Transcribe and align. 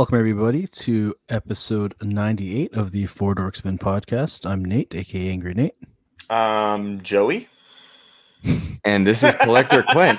Welcome, 0.00 0.18
everybody, 0.18 0.66
to 0.66 1.14
episode 1.28 1.94
98 2.00 2.72
of 2.72 2.90
the 2.90 3.04
Four 3.04 3.34
Dorksmen 3.34 3.78
podcast. 3.78 4.48
I'm 4.48 4.64
Nate, 4.64 4.94
aka 4.94 5.28
Angry 5.28 5.52
Nate. 5.52 5.74
Um, 6.30 7.02
Joey. 7.02 7.50
And 8.82 9.06
this 9.06 9.22
is 9.22 9.36
Collector 9.36 9.82
Clint. 9.90 10.18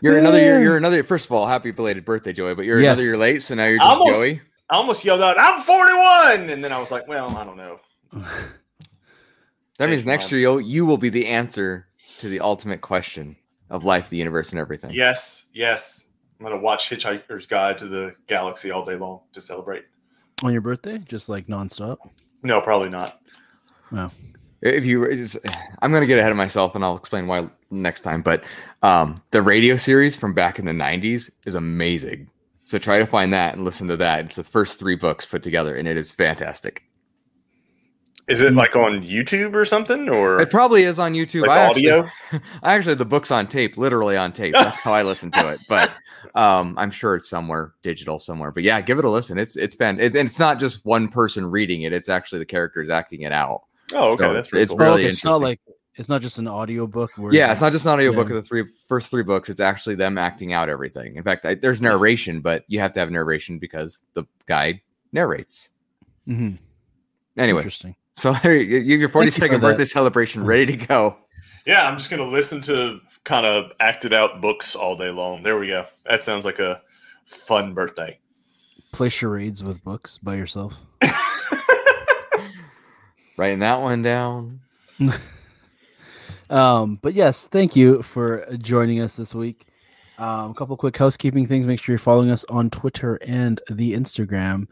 You're 0.00 0.18
another 0.18 0.40
year. 0.40 0.60
You're 0.60 0.76
another. 0.76 1.04
First 1.04 1.26
of 1.26 1.30
all, 1.30 1.46
happy 1.46 1.70
belated 1.70 2.04
birthday, 2.04 2.32
Joey. 2.32 2.56
But 2.56 2.64
you're 2.64 2.80
Yes. 2.80 2.94
another 2.94 3.04
year 3.04 3.16
late, 3.16 3.42
so 3.44 3.54
now 3.54 3.66
you're 3.66 3.78
just 3.78 3.88
Almost. 3.88 4.12
Joey. 4.12 4.40
I 4.68 4.74
almost 4.76 5.04
yelled 5.04 5.20
out, 5.20 5.36
"I'm 5.38 5.60
41," 5.62 6.50
and 6.50 6.64
then 6.64 6.72
I 6.72 6.80
was 6.80 6.90
like, 6.90 7.06
"Well, 7.06 7.28
I 7.36 7.44
don't 7.44 7.56
know." 7.56 7.78
That 9.78 9.88
means 9.88 10.04
next 10.04 10.24
mine. 10.32 10.40
year 10.40 10.40
you'll, 10.40 10.60
you 10.60 10.84
will 10.84 10.98
be 10.98 11.10
the 11.10 11.26
answer 11.26 11.86
to 12.18 12.28
the 12.28 12.40
ultimate 12.40 12.80
question 12.80 13.36
of 13.70 13.84
life, 13.84 14.08
the 14.10 14.16
universe, 14.16 14.50
and 14.50 14.58
everything. 14.58 14.90
Yes, 14.92 15.46
yes. 15.52 16.08
I'm 16.42 16.50
gonna 16.50 16.60
watch 16.60 16.90
Hitchhiker's 16.90 17.46
Guide 17.46 17.78
to 17.78 17.86
the 17.86 18.16
Galaxy 18.26 18.72
all 18.72 18.84
day 18.84 18.96
long 18.96 19.20
to 19.32 19.40
celebrate. 19.40 19.84
On 20.42 20.50
your 20.52 20.60
birthday, 20.60 20.98
just 20.98 21.28
like 21.28 21.46
nonstop. 21.46 21.98
No, 22.42 22.60
probably 22.60 22.88
not. 22.88 23.20
Wow. 23.92 24.10
If 24.60 24.84
you, 24.84 25.08
I'm 25.82 25.92
gonna 25.92 26.06
get 26.06 26.18
ahead 26.18 26.32
of 26.32 26.36
myself, 26.36 26.74
and 26.74 26.84
I'll 26.84 26.96
explain 26.96 27.28
why 27.28 27.48
next 27.70 28.00
time. 28.00 28.22
But 28.22 28.42
um, 28.82 29.22
the 29.30 29.40
radio 29.40 29.76
series 29.76 30.16
from 30.16 30.34
back 30.34 30.58
in 30.58 30.64
the 30.64 30.72
'90s 30.72 31.30
is 31.46 31.54
amazing. 31.54 32.28
So 32.64 32.76
try 32.76 32.98
to 32.98 33.06
find 33.06 33.32
that 33.32 33.54
and 33.54 33.64
listen 33.64 33.86
to 33.86 33.96
that. 33.98 34.24
It's 34.24 34.36
the 34.36 34.42
first 34.42 34.80
three 34.80 34.96
books 34.96 35.24
put 35.24 35.44
together, 35.44 35.76
and 35.76 35.86
it 35.86 35.96
is 35.96 36.10
fantastic. 36.10 36.82
Is 38.28 38.40
it 38.40 38.52
like 38.54 38.76
on 38.76 39.02
YouTube 39.02 39.54
or 39.54 39.64
something, 39.64 40.08
or 40.08 40.40
It 40.40 40.50
probably 40.50 40.84
is 40.84 40.98
on 40.98 41.12
YouTube. 41.14 41.42
like 41.42 41.50
I 41.50 41.58
actually- 41.58 41.90
audio? 41.90 42.10
I 42.62 42.74
actually 42.74 42.94
the 42.94 43.04
books 43.04 43.30
on 43.30 43.46
tape, 43.48 43.76
literally 43.76 44.16
on 44.16 44.32
tape. 44.32 44.54
That's 44.54 44.80
how 44.80 44.92
I 44.92 45.02
listen 45.02 45.30
to 45.32 45.48
it. 45.50 45.60
But 45.68 45.90
um, 46.34 46.74
I'm 46.78 46.90
sure 46.90 47.16
it's 47.16 47.28
somewhere 47.28 47.72
digital 47.82 48.18
somewhere. 48.18 48.50
But 48.52 48.62
yeah, 48.62 48.80
give 48.80 48.98
it 48.98 49.04
a 49.04 49.10
listen. 49.10 49.38
It's 49.38 49.56
it's 49.56 49.74
been 49.76 49.98
it's, 50.00 50.14
and 50.14 50.26
it's 50.28 50.38
not 50.38 50.60
just 50.60 50.84
one 50.84 51.08
person 51.08 51.44
reading 51.44 51.82
it. 51.82 51.92
It's 51.92 52.08
actually 52.08 52.38
the 52.38 52.46
characters 52.46 52.90
acting 52.90 53.22
it 53.22 53.32
out. 53.32 53.62
Oh, 53.92 54.12
okay, 54.12 54.24
So 54.24 54.32
that's 54.32 54.48
pretty 54.48 54.62
it's 54.62 54.70
cool. 54.70 54.78
really 54.78 55.02
okay, 55.02 55.10
It's 55.10 55.24
not 55.24 55.40
like 55.40 55.60
it's 55.96 56.08
not 56.08 56.22
just 56.22 56.38
an 56.38 56.46
audio 56.48 56.86
book. 56.86 57.10
Where 57.16 57.34
Yeah, 57.34 57.52
it's 57.52 57.60
not 57.60 57.72
just 57.72 57.84
an 57.84 57.92
audiobook 57.92 58.28
Yeah. 58.30 58.36
of 58.36 58.42
the 58.42 58.48
three 58.48 58.64
first 58.88 59.10
three 59.10 59.24
books. 59.24 59.50
It's 59.50 59.60
actually 59.60 59.96
them 59.96 60.16
acting 60.16 60.52
out 60.52 60.68
everything. 60.68 61.16
In 61.16 61.22
fact, 61.24 61.44
I, 61.44 61.54
there's 61.54 61.80
narration, 61.82 62.40
but 62.40 62.64
you 62.68 62.78
have 62.80 62.92
to 62.92 63.00
have 63.00 63.10
narration 63.10 63.58
because 63.58 64.00
the 64.14 64.24
guy 64.46 64.80
narrates. 65.12 65.70
Mhm. 66.28 66.58
Anyway, 67.36 67.58
Interesting. 67.60 67.96
So 68.16 68.32
there 68.42 68.56
you, 68.56 68.78
you 68.78 68.96
your 68.98 69.08
Thank 69.08 69.26
you 69.26 69.30
for 69.32 69.40
42nd 69.40 69.50
that. 69.50 69.60
birthday 69.60 69.84
celebration 69.84 70.44
ready 70.44 70.76
to 70.76 70.86
go. 70.86 71.16
Yeah, 71.66 71.88
I'm 71.88 71.96
just 71.96 72.10
gonna 72.10 72.28
listen 72.28 72.60
to 72.62 73.00
kind 73.24 73.46
of 73.46 73.72
acted 73.80 74.12
out 74.12 74.40
books 74.40 74.74
all 74.74 74.96
day 74.96 75.10
long. 75.10 75.42
There 75.42 75.58
we 75.58 75.68
go. 75.68 75.86
That 76.06 76.22
sounds 76.22 76.44
like 76.44 76.58
a 76.58 76.82
fun 77.24 77.74
birthday. 77.74 78.18
Play 78.92 79.08
charades 79.08 79.62
with 79.64 79.82
books 79.84 80.18
by 80.18 80.34
yourself. 80.34 80.74
Writing 83.36 83.60
that 83.60 83.80
one 83.80 84.02
down. 84.02 84.60
Um, 86.52 86.98
but 87.00 87.14
yes, 87.14 87.46
thank 87.46 87.74
you 87.74 88.02
for 88.02 88.46
joining 88.58 89.00
us 89.00 89.16
this 89.16 89.34
week. 89.34 89.66
Um, 90.18 90.50
a 90.50 90.54
couple 90.54 90.76
quick 90.76 90.96
housekeeping 90.96 91.46
things. 91.46 91.66
Make 91.66 91.80
sure 91.80 91.94
you're 91.94 91.98
following 91.98 92.30
us 92.30 92.44
on 92.44 92.68
Twitter 92.68 93.18
and 93.22 93.58
the 93.70 93.94
Instagram 93.94 94.66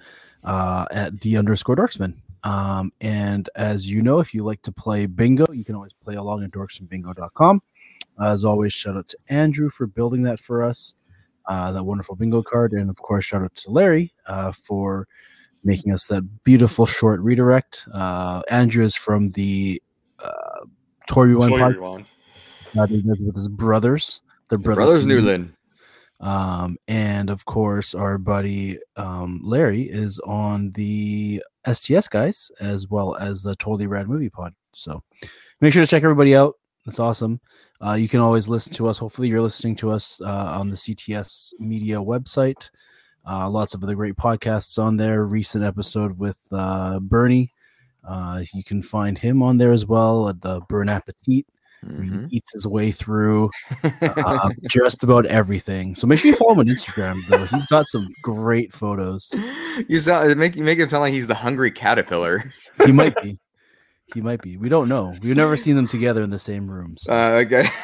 uh, 0.44 0.84
at 0.90 1.22
the 1.22 1.38
underscore 1.38 1.76
dorksman. 1.76 2.16
Um, 2.44 2.90
and 3.00 3.48
as 3.54 3.88
you 3.88 4.02
know, 4.02 4.18
if 4.18 4.32
you 4.32 4.44
like 4.44 4.62
to 4.62 4.72
play 4.72 5.06
bingo, 5.06 5.50
you 5.52 5.64
can 5.64 5.74
always 5.74 5.92
play 5.92 6.14
along 6.14 6.44
at 6.44 6.50
dorksmanbingo.com. 6.50 7.62
As 8.22 8.44
always, 8.44 8.72
shout 8.72 8.96
out 8.96 9.08
to 9.08 9.18
Andrew 9.28 9.70
for 9.70 9.86
building 9.86 10.22
that 10.22 10.40
for 10.40 10.62
us, 10.62 10.94
uh, 11.46 11.72
that 11.72 11.84
wonderful 11.84 12.16
bingo 12.16 12.42
card. 12.42 12.72
And 12.72 12.90
of 12.90 13.00
course, 13.00 13.24
shout 13.24 13.42
out 13.42 13.54
to 13.56 13.70
Larry 13.70 14.12
uh, 14.26 14.52
for 14.52 15.06
making 15.64 15.92
us 15.92 16.06
that 16.06 16.22
beautiful 16.44 16.86
short 16.86 17.20
redirect. 17.20 17.86
Uh, 17.92 18.42
Andrew 18.50 18.84
is 18.84 18.94
from 18.94 19.30
the 19.30 19.82
uh, 20.18 20.64
Toy 21.08 21.24
Rewind 21.24 21.50
Toy 21.50 21.60
podcast 21.60 21.74
Rewind. 21.74 22.06
uh, 22.78 22.86
he 22.86 23.02
with 23.04 23.34
his 23.34 23.48
brothers. 23.48 24.20
The 24.48 24.58
brothers, 24.58 24.84
Brothers 24.84 25.06
Newland. 25.06 25.52
Um, 26.20 26.76
and 26.86 27.30
of 27.30 27.44
course, 27.46 27.94
our 27.94 28.18
buddy 28.18 28.78
um, 28.96 29.40
Larry 29.42 29.82
is 29.82 30.18
on 30.20 30.70
the 30.72 31.42
STS 31.70 32.08
guys 32.08 32.50
as 32.60 32.88
well 32.88 33.16
as 33.16 33.42
the 33.42 33.56
Totally 33.56 33.86
Rad 33.86 34.08
Movie 34.08 34.28
Pod. 34.28 34.54
So 34.72 35.02
make 35.60 35.72
sure 35.72 35.82
to 35.82 35.88
check 35.88 36.02
everybody 36.02 36.36
out. 36.36 36.56
That's 36.84 37.00
awesome. 37.00 37.40
Uh, 37.82 37.94
you 37.94 38.08
can 38.08 38.20
always 38.20 38.48
listen 38.48 38.72
to 38.74 38.88
us. 38.88 38.98
Hopefully, 38.98 39.28
you're 39.28 39.40
listening 39.40 39.76
to 39.76 39.90
us 39.90 40.20
uh, 40.20 40.28
on 40.28 40.68
the 40.68 40.76
CTS 40.76 41.54
Media 41.58 41.96
website. 41.96 42.70
Uh, 43.28 43.48
lots 43.48 43.74
of 43.74 43.82
other 43.82 43.94
great 43.94 44.16
podcasts 44.16 44.82
on 44.82 44.96
there. 44.96 45.24
Recent 45.24 45.64
episode 45.64 46.18
with 46.18 46.38
uh, 46.52 46.98
Bernie. 47.00 47.52
Uh, 48.06 48.42
you 48.54 48.64
can 48.64 48.82
find 48.82 49.18
him 49.18 49.42
on 49.42 49.58
there 49.58 49.72
as 49.72 49.86
well 49.86 50.28
at 50.28 50.40
the 50.40 50.60
Burn 50.68 50.88
Appetit 50.88 51.46
where 51.82 51.98
Mhm. 52.00 52.28
he 52.30 52.36
eats 52.36 52.52
his 52.52 52.66
way 52.66 52.92
through 52.92 53.50
uh, 54.02 54.50
just 54.70 55.02
about 55.02 55.26
everything. 55.26 55.94
So 55.94 56.06
make 56.06 56.18
sure 56.18 56.30
you 56.30 56.36
follow 56.36 56.52
him 56.52 56.58
on 56.60 56.66
Instagram, 56.68 57.16
though. 57.28 57.44
He's 57.46 57.66
got 57.66 57.86
some 57.88 58.08
great 58.22 58.72
photos. 58.72 59.30
you 59.88 59.98
sound 59.98 60.36
make 60.38 60.56
you 60.56 60.64
make 60.64 60.78
him 60.78 60.88
sound 60.88 61.02
like 61.02 61.12
he's 61.12 61.26
the 61.26 61.34
hungry 61.34 61.70
caterpillar. 61.70 62.44
He 62.84 62.92
might 62.92 63.14
be. 63.22 63.38
He 64.12 64.20
might 64.20 64.42
be. 64.42 64.56
We 64.56 64.68
don't 64.68 64.88
know. 64.88 65.14
We've 65.22 65.36
never 65.36 65.56
seen 65.56 65.76
them 65.76 65.86
together 65.86 66.22
in 66.24 66.30
the 66.30 66.38
same 66.38 66.68
room. 66.70 66.96
So. 66.98 67.12
Uh, 67.12 67.42
okay. 67.46 67.64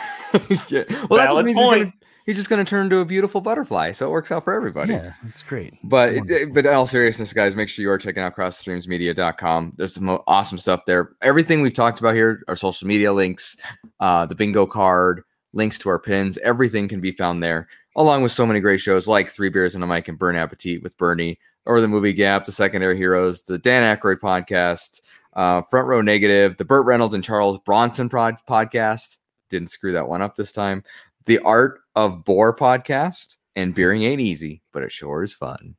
Yeah. 0.68 0.82
Well, 1.08 1.18
that 1.20 1.28
just 1.28 1.28
Valid 1.28 1.46
means 1.46 1.58
he's 1.58 1.66
point. 1.66 1.94
He's 2.26 2.36
just 2.36 2.50
going 2.50 2.62
to 2.64 2.68
turn 2.68 2.84
into 2.84 2.98
a 2.98 3.04
beautiful 3.04 3.40
butterfly, 3.40 3.92
so 3.92 4.06
it 4.06 4.10
works 4.10 4.30
out 4.30 4.44
for 4.44 4.52
everybody. 4.52 4.92
yeah, 4.92 5.14
it's 5.28 5.42
great. 5.42 5.74
But 5.84 6.10
It's 6.10 6.18
wonderful. 6.20 6.52
but 6.54 6.66
in 6.66 6.72
all 6.74 6.86
seriousness, 6.86 7.32
guys, 7.32 7.56
make 7.56 7.68
sure 7.68 7.82
you 7.82 7.90
are 7.90 7.96
checking 7.98 8.22
out 8.22 8.36
crossstreamsmedia.com. 8.36 9.72
There's 9.76 9.94
some 9.94 10.08
awesome 10.26 10.58
stuff 10.58 10.84
there. 10.86 11.10
Everything 11.22 11.60
we've 11.60 11.74
talked 11.74 12.00
about 12.00 12.14
here, 12.14 12.42
our 12.48 12.56
social 12.56 12.86
media 12.88 13.12
links, 13.12 13.56
uh, 14.00 14.26
the 14.26 14.34
bingo 14.34 14.66
card, 14.66 15.22
links 15.52 15.78
to 15.78 15.88
our 15.88 15.98
pins, 15.98 16.36
everything 16.38 16.88
can 16.88 17.00
be 17.00 17.12
found 17.12 17.42
there, 17.42 17.68
along 17.96 18.22
with 18.22 18.32
so 18.32 18.44
many 18.44 18.60
great 18.60 18.80
shows 18.80 19.08
like 19.08 19.28
Three 19.28 19.48
Beers 19.48 19.74
and 19.74 19.82
a 19.82 19.86
Mic 19.86 20.08
and 20.08 20.18
Burn 20.18 20.36
Appetite 20.36 20.82
with 20.82 20.96
Bernie, 20.98 21.38
or 21.64 21.80
the 21.80 21.88
Movie 21.88 22.12
Gap, 22.12 22.44
the 22.44 22.52
Secondary 22.52 22.96
Heroes, 22.96 23.42
the 23.42 23.58
Dan 23.58 23.82
Aykroyd 23.96 24.18
podcast, 24.18 25.00
uh, 25.34 25.62
Front 25.70 25.86
Row 25.88 26.02
Negative, 26.02 26.56
the 26.56 26.64
Burt 26.64 26.86
Reynolds 26.86 27.14
and 27.14 27.24
Charles 27.24 27.58
Bronson 27.64 28.08
prod- 28.08 28.36
podcast. 28.48 29.16
Didn't 29.48 29.70
screw 29.70 29.92
that 29.92 30.08
one 30.08 30.22
up 30.22 30.34
this 30.36 30.50
time. 30.52 30.82
The 31.26 31.38
Art 31.40 31.80
of 31.94 32.24
Boar 32.24 32.54
podcast, 32.56 33.36
and 33.54 33.74
beering 33.74 34.02
ain't 34.02 34.20
easy, 34.20 34.62
but 34.72 34.82
it 34.82 34.92
sure 34.92 35.22
is 35.22 35.32
fun. 35.32 35.76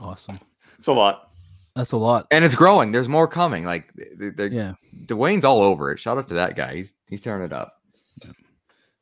awesome. 0.00 0.38
It's 0.78 0.86
a 0.86 0.92
lot. 0.92 1.30
That's 1.76 1.92
a 1.92 1.96
lot. 1.96 2.26
and 2.30 2.44
it's 2.44 2.54
growing. 2.54 2.90
There's 2.92 3.08
more 3.08 3.28
coming. 3.28 3.64
Like 3.64 3.92
th- 3.96 4.36
th- 4.36 4.52
Yeah. 4.52 4.74
Dwayne's 5.06 5.44
all 5.44 5.60
over 5.62 5.92
it. 5.92 5.98
Shout 5.98 6.18
out 6.18 6.28
to 6.28 6.34
that 6.34 6.56
guy. 6.56 6.74
He's 6.76 6.94
he's 7.08 7.20
tearing 7.20 7.44
it 7.44 7.52
up. 7.52 7.72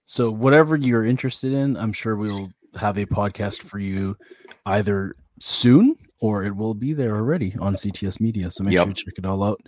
So 0.05 0.31
whatever 0.31 0.77
you're 0.77 1.05
interested 1.05 1.53
in, 1.53 1.77
I'm 1.77 1.93
sure 1.93 2.17
we'll 2.17 2.51
have 2.79 2.97
a 2.99 3.05
podcast 3.07 3.61
for 3.63 3.79
you 3.79 4.17
either 4.67 5.15
soon 5.41 5.97
or 6.21 6.45
it 6.45 6.55
will 6.57 6.75
be 6.75 6.93
there 6.95 7.15
already 7.17 7.55
on 7.61 7.75
CTS 7.75 8.21
Media. 8.21 8.51
So 8.51 8.65
make 8.65 8.75
Yep. 8.75 8.83
sure 8.85 8.89
you 8.89 8.95
check 8.95 9.15
it 9.19 9.27
all 9.27 9.43
out. 9.45 9.61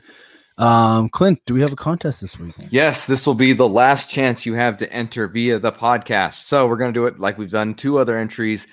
Um, 0.58 1.08
Clint, 1.08 1.40
do 1.46 1.54
we 1.54 1.62
have 1.62 1.72
a 1.72 1.76
contest 1.76 2.20
this 2.20 2.38
week? 2.38 2.54
Yes, 2.70 3.06
this 3.06 3.26
will 3.26 3.34
be 3.34 3.52
the 3.52 3.68
last 3.68 4.10
chance 4.10 4.44
you 4.44 4.54
have 4.54 4.76
to 4.78 4.92
enter 4.92 5.26
via 5.26 5.58
the 5.58 5.72
podcast. 5.72 6.34
So 6.44 6.66
we're 6.66 6.76
gonna 6.76 6.92
do 6.92 7.06
it 7.06 7.18
like 7.18 7.38
we've 7.38 7.50
done 7.50 7.74
two 7.74 7.98
other 7.98 8.18
entries. 8.18 8.66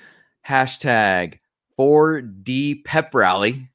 Hashtag 0.45 1.39
4D 1.79 2.83
Pep 2.83 3.13
Rally. 3.13 3.69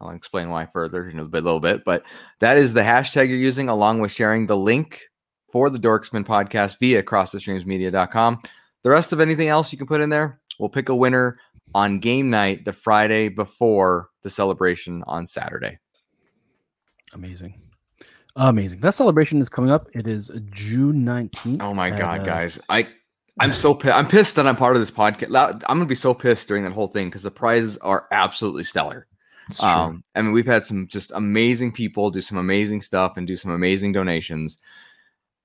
I'll 0.00 0.10
explain 0.10 0.48
why 0.48 0.66
further 0.66 1.08
in 1.08 1.18
a 1.18 1.24
bit, 1.24 1.42
little 1.42 1.60
bit, 1.60 1.84
but 1.84 2.04
that 2.40 2.56
is 2.56 2.72
the 2.72 2.82
hashtag 2.82 3.28
you're 3.28 3.38
using 3.38 3.68
along 3.68 3.98
with 4.00 4.12
sharing 4.12 4.46
the 4.46 4.56
link 4.56 5.02
for 5.50 5.70
the 5.70 5.78
Dorksman 5.78 6.24
podcast 6.24 6.78
via 6.78 7.02
crossthestreamsmedia.com. 7.02 8.40
The 8.84 8.90
rest 8.90 9.12
of 9.12 9.20
anything 9.20 9.48
else 9.48 9.72
you 9.72 9.78
can 9.78 9.88
put 9.88 10.00
in 10.00 10.08
there, 10.08 10.40
we'll 10.58 10.68
pick 10.68 10.88
a 10.88 10.94
winner 10.94 11.40
on 11.74 11.98
game 11.98 12.30
night 12.30 12.64
the 12.64 12.72
Friday 12.72 13.28
before 13.28 14.08
the 14.22 14.30
celebration 14.30 15.02
on 15.06 15.26
Saturday. 15.26 15.78
Amazing. 17.12 17.60
Amazing. 18.36 18.80
That 18.80 18.94
celebration 18.94 19.40
is 19.40 19.48
coming 19.48 19.70
up. 19.70 19.88
It 19.94 20.06
is 20.06 20.30
June 20.50 21.04
19th. 21.04 21.60
Oh 21.60 21.74
my 21.74 21.90
at, 21.90 21.98
god, 21.98 22.20
uh, 22.20 22.24
guys! 22.24 22.60
I 22.68 22.86
I'm 23.40 23.52
so 23.54 23.74
pi- 23.74 23.90
I'm 23.90 24.06
pissed 24.06 24.36
that 24.36 24.46
I'm 24.46 24.56
part 24.56 24.76
of 24.76 24.82
this 24.82 24.90
podcast. 24.90 25.34
I'm 25.68 25.78
gonna 25.78 25.86
be 25.86 25.94
so 25.94 26.14
pissed 26.14 26.46
during 26.48 26.62
that 26.64 26.72
whole 26.72 26.88
thing 26.88 27.08
because 27.08 27.22
the 27.22 27.30
prizes 27.30 27.78
are 27.78 28.06
absolutely 28.12 28.64
stellar. 28.64 29.06
Um, 29.62 30.04
I 30.14 30.20
mean, 30.22 30.32
we've 30.32 30.46
had 30.46 30.62
some 30.62 30.86
just 30.88 31.10
amazing 31.14 31.72
people 31.72 32.10
do 32.10 32.20
some 32.20 32.36
amazing 32.38 32.82
stuff 32.82 33.16
and 33.16 33.26
do 33.26 33.34
some 33.36 33.50
amazing 33.50 33.92
donations, 33.92 34.58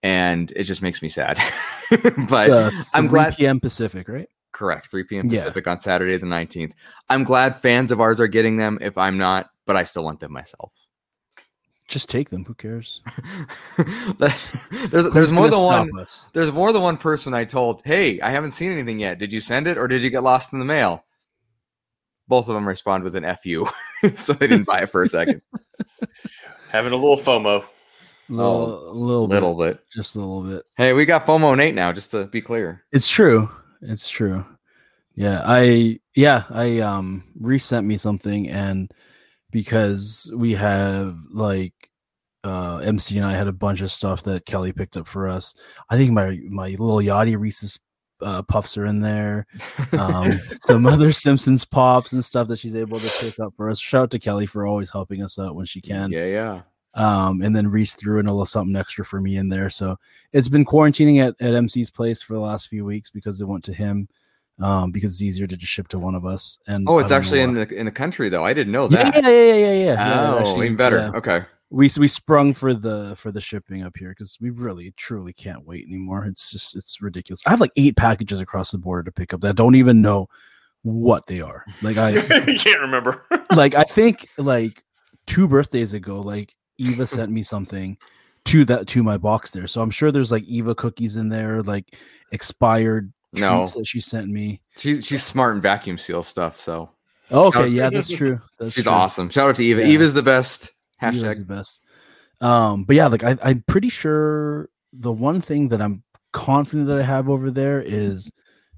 and 0.03 0.51
it 0.55 0.63
just 0.63 0.81
makes 0.81 1.01
me 1.01 1.07
sad. 1.09 1.39
but 2.29 2.49
Uh, 2.49 2.71
I'm 2.93 3.05
3 3.05 3.09
glad- 3.09 3.37
PM 3.37 3.59
Pacific, 3.59 4.07
right? 4.09 4.27
correct, 4.51 4.91
3 4.91 5.03
p.m. 5.05 5.27
Yeah. 5.29 5.39
Pacific 5.39 5.67
on 5.67 5.79
Saturday 5.79 6.15
the 6.17 6.27
19th. 6.27 6.73
I'm 7.09 7.23
glad 7.23 7.55
fans 7.55 7.91
of 7.91 7.99
ours 7.99 8.19
are 8.19 8.27
getting 8.27 8.57
them. 8.57 8.77
If 8.81 8.99
I'm 8.99 9.17
not, 9.17 9.49
but 9.65 9.75
I 9.75 9.83
still 9.83 10.03
want 10.03 10.19
them 10.19 10.31
myself. 10.31 10.71
Just 11.87 12.09
take 12.09 12.29
them. 12.29 12.45
Who 12.45 12.53
cares? 12.55 13.01
There's 14.17 15.09
there's 15.11 15.31
more 15.31 15.49
than 15.49 15.59
one. 15.59 15.99
us? 15.99 16.27
There's 16.33 16.51
more 16.51 16.71
than 16.71 16.81
one 16.81 16.97
person 16.97 17.33
I 17.33 17.43
told, 17.45 17.81
"Hey, 17.83 18.19
I 18.21 18.29
haven't 18.29 18.51
seen 18.51 18.71
anything 18.71 18.99
yet. 18.99 19.19
Did 19.19 19.33
you 19.33 19.41
send 19.41 19.67
it 19.67 19.77
or 19.77 19.87
did 19.87 20.01
you 20.01 20.09
get 20.09 20.23
lost 20.23 20.53
in 20.53 20.59
the 20.59 20.65
mail?" 20.65 21.03
Both 22.27 22.47
of 22.47 22.55
them 22.55 22.67
respond 22.67 23.03
with 23.03 23.15
an 23.15 23.25
"fu," 23.43 23.67
so 24.15 24.33
they 24.33 24.47
didn't 24.47 24.65
buy 24.67 24.81
it 24.83 24.89
for 24.89 25.03
a 25.03 25.07
second. 25.07 25.41
Having 26.69 26.93
a 26.93 26.95
little 26.95 27.17
FOMO. 27.17 27.63
Little, 28.29 28.89
a 28.89 28.93
little, 28.93 29.27
Little 29.27 29.53
bit, 29.57 29.75
bit. 29.77 29.83
just 29.91 30.15
a 30.15 30.19
little 30.19 30.41
bit. 30.43 30.63
Hey, 30.77 30.93
we 30.93 31.03
got 31.05 31.25
FOMO 31.25 31.55
Nate 31.57 31.75
now, 31.75 31.91
just 31.91 32.11
to 32.11 32.25
be 32.25 32.41
clear. 32.41 32.83
It's 32.93 33.09
true. 33.09 33.49
It's 33.81 34.09
true. 34.09 34.45
Yeah, 35.15 35.43
I 35.45 35.99
yeah, 36.15 36.45
I 36.49 36.79
um 36.79 37.25
resent 37.39 37.85
me 37.85 37.97
something 37.97 38.47
and 38.49 38.89
because 39.53 40.29
we 40.35 40.53
have 40.55 41.15
like 41.31 41.73
uh 42.43 42.77
MC 42.79 43.17
and 43.17 43.25
I 43.25 43.31
had 43.33 43.47
a 43.47 43.53
bunch 43.53 43.79
of 43.79 43.89
stuff 43.91 44.23
that 44.23 44.45
Kelly 44.45 44.73
picked 44.73 44.97
up 44.97 45.07
for 45.07 45.29
us. 45.29 45.55
I 45.89 45.95
think 45.95 46.11
my 46.11 46.39
my 46.49 46.69
little 46.71 46.97
Yachty 46.97 47.39
Reese's 47.39 47.79
uh, 48.21 48.41
puffs 48.41 48.77
are 48.77 48.85
in 48.85 48.99
there. 48.99 49.47
Um 49.97 50.31
some 50.63 50.85
other 50.85 51.11
Simpsons 51.13 51.63
pops 51.65 52.11
and 52.13 52.23
stuff 52.25 52.47
that 52.49 52.59
she's 52.59 52.75
able 52.75 52.99
to 52.99 53.11
pick 53.21 53.39
up 53.39 53.53
for 53.55 53.69
us. 53.69 53.79
Shout 53.79 54.03
out 54.03 54.11
to 54.11 54.19
Kelly 54.19 54.45
for 54.45 54.65
always 54.67 54.89
helping 54.89 55.23
us 55.23 55.39
out 55.39 55.55
when 55.55 55.65
she 55.65 55.79
can 55.81 56.11
Yeah, 56.11 56.25
yeah. 56.25 56.61
um, 56.95 57.41
and 57.41 57.55
then 57.55 57.69
Reese 57.69 57.95
threw 57.95 58.19
in 58.19 58.27
a 58.27 58.31
little 58.31 58.45
something 58.45 58.75
extra 58.75 59.05
for 59.05 59.21
me 59.21 59.37
in 59.37 59.49
there. 59.49 59.69
So 59.69 59.97
it's 60.33 60.49
been 60.49 60.65
quarantining 60.65 61.19
at, 61.25 61.35
at 61.39 61.53
MC's 61.53 61.89
place 61.89 62.21
for 62.21 62.33
the 62.33 62.39
last 62.39 62.67
few 62.67 62.85
weeks 62.85 63.09
because 63.09 63.39
it 63.41 63.47
went 63.47 63.63
to 63.65 63.73
him 63.73 64.07
um, 64.59 64.91
because 64.91 65.13
it's 65.13 65.21
easier 65.21 65.47
to 65.47 65.57
just 65.57 65.71
ship 65.71 65.87
to 65.89 65.99
one 65.99 66.15
of 66.15 66.25
us. 66.25 66.57
And 66.67 66.87
Oh, 66.89 66.99
it's 66.99 67.11
actually 67.11 67.41
in 67.41 67.53
the 67.53 67.67
in 67.73 67.85
the 67.85 67.91
country 67.91 68.29
though. 68.29 68.43
I 68.43 68.53
didn't 68.53 68.71
know 68.73 68.87
why. 68.87 68.97
yeah, 68.97 69.11
that. 69.11 69.23
yeah, 69.23 69.29
yeah, 69.29 69.43
yeah, 69.43 69.55
yeah, 69.55 69.73
yeah. 69.73 69.93
yeah. 69.93 70.31
oh, 70.33 70.39
actually, 70.39 70.65
even 70.65 70.77
better. 70.77 70.97
yeah. 70.97 71.11
Okay. 71.17 71.45
We 71.69 71.89
we 71.97 72.07
sprung 72.07 72.53
for 72.53 72.75
the 72.75 73.15
for 73.17 73.31
the 73.31 73.41
shipping 73.41 73.81
up 73.81 73.97
here 73.97 74.09
because 74.09 74.37
we 74.39 74.51
really 74.51 74.93
truly 74.95 75.33
can't 75.33 75.65
wait 75.65 75.87
anymore. 75.87 76.25
It's 76.25 76.51
just 76.51 76.75
it's 76.75 77.01
ridiculous. 77.01 77.41
I 77.47 77.49
have 77.49 77.61
like 77.61 77.71
eight 77.75 77.97
packages 77.97 78.39
across 78.39 78.69
the 78.71 78.77
border 78.77 79.03
to 79.03 79.11
pick 79.11 79.33
up 79.33 79.41
that 79.41 79.49
I 79.49 79.53
don't 79.53 79.73
even 79.75 80.01
know 80.01 80.29
what 80.83 81.25
they 81.25 81.41
are. 81.41 81.65
Like 81.81 81.97
I 81.97 82.21
can't 82.21 82.81
remember. 82.81 83.25
like 83.55 83.73
I 83.73 83.83
think 83.83 84.27
like 84.37 84.83
two 85.25 85.47
birthdays 85.47 85.95
ago, 85.95 86.19
like 86.21 86.53
Eva 86.77 87.07
sent 87.07 87.31
me 87.31 87.41
something 87.41 87.97
to 88.45 88.65
that 88.65 88.85
to 88.89 89.01
my 89.01 89.17
box 89.17 89.49
there. 89.49 89.65
So 89.65 89.81
I'm 89.81 89.89
sure 89.89 90.11
there's 90.11 90.31
like 90.31 90.43
Eva 90.43 90.75
cookies 90.75 91.15
in 91.15 91.29
there, 91.29 91.63
like 91.63 91.95
expired 92.31 93.12
No. 93.41 93.65
that 93.67 93.87
she 93.87 93.99
sent 93.99 94.29
me. 94.29 94.61
She, 94.77 95.01
she's 95.01 95.23
smart 95.23 95.53
and 95.53 95.63
vacuum 95.63 95.97
seal 95.97 96.23
stuff, 96.23 96.59
so 96.59 96.89
Oh, 97.31 97.47
okay, 97.47 97.67
yeah, 97.67 97.89
that's 97.89 98.09
true. 98.09 98.39
That's 98.59 98.73
she's 98.75 98.83
true. 98.83 98.93
awesome. 98.93 99.29
Shout 99.29 99.49
out 99.49 99.55
to 99.55 99.63
Eva. 99.63 99.81
Yeah. 99.81 99.87
Eva's 99.87 100.13
the 100.13 100.21
best. 100.21 100.71
Eva's 101.01 101.23
Hashtag. 101.23 101.37
the 101.39 101.45
best. 101.55 101.81
Um, 102.41 102.83
but 102.83 102.95
yeah, 102.95 103.07
like 103.07 103.23
I, 103.23 103.37
I'm 103.41 103.63
pretty 103.67 103.89
sure 103.89 104.69
the 104.91 105.11
one 105.11 105.41
thing 105.41 105.69
that 105.69 105.81
I'm 105.81 106.03
confident 106.31 106.87
that 106.87 106.99
I 106.99 107.03
have 107.03 107.29
over 107.29 107.49
there 107.51 107.81
is 107.81 108.31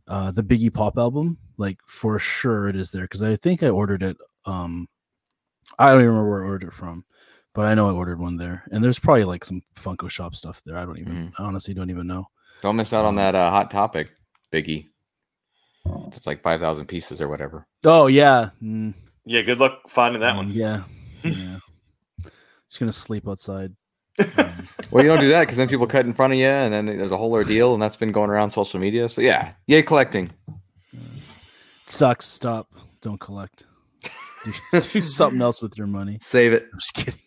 uh 0.08 0.32
the 0.32 0.44
Biggie 0.44 0.74
Pop 0.74 0.98
album. 0.98 1.38
Like 1.58 1.80
for 1.88 2.20
sure 2.20 2.68
it 2.70 2.76
is 2.76 2.92
there 2.92 3.04
because 3.04 3.24
I 3.24 3.36
think 3.36 3.64
I 3.64 3.70
ordered 3.70 4.04
it. 4.04 4.18
Um, 4.46 4.88
I 5.80 5.90
don't 5.92 6.02
even 6.02 6.10
remember 6.12 6.30
where 6.30 6.44
I 6.44 6.48
ordered 6.48 6.68
it 6.68 6.74
from, 6.74 7.04
but 7.54 7.66
I 7.66 7.74
know 7.74 7.90
I 7.90 7.94
ordered 7.94 8.20
one 8.20 8.38
there. 8.38 8.64
And 8.72 8.84
there's 8.84 9.00
probably 9.00 9.24
like 9.26 9.44
some 9.44 9.62
Funko 9.76 10.10
Shop 10.10 10.36
stuff 10.36 10.62
there. 10.66 10.78
I 10.78 10.86
don't 10.86 11.00
even, 11.00 11.34
I 11.38 11.44
honestly 11.44 11.74
don't 11.74 11.90
even 11.90 12.08
know. 12.08 12.28
Don't 12.62 12.76
miss 12.76 12.94
out 12.94 13.04
on 13.06 13.10
Um, 13.10 13.16
that 13.18 13.36
uh, 13.36 13.50
hot 13.50 13.72
topic, 13.72 14.12
Biggie. 14.56 14.88
It's 16.16 16.26
like 16.26 16.42
five 16.42 16.60
thousand 16.62 16.86
pieces 16.88 17.20
or 17.22 17.28
whatever. 17.28 17.68
Oh 17.84 18.08
yeah, 18.08 18.50
mm, 18.64 18.94
Yeah, 19.26 19.42
good 19.42 19.60
luck 19.60 19.82
finding 19.90 20.22
that 20.22 20.32
um, 20.32 20.38
one. 20.38 20.52
Yeah, 20.52 20.84
yeah. 21.24 21.58
Just 22.70 22.80
gonna 22.80 22.92
sleep 22.92 23.28
outside. 23.28 23.76
Um, 24.38 24.68
Well, 24.92 25.04
you 25.04 25.10
don't 25.10 25.20
do 25.20 25.30
that 25.30 25.42
because 25.42 25.58
then 25.58 25.68
people 25.68 25.88
cut 25.88 26.06
in 26.06 26.14
front 26.14 26.32
of 26.34 26.40
you, 26.40 26.46
and 26.48 26.72
then 26.74 26.86
there's 26.86 27.12
a 27.12 27.18
whole 27.18 27.34
ordeal, 27.34 27.74
and 27.74 27.82
that's 27.82 27.98
been 27.98 28.12
going 28.14 28.30
around 28.30 28.52
social 28.52 28.80
media. 28.80 29.10
So 29.10 29.22
yeah, 29.22 29.54
yay 29.68 29.82
collecting. 29.82 30.32
sucks. 31.88 32.26
Stop. 32.26 32.72
Don't 33.02 33.20
collect. 33.20 33.66
Do, 34.72 34.80
do 34.82 35.02
something 35.02 35.42
else 35.42 35.62
with 35.62 35.78
your 35.78 35.88
money. 35.88 36.20
Save 36.22 36.54
it. 36.54 36.68
I'm 36.72 36.80
just 36.80 36.94
kidding. 36.94 37.20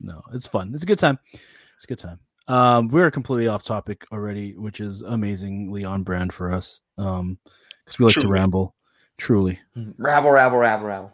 No, 0.00 0.22
it's 0.32 0.46
fun. 0.46 0.72
It's 0.74 0.82
a 0.84 0.86
good 0.86 0.98
time. 0.98 1.18
It's 1.32 1.84
a 1.84 1.88
good 1.88 1.98
time. 1.98 2.20
Um, 2.48 2.88
we're 2.88 3.10
completely 3.10 3.48
off 3.48 3.64
topic 3.64 4.04
already, 4.12 4.54
which 4.56 4.80
is 4.80 5.02
amazingly 5.02 5.84
on 5.84 6.02
brand 6.02 6.32
for 6.32 6.52
us. 6.52 6.80
Um, 6.98 7.38
because 7.84 7.98
we 7.98 8.04
like 8.06 8.14
to 8.16 8.28
ramble. 8.28 8.74
Truly, 9.18 9.58
Rabble, 9.96 10.30
rabble, 10.30 10.58
rabble, 10.58 10.86
rabble. 10.86 11.12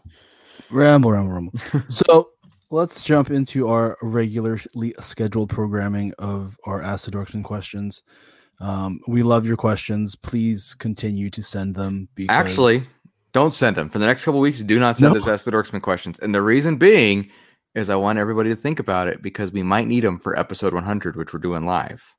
ramble, 0.70 1.12
ramble, 1.12 1.32
ramble. 1.32 1.52
so 1.88 2.30
let's 2.70 3.02
jump 3.04 3.30
into 3.30 3.68
our 3.68 3.96
regularly 4.02 4.94
scheduled 4.98 5.50
programming 5.50 6.12
of 6.18 6.58
our 6.64 6.82
Ask 6.82 7.04
the 7.04 7.12
Dorksman 7.12 7.44
questions. 7.44 8.02
Um, 8.58 9.00
we 9.06 9.22
love 9.22 9.46
your 9.46 9.56
questions. 9.56 10.16
Please 10.16 10.74
continue 10.78 11.30
to 11.30 11.42
send 11.42 11.74
them. 11.76 12.08
Because 12.14 12.34
Actually, 12.34 12.80
don't 13.32 13.54
send 13.54 13.76
them 13.76 13.88
for 13.88 13.98
the 14.00 14.06
next 14.06 14.24
couple 14.24 14.40
weeks. 14.40 14.60
Do 14.60 14.80
not 14.80 14.96
send 14.96 15.12
No. 15.14 15.20
us 15.20 15.28
Ask 15.28 15.44
the 15.44 15.50
Dorksman 15.52 15.82
questions, 15.82 16.18
and 16.18 16.34
the 16.34 16.42
reason 16.42 16.76
being 16.76 17.30
is 17.74 17.90
I 17.90 17.96
want 17.96 18.18
everybody 18.18 18.50
to 18.50 18.56
think 18.56 18.78
about 18.78 19.08
it 19.08 19.22
because 19.22 19.52
we 19.52 19.62
might 19.62 19.88
need 19.88 20.04
them 20.04 20.18
for 20.18 20.38
episode 20.38 20.74
100, 20.74 21.16
which 21.16 21.32
we're 21.32 21.40
doing 21.40 21.64
live. 21.64 22.14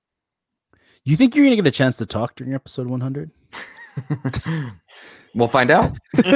you 1.04 1.16
think 1.16 1.36
you're 1.36 1.46
gonna 1.46 1.56
get 1.56 1.68
a 1.68 1.72
chance 1.72 1.96
to 1.98 2.06
talk 2.06 2.36
during 2.36 2.54
episode 2.54 2.88
100? 2.88 3.32
we'll 5.36 5.48
find 5.48 5.72
out. 5.72 5.92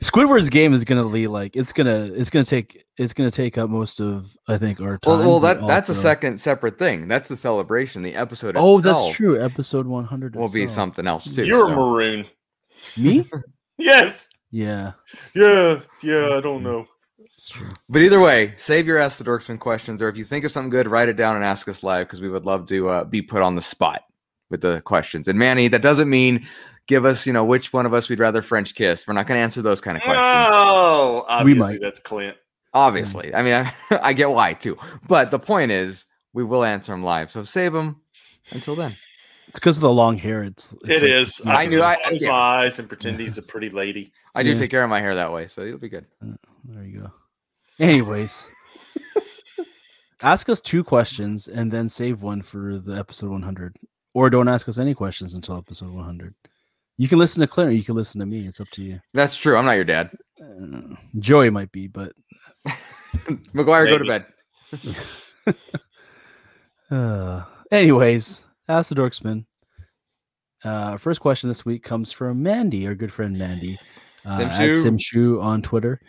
Squidward's 0.00 0.50
game 0.50 0.72
is 0.72 0.84
gonna 0.84 1.04
lead 1.04 1.28
like 1.28 1.56
it's 1.56 1.72
gonna 1.72 2.10
it's 2.14 2.30
gonna 2.30 2.44
take 2.44 2.84
it's 2.96 3.12
gonna 3.12 3.30
take 3.30 3.58
up 3.58 3.68
most 3.68 4.00
of 4.00 4.36
I 4.48 4.56
think 4.56 4.80
our 4.80 4.98
time. 4.98 5.18
Well, 5.18 5.28
well 5.28 5.40
but 5.40 5.60
that 5.60 5.66
that's 5.66 5.88
a 5.88 5.94
second 5.94 6.40
separate 6.40 6.78
thing. 6.78 7.08
That's 7.08 7.28
the 7.28 7.36
celebration. 7.36 8.02
The 8.02 8.14
episode. 8.14 8.56
Oh, 8.56 8.80
that's 8.80 9.10
true. 9.14 9.42
Episode 9.42 9.86
100 9.86 10.36
Will 10.36 10.50
be 10.50 10.66
something 10.68 11.06
else 11.06 11.34
too. 11.34 11.44
You're 11.44 11.68
so. 11.68 11.74
maroon. 11.74 12.26
Me? 12.96 13.28
Yes. 13.78 14.28
Yeah, 14.50 14.92
Yeah. 15.34 15.80
Yeah. 16.02 16.36
I 16.36 16.40
don't 16.42 16.60
mm. 16.60 16.64
know. 16.64 16.86
It's 17.40 17.48
true. 17.48 17.68
But 17.88 18.02
either 18.02 18.20
way, 18.20 18.52
save 18.58 18.86
your 18.86 18.98
Ask 18.98 19.16
the 19.16 19.24
Dorksman 19.24 19.58
questions, 19.58 20.02
or 20.02 20.08
if 20.08 20.16
you 20.18 20.24
think 20.24 20.44
of 20.44 20.50
something 20.50 20.68
good, 20.68 20.86
write 20.86 21.08
it 21.08 21.16
down 21.16 21.36
and 21.36 21.44
ask 21.44 21.66
us 21.68 21.82
live 21.82 22.06
because 22.06 22.20
we 22.20 22.28
would 22.28 22.44
love 22.44 22.66
to 22.66 22.88
uh, 22.90 23.04
be 23.04 23.22
put 23.22 23.40
on 23.40 23.54
the 23.56 23.62
spot 23.62 24.02
with 24.50 24.60
the 24.60 24.82
questions. 24.82 25.26
And 25.26 25.38
Manny, 25.38 25.66
that 25.68 25.80
doesn't 25.80 26.10
mean 26.10 26.46
give 26.86 27.06
us, 27.06 27.26
you 27.26 27.32
know, 27.32 27.42
which 27.44 27.72
one 27.72 27.86
of 27.86 27.94
us 27.94 28.10
we'd 28.10 28.18
rather 28.18 28.42
French 28.42 28.74
kiss. 28.74 29.08
We're 29.08 29.14
not 29.14 29.26
going 29.26 29.38
to 29.38 29.42
answer 29.42 29.62
those 29.62 29.80
kind 29.80 29.96
of 29.96 30.02
questions. 30.02 30.48
Oh, 30.52 31.24
obviously 31.28 31.60
might. 31.60 31.80
that's 31.80 31.98
Clint. 31.98 32.36
Obviously, 32.74 33.34
I 33.34 33.40
mean, 33.40 33.54
I, 33.54 33.72
I 34.02 34.12
get 34.12 34.28
why 34.28 34.52
too. 34.52 34.76
But 35.08 35.30
the 35.30 35.38
point 35.38 35.72
is, 35.72 36.04
we 36.34 36.44
will 36.44 36.62
answer 36.62 36.92
them 36.92 37.02
live. 37.02 37.30
So 37.30 37.42
save 37.44 37.72
them 37.72 38.02
until 38.50 38.74
then. 38.76 38.96
It's 39.48 39.58
because 39.58 39.78
of 39.78 39.80
the 39.80 39.90
long 39.90 40.18
hair. 40.18 40.44
It's, 40.44 40.74
it's 40.74 40.84
It 40.84 41.02
like- 41.02 41.10
is. 41.10 41.42
I 41.46 41.64
knew 41.64 41.78
knew. 41.78 41.82
I- 41.82 41.96
Close 42.06 42.22
yeah. 42.22 42.28
my 42.28 42.34
eyes 42.64 42.78
and 42.78 42.86
pretend 42.86 43.18
he's 43.18 43.38
a 43.38 43.42
pretty 43.42 43.70
lady. 43.70 44.12
I 44.34 44.42
do 44.42 44.50
Yeah. 44.52 44.58
take 44.58 44.70
care 44.70 44.84
of 44.84 44.90
my 44.90 45.00
hair 45.00 45.14
that 45.14 45.32
way, 45.32 45.46
so 45.46 45.62
you'll 45.62 45.78
be 45.78 45.88
good. 45.88 46.04
There 46.20 46.84
you 46.84 47.00
go. 47.00 47.12
Anyways, 47.80 48.48
ask 50.22 50.48
us 50.48 50.60
two 50.60 50.84
questions 50.84 51.48
and 51.48 51.72
then 51.72 51.88
save 51.88 52.22
one 52.22 52.42
for 52.42 52.78
the 52.78 52.92
episode 52.92 53.30
100, 53.30 53.76
or 54.14 54.28
don't 54.28 54.48
ask 54.48 54.68
us 54.68 54.78
any 54.78 54.94
questions 54.94 55.34
until 55.34 55.56
episode 55.56 55.90
100. 55.90 56.34
You 56.98 57.08
can 57.08 57.18
listen 57.18 57.40
to 57.40 57.46
Claire, 57.46 57.70
you 57.70 57.82
can 57.82 57.94
listen 57.94 58.20
to 58.20 58.26
me. 58.26 58.46
It's 58.46 58.60
up 58.60 58.68
to 58.72 58.82
you. 58.82 59.00
That's 59.14 59.34
true. 59.34 59.56
I'm 59.56 59.64
not 59.64 59.76
your 59.76 59.84
dad. 59.84 60.10
Uh, 60.38 60.94
Joey 61.18 61.48
might 61.48 61.72
be, 61.72 61.86
but 61.86 62.12
McGuire, 63.54 63.88
go 63.88 63.98
to 63.98 64.04
bed. 64.04 64.26
Uh, 66.90 67.44
anyways, 67.70 68.44
ask 68.68 68.88
the 68.88 68.94
Dorksman. 68.96 69.44
Uh, 70.64 70.96
first 70.96 71.20
question 71.20 71.48
this 71.48 71.64
week 71.64 71.82
comes 71.82 72.10
from 72.12 72.42
Mandy, 72.42 72.86
our 72.86 72.94
good 72.94 73.12
friend 73.12 73.38
Mandy, 73.38 73.78
uh, 74.26 74.40
at 74.42 74.60
Simshu. 74.60 74.84
Simshu 74.84 75.42
on 75.42 75.62
Twitter. 75.62 76.00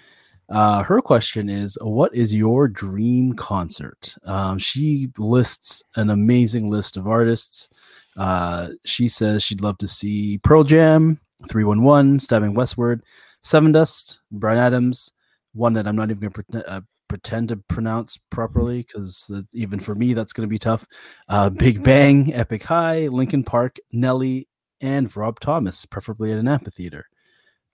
Uh, 0.51 0.83
her 0.83 1.01
question 1.01 1.49
is, 1.49 1.77
"What 1.81 2.13
is 2.13 2.33
your 2.33 2.67
dream 2.67 3.33
concert?" 3.33 4.15
Um, 4.25 4.57
she 4.57 5.09
lists 5.17 5.81
an 5.95 6.09
amazing 6.09 6.69
list 6.69 6.97
of 6.97 7.07
artists. 7.07 7.69
Uh, 8.17 8.69
she 8.83 9.07
says 9.07 9.43
she'd 9.43 9.61
love 9.61 9.77
to 9.77 9.87
see 9.87 10.37
Pearl 10.39 10.63
Jam, 10.63 11.19
Three 11.49 11.63
One 11.63 11.83
One, 11.83 12.19
Stabbing 12.19 12.53
Westward, 12.53 13.01
Seven 13.43 13.71
Dust, 13.71 14.21
Bryan 14.31 14.59
Adams, 14.59 15.11
one 15.53 15.73
that 15.73 15.87
I'm 15.87 15.95
not 15.95 16.11
even 16.11 16.19
going 16.19 16.33
to 16.33 16.43
pretend, 16.43 16.63
uh, 16.67 16.81
pretend 17.07 17.49
to 17.49 17.57
pronounce 17.57 18.17
properly 18.29 18.83
because 18.83 19.31
even 19.53 19.79
for 19.79 19.95
me 19.95 20.13
that's 20.13 20.33
going 20.33 20.47
to 20.47 20.51
be 20.51 20.59
tough. 20.59 20.85
Uh, 21.27 21.49
Big 21.49 21.83
Bang, 21.83 22.33
Epic 22.33 22.63
High, 22.63 23.07
Linkin 23.07 23.43
Park, 23.43 23.77
Nelly, 23.91 24.47
and 24.79 25.15
Rob 25.15 25.39
Thomas, 25.39 25.85
preferably 25.85 26.31
at 26.31 26.39
an 26.39 26.47
amphitheater. 26.47 27.05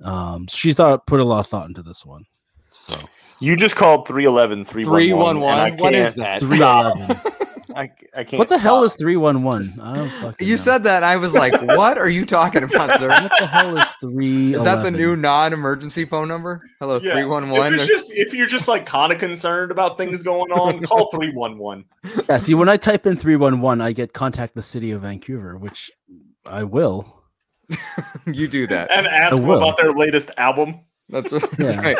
Um, 0.03 0.48
she 0.48 0.74
thought 0.74 1.07
put 1.07 1.19
a 1.19 1.24
lot 1.24 1.39
of 1.39 1.48
thought 1.48 1.67
into 1.67 1.81
this 1.81 2.05
one. 2.05 2.25
So 2.86 3.00
You 3.39 3.55
just 3.55 3.75
called 3.75 4.07
311 4.07 4.65
311. 4.65 5.41
311. 5.41 5.77
What 5.77 5.93
is 5.93 6.13
that? 6.15 6.41
Stop. 6.43 6.98
311. 6.98 7.34
I, 7.75 7.91
I 8.15 8.24
can't. 8.24 8.39
What 8.39 8.50
the 8.50 8.57
hell 8.57 8.84
is 8.86 8.96
three 8.96 9.17
one 9.17 9.43
one? 9.43 9.62
Just- 9.62 9.84
I 9.84 9.93
don't 9.93 10.10
fucking. 10.10 10.48
You 10.48 10.55
know. 10.55 10.62
said 10.62 10.84
that. 10.86 11.03
I 11.03 11.17
was 11.17 11.34
like, 11.34 11.62
what 11.62 12.00
are 12.00 12.10
you 12.10 12.25
talking 12.25 12.63
about, 12.63 12.91
sir? 13.00 13.07
What 13.10 13.31
the 13.38 13.46
hell 13.46 13.77
is 13.77 13.86
three? 14.01 14.55
Is 14.55 14.63
that 14.63 14.81
the 14.81 14.89
new 14.89 15.15
non-emergency 15.15 16.05
phone 16.05 16.27
number? 16.27 16.62
Hello, 16.79 17.00
Yeah. 17.03 17.13
three 17.13 17.25
one 17.25 17.50
one. 17.51 17.67
If 17.67 17.81
it's 17.81 17.86
just 17.88 18.12
if 18.13 18.34
you're 18.34 18.48
just 18.48 18.67
like 18.67 18.88
kind 18.88 19.12
of 19.12 19.19
concerned 19.19 19.69
about 19.72 19.96
things 19.98 20.24
going 20.24 20.51
on, 20.51 20.81
call 20.86 21.12
three 21.12 21.31
one 21.31 21.60
one. 21.60 21.86
Yeah. 22.27 22.39
See, 22.39 22.55
when 22.55 22.67
I 22.69 22.77
type 22.77 23.05
in 23.05 23.15
three 23.15 23.36
one 23.36 23.62
one, 23.62 23.79
I 23.79 23.91
get 23.91 24.12
contact 24.12 24.55
the 24.55 24.63
city 24.63 24.89
of 24.89 25.01
Vancouver, 25.01 25.55
which 25.57 25.91
I 26.48 26.63
will. 26.63 27.22
You 28.25 28.48
do 28.48 28.65
that. 28.67 28.89
and 28.91 29.05
ask 29.07 29.36
them 29.38 29.50
about 29.50 29.77
their 29.77 29.91
latest 29.91 30.31
album. 30.38 30.79
That's, 31.10 31.31
what, 31.34 31.50
that's 31.51 31.75
Yeah. 31.75 31.81
right. 31.81 31.98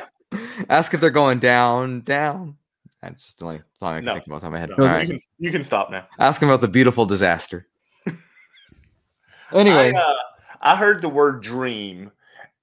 Ask 0.70 0.94
if 0.94 1.02
they're 1.02 1.10
going 1.10 1.40
down, 1.40 2.02
down. 2.02 2.58
That's 3.02 3.24
just 3.26 3.40
the 3.40 3.46
only 3.46 3.62
song 3.80 3.94
I 3.94 3.98
can 3.98 4.06
No. 4.06 4.14
think 4.14 4.28
of 4.28 4.34
off 4.34 4.42
the 4.42 4.46
top 4.46 4.48
of 4.48 4.54
my 4.54 4.60
head. 4.60 4.70
No, 4.78 4.88
All 4.88 5.02
you 5.02 5.08
can 5.08 5.18
you 5.38 5.52
can 5.52 5.64
stop 5.64 5.92
now. 5.92 6.08
Ask 6.20 6.40
them 6.40 6.50
about 6.50 6.62
the 6.62 6.68
beautiful 6.68 7.06
disaster. 7.06 7.68
anyway, 9.54 9.94
I, 9.94 10.00
uh, 10.00 10.14
I 10.62 10.76
heard 10.76 11.02
the 11.02 11.10
word 11.10 11.42
dream, 11.42 12.12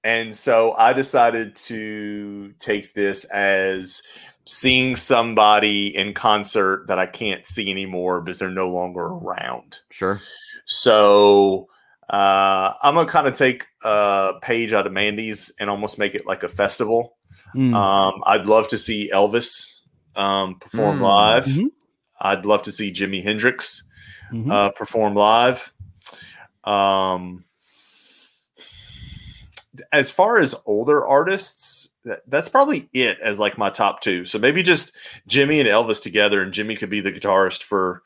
and 0.03 0.35
so 0.35 0.73
I 0.73 0.93
decided 0.93 1.55
to 1.55 2.53
take 2.59 2.93
this 2.93 3.23
as 3.25 4.01
seeing 4.45 4.95
somebody 4.95 5.95
in 5.95 6.13
concert 6.13 6.85
that 6.87 6.99
I 6.99 7.07
can't 7.07 7.45
see 7.45 7.71
anymore 7.71 8.21
because 8.21 8.37
they're 8.39 8.49
no 8.49 8.69
longer 8.69 9.01
around. 9.05 9.79
sure. 9.89 10.21
So 10.65 11.67
uh, 12.09 12.73
I'm 12.83 12.95
gonna 12.95 13.09
kind 13.09 13.27
of 13.27 13.33
take 13.33 13.65
a 13.83 14.33
page 14.41 14.73
out 14.73 14.85
of 14.85 14.93
Mandy's 14.93 15.51
and 15.59 15.69
almost 15.69 15.97
make 15.97 16.13
it 16.13 16.25
like 16.27 16.43
a 16.43 16.49
festival. 16.49 17.15
Mm. 17.53 17.73
Um, 17.75 18.23
I'd 18.25 18.47
love 18.47 18.67
to 18.69 18.77
see 18.77 19.09
Elvis 19.13 19.71
um, 20.15 20.55
perform 20.59 20.99
Mm. 20.99 21.01
live. 21.01 21.45
Mhm. 21.45 21.65
I'd 22.21 22.45
love 22.45 22.61
to 22.63 22.71
see 22.71 22.91
Jimi 22.91 23.21
Hendrix 23.21 23.83
Mhm. 24.31 24.49
uh, 24.51 24.69
perform 24.71 25.13
live. 25.13 25.73
Um, 26.63 27.43
as 29.91 30.09
far 30.11 30.39
as 30.39 30.55
older 30.65 31.05
artists, 31.05 31.89
that, 32.05 32.21
that's 32.27 32.47
probably 32.49 32.87
it 32.93 33.17
as 33.21 33.39
like 33.39 33.57
my 33.57 33.69
top 33.69 33.99
two. 34.01 34.25
So 34.25 34.39
maybe 34.39 34.63
just 34.63 34.93
Jimi 35.29 35.59
and 35.59 35.67
Elvis 35.67 36.01
together, 36.01 36.41
and 36.41 36.53
Jimi 36.53 36.77
could 36.77 36.89
be 36.89 37.01
the 37.01 37.11
guitarist 37.11 37.63
for 37.63 38.01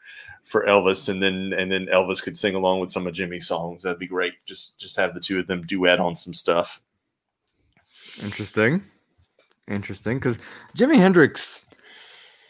for 0.46 0.66
Elvis, 0.66 1.10
and 1.10 1.22
then 1.22 1.54
and 1.56 1.72
then 1.72 1.86
Elvis 1.88 2.24
could 2.24 2.36
sing 2.36 2.56
along 2.56 2.80
with 2.80 2.90
some 2.90 3.06
of 3.06 3.14
Jimi's 3.14 3.46
songs. 3.48 3.84
That'd 3.84 4.00
be 4.00 4.08
great. 4.08 4.34
Just 4.48 4.80
just 4.80 4.98
have 4.98 5.14
the 5.14 5.20
two 5.20 5.38
of 5.38 5.46
them 5.48 5.62
duet 5.62 6.00
on 6.00 6.16
some 6.16 6.34
stuff. 6.34 6.82
Interesting. 8.22 8.84
Interesting. 9.70 10.18
Because 10.18 10.40
Jimi 10.76 10.98
Hendrix, 10.98 11.66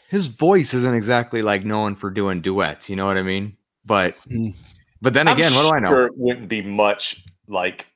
his 0.08 0.26
voice 0.26 0.74
isn't 0.74 0.94
exactly 0.94 1.42
like 1.42 1.64
known 1.64 1.94
for 1.94 2.10
doing 2.10 2.40
duets. 2.40 2.88
You 2.88 2.96
know 2.96 3.06
what 3.06 3.16
I 3.16 3.22
mean? 3.22 3.56
But 3.84 4.16
Mm. 4.28 4.54
but 5.02 5.14
then 5.14 5.28
I'm 5.28 5.36
again, 5.36 5.52
what 5.54 5.70
do 5.70 5.76
I 5.76 5.80
know? 5.80 5.90
sure 5.90 6.06
It 6.06 6.14
wouldn't 6.16 6.48
be 6.48 6.62
much 6.62 7.24
like 7.46 7.86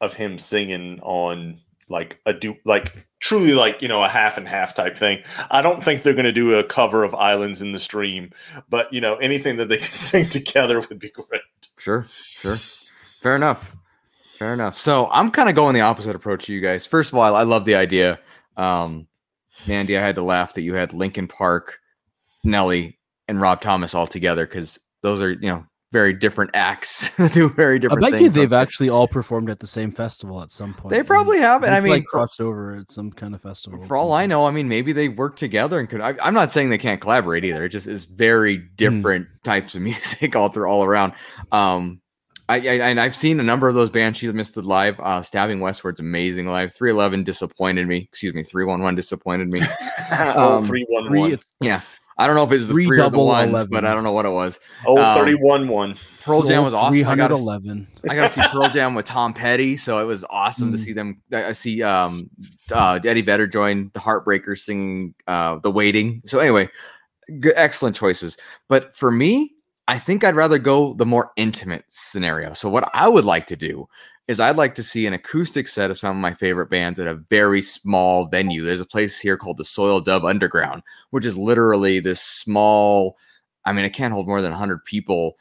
of 0.00 0.14
him 0.14 0.38
singing 0.38 1.00
on 1.02 1.60
like 1.88 2.20
a 2.26 2.32
do 2.32 2.56
like 2.64 3.06
truly 3.20 3.54
like 3.54 3.80
you 3.80 3.88
know 3.88 4.02
a 4.02 4.08
half 4.08 4.36
and 4.38 4.46
half 4.48 4.74
type 4.74 4.96
thing. 4.96 5.22
I 5.50 5.62
don't 5.62 5.82
think 5.82 6.02
they're 6.02 6.12
going 6.14 6.24
to 6.24 6.32
do 6.32 6.54
a 6.58 6.64
cover 6.64 7.04
of 7.04 7.14
Islands 7.14 7.62
in 7.62 7.72
the 7.72 7.78
Stream, 7.78 8.30
but 8.68 8.92
you 8.92 9.00
know 9.00 9.16
anything 9.16 9.56
that 9.56 9.68
they 9.68 9.78
can 9.78 9.86
sing 9.90 10.28
together 10.28 10.80
would 10.80 10.98
be 10.98 11.10
great. 11.10 11.40
Sure, 11.78 12.06
sure. 12.10 12.56
Fair 13.20 13.36
enough. 13.36 13.74
Fair 14.38 14.52
enough. 14.52 14.78
So 14.78 15.08
I'm 15.12 15.30
kind 15.30 15.48
of 15.48 15.54
going 15.54 15.74
the 15.74 15.80
opposite 15.80 16.14
approach 16.14 16.46
to 16.46 16.52
you 16.54 16.60
guys. 16.60 16.86
First 16.86 17.12
of 17.12 17.18
all, 17.18 17.34
I 17.34 17.42
love 17.42 17.64
the 17.64 17.74
idea. 17.74 18.18
Um, 18.56 19.06
Mandy, 19.66 19.96
I 19.96 20.02
had 20.02 20.16
to 20.16 20.22
laugh 20.22 20.54
that 20.54 20.62
you 20.62 20.74
had 20.74 20.92
Linkin 20.92 21.28
Park, 21.28 21.78
Nelly, 22.44 22.98
and 23.28 23.40
Rob 23.40 23.60
Thomas 23.60 23.94
all 23.94 24.06
together 24.06 24.46
because 24.46 24.78
those 25.02 25.20
are 25.20 25.32
you 25.32 25.48
know 25.48 25.66
very 25.92 26.12
different 26.12 26.50
acts, 26.52 27.16
do 27.32 27.48
very 27.48 27.78
different. 27.78 28.04
I 28.04 28.10
bet 28.10 28.20
you 28.20 28.28
they've 28.28 28.52
actually 28.52 28.90
all 28.90 29.08
performed 29.08 29.48
at 29.48 29.60
the 29.60 29.66
same 29.66 29.92
festival 29.92 30.42
at 30.42 30.50
some 30.50 30.74
point. 30.74 30.90
They 30.90 31.02
probably 31.02 31.38
have, 31.38 31.62
and 31.62 31.74
I 31.74 31.80
mean, 31.80 31.92
like 31.92 32.04
crossed 32.04 32.40
over 32.40 32.74
at 32.74 32.90
some 32.90 33.12
kind 33.12 33.34
of 33.34 33.40
festival. 33.40 33.84
For 33.86 33.96
all 33.96 34.12
I 34.12 34.26
know, 34.26 34.46
I 34.46 34.50
mean, 34.50 34.68
maybe 34.68 34.92
they 34.92 35.08
work 35.08 35.36
together 35.36 35.78
and 35.78 35.88
could. 35.88 36.00
I, 36.00 36.14
I'm 36.22 36.34
not 36.34 36.50
saying 36.50 36.70
they 36.70 36.78
can't 36.78 37.00
collaborate 37.00 37.44
either. 37.44 37.64
It 37.64 37.70
just 37.70 37.86
is 37.86 38.04
very 38.04 38.56
different 38.56 39.28
types 39.44 39.74
of 39.74 39.82
music 39.90 40.34
all 40.36 40.48
through 40.48 40.68
all 40.68 40.84
around. 40.84 41.14
Um, 41.52 42.00
I, 42.48 42.56
I 42.56 42.60
and 42.90 43.00
I've 43.00 43.14
seen 43.16 43.40
a 43.40 43.42
number 43.42 43.68
of 43.68 43.74
those 43.74 43.90
bands 43.90 44.18
she 44.18 44.30
missed 44.30 44.54
the 44.54 44.62
live. 44.62 44.98
Uh, 45.00 45.20
Stabbing 45.22 45.60
Westward's 45.60 46.00
amazing 46.00 46.46
live. 46.46 46.72
311 46.74 47.24
disappointed 47.24 47.88
me. 47.88 47.98
Excuse 48.10 48.34
me, 48.34 48.42
311 48.44 48.94
disappointed 48.94 49.52
me. 49.52 49.60
oh, 50.12 50.58
Um, 50.58 50.66
three 50.66 50.84
one 50.88 51.08
Three, 51.08 51.20
one. 51.20 51.32
it's 51.32 51.46
yeah, 51.60 51.80
I 52.18 52.26
don't 52.28 52.36
know 52.36 52.44
if 52.44 52.52
it's 52.52 52.66
the 52.68 52.72
Three 52.72 52.84
three 52.86 53.00
or 53.00 53.10
the 53.10 53.18
ones, 53.18 53.48
11. 53.50 53.68
but 53.72 53.84
I 53.84 53.92
don't 53.94 54.04
know 54.04 54.12
what 54.12 54.26
it 54.26 54.30
was. 54.30 54.60
Oh, 54.86 54.96
um, 55.02 55.18
31 55.18 55.66
one. 55.68 55.96
Pearl 56.22 56.42
Jam 56.42 56.64
was 56.64 56.74
awesome. 56.74 57.06
I 57.08 57.14
got 57.16 57.28
to 57.28 57.34
311. 57.36 57.86
I 58.10 58.14
got 58.16 58.22
to 58.28 58.32
see 58.32 58.42
Pearl 58.52 58.68
Jam 58.68 58.94
with 58.94 59.06
Tom 59.06 59.32
Petty, 59.34 59.76
so 59.76 59.98
it 60.00 60.04
was 60.04 60.24
awesome 60.30 60.70
to 60.72 60.78
Mm. 60.78 60.80
see 60.80 60.92
them. 60.92 61.20
I 61.32 61.52
see 61.52 61.82
um, 61.82 62.28
uh, 62.72 62.98
Eddie 63.04 63.22
Vedder 63.22 63.46
join 63.48 63.90
the 63.94 64.00
Heartbreakers 64.00 64.58
singing 64.58 65.14
uh, 65.26 65.58
"The 65.62 65.70
Waiting." 65.70 66.22
So 66.26 66.38
anyway, 66.40 66.68
good, 67.40 67.54
excellent 67.56 67.94
choices. 67.96 68.36
But 68.68 68.94
for 68.94 69.10
me, 69.12 69.52
I 69.88 69.98
think 69.98 70.24
I'd 70.24 70.34
rather 70.34 70.58
go 70.58 70.94
the 70.94 71.06
more 71.06 71.30
intimate 71.36 71.84
scenario. 71.88 72.52
So 72.54 72.68
what 72.68 72.88
I 72.92 73.08
would 73.08 73.24
like 73.24 73.46
to 73.48 73.56
do 73.56 73.88
is 74.26 74.40
I'd 74.40 74.56
like 74.56 74.74
to 74.74 74.82
see 74.82 75.06
an 75.06 75.12
acoustic 75.12 75.68
set 75.68 75.90
of 75.90 75.98
some 75.98 76.16
of 76.16 76.20
my 76.20 76.34
favorite 76.34 76.68
bands 76.68 76.98
at 76.98 77.06
a 77.06 77.14
very 77.14 77.62
small 77.62 78.26
venue. 78.26 78.64
There's 78.64 78.80
a 78.80 78.86
place 78.86 79.20
here 79.20 79.36
called 79.36 79.58
the 79.58 79.64
Soiled 79.64 80.04
Dove 80.04 80.24
Underground, 80.24 80.82
which 81.10 81.24
is 81.24 81.38
literally 81.38 82.00
this 82.00 82.20
small. 82.20 83.16
I 83.64 83.72
mean, 83.72 83.84
it 83.84 83.94
can't 83.94 84.12
hold 84.12 84.26
more 84.26 84.42
than 84.42 84.50
100 84.50 84.84
people 84.84 85.36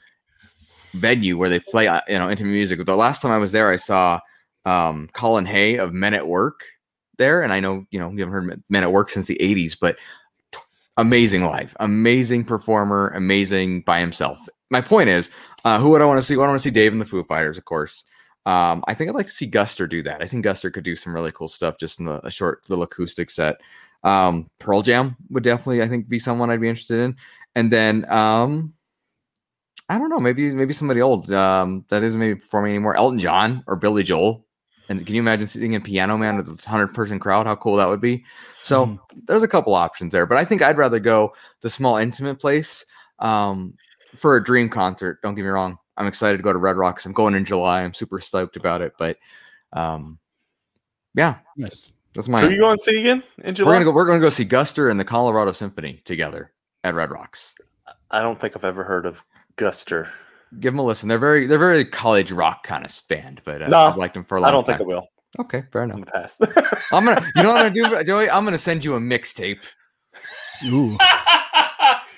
venue 0.95 1.37
where 1.37 1.49
they 1.49 1.59
play 1.59 1.87
uh, 1.87 2.01
you 2.07 2.17
know 2.17 2.29
intimate 2.29 2.51
music. 2.51 2.83
The 2.85 2.95
last 2.95 3.21
time 3.21 3.31
I 3.31 3.37
was 3.37 3.51
there, 3.51 3.69
I 3.71 3.75
saw 3.75 4.19
um, 4.65 5.09
Colin 5.13 5.45
Hay 5.45 5.77
of 5.77 5.93
Men 5.93 6.13
at 6.13 6.27
Work 6.27 6.65
there, 7.17 7.41
and 7.41 7.51
I 7.51 7.59
know 7.59 7.85
you 7.91 7.99
know 7.99 8.11
you 8.11 8.19
haven't 8.19 8.33
heard 8.33 8.63
Men 8.69 8.83
at 8.83 8.91
Work 8.91 9.09
since 9.09 9.25
the 9.25 9.37
'80s, 9.39 9.77
but 9.79 9.97
amazing 10.97 11.43
live, 11.43 11.75
amazing 11.79 12.45
performer, 12.45 13.09
amazing 13.09 13.81
by 13.81 13.99
himself. 13.99 14.47
My 14.69 14.81
point 14.81 15.09
is, 15.09 15.29
uh, 15.63 15.79
who 15.79 15.89
would 15.89 16.01
I 16.01 16.05
want 16.05 16.19
to 16.19 16.23
see? 16.23 16.35
Well, 16.35 16.45
I 16.45 16.49
want 16.49 16.59
to 16.59 16.63
see 16.63 16.71
Dave 16.71 16.91
and 16.91 17.01
the 17.01 17.05
Foo 17.05 17.23
Fighters, 17.23 17.57
of 17.57 17.65
course. 17.65 18.03
Um, 18.45 18.83
I 18.87 18.93
think 18.93 19.09
I'd 19.09 19.15
like 19.15 19.25
to 19.25 19.31
see 19.31 19.49
Guster 19.49 19.89
do 19.89 20.03
that. 20.03 20.21
I 20.21 20.27
think 20.27 20.45
Guster 20.45 20.71
could 20.71 20.83
do 20.83 20.95
some 20.95 21.13
really 21.13 21.31
cool 21.31 21.47
stuff 21.47 21.77
just 21.79 21.99
in 21.99 22.05
the, 22.05 22.25
a 22.25 22.31
short 22.31 22.69
little 22.69 22.83
acoustic 22.83 23.29
set. 23.29 23.61
Um, 24.03 24.49
Pearl 24.59 24.83
Jam 24.83 25.15
would 25.31 25.43
definitely, 25.43 25.81
I 25.81 25.87
think, 25.87 26.07
be 26.07 26.19
someone 26.19 26.51
I'd 26.51 26.61
be 26.61 26.69
interested 26.69 26.99
in. 26.99 27.15
And 27.55 27.71
then 27.71 28.11
um, 28.11 28.73
I 29.89 29.97
don't 29.97 30.09
know, 30.09 30.19
maybe 30.19 30.51
maybe 30.53 30.73
somebody 30.73 31.01
old 31.01 31.31
um, 31.31 31.85
that 31.89 32.03
isn't 32.03 32.19
maybe 32.19 32.39
performing 32.39 32.71
anymore. 32.71 32.95
Elton 32.95 33.19
John 33.19 33.63
or 33.67 33.75
Billy 33.75 34.03
Joel. 34.03 34.45
And 34.89 35.05
can 35.05 35.15
you 35.15 35.21
imagine 35.21 35.47
sitting 35.47 35.73
in 35.73 35.81
Piano 35.81 36.17
Man 36.17 36.37
with 36.37 36.47
a 36.49 36.69
hundred 36.69 36.93
person 36.93 37.17
crowd? 37.19 37.47
How 37.47 37.55
cool 37.55 37.77
that 37.77 37.87
would 37.87 38.01
be. 38.01 38.23
So 38.61 38.85
Mhm. 38.85 38.99
there's 39.25 39.43
a 39.43 39.47
couple 39.47 39.73
options 39.73 40.11
there, 40.11 40.25
but 40.25 40.37
I 40.37 40.45
think 40.45 40.61
I'd 40.61 40.77
rather 40.77 40.99
go 40.99 41.33
the 41.61 41.69
small 41.69 41.97
intimate 41.97 42.39
place 42.39 42.85
um, 43.19 43.73
for 44.15 44.35
a 44.35 44.43
dream 44.43 44.69
concert. 44.69 45.21
Don't 45.21 45.35
get 45.35 45.41
me 45.43 45.47
wrong. 45.47 45.77
I'm 45.97 46.05
excited 46.07 46.37
to 46.37 46.43
go 46.43 46.51
to 46.53 46.59
Red 46.59 46.75
Rocks. 46.75 47.05
I'm 47.05 47.13
going 47.13 47.33
in 47.35 47.45
July. 47.45 47.81
I'm 47.81 47.93
super 47.93 48.19
stoked 48.19 48.57
about 48.57 48.81
it. 48.81 48.93
But 48.99 49.17
um, 49.73 50.19
yeah, 51.13 51.37
Nice. 51.57 51.93
that's 52.13 52.27
my. 52.27 52.41
Who 52.41 52.49
you 52.49 52.59
going 52.59 52.75
to 52.77 52.83
see 52.83 52.99
again 52.99 53.23
in 53.39 53.45
we're 53.45 53.53
July? 53.53 53.73
gonna 53.73 53.85
go. 53.85 53.91
We're 53.91 54.05
gonna 54.05 54.19
go 54.19 54.29
see 54.29 54.45
Guster 54.45 54.91
and 54.91 54.99
the 54.99 55.05
Colorado 55.05 55.51
Symphony 55.53 56.01
together 56.05 56.51
at 56.83 56.93
Red 56.93 57.09
Rocks. 57.09 57.55
I 58.11 58.21
don't 58.21 58.39
think 58.39 58.55
I've 58.55 58.63
ever 58.65 58.83
heard 58.83 59.05
of 59.05 59.23
Guster. 59.57 60.09
Give 60.59 60.73
them 60.73 60.79
a 60.79 60.83
listen. 60.83 61.09
They're 61.09 61.17
very 61.19 61.47
they're 61.47 61.57
very 61.59 61.85
college 61.85 62.31
rock 62.31 62.63
kind 62.63 62.85
of 62.85 63.01
band, 63.09 63.41
but 63.45 63.61
uh, 63.61 63.67
No, 63.67 63.77
I've 63.79 63.97
liked 63.97 64.13
them 64.13 64.23
for 64.23 64.37
a 64.37 64.41
long 64.41 64.47
time. 64.47 64.49
I 64.49 64.51
don't 64.53 64.65
time. 64.65 64.77
think 64.77 64.89
I 64.89 64.93
will 64.95 65.07
Okay, 65.37 65.63
fair 65.71 65.83
in 65.83 65.91
enough. 65.91 66.05
the 66.05 66.11
past. 66.11 66.41
I'm 66.93 67.03
gonna. 67.05 67.21
You 67.35 67.43
know 67.43 67.51
what 67.53 67.65
I'm 67.65 67.73
gonna 67.73 67.97
do, 67.99 68.03
Joey? 68.05 68.29
I'm 68.29 68.45
gonna 68.45 68.57
send 68.57 68.85
you 68.85 68.95
a 68.95 68.99
mixtape. 68.99 69.57
Ooh. 70.67 70.97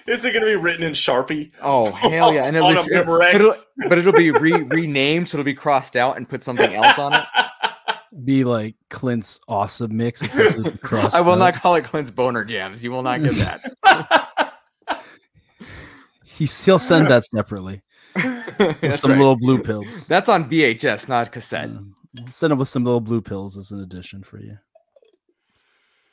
Is 0.08 0.24
it 0.24 0.32
going 0.32 0.46
to 0.46 0.46
be 0.46 0.56
written 0.56 0.84
in 0.84 0.94
Sharpie? 0.94 1.52
Oh 1.62 1.92
hell 1.92 2.32
yeah! 2.34 2.46
And 2.46 2.56
it'll 2.56 2.70
On 2.70 2.76
be, 2.76 2.94
a 2.94 3.04
Memorex. 3.04 3.20
but, 3.20 3.36
it'll, 3.36 3.54
but 3.90 3.98
it'll 3.98 4.14
be 4.14 4.32
re, 4.32 4.54
renamed, 4.54 5.28
so 5.28 5.38
it'll 5.38 5.44
be 5.46 5.54
crossed 5.54 5.98
out 5.98 6.16
and 6.16 6.30
put 6.30 6.44
something 6.44 6.74
else 6.74 6.98
on 6.98 7.14
it. 7.14 7.24
Be 8.24 8.46
like 8.46 8.76
Clint's 8.90 9.38
awesome 9.50 9.98
mix. 9.98 10.22
except 10.22 10.56
with 10.58 10.66
the 10.72 10.78
cross 10.78 11.14
I 11.14 11.20
will 11.20 11.34
out. 11.34 11.40
not 11.40 11.56
call 11.56 11.76
it 11.76 11.84
Clint's 11.84 12.10
boner 12.12 12.46
jams. 12.46 12.82
You 12.84 12.92
will 12.92 13.04
not 13.04 13.22
get 13.22 13.34
that. 13.34 14.54
He 16.24 16.46
he'll 16.46 16.80
send 16.80 17.08
that 17.08 17.26
separately. 17.26 17.82
With 18.82 19.00
some 19.00 19.12
right. 19.12 19.18
little 19.20 19.36
blue 19.36 19.62
pills. 19.62 20.08
That's 20.08 20.30
on 20.30 20.50
VHS, 20.50 21.08
not 21.10 21.32
cassette. 21.32 21.66
Um, 21.70 21.94
send 22.30 22.52
him 22.54 22.60
with 22.60 22.70
some 22.70 22.84
little 22.84 23.00
blue 23.02 23.22
pills 23.22 23.58
as 23.58 23.72
an 23.72 23.82
addition 23.82 24.24
for 24.24 24.40
you. 24.40 24.58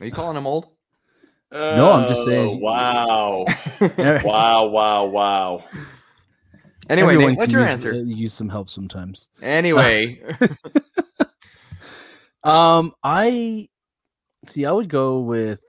Are 0.01 0.07
you 0.07 0.13
calling 0.13 0.37
him 0.37 0.47
old? 0.47 0.69
No, 1.53 1.93
I'm 1.93 2.09
just 2.09 2.23
Oh, 2.23 2.27
saying- 2.27 2.61
Wow. 2.61 3.45
wow, 4.25 4.67
wow, 4.67 5.05
wow. 5.07 5.65
anyway, 6.91 7.13
Everyone 7.15 7.29
Nate, 7.33 7.39
what's 7.39 7.53
your 7.53 7.61
use, 7.63 7.71
answer? 7.71 7.93
uh, 7.93 7.97
use 7.97 8.33
some 8.35 8.49
help 8.49 8.69
sometimes. 8.69 9.29
Anyway, 9.41 10.21
Um, 12.43 12.93
I 13.03 13.69
see. 14.47 14.67
I 14.67 14.73
would 14.73 14.89
go 14.91 15.21
with. 15.21 15.63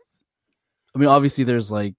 I 0.93 0.99
mean, 0.99 1.07
obviously, 1.07 1.43
there's 1.45 1.71
like 1.71 1.95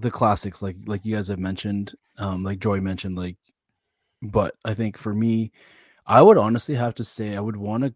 the 0.00 0.10
classics, 0.10 0.62
like 0.62 0.76
like 0.86 1.04
you 1.04 1.14
guys 1.14 1.28
have 1.28 1.38
mentioned, 1.38 1.94
um, 2.18 2.44
like 2.44 2.58
Joy 2.58 2.80
mentioned, 2.80 3.16
like. 3.16 3.36
But 4.20 4.56
I 4.64 4.74
think 4.74 4.98
for 4.98 5.14
me, 5.14 5.52
I 6.04 6.22
would 6.22 6.38
honestly 6.38 6.74
have 6.74 6.94
to 6.96 7.04
say 7.04 7.36
I 7.36 7.40
would 7.40 7.56
want 7.56 7.84
to 7.84 7.94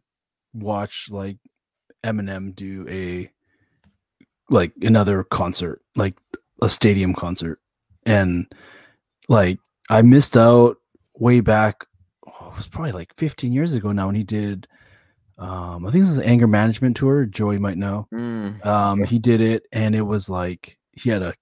watch 0.55 1.09
like 1.11 1.39
Eminem 2.05 2.55
do 2.55 2.87
a 2.89 3.31
like 4.51 4.73
another 4.83 5.25
concert, 5.25 5.83
like 5.97 6.15
a 6.61 6.69
stadium 6.69 7.15
concert, 7.15 7.59
and 8.05 8.47
like 9.29 9.59
I 9.91 10.03
missed 10.03 10.37
out 10.37 10.77
way 11.17 11.41
back. 11.41 11.87
Oh, 12.27 12.51
it 12.53 12.57
was 12.57 12.69
probably 12.69 12.93
like 12.93 13.15
15 13.17 13.53
years 13.53 13.75
ago 13.75 13.93
now 13.93 14.07
when 14.07 14.15
he 14.15 14.25
did. 14.25 14.69
Um, 15.39 15.87
I 15.87 15.91
think 15.91 16.03
this 16.03 16.11
is 16.11 16.19
an 16.19 16.25
anger 16.25 16.47
management 16.47 16.97
tour. 16.97 17.25
Joey 17.25 17.59
might 17.59 17.79
know. 17.79 18.07
Mm. 18.13 18.65
Um, 18.65 19.05
he 19.05 19.19
did 19.19 19.41
it, 19.41 19.65
and 19.73 19.95
it 19.95 20.03
was 20.03 20.29
like 20.29 20.79
he 20.93 21.11
had 21.11 21.23
a 21.23 21.35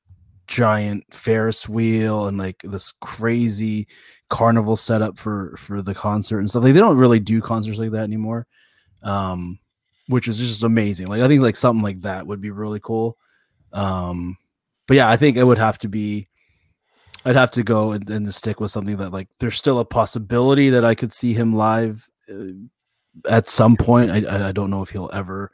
giant 0.50 1.04
Ferris 1.14 1.68
wheel 1.68 2.26
and 2.26 2.36
like 2.36 2.60
this 2.64 2.92
crazy 3.00 3.86
carnival 4.28 4.76
setup 4.76 5.16
for 5.16 5.54
for 5.56 5.80
the 5.80 5.94
concert 5.94 6.40
and 6.40 6.50
stuff. 6.50 6.64
Like 6.64 6.74
they 6.74 6.80
don't 6.80 6.96
really 6.98 7.20
do 7.20 7.40
concerts 7.40 7.78
like 7.78 7.92
that 7.92 8.02
anymore. 8.02 8.46
Um, 9.02 9.58
which 10.08 10.26
is 10.26 10.38
just 10.38 10.64
amazing. 10.64 11.06
Like 11.06 11.22
I 11.22 11.28
think 11.28 11.40
like 11.42 11.56
something 11.56 11.82
like 11.82 12.00
that 12.00 12.26
would 12.26 12.40
be 12.40 12.50
really 12.50 12.80
cool. 12.80 13.16
Um, 13.72 14.36
but 14.88 14.96
yeah, 14.96 15.08
I 15.08 15.16
think 15.16 15.36
it 15.36 15.44
would 15.44 15.58
have 15.58 15.78
to 15.78 15.88
be. 15.88 16.26
I'd 17.24 17.36
have 17.36 17.50
to 17.52 17.62
go 17.62 17.92
and, 17.92 18.08
and 18.10 18.34
stick 18.34 18.60
with 18.60 18.70
something 18.72 18.96
that 18.96 19.12
like 19.12 19.28
there's 19.38 19.56
still 19.56 19.78
a 19.78 19.84
possibility 19.84 20.70
that 20.70 20.84
I 20.84 20.94
could 20.96 21.12
see 21.12 21.32
him 21.34 21.54
live 21.54 22.08
uh, 22.28 22.52
at 23.28 23.48
some 23.48 23.76
point. 23.76 24.10
I 24.10 24.24
I- 24.24 24.48
I 24.48 24.52
don't 24.52 24.70
know 24.70 24.82
if 24.82 24.90
he'll 24.90 25.10
ever 25.12 25.52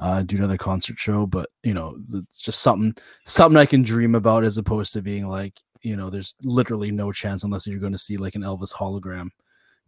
uh, 0.00 0.22
do 0.22 0.36
another 0.36 0.56
concert 0.58 0.98
show, 0.98 1.26
but 1.26 1.48
you 1.62 1.74
know, 1.74 1.96
it's 2.12 2.38
just 2.42 2.60
something 2.62 2.94
something 3.26 3.56
I 3.58 3.66
can 3.66 3.82
dream 3.82 4.14
about 4.16 4.42
as 4.44 4.58
opposed 4.58 4.92
to 4.94 5.02
being 5.02 5.28
like 5.28 5.54
you 5.82 5.96
know, 5.96 6.10
there's 6.10 6.34
literally 6.42 6.90
no 6.90 7.10
chance 7.12 7.42
unless 7.44 7.66
you're 7.66 7.78
going 7.78 7.92
to 7.92 7.98
see 7.98 8.16
like 8.18 8.34
an 8.34 8.42
Elvis 8.42 8.74
hologram, 8.74 9.28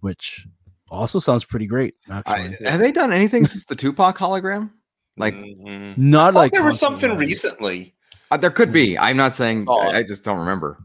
which 0.00 0.46
also 0.90 1.18
sounds 1.18 1.44
pretty 1.44 1.66
great 1.66 1.94
actually. 2.10 2.56
I, 2.66 2.70
have 2.70 2.80
they 2.80 2.92
done 2.92 3.12
anything 3.12 3.46
since 3.46 3.64
the 3.66 3.74
Tupac 3.74 4.16
hologram? 4.18 4.70
Like 5.18 5.34
Mhm. 5.34 5.98
Not 5.98 6.34
I 6.34 6.38
like 6.38 6.52
there 6.52 6.62
was 6.62 6.78
something 6.80 7.10
wise. 7.10 7.18
recently. 7.18 7.94
uh, 8.30 8.36
there 8.38 8.50
could 8.50 8.72
be. 8.72 8.96
I'm 8.98 9.16
not 9.18 9.34
saying. 9.34 9.66
Oh. 9.68 9.80
I, 9.90 9.98
I 9.98 10.02
just 10.02 10.24
don't 10.24 10.38
remember. 10.38 10.78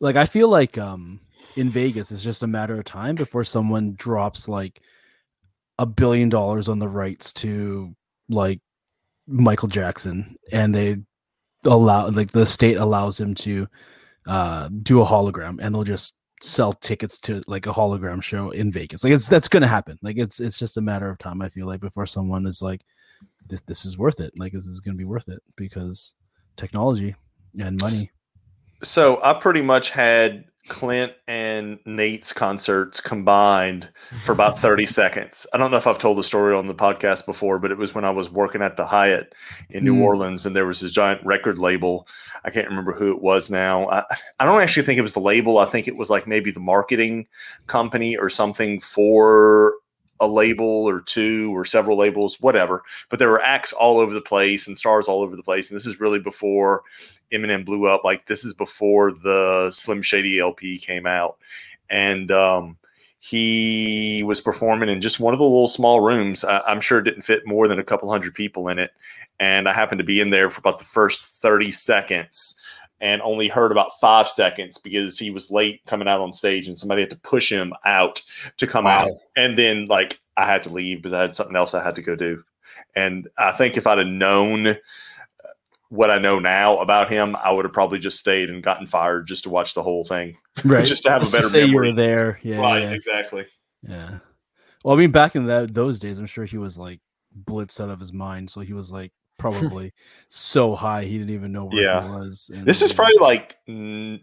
like 0.00 0.16
I 0.16 0.26
feel 0.26 0.48
like 0.48 0.76
um 0.78 1.20
in 1.56 1.68
Vegas 1.70 2.10
it's 2.10 2.22
just 2.22 2.42
a 2.42 2.46
matter 2.46 2.78
of 2.78 2.84
time 2.84 3.14
before 3.14 3.44
someone 3.44 3.94
drops 3.96 4.48
like 4.48 4.82
a 5.80 5.86
billion 5.86 6.28
dollars 6.28 6.68
on 6.68 6.78
the 6.78 6.88
rights 6.88 7.32
to 7.32 7.94
like 8.28 8.60
Michael 9.26 9.68
Jackson 9.68 10.36
and 10.52 10.74
they 10.74 10.98
allow 11.64 12.08
like 12.08 12.32
the 12.32 12.44
state 12.44 12.76
allows 12.76 13.18
him 13.18 13.34
to 13.34 13.66
uh 14.26 14.68
do 14.82 15.00
a 15.00 15.06
hologram 15.06 15.58
and 15.60 15.74
they'll 15.74 15.84
just 15.84 16.14
sell 16.42 16.74
tickets 16.74 17.18
to 17.20 17.42
like 17.46 17.66
a 17.66 17.72
hologram 17.72 18.22
show 18.22 18.50
in 18.50 18.70
Vegas. 18.70 19.02
Like 19.02 19.14
it's 19.14 19.26
that's 19.26 19.48
gonna 19.48 19.66
happen. 19.66 19.98
Like 20.02 20.18
it's 20.18 20.38
it's 20.38 20.58
just 20.58 20.76
a 20.76 20.82
matter 20.82 21.08
of 21.08 21.16
time, 21.18 21.40
I 21.40 21.48
feel 21.48 21.66
like, 21.66 21.80
before 21.80 22.04
someone 22.06 22.46
is 22.46 22.60
like 22.60 22.82
this 23.46 23.62
this 23.62 23.86
is 23.86 23.96
worth 23.96 24.20
it. 24.20 24.38
Like 24.38 24.52
this 24.52 24.66
is 24.66 24.80
gonna 24.80 24.98
be 24.98 25.04
worth 25.04 25.30
it 25.30 25.42
because 25.56 26.12
technology 26.56 27.14
and 27.58 27.80
money. 27.80 28.10
So 28.82 29.18
I 29.22 29.32
pretty 29.32 29.62
much 29.62 29.90
had 29.90 30.44
Clint 30.68 31.12
and 31.26 31.78
Nate's 31.84 32.32
concerts 32.32 33.00
combined 33.00 33.88
for 34.24 34.32
about 34.32 34.60
30 34.60 34.86
seconds. 35.00 35.46
I 35.52 35.58
don't 35.58 35.70
know 35.70 35.76
if 35.76 35.86
I've 35.86 35.98
told 35.98 36.18
the 36.18 36.24
story 36.24 36.54
on 36.54 36.66
the 36.66 36.74
podcast 36.74 37.26
before, 37.26 37.58
but 37.58 37.70
it 37.70 37.78
was 37.78 37.94
when 37.94 38.04
I 38.04 38.10
was 38.10 38.30
working 38.30 38.62
at 38.62 38.76
the 38.76 38.86
Hyatt 38.86 39.34
in 39.70 39.84
New 39.84 39.96
Mm. 39.96 40.02
Orleans 40.02 40.46
and 40.46 40.54
there 40.54 40.66
was 40.66 40.80
this 40.80 40.92
giant 40.92 41.24
record 41.24 41.58
label. 41.58 42.06
I 42.44 42.50
can't 42.50 42.68
remember 42.68 42.92
who 42.92 43.10
it 43.12 43.20
was 43.20 43.50
now. 43.50 43.88
I, 43.90 44.04
I 44.38 44.44
don't 44.44 44.60
actually 44.60 44.84
think 44.86 44.98
it 44.98 45.02
was 45.02 45.14
the 45.14 45.20
label. 45.20 45.58
I 45.58 45.66
think 45.66 45.88
it 45.88 45.96
was 45.96 46.10
like 46.10 46.26
maybe 46.26 46.50
the 46.50 46.60
marketing 46.60 47.26
company 47.66 48.16
or 48.16 48.28
something 48.28 48.80
for 48.80 49.74
a 50.20 50.26
label 50.26 50.66
or 50.66 51.00
two 51.00 51.50
or 51.56 51.64
several 51.64 51.96
labels, 51.96 52.40
whatever. 52.40 52.82
But 53.08 53.18
there 53.18 53.30
were 53.30 53.42
acts 53.42 53.72
all 53.72 53.98
over 53.98 54.12
the 54.12 54.20
place 54.20 54.68
and 54.68 54.78
stars 54.78 55.06
all 55.06 55.22
over 55.22 55.34
the 55.34 55.42
place. 55.42 55.70
And 55.70 55.76
this 55.76 55.86
is 55.86 55.98
really 55.98 56.20
before 56.20 56.82
Eminem 57.32 57.64
blew 57.64 57.86
up. 57.86 58.04
Like 58.04 58.26
this 58.26 58.44
is 58.44 58.54
before 58.54 59.12
the 59.12 59.70
Slim 59.70 60.02
Shady 60.02 60.38
LP 60.38 60.78
came 60.78 61.06
out, 61.06 61.38
and 61.88 62.30
um, 62.30 62.76
he 63.20 64.22
was 64.26 64.40
performing 64.40 64.88
in 64.88 65.00
just 65.00 65.20
one 65.20 65.34
of 65.34 65.38
the 65.38 65.44
little 65.44 65.68
small 65.68 66.00
rooms. 66.00 66.44
I, 66.44 66.60
I'm 66.60 66.80
sure 66.80 66.98
it 66.98 67.04
didn't 67.04 67.22
fit 67.22 67.46
more 67.46 67.68
than 67.68 67.78
a 67.78 67.84
couple 67.84 68.10
hundred 68.10 68.34
people 68.34 68.68
in 68.68 68.78
it, 68.78 68.90
and 69.38 69.68
I 69.68 69.72
happened 69.72 70.00
to 70.00 70.04
be 70.04 70.20
in 70.20 70.30
there 70.30 70.50
for 70.50 70.58
about 70.58 70.78
the 70.78 70.84
first 70.84 71.22
thirty 71.22 71.70
seconds. 71.70 72.56
And 73.02 73.22
only 73.22 73.48
heard 73.48 73.72
about 73.72 73.92
five 74.00 74.28
seconds 74.28 74.76
because 74.76 75.18
he 75.18 75.30
was 75.30 75.50
late 75.50 75.80
coming 75.86 76.06
out 76.06 76.20
on 76.20 76.32
stage, 76.34 76.68
and 76.68 76.78
somebody 76.78 77.00
had 77.02 77.10
to 77.10 77.16
push 77.20 77.50
him 77.50 77.72
out 77.86 78.20
to 78.58 78.66
come 78.66 78.84
Wow. 78.84 79.04
out. 79.06 79.10
And 79.36 79.56
then, 79.56 79.86
like, 79.86 80.20
I 80.36 80.44
had 80.44 80.62
to 80.64 80.68
leave 80.70 80.98
because 80.98 81.14
I 81.14 81.22
had 81.22 81.34
something 81.34 81.56
else 81.56 81.72
I 81.74 81.82
had 81.82 81.94
to 81.94 82.02
go 82.02 82.14
do. 82.14 82.42
And 82.94 83.28
I 83.38 83.52
think 83.52 83.76
if 83.78 83.86
I'd 83.86 83.98
have 83.98 84.06
known 84.06 84.66
uh, 84.66 84.74
what 85.88 86.10
I 86.10 86.18
know 86.18 86.38
now 86.38 86.78
about 86.78 87.10
him, 87.10 87.34
I 87.36 87.50
would 87.52 87.64
have 87.64 87.72
probably 87.72 87.98
just 87.98 88.18
stayed 88.20 88.50
and 88.50 88.62
gotten 88.62 88.86
fired 88.86 89.26
just 89.26 89.44
to 89.44 89.50
watch 89.50 89.74
the 89.74 89.82
whole 89.82 90.04
thing. 90.04 90.36
Right. 90.64 90.84
Just 90.84 91.04
to 91.04 91.10
have 91.10 91.22
a 91.22 91.24
Just 91.24 91.32
better 91.34 91.48
say 91.48 91.64
you 91.64 91.74
were 91.76 91.92
there. 91.92 92.38
Yeah. 92.42 92.58
right, 92.60 92.82
yeah. 92.82 92.90
exactly. 92.90 93.46
Yeah. 93.82 94.18
Well, 94.84 94.94
I 94.94 94.98
mean, 94.98 95.10
back 95.10 95.34
in 95.36 95.46
that 95.46 95.72
those 95.72 95.98
days, 95.98 96.18
I'm 96.18 96.26
sure 96.26 96.44
he 96.44 96.58
was 96.58 96.76
like 96.76 97.00
blitzed 97.44 97.80
out 97.80 97.88
of 97.88 97.98
his 97.98 98.12
mind. 98.12 98.50
So 98.50 98.60
he 98.60 98.74
was 98.74 98.92
like 98.92 99.12
probably 99.50 99.92
so 100.28 100.74
high 100.74 101.04
he 101.04 101.18
didn't 101.18 101.34
even 101.34 101.52
know 101.52 101.64
where 101.66 101.80
Yeah. 101.82 102.02
he 102.02 102.08
was. 102.10 102.50
And, 102.54 102.66
This 102.66 102.82
is 102.82 102.92
probably 102.92 103.18
like 103.20 103.56
mm, 103.68 104.20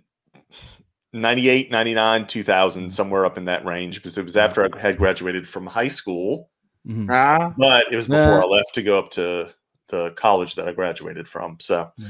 98, 1.14 1.72
99, 1.72 2.28
2000, 2.28 2.90
somewhere 2.90 3.26
up 3.26 3.38
in 3.38 3.46
that 3.46 3.66
range 3.66 3.96
because 3.98 4.18
it 4.18 4.24
was 4.26 4.38
after 4.38 4.64
I 4.64 4.80
had 4.80 4.98
graduated 4.98 5.48
from 5.48 5.66
high 5.66 5.88
school, 5.88 6.50
Mhm. 6.88 7.08
Ah, 7.10 7.54
but 7.58 7.92
it 7.92 7.96
was 7.96 8.08
before 8.08 8.38
Yeah. 8.40 8.44
I 8.44 8.46
left 8.46 8.74
to 8.76 8.84
go 8.84 9.00
up 9.00 9.10
to 9.12 9.54
the 9.90 10.12
college 10.12 10.56
that 10.56 10.68
I 10.68 10.74
graduated 10.74 11.28
from. 11.28 11.58
So, 11.60 11.92
Right. 11.98 12.10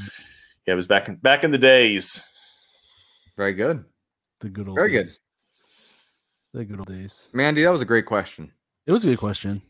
yeah, 0.66 0.74
it 0.74 0.76
was 0.76 0.88
back 0.88 1.08
in 1.08 1.16
back 1.18 1.44
in 1.44 1.52
the 1.52 1.58
days. 1.58 2.22
very 3.38 3.54
good. 3.54 3.86
the 4.40 4.50
good 4.50 4.68
old 4.68 4.78
Very 4.78 4.92
good. 4.92 5.06
days. 5.06 5.20
The 6.54 6.64
good 6.66 6.78
old 6.80 6.88
days. 6.88 7.30
Mandy, 7.34 7.64
that 7.64 7.72
was 7.72 7.82
a 7.82 7.86
great 7.86 8.06
question. 8.06 8.52
It 8.86 8.92
was 8.92 9.04
a 9.04 9.08
good 9.08 9.18
question. 9.20 9.62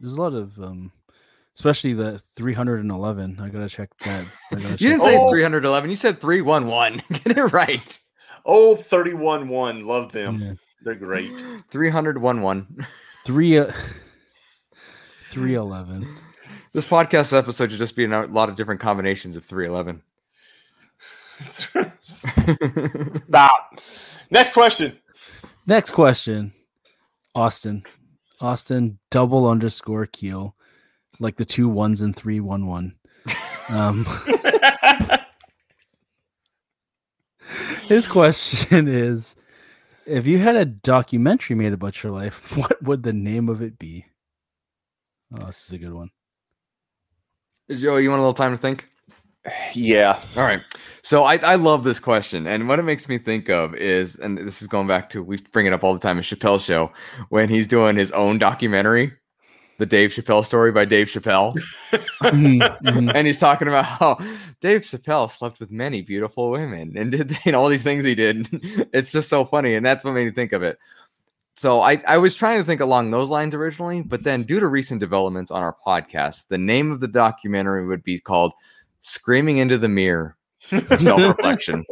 There's 0.00 0.14
a 0.14 0.20
lot 0.20 0.32
of 0.34 0.58
um 0.58 0.90
especially 1.56 1.94
the 1.94 2.18
311. 2.36 3.40
I 3.40 3.48
gotta 3.48 3.68
check 3.68 3.90
that. 4.04 4.24
Gotta 4.50 4.62
You 4.62 4.68
check 4.68 4.78
didn't 4.78 4.98
that. 5.00 5.04
say 5.04 5.18
Oh. 5.18 5.30
311. 5.30 5.90
You 5.90 5.96
said 5.96 6.20
311. 6.20 7.02
Get 7.24 7.36
it 7.38 7.52
right. 7.52 7.98
Oh, 8.44 8.76
31 8.76 9.48
1. 9.48 9.84
Love 9.86 10.12
them. 10.12 10.40
Yeah. 10.40 10.52
They're 10.84 10.94
great. 10.94 11.40
311. 11.70 12.86
Three 13.24 13.58
uh, 13.58 13.72
311. 15.30 16.06
This 16.72 16.86
podcast 16.86 17.36
episode 17.36 17.70
should 17.70 17.78
just 17.78 17.96
be 17.96 18.04
a 18.04 18.26
lot 18.26 18.48
of 18.48 18.54
different 18.56 18.80
combinations 18.80 19.36
of 19.36 19.44
311. 19.44 20.02
Stop. 22.00 23.78
Next 24.30 24.52
question. 24.52 24.98
Next 25.66 25.90
question. 25.92 26.52
Austin. 27.34 27.82
Austin 28.40 28.98
double 29.10 29.48
underscore 29.48 30.06
keel. 30.06 30.54
Like 31.18 31.36
the 31.36 31.44
two 31.44 31.68
ones 31.68 32.00
and 32.00 32.14
three 32.14 32.40
one 32.40 32.66
one. 32.66 32.94
Um 33.70 34.06
his 37.88 38.06
question 38.08 38.88
is 38.88 39.36
if 40.06 40.26
you 40.26 40.38
had 40.38 40.56
a 40.56 40.64
documentary 40.64 41.56
made 41.56 41.72
about 41.72 42.02
your 42.02 42.12
life, 42.12 42.56
what 42.56 42.82
would 42.82 43.02
the 43.02 43.12
name 43.12 43.48
of 43.48 43.62
it 43.62 43.78
be? 43.78 44.06
Oh, 45.34 45.46
this 45.46 45.66
is 45.66 45.72
a 45.72 45.78
good 45.78 45.92
one. 45.92 46.10
Joe, 47.70 47.96
you 47.96 48.10
want 48.10 48.20
a 48.20 48.22
little 48.22 48.32
time 48.32 48.52
to 48.52 48.56
think? 48.56 48.88
yeah. 49.74 50.20
All 50.36 50.44
right. 50.44 50.62
So 51.02 51.24
I, 51.24 51.36
I 51.42 51.54
love 51.56 51.84
this 51.84 52.00
question. 52.00 52.46
And 52.46 52.68
what 52.68 52.78
it 52.78 52.84
makes 52.84 53.08
me 53.08 53.18
think 53.18 53.48
of 53.48 53.74
is, 53.74 54.16
and 54.16 54.38
this 54.38 54.62
is 54.62 54.68
going 54.68 54.86
back 54.86 55.08
to, 55.10 55.22
we 55.22 55.38
bring 55.52 55.66
it 55.66 55.72
up 55.72 55.84
all 55.84 55.92
the 55.92 56.00
time, 56.00 56.16
in 56.16 56.22
Chappelle's 56.22 56.64
show 56.64 56.92
when 57.28 57.48
he's 57.48 57.66
doing 57.66 57.96
his 57.96 58.12
own 58.12 58.38
documentary, 58.38 59.12
The 59.78 59.86
Dave 59.86 60.10
Chappelle 60.10 60.44
Story 60.44 60.72
by 60.72 60.84
Dave 60.84 61.08
Chappelle. 61.08 61.54
Mhm, 62.22 62.60
mhm. 62.80 63.12
and 63.14 63.26
he's 63.26 63.38
talking 63.38 63.68
about 63.68 63.84
how 63.84 64.18
Dave 64.60 64.80
Chappelle 64.82 65.30
slept 65.30 65.60
with 65.60 65.70
many 65.70 66.00
beautiful 66.00 66.50
women 66.50 66.96
and 66.96 67.12
did 67.12 67.36
you 67.44 67.52
know, 67.52 67.60
all 67.60 67.68
these 67.68 67.82
things 67.82 68.04
he 68.04 68.14
did. 68.14 68.48
it's 68.94 69.12
just 69.12 69.28
so 69.28 69.44
funny. 69.44 69.74
And 69.74 69.84
that's 69.84 70.04
what 70.04 70.12
made 70.14 70.24
me 70.24 70.30
think 70.32 70.52
of 70.52 70.62
it. 70.62 70.78
So 71.56 71.80
I, 71.80 72.02
I 72.06 72.18
was 72.18 72.34
trying 72.34 72.58
to 72.58 72.64
think 72.64 72.80
along 72.80 73.10
those 73.10 73.30
lines 73.30 73.54
originally, 73.54 74.02
but 74.02 74.24
then 74.24 74.42
due 74.42 74.60
to 74.60 74.66
recent 74.66 75.00
developments 75.00 75.50
on 75.50 75.62
our 75.62 75.74
podcast, 75.86 76.48
the 76.48 76.58
name 76.58 76.90
of 76.90 77.00
the 77.00 77.08
documentary 77.08 77.86
would 77.86 78.02
be 78.02 78.18
called 78.18 78.52
Screaming 79.00 79.58
into 79.58 79.78
the 79.78 79.88
Mirror 79.88 80.36
Self 80.98 81.20
Reflection. 81.20 81.84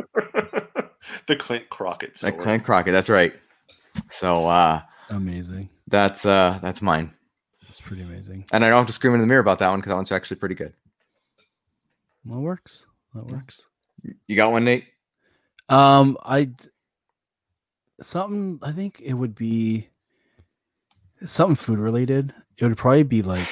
the 1.27 1.37
Clint 1.37 1.69
Crockett 1.71 2.19
story. 2.19 2.33
like 2.33 2.41
Clint 2.41 2.65
Crockett, 2.65 2.93
that's 2.93 3.09
right. 3.09 3.35
So 4.11 4.47
uh 4.47 4.83
Amazing. 5.11 5.69
that's 5.89 6.27
uh 6.27 6.59
that's 6.61 6.83
mine. 6.83 7.15
That's 7.75 7.89
pretty 7.89 8.05
amazing. 8.05 8.45
And 8.53 8.65
I 8.65 8.69
don't 8.69 8.79
have 8.79 8.87
to 8.87 8.93
scream 8.93 9.15
in 9.15 9.21
the 9.21 9.27
mirror 9.27 9.41
about 9.41 9.59
that 9.59 9.69
one 9.69 9.81
because 9.81 9.91
that 9.91 9.97
one's 9.97 10.13
actually 10.13 10.37
pretty 10.37 10.55
good. 10.55 10.75
That 12.25 12.39
works. 12.39 12.87
That 13.15 13.27
works. 13.27 13.67
You 14.29 14.37
got 14.37 14.53
one, 14.53 14.65
Nate? 14.65 14.85
Um, 15.69 16.17
I 16.23 16.53
something. 18.01 18.61
I 18.63 18.71
think 18.71 19.01
it 19.01 19.15
would 19.15 19.35
be 19.35 19.89
something 21.25 21.57
food 21.57 21.81
related. 21.81 22.33
It 22.59 22.65
would 22.65 22.77
probably 22.77 23.03
be 23.03 23.23
like 23.23 23.49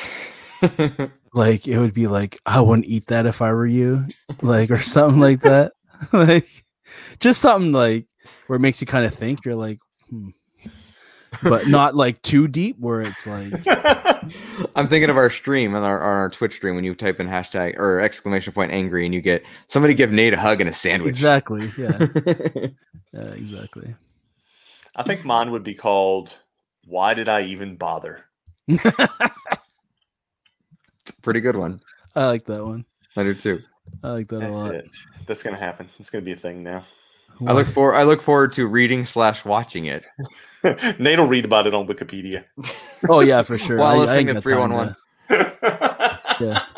like 1.34 1.66
it 1.66 1.80
would 1.80 1.92
be 1.92 2.06
like 2.06 2.38
I 2.46 2.60
wouldn't 2.60 2.86
eat 2.86 3.08
that 3.08 3.26
if 3.26 3.42
I 3.42 3.50
were 3.50 3.66
you, 3.66 4.06
like 4.40 4.70
or 4.70 4.78
something 4.78 5.20
like 5.20 5.40
that. 5.40 5.72
like 6.12 6.64
just 7.18 7.40
something 7.40 7.72
like 7.72 8.06
where 8.46 8.56
it 8.56 8.60
makes 8.60 8.80
you 8.80 8.86
kind 8.86 9.04
of 9.04 9.14
think. 9.14 9.44
You're 9.44 9.56
like, 9.56 9.80
hmm. 10.08 10.28
But 11.42 11.66
not 11.68 11.94
like 11.94 12.20
too 12.22 12.48
deep 12.48 12.78
where 12.78 13.00
it's 13.00 13.26
like 13.26 13.52
I'm 14.76 14.86
thinking 14.86 15.10
of 15.10 15.16
our 15.16 15.30
stream 15.30 15.74
on 15.74 15.82
our, 15.82 16.00
on 16.00 16.08
our 16.08 16.30
Twitch 16.30 16.54
stream 16.54 16.74
when 16.74 16.84
you 16.84 16.94
type 16.94 17.20
in 17.20 17.28
hashtag 17.28 17.78
or 17.78 18.00
exclamation 18.00 18.52
point 18.52 18.72
angry 18.72 19.04
and 19.04 19.14
you 19.14 19.20
get 19.20 19.44
somebody 19.66 19.94
give 19.94 20.10
Nate 20.10 20.34
a 20.34 20.38
hug 20.38 20.60
and 20.60 20.68
a 20.68 20.72
sandwich. 20.72 21.16
exactly, 21.16 21.72
yeah, 21.76 22.06
yeah, 23.12 23.32
exactly. 23.34 23.94
I 24.94 25.02
think 25.02 25.24
mine 25.24 25.50
would 25.50 25.64
be 25.64 25.74
called 25.74 26.38
"Why 26.86 27.14
Did 27.14 27.28
I 27.28 27.42
Even 27.42 27.76
Bother?" 27.76 28.26
Pretty 31.22 31.40
good 31.40 31.56
one. 31.56 31.80
I 32.14 32.26
like 32.26 32.44
that 32.46 32.64
one. 32.64 32.84
I 33.16 33.22
do 33.22 33.34
too. 33.34 33.62
I 34.02 34.10
like 34.10 34.28
that 34.28 34.42
a 34.42 34.48
lot. 34.52 34.74
it. 34.74 34.90
That's 35.26 35.42
gonna 35.42 35.56
happen. 35.56 35.88
It's 35.98 36.10
gonna 36.10 36.24
be 36.24 36.32
a 36.32 36.36
thing 36.36 36.62
now. 36.62 36.84
I 37.46 37.52
look 37.52 37.66
for 37.66 37.94
I 37.94 38.04
look 38.04 38.22
forward 38.22 38.52
to 38.52 38.66
reading 38.66 39.04
slash 39.04 39.44
watching 39.44 39.86
it. 39.86 40.04
Nate 40.98 41.18
will 41.18 41.26
read 41.26 41.44
about 41.44 41.66
it 41.66 41.74
on 41.74 41.86
Wikipedia. 41.86 42.44
Oh 43.08 43.18
yeah, 43.18 43.42
for 43.42 43.58
sure. 43.58 43.78
While 43.78 43.88
I- 43.88 43.94
I 43.94 43.98
listening 43.98 44.28
ain't 44.28 44.36
to 44.36 44.40
311. 44.40 44.94
Yeah. 46.40 46.64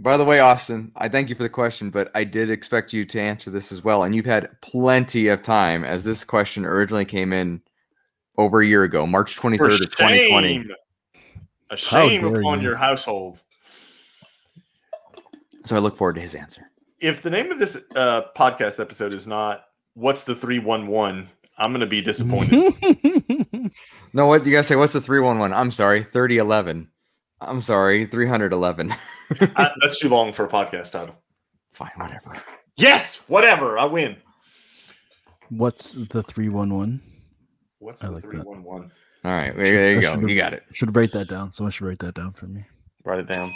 By 0.00 0.16
the 0.16 0.24
way, 0.24 0.40
Austin, 0.40 0.90
I 0.96 1.08
thank 1.08 1.28
you 1.28 1.34
for 1.36 1.42
the 1.42 1.48
question, 1.50 1.90
but 1.90 2.10
I 2.14 2.24
did 2.24 2.50
expect 2.50 2.92
you 2.94 3.04
to 3.04 3.20
answer 3.20 3.50
this 3.50 3.70
as 3.70 3.84
well. 3.84 4.02
And 4.02 4.16
you've 4.16 4.24
had 4.26 4.48
plenty 4.62 5.28
of 5.28 5.42
time 5.42 5.84
as 5.84 6.02
this 6.04 6.24
question 6.24 6.64
originally 6.64 7.04
came 7.04 7.32
in 7.34 7.60
over 8.38 8.62
a 8.62 8.66
year 8.66 8.82
ago, 8.82 9.06
March 9.06 9.36
23rd 9.36 9.82
of 9.82 9.90
2020. 9.96 10.64
A 11.70 11.76
shame 11.76 12.24
upon 12.24 12.60
you. 12.60 12.68
your 12.68 12.76
household. 12.76 13.42
So 15.66 15.76
I 15.76 15.78
look 15.78 15.96
forward 15.98 16.14
to 16.14 16.20
his 16.22 16.34
answer. 16.34 16.70
If 16.98 17.22
the 17.22 17.30
name 17.30 17.52
of 17.52 17.58
this 17.58 17.76
uh, 17.94 18.22
podcast 18.36 18.80
episode 18.80 19.12
is 19.12 19.26
not 19.28 19.64
"What's 20.00 20.24
the 20.24 20.34
three 20.34 20.58
one 20.58 20.86
one," 20.86 21.28
I'm 21.58 21.72
gonna 21.72 21.86
be 21.86 22.00
disappointed. 22.10 22.74
No, 24.12 24.26
what 24.26 24.44
you 24.44 24.54
guys 24.54 24.66
say? 24.66 24.76
What's 24.76 24.92
the 24.92 25.00
311? 25.00 25.56
I'm 25.56 25.70
sorry, 25.70 26.02
3011. 26.02 26.88
I'm 27.40 27.60
sorry, 27.60 28.04
311. 28.04 28.90
I, 28.90 28.94
uh, 29.56 29.68
that's 29.80 30.00
too 30.00 30.08
long 30.08 30.32
for 30.32 30.44
a 30.44 30.48
podcast 30.48 30.92
title. 30.92 31.14
Fine, 31.72 31.92
whatever. 31.96 32.42
Yes, 32.76 33.16
whatever. 33.28 33.78
I 33.78 33.84
win. 33.84 34.16
What's 35.48 35.92
the 35.92 36.22
three 36.22 36.48
one 36.48 36.74
one? 36.74 37.00
What's 37.78 38.02
I 38.04 38.08
the 38.08 38.14
like 38.14 38.22
that. 38.22 38.30
three 38.30 38.40
one 38.40 38.62
one? 38.64 38.90
All 39.24 39.30
right, 39.32 39.54
there, 39.54 39.64
there 39.64 39.92
you 39.92 39.98
I 39.98 40.16
go. 40.16 40.26
You 40.26 40.34
got 40.34 40.54
it. 40.54 40.64
Should 40.72 40.94
write 40.96 41.12
that 41.12 41.28
down. 41.28 41.52
Someone 41.52 41.70
should 41.70 41.86
write 41.86 41.98
that 42.00 42.14
down 42.14 42.32
for 42.32 42.46
me. 42.46 42.64
Write 43.04 43.20
it 43.20 43.28
down. 43.28 43.48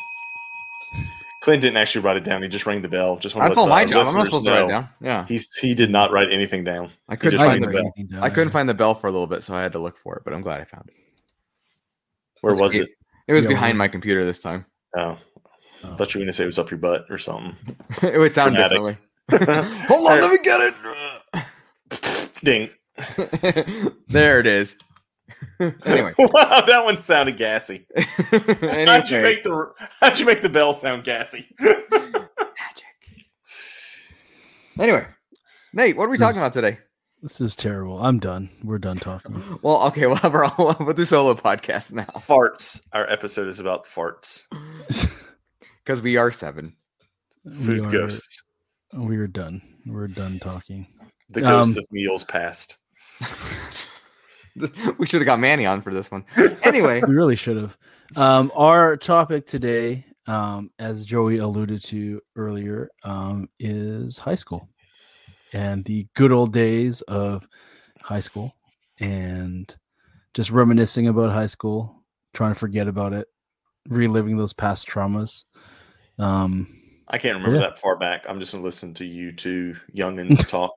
Clint 1.45 1.61
didn't 1.61 1.77
actually 1.77 2.01
write 2.03 2.17
it 2.17 2.25
down. 2.25 2.43
He 2.43 2.49
just 2.49 2.65
rang 2.65 2.81
the 2.81 2.89
bell. 2.89 3.19
Just 3.19 3.35
That's 3.35 3.59
all 3.59 3.67
my 3.67 3.85
job. 3.85 4.07
I'm 4.07 4.15
not 4.15 4.15
listeners 4.15 4.25
supposed 4.25 4.45
to 4.47 4.51
write 4.53 4.59
know. 4.61 4.65
it 4.67 4.71
down. 4.71 4.89
Yeah. 5.03 5.27
He's 5.29 5.55
he 5.57 5.75
did 5.75 5.91
not 5.91 6.11
write 6.11 6.33
anything 6.33 6.65
down. 6.65 6.91
I 7.07 7.17
couldn't 7.17 7.33
just 7.33 7.43
I 7.45 7.49
rang 7.49 7.63
find 7.63 7.65
the 7.65 7.67
didn't 7.67 7.83
the 7.83 7.85
write 7.85 8.11
bell. 8.11 8.21
down. 8.21 8.31
I 8.31 8.35
couldn't 8.35 8.51
find 8.55 8.67
the 8.67 8.73
bell 8.73 8.95
for 8.95 9.09
a 9.09 9.11
little 9.11 9.27
bit, 9.27 9.43
so 9.43 9.55
I 9.55 9.61
had 9.61 9.73
to 9.73 9.79
look 9.79 9.99
for 9.99 10.17
it, 10.17 10.23
but 10.25 10.33
I'm 10.33 10.41
glad 10.41 10.63
I 10.63 10.65
found 10.65 10.89
it. 10.89 10.95
Where 12.41 12.55
That's 12.55 12.63
was 12.63 12.73
great. 12.73 12.85
it? 12.85 12.89
It 13.29 13.33
was 13.35 13.45
Yeah, 13.45 13.49
where 13.51 13.57
behind 13.57 13.75
was 13.75 13.79
my 13.81 13.89
computer 13.89 14.25
this 14.25 14.41
time. 14.41 14.65
Oh, 14.97 15.19
Oh. 15.85 15.93
I 15.93 15.97
thought 15.97 16.15
you 16.15 16.21
were 16.21 16.25
gonna 16.25 16.33
say 16.33 16.45
it 16.45 16.47
was 16.47 16.59
up 16.59 16.71
your 16.71 16.79
butt 16.79 17.05
or 17.11 17.19
something. 17.19 17.55
it 18.03 18.19
would 18.19 18.33
sound 18.33 18.55
Dramatic. 18.55 18.97
differently. 19.29 19.85
Hold 19.89 20.11
on, 20.11 20.21
let 20.23 20.31
me 20.31 20.39
get 20.43 20.73
it. 21.35 22.41
Ding. 22.43 22.71
there 24.09 24.41
it 24.41 24.47
is. 24.47 24.79
anyway, 25.85 26.15
wow, 26.19 26.63
that 26.67 26.83
one 26.85 26.99
sounded 26.99 27.37
gassy. 27.37 27.87
How'd 27.97 29.11
you 29.11 29.23
make 29.23 29.43
the 29.43 29.73
How'd 30.01 30.19
you 30.19 30.27
make 30.27 30.43
the 30.43 30.49
bell 30.49 30.73
sound 30.73 31.05
gassy? 31.05 31.47
Magic. 31.61 32.35
Anyway, 34.79 35.07
Nate, 35.73 35.97
what 35.97 36.07
are 36.07 36.11
we 36.11 36.19
talking 36.19 36.41
about 36.41 36.55
today? 36.55 36.79
This 37.23 37.41
is 37.41 37.57
terrible. 37.57 38.03
I'm 38.05 38.19
done. 38.19 38.51
We're 38.63 38.79
done 38.79 38.97
talking. 38.97 39.43
Well, 39.63 39.87
okay, 39.87 40.07
we'll 40.07 40.17
have 40.17 40.35
our 40.35 40.45
own, 40.59 40.77
we'll 40.81 40.93
do 40.95 41.05
solo 41.07 41.35
podcast 41.35 41.93
now 41.93 42.03
farts. 42.03 42.83
Our 42.93 43.11
episode 43.11 43.49
is 43.49 43.61
about 43.61 43.87
farts. 43.87 44.43
because 45.83 46.03
we 46.03 46.17
are 46.19 46.31
seven. 46.31 46.77
we 47.47 47.53
Food 47.55 47.85
are, 47.87 47.91
ghosts. 47.91 48.43
we 48.93 49.17
are 49.17 49.27
done. 49.27 49.63
We're 49.87 50.09
done 50.09 50.39
talking. 50.39 50.87
The 51.31 51.41
ghosts 51.41 51.77
Um, 51.77 51.83
of 51.83 51.87
meals 51.93 52.25
past. 52.25 52.77
we 54.99 55.07
should 55.07 55.21
have 55.21 55.27
got 55.27 55.41
Manny 55.41 55.67
on 55.67 55.83
for 55.83 55.93
this 55.93 56.11
one. 56.11 56.25
Anyway, 56.63 57.03
We 57.07 57.15
really 57.15 57.37
should 57.37 57.57
have. 57.57 57.77
Um, 58.17 58.53
our 58.55 58.97
topic 58.97 59.47
today, 59.47 60.07
um, 60.27 60.71
as 60.79 61.05
Joey 61.05 61.39
alluded 61.39 61.83
to 61.87 62.21
earlier, 62.37 62.91
um, 63.03 63.49
is 63.59 64.19
high 64.19 64.37
school 64.37 64.69
and 65.53 65.85
the 65.85 66.07
good 66.15 66.33
old 66.33 66.53
days 66.53 67.01
of 67.03 67.49
high 68.03 68.21
school 68.21 68.55
and 68.99 69.75
just 70.35 70.51
reminiscing 70.51 71.09
about 71.09 71.33
high 71.33 71.47
school, 71.47 72.03
trying 72.33 72.53
to 72.53 72.59
forget 72.59 72.89
about 72.89 73.13
it, 73.13 73.29
reliving 73.89 74.37
those 74.37 74.53
past 74.53 74.89
traumas. 74.89 75.45
Um, 76.19 76.69
I 77.09 77.19
can't 77.19 77.37
remember 77.37 77.57
yeah. 77.57 77.69
that 77.69 77.79
far 77.79 77.97
back. 77.97 78.25
I'm 78.29 78.41
just 78.41 78.53
gonna 78.53 78.65
listen 78.65 78.95
to 78.95 79.05
you 79.05 79.33
two 79.33 79.77
youngins 79.95 80.49
talk. 80.49 80.73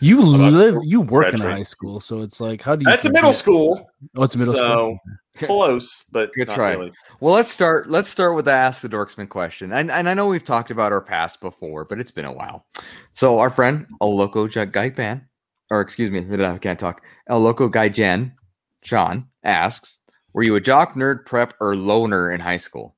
You 0.00 0.20
live, 0.22 0.76
you 0.84 1.00
work 1.00 1.32
in 1.34 1.40
a 1.42 1.50
high 1.50 1.62
school, 1.62 2.00
so 2.00 2.20
it's 2.22 2.40
like, 2.40 2.62
how 2.62 2.76
do 2.76 2.84
you? 2.84 2.90
That's 2.90 3.04
a 3.04 3.10
middle 3.12 3.30
forget- 3.30 3.38
school, 3.38 3.90
Oh, 4.16 4.22
it's 4.22 4.34
a 4.34 4.38
middle 4.38 4.54
school. 4.54 4.98
close, 5.38 6.04
but 6.12 6.32
Good 6.34 6.48
not 6.48 6.54
try. 6.56 6.70
really. 6.72 6.92
well, 7.20 7.32
let's 7.34 7.52
start. 7.52 7.88
Let's 7.88 8.08
start 8.08 8.34
with 8.36 8.44
the 8.46 8.52
Ask 8.52 8.82
the 8.82 8.88
Dorksman 8.88 9.28
question. 9.28 9.72
And, 9.72 9.90
and 9.90 10.08
I 10.08 10.14
know 10.14 10.26
we've 10.26 10.44
talked 10.44 10.70
about 10.70 10.92
our 10.92 11.00
past 11.00 11.40
before, 11.40 11.84
but 11.84 11.98
it's 12.00 12.10
been 12.10 12.24
a 12.26 12.32
while. 12.32 12.66
So 13.14 13.38
our 13.38 13.50
friend 13.50 13.86
El 14.00 14.16
Loco 14.16 14.46
J- 14.48 14.66
Guy 14.66 14.90
Ban, 14.90 15.26
or 15.70 15.80
excuse 15.80 16.10
me, 16.10 16.18
I 16.44 16.58
can't 16.58 16.78
talk. 16.78 17.02
El 17.28 17.40
Loco 17.40 17.68
Guy 17.68 17.88
Jen, 17.88 18.34
Sean 18.82 19.26
asks, 19.44 20.00
"Were 20.32 20.42
you 20.42 20.56
a 20.56 20.60
jock, 20.60 20.94
nerd, 20.94 21.24
prep, 21.26 21.54
or 21.60 21.76
loner 21.76 22.30
in 22.30 22.40
high 22.40 22.56
school?" 22.58 22.94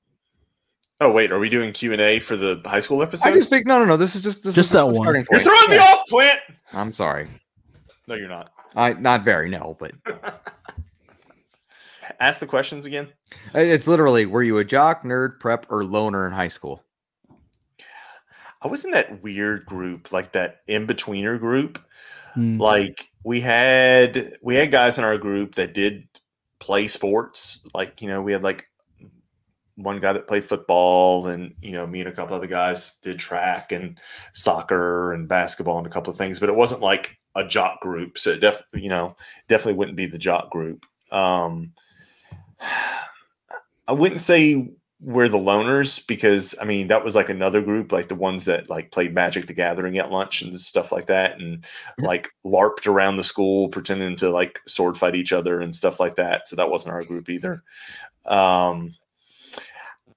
Oh 1.00 1.10
wait, 1.12 1.30
are 1.32 1.38
we 1.40 1.48
doing 1.50 1.72
Q 1.72 1.92
and 1.92 2.00
A 2.00 2.18
for 2.20 2.36
the 2.36 2.60
high 2.64 2.80
school 2.80 3.02
episode? 3.02 3.28
I 3.28 3.32
just 3.34 3.50
think 3.50 3.66
no, 3.66 3.78
no, 3.78 3.84
no. 3.84 3.96
This 3.96 4.14
is 4.16 4.22
just 4.22 4.42
this 4.44 4.54
Just 4.54 4.68
is 4.68 4.72
that 4.72 4.80
our 4.84 4.86
one. 4.86 4.96
starting 4.96 5.26
You're 5.30 5.40
throwing 5.40 5.70
me 5.70 5.76
Yeah. 5.76 5.82
off, 5.82 6.02
Clint. 6.08 6.38
I'm 6.74 6.92
sorry. 6.92 7.28
No, 8.06 8.14
you're 8.14 8.28
not. 8.28 8.52
I 8.74 8.94
not 8.94 9.24
very 9.24 9.48
no, 9.48 9.76
but 9.78 9.92
Ask 12.20 12.40
the 12.40 12.46
questions 12.46 12.86
again. 12.86 13.08
it's 13.54 13.86
literally 13.86 14.26
were 14.26 14.42
you 14.42 14.58
a 14.58 14.64
jock, 14.64 15.04
nerd, 15.04 15.40
prep, 15.40 15.66
or 15.70 15.84
loner 15.84 16.26
in 16.26 16.32
high 16.32 16.48
school? 16.48 16.82
I 18.62 18.68
was 18.68 18.84
in 18.84 18.92
that 18.92 19.22
weird 19.22 19.66
group, 19.66 20.12
like 20.12 20.32
that 20.32 20.60
in 20.66 20.86
betweener 20.86 21.38
group. 21.38 21.78
Hmm. 22.34 22.60
Like 22.60 23.10
we 23.22 23.40
had 23.40 24.32
we 24.42 24.56
had 24.56 24.70
guys 24.70 24.98
in 24.98 25.04
our 25.04 25.18
group 25.18 25.54
that 25.54 25.74
did 25.74 26.08
play 26.60 26.88
sports. 26.88 27.60
Like 27.74 28.00
you 28.00 28.08
know, 28.08 28.22
we 28.22 28.32
had 28.32 28.42
like 28.42 28.68
one 29.76 30.00
guy 30.00 30.12
that 30.12 30.28
played 30.28 30.44
football, 30.44 31.26
and 31.26 31.54
you 31.60 31.72
know, 31.72 31.86
me 31.86 32.00
and 32.00 32.08
a 32.08 32.12
couple 32.12 32.36
other 32.36 32.46
guys 32.46 32.94
did 33.02 33.18
track 33.18 33.72
and 33.72 33.98
soccer 34.32 35.12
and 35.12 35.28
basketball 35.28 35.78
and 35.78 35.86
a 35.86 35.90
couple 35.90 36.12
of 36.12 36.18
things. 36.18 36.38
But 36.38 36.48
it 36.48 36.56
wasn't 36.56 36.80
like 36.80 37.18
a 37.34 37.46
jock 37.46 37.80
group, 37.80 38.18
so 38.18 38.30
it 38.30 38.40
def 38.40 38.62
you 38.72 38.88
know 38.88 39.16
definitely 39.48 39.74
wouldn't 39.74 39.96
be 39.96 40.06
the 40.06 40.18
jock 40.18 40.50
group. 40.50 40.86
Um, 41.10 41.72
I 43.88 43.92
wouldn't 43.92 44.20
say 44.20 44.70
we're 45.00 45.28
the 45.28 45.36
loners 45.36 46.04
because 46.06 46.54
I 46.60 46.64
mean 46.64 46.88
that 46.88 47.04
was 47.04 47.14
like 47.14 47.28
another 47.28 47.60
group, 47.60 47.92
like 47.92 48.08
the 48.08 48.14
ones 48.14 48.46
that 48.46 48.70
like 48.70 48.92
played 48.92 49.12
Magic 49.12 49.46
the 49.46 49.54
Gathering 49.54 49.98
at 49.98 50.10
lunch 50.10 50.40
and 50.40 50.58
stuff 50.58 50.92
like 50.92 51.06
that, 51.06 51.38
and 51.40 51.64
like 51.98 52.30
larped 52.46 52.86
around 52.86 53.16
the 53.16 53.24
school 53.24 53.68
pretending 53.68 54.16
to 54.16 54.30
like 54.30 54.60
sword 54.66 54.96
fight 54.96 55.16
each 55.16 55.32
other 55.32 55.60
and 55.60 55.74
stuff 55.74 56.00
like 56.00 56.14
that. 56.16 56.48
So 56.48 56.56
that 56.56 56.70
wasn't 56.70 56.94
our 56.94 57.04
group 57.04 57.28
either. 57.28 57.62
Um, 58.24 58.94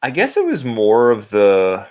I 0.08 0.10
guess 0.10 0.38
it 0.38 0.46
was 0.46 0.64
more 0.64 1.12
of 1.12 1.32
the. 1.32 1.86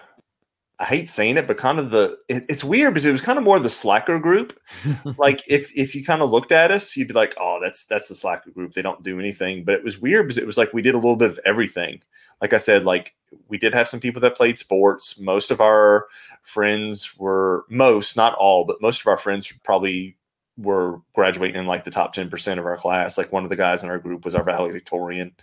I 0.78 0.86
hate 0.86 1.10
saying 1.10 1.36
it, 1.36 1.46
but 1.46 1.58
kind 1.58 1.78
of 1.78 1.90
the. 1.90 2.16
It, 2.30 2.44
it's 2.48 2.64
weird 2.64 2.94
because 2.94 3.04
it 3.04 3.12
was 3.12 3.20
kind 3.20 3.36
of 3.36 3.44
more 3.44 3.58
of 3.58 3.62
the 3.62 3.68
slacker 3.68 4.18
group 4.18 4.58
like 5.18 5.42
if 5.46 5.70
if 5.76 5.94
you 5.94 6.02
kind 6.02 6.22
of 6.22 6.30
looked 6.30 6.50
at 6.50 6.70
us, 6.70 6.96
you'd 6.96 7.08
be 7.08 7.12
like, 7.12 7.34
"Oh, 7.38 7.58
that's 7.60 7.84
that's 7.84 8.08
the 8.08 8.14
slacker 8.14 8.50
group. 8.52 8.72
They 8.72 8.80
don't 8.80 9.02
do 9.02 9.20
anything." 9.20 9.64
But 9.64 9.74
it 9.74 9.84
was 9.84 9.98
weird 9.98 10.24
because 10.24 10.38
it 10.38 10.46
was 10.46 10.56
like 10.56 10.72
we 10.72 10.80
did 10.80 10.94
a 10.94 10.98
little 10.98 11.16
bit 11.16 11.30
of 11.30 11.40
everything. 11.44 12.00
Like 12.40 12.54
I 12.54 12.56
said, 12.56 12.86
like 12.86 13.14
we 13.48 13.58
did 13.58 13.74
have 13.74 13.86
some 13.86 14.00
people 14.00 14.22
that 14.22 14.34
played 14.34 14.56
sports. 14.56 15.20
Most 15.20 15.50
of 15.50 15.60
our 15.60 16.06
friends 16.42 17.18
were 17.18 17.66
most, 17.68 18.16
not 18.16 18.32
all, 18.36 18.64
but 18.64 18.80
most 18.80 19.02
of 19.02 19.08
our 19.08 19.18
friends 19.18 19.52
probably 19.62 20.16
were 20.56 21.00
graduating 21.14 21.60
in 21.60 21.66
like 21.66 21.84
the 21.84 21.90
top 21.90 22.14
10% 22.14 22.58
of 22.58 22.66
our 22.66 22.76
class. 22.76 23.18
Like 23.18 23.32
one 23.32 23.44
of 23.44 23.50
the 23.50 23.56
guys 23.56 23.82
in 23.82 23.90
our 23.90 23.98
group 23.98 24.24
was 24.24 24.34
our 24.34 24.44
valedictorian, 24.44 25.34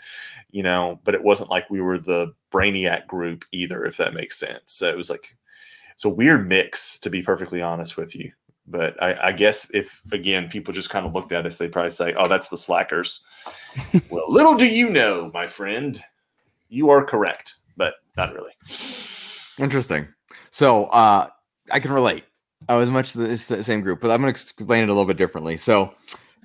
you 0.52 0.64
know, 0.64 1.00
but 1.04 1.14
it 1.14 1.24
wasn't 1.24 1.50
like 1.50 1.70
we 1.70 1.82
were 1.82 1.98
the 1.98 2.34
brainiac 2.52 3.08
group 3.08 3.46
either, 3.52 3.86
if 3.86 3.98
that 3.98 4.14
makes 4.14 4.40
sense. 4.40 4.72
So 4.72 4.90
it 4.90 4.98
was 4.98 5.10
like, 5.10 5.36
it's 5.96 6.06
a 6.06 6.10
weird 6.10 6.48
mix, 6.48 6.98
to 7.00 7.10
be 7.10 7.22
perfectly 7.22 7.62
honest 7.62 7.96
with 7.96 8.16
you. 8.16 8.32
But 8.66 9.02
I, 9.04 9.28
I 9.28 9.32
guess 9.34 9.70
if, 9.72 10.02
again, 10.12 10.50
people 10.50 10.74
just 10.74 10.90
kind 10.90 11.06
of 11.06 11.14
looked 11.14 11.32
at 11.32 11.46
us, 11.46 11.58
they'd 11.58 11.72
probably 11.72 11.92
say, 11.92 12.14
oh, 12.14 12.28
that's 12.28 12.50
the 12.50 12.58
slackers. 12.58 13.24
well, 14.10 14.32
little 14.32 14.56
do 14.56 14.68
you 14.68 14.90
know, 14.90 15.30
my 15.34 15.48
friend, 15.48 16.02
you 16.70 16.90
are 16.90 17.06
correct, 17.06 17.56
but 17.78 17.96
not 18.18 18.34
really. 18.34 18.54
Interesting. 19.60 20.08
So 20.50 20.86
uh, 20.86 21.28
I 21.72 21.80
can 21.80 21.92
relate. 21.92 22.24
I 22.70 22.76
was 22.76 22.90
much 22.90 23.14
the 23.14 23.38
same 23.38 23.82
group, 23.82 24.00
but 24.02 24.12
I'm 24.12 24.22
going 24.22 24.34
to 24.34 24.40
explain 24.40 24.84
it 24.84 24.90
a 24.90 24.94
little 24.94 25.06
bit 25.06 25.18
differently. 25.18 25.58
So, 25.58 25.94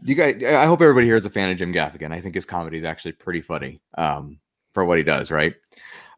you 0.03 0.15
guys, 0.15 0.43
I 0.43 0.67
hope 0.67 0.81
everybody 0.81 1.07
here 1.07 1.17
is 1.17 1.27
a 1.27 1.31
fan 1.31 1.51
of 1.51 1.57
Jim 1.57 1.73
Gaffigan. 1.73 2.13
I 2.13 2.21
think 2.21 2.35
his 2.35 2.45
comedy 2.45 2.79
is 2.79 2.85
actually 2.85 3.13
pretty 3.13 3.41
funny 3.41 3.81
um, 3.97 4.39
for 4.73 4.85
what 4.85 4.99
he 4.99 5.05
does. 5.05 5.31
Right? 5.31 5.55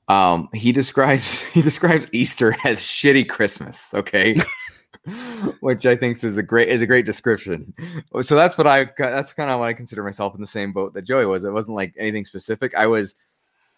Um, 0.09 0.49
he 0.53 0.73
describes 0.73 1.43
he 1.47 1.63
describes 1.63 2.09
Easter 2.13 2.55
as 2.65 2.81
shitty 2.81 3.29
Christmas. 3.29 3.95
Okay. 3.95 4.41
Which 5.61 5.87
I 5.87 5.97
think 5.97 6.23
is 6.23 6.37
a 6.37 6.43
great 6.43 6.69
is 6.69 6.83
a 6.83 6.87
great 6.87 7.07
description. 7.07 7.73
So 8.21 8.35
that's 8.35 8.59
what 8.59 8.67
I 8.67 8.91
that's 8.99 9.33
kind 9.33 9.51
of 9.51 9.61
what 9.61 9.69
I 9.69 9.73
consider 9.73 10.03
myself 10.03 10.35
in 10.35 10.41
the 10.41 10.47
same 10.47 10.73
boat 10.73 10.95
that 10.95 11.03
Joey 11.03 11.27
was. 11.27 11.45
It 11.45 11.53
wasn't 11.53 11.77
like 11.77 11.95
anything 11.97 12.25
specific. 12.25 12.75
I 12.75 12.87
was 12.87 13.15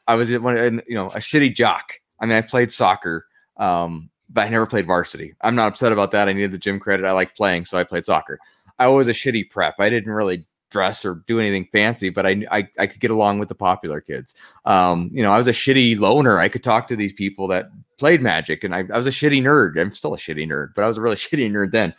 I 0.08 0.16
was 0.16 0.30
you 0.30 0.40
know 0.40 1.06
a 1.08 1.18
shitty 1.18 1.54
jock. 1.54 1.94
I 2.18 2.26
mean, 2.26 2.36
I 2.36 2.40
played 2.40 2.72
soccer. 2.72 3.26
Um, 3.56 4.10
but 4.32 4.46
I 4.46 4.48
never 4.48 4.66
played 4.66 4.86
varsity. 4.86 5.34
I'm 5.42 5.54
not 5.54 5.68
upset 5.68 5.92
about 5.92 6.10
that. 6.12 6.28
I 6.28 6.32
needed 6.32 6.52
the 6.52 6.58
gym 6.58 6.80
credit. 6.80 7.06
I 7.06 7.12
like 7.12 7.36
playing, 7.36 7.66
so 7.66 7.78
I 7.78 7.84
played 7.84 8.06
soccer. 8.06 8.38
I 8.78 8.88
was 8.88 9.08
a 9.08 9.12
shitty 9.12 9.50
prep. 9.50 9.76
I 9.78 9.90
didn't 9.90 10.12
really 10.12 10.46
dress 10.70 11.04
or 11.04 11.22
do 11.26 11.38
anything 11.38 11.68
fancy, 11.70 12.08
but 12.08 12.26
I, 12.26 12.44
I, 12.50 12.68
I 12.78 12.86
could 12.86 12.98
get 12.98 13.10
along 13.10 13.38
with 13.38 13.48
the 13.48 13.54
popular 13.54 14.00
kids. 14.00 14.34
Um, 14.64 15.10
you 15.12 15.22
know, 15.22 15.30
I 15.30 15.38
was 15.38 15.46
a 15.46 15.52
shitty 15.52 15.98
loner. 15.98 16.38
I 16.38 16.48
could 16.48 16.64
talk 16.64 16.88
to 16.88 16.96
these 16.96 17.12
people 17.12 17.46
that 17.48 17.66
played 17.98 18.22
magic, 18.22 18.64
and 18.64 18.74
I, 18.74 18.84
I 18.92 18.96
was 18.96 19.06
a 19.06 19.10
shitty 19.10 19.42
nerd. 19.42 19.78
I'm 19.78 19.92
still 19.92 20.14
a 20.14 20.16
shitty 20.16 20.48
nerd, 20.48 20.68
but 20.74 20.82
I 20.82 20.88
was 20.88 20.96
a 20.96 21.02
really 21.02 21.16
shitty 21.26 21.50
nerd 21.50 21.70
then. 21.70 21.94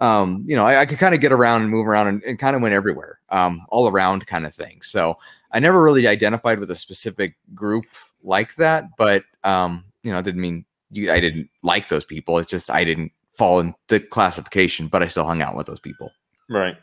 Um, 0.00 0.44
you 0.46 0.56
know, 0.56 0.66
I, 0.66 0.80
I 0.80 0.86
could 0.86 0.98
kind 0.98 1.14
of 1.14 1.20
get 1.20 1.32
around 1.32 1.62
and 1.62 1.70
move 1.70 1.86
around 1.86 2.08
and, 2.08 2.22
and 2.24 2.38
kind 2.38 2.56
of 2.56 2.62
went 2.62 2.74
everywhere, 2.74 3.20
um, 3.30 3.64
all 3.70 3.88
around 3.88 4.26
kind 4.26 4.44
of 4.44 4.54
thing. 4.54 4.82
So 4.82 5.16
I 5.52 5.60
never 5.60 5.82
really 5.82 6.06
identified 6.06 6.58
with 6.58 6.70
a 6.70 6.74
specific 6.74 7.36
group 7.54 7.86
like 8.22 8.56
that, 8.56 8.84
but 8.98 9.24
um, 9.44 9.84
you 10.02 10.12
know, 10.12 10.20
didn't 10.20 10.40
mean 10.40 10.64
you, 10.96 11.12
I 11.12 11.20
didn't 11.20 11.48
like 11.62 11.88
those 11.88 12.04
people. 12.04 12.38
It's 12.38 12.50
just 12.50 12.70
I 12.70 12.84
didn't 12.84 13.12
fall 13.36 13.60
in 13.60 13.74
the 13.88 14.00
classification, 14.00 14.88
but 14.88 15.02
I 15.02 15.06
still 15.06 15.24
hung 15.24 15.42
out 15.42 15.56
with 15.56 15.66
those 15.66 15.80
people. 15.80 16.10
Right. 16.48 16.76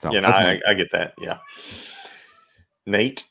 So, 0.00 0.12
yeah, 0.12 0.20
no, 0.20 0.28
I, 0.28 0.60
I, 0.66 0.74
get 0.74 0.92
that. 0.92 1.14
Yeah. 1.20 1.38
Nate. 2.86 3.24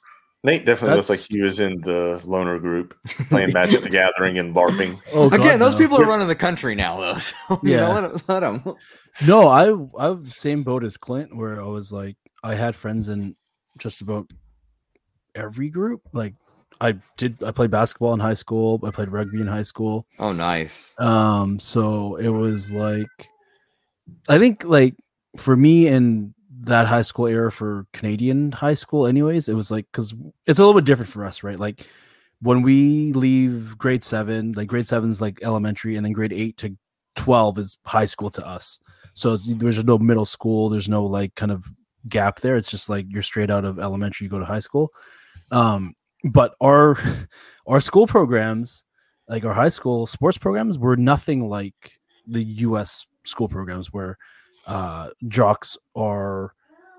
Nate 0.43 0.65
definitely 0.65 0.97
that's... 0.97 1.09
looks 1.09 1.21
like 1.21 1.31
he 1.31 1.41
was 1.41 1.59
in 1.59 1.79
the 1.81 2.21
loner 2.25 2.59
group 2.59 2.93
playing 3.29 3.53
Magic 3.53 3.81
the 3.81 3.89
Gathering 3.91 4.37
and 4.37 4.53
LARPing. 4.53 4.99
Oh, 5.13 5.29
God, 5.29 5.39
Again, 5.39 5.59
those 5.59 5.73
no. 5.73 5.79
people 5.79 6.01
are 6.01 6.05
running 6.05 6.27
the 6.27 6.35
country 6.35 6.75
now, 6.75 6.99
though. 6.99 7.13
So, 7.19 7.59
yeah. 7.63 7.77
Know, 7.77 7.93
let, 7.93 8.29
let 8.29 8.39
them. 8.41 8.75
No, 9.25 9.47
I 9.47 9.73
I 9.97 10.17
same 10.27 10.63
boat 10.63 10.83
as 10.83 10.97
Clint, 10.97 11.35
where 11.35 11.61
I 11.61 11.67
was 11.67 11.91
like, 11.91 12.17
I 12.43 12.55
had 12.55 12.75
friends 12.75 13.09
in 13.09 13.35
just 13.77 14.01
about 14.01 14.29
every 15.33 15.69
group. 15.69 16.01
Like 16.13 16.33
I 16.79 16.95
did. 17.17 17.41
I 17.43 17.51
played 17.51 17.71
basketball 17.71 18.13
in 18.13 18.19
high 18.19 18.33
school. 18.33 18.79
I 18.83 18.91
played 18.91 19.09
rugby 19.09 19.41
in 19.41 19.47
high 19.47 19.63
school. 19.63 20.05
Oh, 20.19 20.31
nice. 20.31 20.93
Um, 20.99 21.59
so 21.59 22.15
it 22.17 22.29
was 22.29 22.73
like, 22.73 23.07
I 24.29 24.37
think 24.37 24.63
like 24.63 24.95
for 25.37 25.55
me 25.55 25.87
in 25.87 26.33
that 26.61 26.87
high 26.87 27.01
school 27.01 27.27
era 27.27 27.51
for 27.51 27.85
Canadian 27.93 28.51
high 28.51 28.73
school, 28.75 29.07
anyways, 29.07 29.49
it 29.49 29.55
was 29.55 29.71
like 29.71 29.87
because 29.91 30.13
it's 30.45 30.59
a 30.59 30.61
little 30.61 30.79
bit 30.79 30.85
different 30.85 31.11
for 31.11 31.25
us, 31.25 31.43
right? 31.43 31.59
Like 31.59 31.87
when 32.41 32.61
we 32.61 33.11
leave 33.13 33.77
grade 33.77 34.03
seven, 34.03 34.51
like 34.51 34.67
grade 34.67 34.87
seven 34.87 35.09
is 35.09 35.21
like 35.21 35.39
elementary, 35.41 35.95
and 35.95 36.05
then 36.05 36.13
grade 36.13 36.33
eight 36.33 36.57
to 36.57 36.77
twelve 37.15 37.57
is 37.57 37.77
high 37.85 38.05
school 38.05 38.29
to 38.31 38.45
us. 38.45 38.79
So 39.13 39.35
there's 39.35 39.83
no 39.83 39.97
middle 39.97 40.25
school. 40.25 40.69
There's 40.69 40.89
no 40.89 41.05
like 41.05 41.33
kind 41.33 41.51
of 41.51 41.65
gap 42.07 42.39
there. 42.41 42.55
It's 42.55 42.69
just 42.69 42.87
like 42.89 43.05
you're 43.09 43.23
straight 43.23 43.49
out 43.49 43.65
of 43.65 43.79
elementary, 43.79 44.25
you 44.25 44.29
go 44.29 44.39
to 44.39 44.45
high 44.45 44.59
school. 44.59 44.91
Um, 45.49 45.95
but 46.31 46.55
our 46.61 46.97
our 47.67 47.79
school 47.79 48.07
programs 48.07 48.83
like 49.27 49.43
our 49.45 49.53
high 49.53 49.69
school 49.69 50.05
sports 50.05 50.37
programs 50.37 50.77
were 50.77 50.95
nothing 50.95 51.49
like 51.49 51.99
the 52.25 52.43
US 52.43 53.05
school 53.25 53.47
programs 53.47 53.91
where 53.91 54.17
uh 54.65 55.09
jocks 55.27 55.77
are 55.95 56.53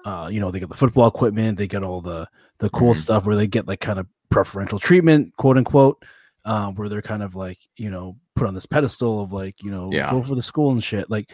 uh 0.04 0.28
you 0.30 0.40
know 0.40 0.50
they 0.50 0.60
get 0.60 0.68
the 0.68 0.74
football 0.74 1.06
equipment 1.06 1.58
they 1.58 1.66
get 1.66 1.82
all 1.82 2.00
the 2.00 2.26
the 2.58 2.70
cool 2.70 2.92
mm-hmm. 2.92 2.98
stuff 2.98 3.26
where 3.26 3.36
they 3.36 3.46
get 3.46 3.68
like 3.68 3.80
kind 3.80 3.98
of 3.98 4.06
preferential 4.30 4.78
treatment 4.78 5.34
quote 5.36 5.56
unquote 5.56 6.02
um 6.44 6.74
where 6.74 6.88
they're 6.88 7.02
kind 7.02 7.22
of 7.22 7.34
like 7.34 7.58
you 7.76 7.90
know 7.90 8.16
put 8.36 8.46
on 8.46 8.54
this 8.54 8.66
pedestal 8.66 9.22
of 9.22 9.32
like 9.32 9.62
you 9.62 9.70
know 9.70 9.90
yeah. 9.92 10.10
go 10.10 10.22
for 10.22 10.34
the 10.34 10.42
school 10.42 10.70
and 10.70 10.84
shit 10.84 11.10
like 11.10 11.30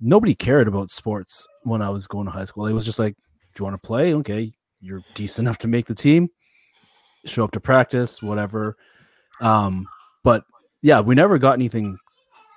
nobody 0.00 0.34
cared 0.34 0.68
about 0.68 0.90
sports 0.90 1.46
when 1.64 1.82
i 1.82 1.90
was 1.90 2.06
going 2.06 2.26
to 2.26 2.30
high 2.30 2.44
school 2.44 2.66
it 2.66 2.72
was 2.72 2.84
just 2.84 2.98
like 2.98 3.14
do 3.54 3.60
you 3.60 3.64
want 3.64 3.74
to 3.80 3.86
play 3.86 4.14
okay 4.14 4.52
you're 4.80 5.02
decent 5.14 5.46
enough 5.46 5.58
to 5.58 5.68
make 5.68 5.86
the 5.86 5.94
team 5.94 6.28
show 7.24 7.44
up 7.44 7.52
to 7.52 7.60
practice, 7.60 8.22
whatever. 8.22 8.76
Um, 9.40 9.86
but 10.22 10.44
yeah, 10.82 11.00
we 11.00 11.14
never 11.14 11.38
got 11.38 11.54
anything 11.54 11.98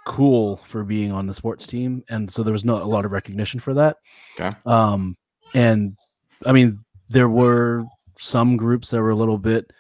cool 0.06 0.58
for 0.58 0.84
being 0.84 1.12
on 1.12 1.28
the 1.28 1.34
sports 1.34 1.68
team, 1.68 2.04
and 2.10 2.30
so 2.32 2.44
there 2.44 2.54
was 2.54 2.66
not 2.66 2.82
a 2.82 2.86
lot 2.86 3.06
of 3.06 3.12
recognition 3.12 3.60
for 3.60 3.74
that. 3.76 3.98
Okay. 4.40 4.56
Um, 4.66 5.16
and 5.54 5.98
I 6.46 6.52
mean, 6.52 6.80
there 7.10 7.30
were 7.30 7.86
some 8.18 8.58
groups 8.58 8.92
that 8.92 9.02
were 9.02 9.10
a 9.10 9.16
little 9.16 9.38
bit. 9.38 9.72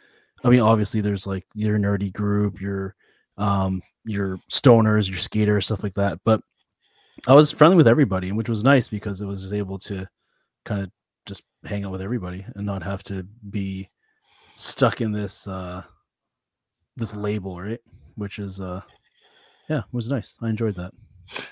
I 0.44 0.50
mean, 0.50 0.62
obviously, 0.62 1.02
there's 1.02 1.28
like 1.28 1.46
your 1.54 1.78
nerdy 1.78 2.12
group, 2.12 2.60
your 2.62 2.96
um, 3.38 3.82
your 4.06 4.38
stoners, 4.52 5.10
your 5.10 5.17
skaters, 5.17 5.65
stuff 5.65 5.84
like 5.84 5.94
that. 5.94 6.20
But 6.26 6.41
I 7.28 7.34
was 7.34 7.52
friendly 7.52 7.78
with 7.78 7.88
everybody, 7.88 8.32
which 8.32 8.50
was 8.50 8.63
nice 8.63 8.88
because 8.88 9.22
it 9.22 9.28
was 9.28 9.54
able 9.54 9.80
to 9.80 10.08
kind 10.65 10.82
of 10.82 10.91
just 11.26 11.44
hang 11.63 11.86
out 11.86 11.91
with 11.91 12.02
everybody 12.02 12.46
and 12.56 12.65
not 12.65 12.84
have 12.84 13.04
to 13.04 13.24
be 13.50 13.89
stuck 14.54 15.02
in 15.02 15.12
this 15.12 15.48
uh 15.48 15.84
this 16.96 17.16
label, 17.16 17.60
right? 17.60 17.80
Which 18.16 18.40
is 18.40 18.60
uh 18.60 18.82
yeah, 19.70 19.82
was 19.92 20.10
nice. 20.10 20.38
I 20.42 20.50
enjoyed 20.50 20.76
that. 20.76 20.92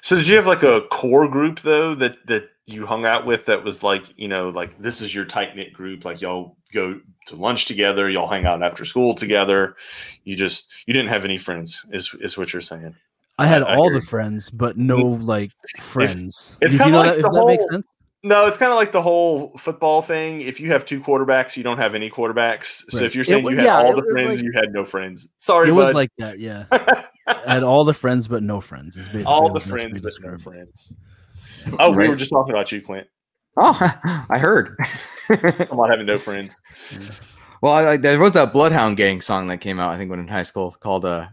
So 0.02 0.16
did 0.16 0.28
you 0.28 0.36
have 0.36 0.48
like 0.48 0.64
a 0.64 0.82
core 0.92 1.28
group 1.30 1.62
though 1.62 1.96
that 1.96 2.26
that 2.28 2.50
you 2.66 2.86
hung 2.86 3.06
out 3.06 3.26
with 3.26 3.46
that 3.48 3.64
was 3.64 3.82
like, 3.82 4.04
you 4.16 4.28
know, 4.28 4.50
like 4.50 4.78
this 4.80 5.02
is 5.02 5.14
your 5.14 5.26
tight 5.26 5.56
knit 5.56 5.74
group, 5.74 6.06
like 6.06 6.22
y'all 6.22 6.58
go 6.74 7.00
to 7.28 7.36
lunch 7.36 7.66
together, 7.66 8.10
y'all 8.10 8.28
hang 8.28 8.46
out 8.46 8.62
after 8.62 8.86
school 8.86 9.16
together. 9.16 9.76
You 10.24 10.36
just 10.36 10.72
you 10.86 10.94
didn't 10.94 11.10
have 11.10 11.26
any 11.26 11.38
friends, 11.38 11.86
is 11.92 12.14
is 12.20 12.38
what 12.38 12.54
you're 12.54 12.62
saying. 12.62 12.96
I 13.38 13.48
had 13.48 13.64
I, 13.64 13.76
all 13.76 13.90
I 13.90 13.94
the 13.94 14.02
friends, 14.02 14.50
but 14.50 14.78
no 14.78 14.98
like 14.98 15.52
friends. 15.78 16.58
If, 16.62 16.74
it's 16.74 16.78
kind 16.78 16.94
of 16.94 17.06
like 17.06 17.12
that, 17.14 17.20
if 17.20 17.26
whole, 17.26 17.34
that 17.34 17.48
makes 17.48 17.66
sense. 17.72 17.88
No, 18.22 18.48
it's 18.48 18.58
kind 18.58 18.72
of 18.72 18.78
like 18.78 18.92
the 18.92 19.02
whole 19.02 19.50
football 19.58 20.02
thing. 20.02 20.42
If 20.42 20.60
you 20.60 20.72
have 20.72 20.86
two 20.86 21.00
quarterbacks, 21.00 21.56
you 21.56 21.64
don't 21.64 21.78
have 21.78 21.96
any 21.96 22.10
quarterbacks. 22.10 22.84
Right. 22.84 23.00
So 23.00 23.04
if 23.04 23.16
you're 23.16 23.24
saying 23.24 23.46
it, 23.46 23.52
you 23.52 23.56
had 23.58 23.66
yeah, 23.66 23.78
all 23.78 23.96
the 23.96 24.04
friends, 24.12 24.40
like, 24.40 24.44
you 24.44 24.52
had 24.54 24.74
no 24.74 24.84
friends. 24.84 25.30
Sorry, 25.38 25.70
it 25.70 25.72
bud. 25.72 25.78
was 25.78 25.94
like 25.94 26.12
that. 26.18 26.40
Yeah, 26.40 26.66
I 26.72 27.06
had 27.48 27.64
all 27.64 27.86
the 27.86 27.94
friends 27.94 28.28
but 28.28 28.44
no 28.44 28.60
friends. 28.60 28.98
Is 28.98 29.08
basically 29.08 29.24
all 29.24 29.54
the 29.54 29.62
friends 29.62 30.02
but 30.02 30.12
no 30.22 30.38
friends. 30.38 30.94
Oh, 31.80 31.94
right. 31.94 31.98
we 31.98 32.10
were 32.10 32.16
just 32.16 32.32
talking 32.32 32.54
about 32.54 32.72
you, 32.72 32.82
Clint. 32.82 33.08
Oh, 33.56 33.78
I 34.30 34.38
heard. 34.38 34.78
about 35.30 35.90
having 35.90 36.06
no 36.06 36.20
friends. 36.20 36.56
Well, 37.62 37.74
I, 37.74 37.98
there 37.98 38.20
was 38.20 38.34
that 38.34 38.52
Bloodhound 38.54 38.98
Gang 38.98 39.22
song 39.22 39.48
that 39.48 39.60
came 39.60 39.80
out. 39.80 39.92
I 39.92 39.98
think 39.98 40.10
when 40.10 40.20
in 40.20 40.28
high 40.28 40.44
school 40.44 40.72
called 40.72 41.06
uh, 41.06 41.28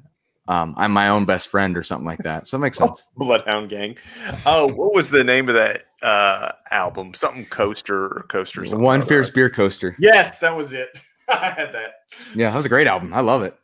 um, 0.48 0.74
I'm 0.76 0.92
my 0.92 1.08
own 1.08 1.24
best 1.24 1.48
friend 1.48 1.76
or 1.76 1.82
something 1.82 2.06
like 2.06 2.20
that. 2.20 2.46
So 2.46 2.56
it 2.56 2.60
makes 2.60 2.78
sense. 2.78 3.10
Oh, 3.10 3.24
Bloodhound 3.24 3.68
Gang. 3.68 3.98
Oh, 4.44 4.68
what 4.72 4.94
was 4.94 5.10
the 5.10 5.24
name 5.24 5.48
of 5.48 5.54
that 5.54 5.84
uh, 6.02 6.52
album? 6.70 7.14
Something 7.14 7.46
coaster 7.46 8.04
or 8.04 8.26
coaster. 8.28 8.64
Something 8.64 8.84
One 8.84 9.02
fierce 9.02 9.30
beer 9.30 9.50
coaster. 9.50 9.96
Yes, 9.98 10.38
that 10.38 10.56
was 10.56 10.72
it. 10.72 10.88
I 11.28 11.50
had 11.50 11.72
that. 11.74 11.94
Yeah, 12.34 12.50
that 12.50 12.56
was 12.56 12.64
a 12.64 12.70
great 12.70 12.86
album. 12.86 13.12
I 13.12 13.20
love 13.20 13.42
it. 13.42 13.56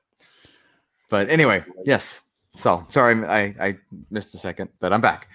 But 1.09 1.29
anyway, 1.29 1.65
yes. 1.85 2.21
So 2.57 2.85
sorry, 2.89 3.25
I 3.27 3.55
I 3.61 3.79
missed 4.11 4.35
a 4.35 4.39
second, 4.39 4.71
but 4.81 4.93
I'm 4.93 5.01
back. 5.01 5.29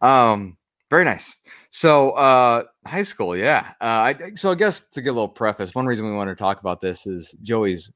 Um, 0.00 0.56
very 0.90 1.04
nice. 1.04 1.36
So 1.70 2.10
uh, 2.10 2.64
high 2.86 3.02
school, 3.02 3.34
yeah. 3.34 3.72
Uh, 3.80 3.84
I, 3.84 4.16
so 4.34 4.50
I 4.50 4.54
guess 4.54 4.80
to 4.88 5.00
get 5.00 5.08
a 5.08 5.12
little 5.12 5.28
preface, 5.28 5.74
one 5.74 5.86
reason 5.86 6.04
we 6.04 6.12
want 6.12 6.28
to 6.28 6.36
talk 6.36 6.60
about 6.60 6.80
this 6.80 7.06
is 7.06 7.34
Joey's 7.42 7.90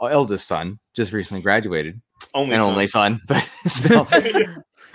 eldest 0.00 0.46
son 0.46 0.78
just 0.94 1.12
recently 1.12 1.42
graduated 1.42 2.00
only 2.38 2.54
an 2.54 2.60
son. 2.60 2.70
only 2.70 2.86
son, 2.86 3.20
but 3.28 3.50
still, 3.66 4.08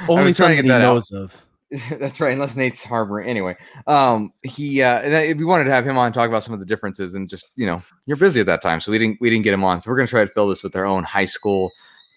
only 0.07 0.33
son 0.33 0.55
that 0.55 0.63
he 0.63 0.67
knows 0.67 1.11
out. 1.13 1.21
of. 1.21 1.45
That's 1.99 2.21
right, 2.21 2.33
unless 2.33 2.55
Nate's 2.55 2.83
harboring. 2.83 3.27
Anyway, 3.27 3.55
um, 3.87 4.31
he 4.43 4.83
uh, 4.83 5.33
we 5.35 5.43
wanted 5.43 5.63
to 5.65 5.71
have 5.71 5.87
him 5.87 5.97
on 5.97 6.13
talk 6.13 6.29
about 6.29 6.43
some 6.43 6.53
of 6.53 6.59
the 6.59 6.65
differences, 6.65 7.15
and 7.15 7.27
just 7.27 7.49
you 7.55 7.65
know, 7.65 7.81
you're 8.05 8.17
busy 8.17 8.39
at 8.39 8.45
that 8.45 8.61
time, 8.61 8.79
so 8.79 8.91
we 8.91 8.99
didn't 8.99 9.19
we 9.19 9.29
didn't 9.29 9.43
get 9.43 9.53
him 9.53 9.63
on. 9.63 9.81
So 9.81 9.89
we're 9.89 9.97
gonna 9.97 10.07
try 10.07 10.21
to 10.21 10.31
fill 10.31 10.47
this 10.47 10.63
with 10.63 10.75
our 10.75 10.85
own 10.85 11.03
high 11.03 11.25
school 11.25 11.71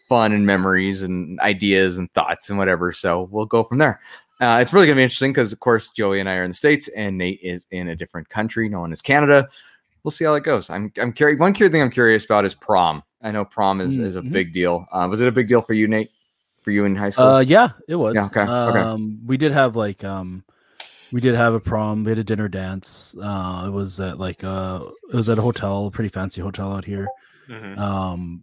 fun 0.08 0.32
and 0.32 0.46
memories 0.46 1.02
and 1.02 1.38
ideas 1.40 1.98
and 1.98 2.12
thoughts 2.12 2.48
and 2.48 2.58
whatever. 2.58 2.92
So 2.92 3.28
we'll 3.30 3.46
go 3.46 3.64
from 3.64 3.78
there. 3.78 4.00
Uh, 4.40 4.58
it's 4.60 4.72
really 4.72 4.86
going 4.86 4.96
to 4.96 5.00
be 5.00 5.02
interesting 5.02 5.32
because, 5.32 5.52
of 5.52 5.60
course, 5.60 5.90
Joey 5.90 6.20
and 6.20 6.28
I 6.28 6.34
are 6.34 6.44
in 6.44 6.50
the 6.50 6.54
states, 6.54 6.88
and 6.88 7.16
Nate 7.16 7.40
is 7.42 7.64
in 7.70 7.88
a 7.88 7.96
different 7.96 8.28
country, 8.28 8.68
known 8.68 8.92
as 8.92 9.00
Canada. 9.00 9.48
We'll 10.02 10.10
see 10.12 10.24
how 10.24 10.34
that 10.34 10.42
goes. 10.42 10.68
I'm 10.70 10.92
I'm 11.00 11.12
curious. 11.12 11.40
One 11.40 11.52
curious 11.52 11.72
thing 11.72 11.82
I'm 11.82 11.90
curious 11.90 12.24
about 12.24 12.44
is 12.44 12.54
prom. 12.54 13.02
I 13.26 13.32
know 13.32 13.44
prom 13.44 13.80
is, 13.80 13.96
is 13.96 14.16
a 14.16 14.22
Mhm. 14.22 14.30
big 14.32 14.52
deal. 14.52 14.86
Uh, 14.92 15.06
was 15.10 15.20
it 15.20 15.28
a 15.28 15.32
big 15.32 15.48
deal 15.48 15.60
for 15.62 15.74
you, 15.74 15.88
Nate? 15.88 16.10
For 16.62 16.70
you 16.70 16.84
in 16.84 16.94
high 16.96 17.10
school? 17.10 17.24
Uh, 17.26 17.40
yeah, 17.40 17.70
it 17.88 17.96
was. 17.96 18.14
Yeah, 18.14 18.26
okay, 18.26 18.40
okay. 18.42 18.80
Um, 18.80 19.18
we 19.26 19.36
did 19.36 19.52
have 19.52 19.76
like 19.76 20.04
um, 20.04 20.44
we 21.12 21.20
did 21.20 21.34
have 21.34 21.54
a 21.54 21.60
prom. 21.60 22.04
We 22.04 22.10
had 22.10 22.18
a 22.18 22.24
dinner 22.24 22.48
dance. 22.48 23.14
Uh, 23.20 23.64
it 23.66 23.70
was 23.70 24.00
at 24.00 24.18
like 24.18 24.42
uh, 24.44 24.80
it 25.12 25.16
was 25.16 25.28
at 25.28 25.38
a 25.38 25.42
hotel, 25.42 25.86
a 25.86 25.90
pretty 25.90 26.08
fancy 26.08 26.40
hotel 26.40 26.72
out 26.72 26.84
here. 26.84 27.06
Mhm. 27.48 27.78
Um, 27.78 28.42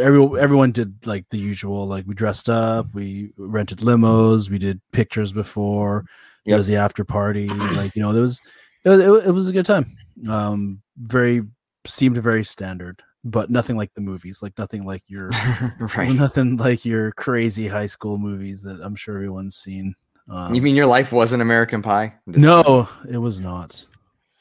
every 0.00 0.22
everyone 0.40 0.72
did 0.72 1.06
like 1.06 1.26
the 1.30 1.38
usual. 1.38 1.86
Like 1.86 2.06
we 2.06 2.14
dressed 2.14 2.48
up, 2.50 2.86
we 2.94 3.32
rented 3.36 3.78
limos, 3.78 4.50
we 4.50 4.58
did 4.58 4.80
pictures 4.92 5.32
before. 5.32 6.04
It 6.44 6.50
Yep. 6.50 6.58
was 6.58 6.66
the 6.66 6.76
after 6.76 7.04
party. 7.04 7.46
Like 7.48 7.94
you 7.94 8.02
know, 8.02 8.12
there 8.12 8.22
was 8.22 8.40
it, 8.84 8.88
was- 8.90 9.00
it, 9.00 9.08
was- 9.08 9.24
it 9.26 9.30
was 9.32 9.48
a 9.48 9.52
good 9.52 9.66
time. 9.66 9.96
Um, 10.28 10.82
very 10.98 11.42
seemed 11.86 12.16
very 12.18 12.42
standard, 12.44 13.02
but 13.24 13.50
nothing 13.50 13.76
like 13.76 13.92
the 13.94 14.00
movies. 14.00 14.40
Like 14.42 14.56
nothing 14.58 14.84
like 14.84 15.02
your 15.06 15.28
right. 15.96 16.12
nothing 16.12 16.56
like 16.56 16.84
your 16.84 17.12
crazy 17.12 17.68
high 17.68 17.86
school 17.86 18.18
movies 18.18 18.62
that 18.62 18.80
I'm 18.82 18.96
sure 18.96 19.16
everyone's 19.16 19.56
seen. 19.56 19.94
Um, 20.28 20.54
You 20.54 20.62
mean 20.62 20.76
your 20.76 20.86
life 20.86 21.12
wasn't 21.12 21.42
American 21.42 21.82
Pie? 21.82 22.14
Just- 22.28 22.38
no, 22.44 22.88
it 23.08 23.18
was 23.18 23.40
not. 23.40 23.86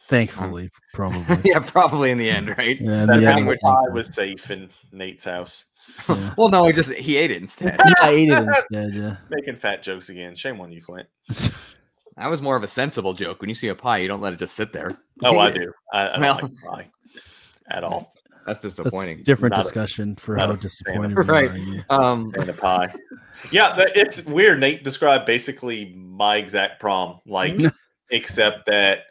Thankfully, 0.08 0.72
probably. 0.94 1.38
yeah, 1.46 1.60
probably 1.60 2.10
in 2.10 2.18
the 2.18 2.30
end, 2.30 2.50
right? 2.58 2.80
Yeah, 2.82 3.06
That 3.06 3.18
the 3.18 3.22
Yeah, 3.22 3.38
end, 3.38 3.48
which- 3.48 3.60
pie 3.62 3.90
was 3.94 4.14
safe 4.14 4.50
in 4.50 4.70
Nate's 4.92 5.26
house. 5.26 5.66
yeah. 6.08 6.34
Well, 6.38 6.50
no, 6.50 6.66
he 6.66 6.74
just 6.74 6.92
he 6.94 7.18
ate 7.18 7.32
it 7.32 7.42
instead. 7.42 7.76
Yeah, 7.80 7.94
I 8.02 8.10
ate 8.12 8.30
it 8.30 8.42
instead. 8.44 8.94
Yeah. 8.96 9.18
Making 9.30 9.56
fat 9.56 9.84
jokes 9.84 10.10
again. 10.10 10.36
Shame 10.36 10.60
on 10.62 10.72
you, 10.72 10.82
Clint. 10.82 11.08
That 12.18 12.28
was 12.30 12.42
more 12.42 12.56
of 12.56 12.64
a 12.64 12.68
sensible 12.68 13.14
joke. 13.14 13.40
When 13.42 13.50
you 13.50 13.56
see 13.56 13.68
a 13.70 13.76
pie, 13.76 14.00
you 14.00 14.08
don't 14.08 14.20
let 14.22 14.34
it 14.34 14.40
just 14.40 14.56
sit 14.56 14.74
there. 14.74 14.90
Oh, 15.24 15.38
I 15.40 15.52
do. 15.52 15.72
I, 15.94 16.02
I 16.08 16.12
don't 16.14 16.22
Well- 16.22 16.40
like 16.42 16.52
pie 16.64 16.90
at 17.72 17.84
all. 17.84 18.12
That's 18.46 18.62
That's 18.62 18.76
disappointing. 18.76 19.24
different 19.24 19.54
Not 19.56 19.60
a- 19.62 19.64
discussion 19.64 20.16
for 20.16 20.38
how 20.38 20.54
disappointed 20.54 21.18
we 21.18 21.24
Right. 21.24 21.50
are 21.52 21.56
in 21.56 21.68
you. 21.74 21.84
Um, 21.90 22.34
And 22.38 22.50
a 22.50 22.54
pie. 22.54 22.94
Yeah, 23.52 23.74
it's 23.78 24.26
weird. 24.26 24.60
Nate 24.60 24.84
described 24.84 25.26
basically 25.26 25.94
my 25.96 26.36
exact 26.38 26.82
prom, 26.82 27.20
like, 27.26 27.56
except 28.10 28.66
that 28.66 29.04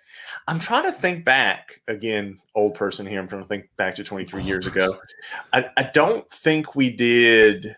I'm 0.46 0.58
trying 0.58 0.82
to 0.84 0.92
think 0.92 1.24
back 1.24 1.80
again, 1.88 2.38
old 2.54 2.74
person 2.74 3.06
here. 3.06 3.20
I'm 3.20 3.28
trying 3.28 3.42
to 3.42 3.48
think 3.48 3.70
back 3.78 3.94
to 3.94 4.04
23 4.04 4.42
years 4.42 4.66
ago. 4.66 4.98
I, 5.54 5.70
I 5.78 5.84
don't 5.94 6.28
think 6.30 6.74
we 6.74 6.90
did 6.90 7.74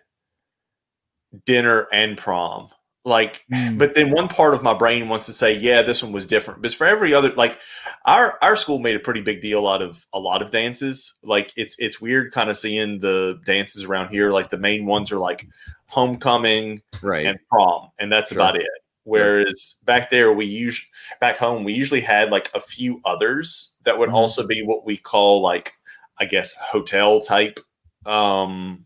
dinner 1.45 1.87
and 1.93 2.17
prom. 2.17 2.69
Like, 3.03 3.43
Mm. 3.51 3.79
but 3.79 3.95
then 3.95 4.11
one 4.11 4.27
part 4.27 4.53
of 4.53 4.61
my 4.61 4.75
brain 4.75 5.09
wants 5.09 5.25
to 5.25 5.33
say, 5.33 5.57
yeah, 5.57 5.81
this 5.81 6.03
one 6.03 6.11
was 6.11 6.27
different. 6.27 6.61
Because 6.61 6.75
for 6.75 6.85
every 6.85 7.13
other, 7.15 7.33
like, 7.33 7.59
our 8.05 8.37
our 8.43 8.55
school 8.55 8.77
made 8.79 8.95
a 8.95 8.99
pretty 8.99 9.21
big 9.21 9.41
deal 9.41 9.67
out 9.67 9.81
of 9.81 10.05
a 10.13 10.19
lot 10.19 10.41
of 10.43 10.51
dances. 10.51 11.15
Like, 11.23 11.51
it's 11.55 11.75
it's 11.79 11.99
weird 11.99 12.31
kind 12.31 12.49
of 12.51 12.57
seeing 12.57 12.99
the 12.99 13.39
dances 13.45 13.85
around 13.85 14.09
here. 14.09 14.29
Like, 14.31 14.49
the 14.51 14.57
main 14.59 14.85
ones 14.85 15.11
are 15.11 15.17
like 15.17 15.47
homecoming 15.87 16.81
right. 17.01 17.25
and 17.25 17.39
prom, 17.49 17.89
and 17.99 18.11
that's 18.11 18.29
Sure. 18.29 18.37
about 18.39 18.55
it. 18.55 18.67
Whereas 19.03 19.75
back 19.83 20.11
there, 20.11 20.31
we 20.31 20.45
usually 20.45 20.87
back 21.19 21.37
home 21.37 21.63
we 21.63 21.73
usually 21.73 22.01
had 22.01 22.29
like 22.31 22.51
a 22.53 22.61
few 22.61 23.01
others 23.03 23.75
that 23.83 23.97
would 23.97 24.09
Mhm. 24.09 24.13
also 24.13 24.45
be 24.45 24.61
what 24.63 24.85
we 24.85 24.95
call 24.95 25.41
like 25.41 25.73
I 26.19 26.25
guess 26.25 26.53
hotel 26.53 27.19
type 27.21 27.59
um, 28.05 28.85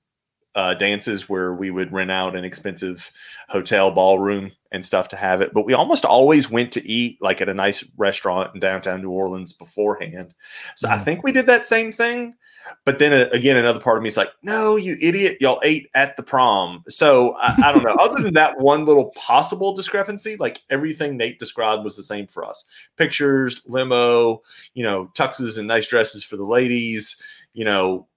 uh, 0.56 0.74
dances 0.74 1.28
where 1.28 1.54
we 1.54 1.70
would 1.70 1.92
rent 1.92 2.12
out 2.12 2.36
an 2.36 2.46
expensive 2.46 3.12
hotel 3.50 3.92
ballroom 3.92 4.52
and 4.72 4.86
stuff 4.86 5.10
to 5.10 5.16
have 5.16 5.42
it. 5.42 5.54
But 5.54 5.66
we 5.66 5.74
almost 5.74 6.06
always 6.06 6.50
went 6.50 6.72
to 6.74 6.90
eat 6.90 7.22
like 7.22 7.42
at 7.42 7.50
a 7.50 7.54
nice 7.54 7.84
restaurant 7.98 8.54
in 8.54 8.62
downtown 8.62 9.02
New 9.02 9.12
Orleans 9.12 9.54
beforehand. 9.54 10.34
So 10.76 10.90
I 10.90 10.98
Mhm. 10.98 11.04
think 11.04 11.24
we 11.24 11.32
did 11.32 11.46
that 11.48 11.66
same 11.66 11.92
thing. 11.92 12.36
But 12.84 12.98
then 12.98 13.14
uh, 13.14 13.30
again, 13.32 13.58
another 13.58 13.80
part 13.80 13.98
of 13.98 14.04
me 14.04 14.10
is 14.10 14.18
like, 14.18 14.32
no, 14.42 14.76
you 14.76 14.96
idiot, 15.02 15.38
y'all 15.40 15.62
ate 15.64 15.88
at 15.94 16.18
the 16.18 16.24
prom. 16.24 16.84
So 16.88 17.36
I, 17.38 17.54
I 17.62 17.72
don't 17.72 17.84
know. 17.84 17.96
Other 18.00 18.24
than 18.24 18.34
that 18.36 18.58
one 18.60 18.86
little 18.86 19.12
possible 19.16 19.76
discrepancy, 19.76 20.36
like 20.40 20.62
everything 20.72 21.16
Nate 21.16 21.38
described 21.38 21.84
was 21.84 21.96
the 21.96 22.02
same 22.04 22.26
for 22.28 22.44
us. 22.44 22.66
Pictures, 22.98 23.62
limo, 23.68 24.42
you 24.74 24.84
know, 24.84 25.12
tuxes 25.14 25.60
and 25.60 25.68
nice 25.68 25.88
dresses 25.88 26.24
for 26.24 26.38
the 26.38 26.46
ladies, 26.46 27.22
you 27.54 27.66
know, 27.66 28.08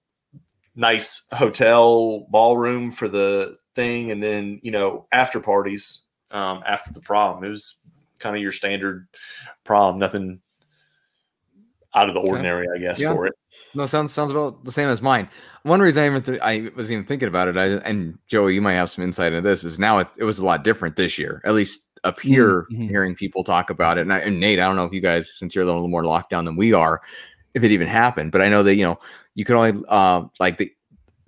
nice 0.79 1.27
hotel 1.33 2.25
ballroom 2.29 2.89
for 2.89 3.07
the 3.07 3.57
thing, 3.75 4.11
and 4.11 4.23
then 4.23 4.59
you 4.63 4.71
know, 4.71 5.07
after 5.11 5.39
parties 5.39 6.03
um, 6.31 6.63
after 6.65 6.93
the 6.93 7.01
prom. 7.01 7.43
It 7.43 7.49
was 7.49 7.75
kind 8.19 8.35
of 8.35 8.41
your 8.41 8.51
standard 8.51 9.07
prom, 9.63 9.99
nothing 9.99 10.41
out 11.95 12.07
of 12.07 12.13
the 12.13 12.21
Okay. 12.21 12.29
ordinary, 12.29 12.67
I 12.73 12.77
guess, 12.79 13.01
Yeah. 13.01 13.13
for 13.13 13.25
it. 13.27 13.33
No, 13.73 13.85
sounds 13.85 14.11
sounds 14.11 14.31
about 14.31 14.63
the 14.65 14.71
same 14.71 14.89
as 14.89 15.01
mine. 15.01 15.29
One 15.63 15.79
reason 15.79 16.03
I 16.03 16.07
even 16.07 16.21
th- 16.21 16.39
I 16.41 16.69
was 16.75 16.91
even 16.91 17.05
thinking 17.05 17.27
about 17.27 17.47
it, 17.47 17.57
I, 17.57 17.65
and 17.87 18.17
Joey, 18.27 18.55
you 18.55 18.61
might 18.61 18.73
have 18.73 18.89
some 18.89 19.03
insight 19.03 19.33
into 19.33 19.47
this. 19.47 19.63
Is 19.63 19.77
now 19.79 19.99
it, 19.99 20.07
it 20.17 20.23
was 20.23 20.39
a 20.39 20.45
lot 20.45 20.63
different 20.63 20.95
this 20.95 21.17
year, 21.17 21.41
at 21.45 21.53
least 21.53 21.87
up 22.03 22.19
here, 22.19 22.65
Mhm. 22.71 22.89
hearing 22.89 23.15
people 23.15 23.43
talk 23.43 23.69
about 23.69 23.97
it. 23.97 24.01
And, 24.01 24.13
I, 24.13 24.19
and 24.19 24.39
Nate, 24.39 24.59
I 24.59 24.65
don't 24.65 24.75
know 24.75 24.85
if 24.85 24.93
you 24.93 25.01
guys, 25.01 25.31
since 25.37 25.53
you're 25.53 25.63
a 25.63 25.67
little 25.67 25.87
more 25.87 26.05
locked 26.05 26.29
down 26.29 26.45
than 26.45 26.55
we 26.55 26.73
are, 26.73 27.01
if 27.53 27.63
it 27.63 27.71
even 27.71 27.87
happened. 27.87 28.31
But 28.31 28.41
I 28.41 28.49
know 28.49 28.63
that 28.63 28.75
you 28.75 28.83
know 28.83 28.97
you 29.35 29.45
can 29.45 29.55
only 29.55 29.83
uh, 29.89 30.23
like 30.39 30.57
the. 30.57 30.71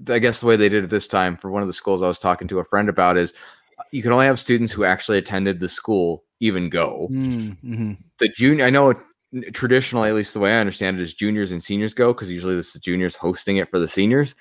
I 0.10 0.18
guess 0.20 0.40
the 0.40 0.48
way 0.48 0.56
they 0.56 0.70
did 0.70 0.84
it 0.84 0.90
this 0.90 1.08
time 1.08 1.38
for 1.38 1.52
one 1.52 1.62
of 1.62 1.68
the 1.68 1.74
schools 1.74 2.02
I 2.02 2.08
was 2.08 2.18
talking 2.18 2.48
to 2.48 2.60
a 2.60 2.66
friend 2.66 2.90
about 2.90 3.18
is 3.18 3.34
uh, 3.78 3.84
you 3.92 4.02
can 4.02 4.12
only 4.12 4.26
have 4.26 4.40
students 4.40 4.72
who 4.72 4.84
actually 4.84 5.20
attended 5.20 5.60
the 5.60 5.70
school 5.70 6.24
even 6.40 6.70
go 6.70 7.08
Mm, 7.12 7.58
mhm. 7.64 7.98
the 8.20 8.30
junior 8.30 8.66
i 8.66 8.70
know 8.70 8.90
it, 8.90 8.98
traditionally 9.54 10.10
at 10.10 10.16
least 10.16 10.34
the 10.34 10.40
way 10.40 10.54
i 10.54 10.60
understand 10.60 10.98
it 11.00 11.04
is 11.04 11.14
juniors 11.14 11.52
and 11.52 11.64
seniors 11.64 11.94
go 11.94 12.14
because 12.14 12.32
usually 12.32 12.56
this 12.56 12.76
is 12.76 12.82
juniors 12.82 13.16
hosting 13.16 13.58
it 13.58 13.70
for 13.70 13.80
the 13.80 13.88
seniors 13.88 14.36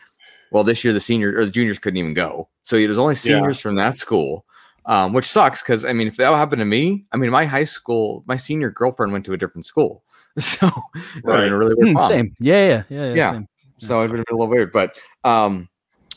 well 0.50 0.64
this 0.64 0.84
year 0.84 0.92
the 0.92 1.00
senior 1.00 1.32
or 1.36 1.44
the 1.44 1.50
juniors 1.50 1.78
couldn't 1.78 1.98
even 1.98 2.14
go 2.14 2.48
so 2.62 2.76
it 2.76 2.88
was 2.88 2.98
only 2.98 3.14
Yeah. 3.22 3.36
seniors 3.36 3.60
from 3.60 3.76
that 3.76 3.98
school 3.98 4.44
um, 4.86 5.12
which 5.12 5.26
sucks 5.26 5.62
because 5.62 5.84
i 5.84 5.92
mean 5.92 6.08
if 6.08 6.16
that 6.16 6.30
happened 6.32 6.60
to 6.60 6.64
me 6.66 7.04
i 7.12 7.16
mean 7.16 7.30
my 7.30 7.44
high 7.44 7.64
school 7.64 8.24
my 8.26 8.36
senior 8.36 8.70
girlfriend 8.70 9.12
went 9.12 9.24
to 9.24 9.32
a 9.32 9.36
different 9.38 9.64
school 9.66 10.04
so 10.38 10.66
it 10.94 11.24
would 11.24 11.36
have 11.36 11.44
been 11.44 11.52
a 11.52 11.58
really 11.58 11.74
Mm, 11.82 12.00
same. 12.00 12.34
Yeah, 12.40 12.68
yeah, 12.68 12.82
yeah, 12.88 13.04
yeah. 13.14 13.14
Yeah. 13.16 13.40
So 13.80 13.98
it 14.02 14.08
would 14.10 14.18
have 14.18 14.26
been 14.26 14.34
a 14.34 14.38
little 14.38 14.48
weird, 14.50 14.72
but 14.72 14.98
um, 15.24 15.68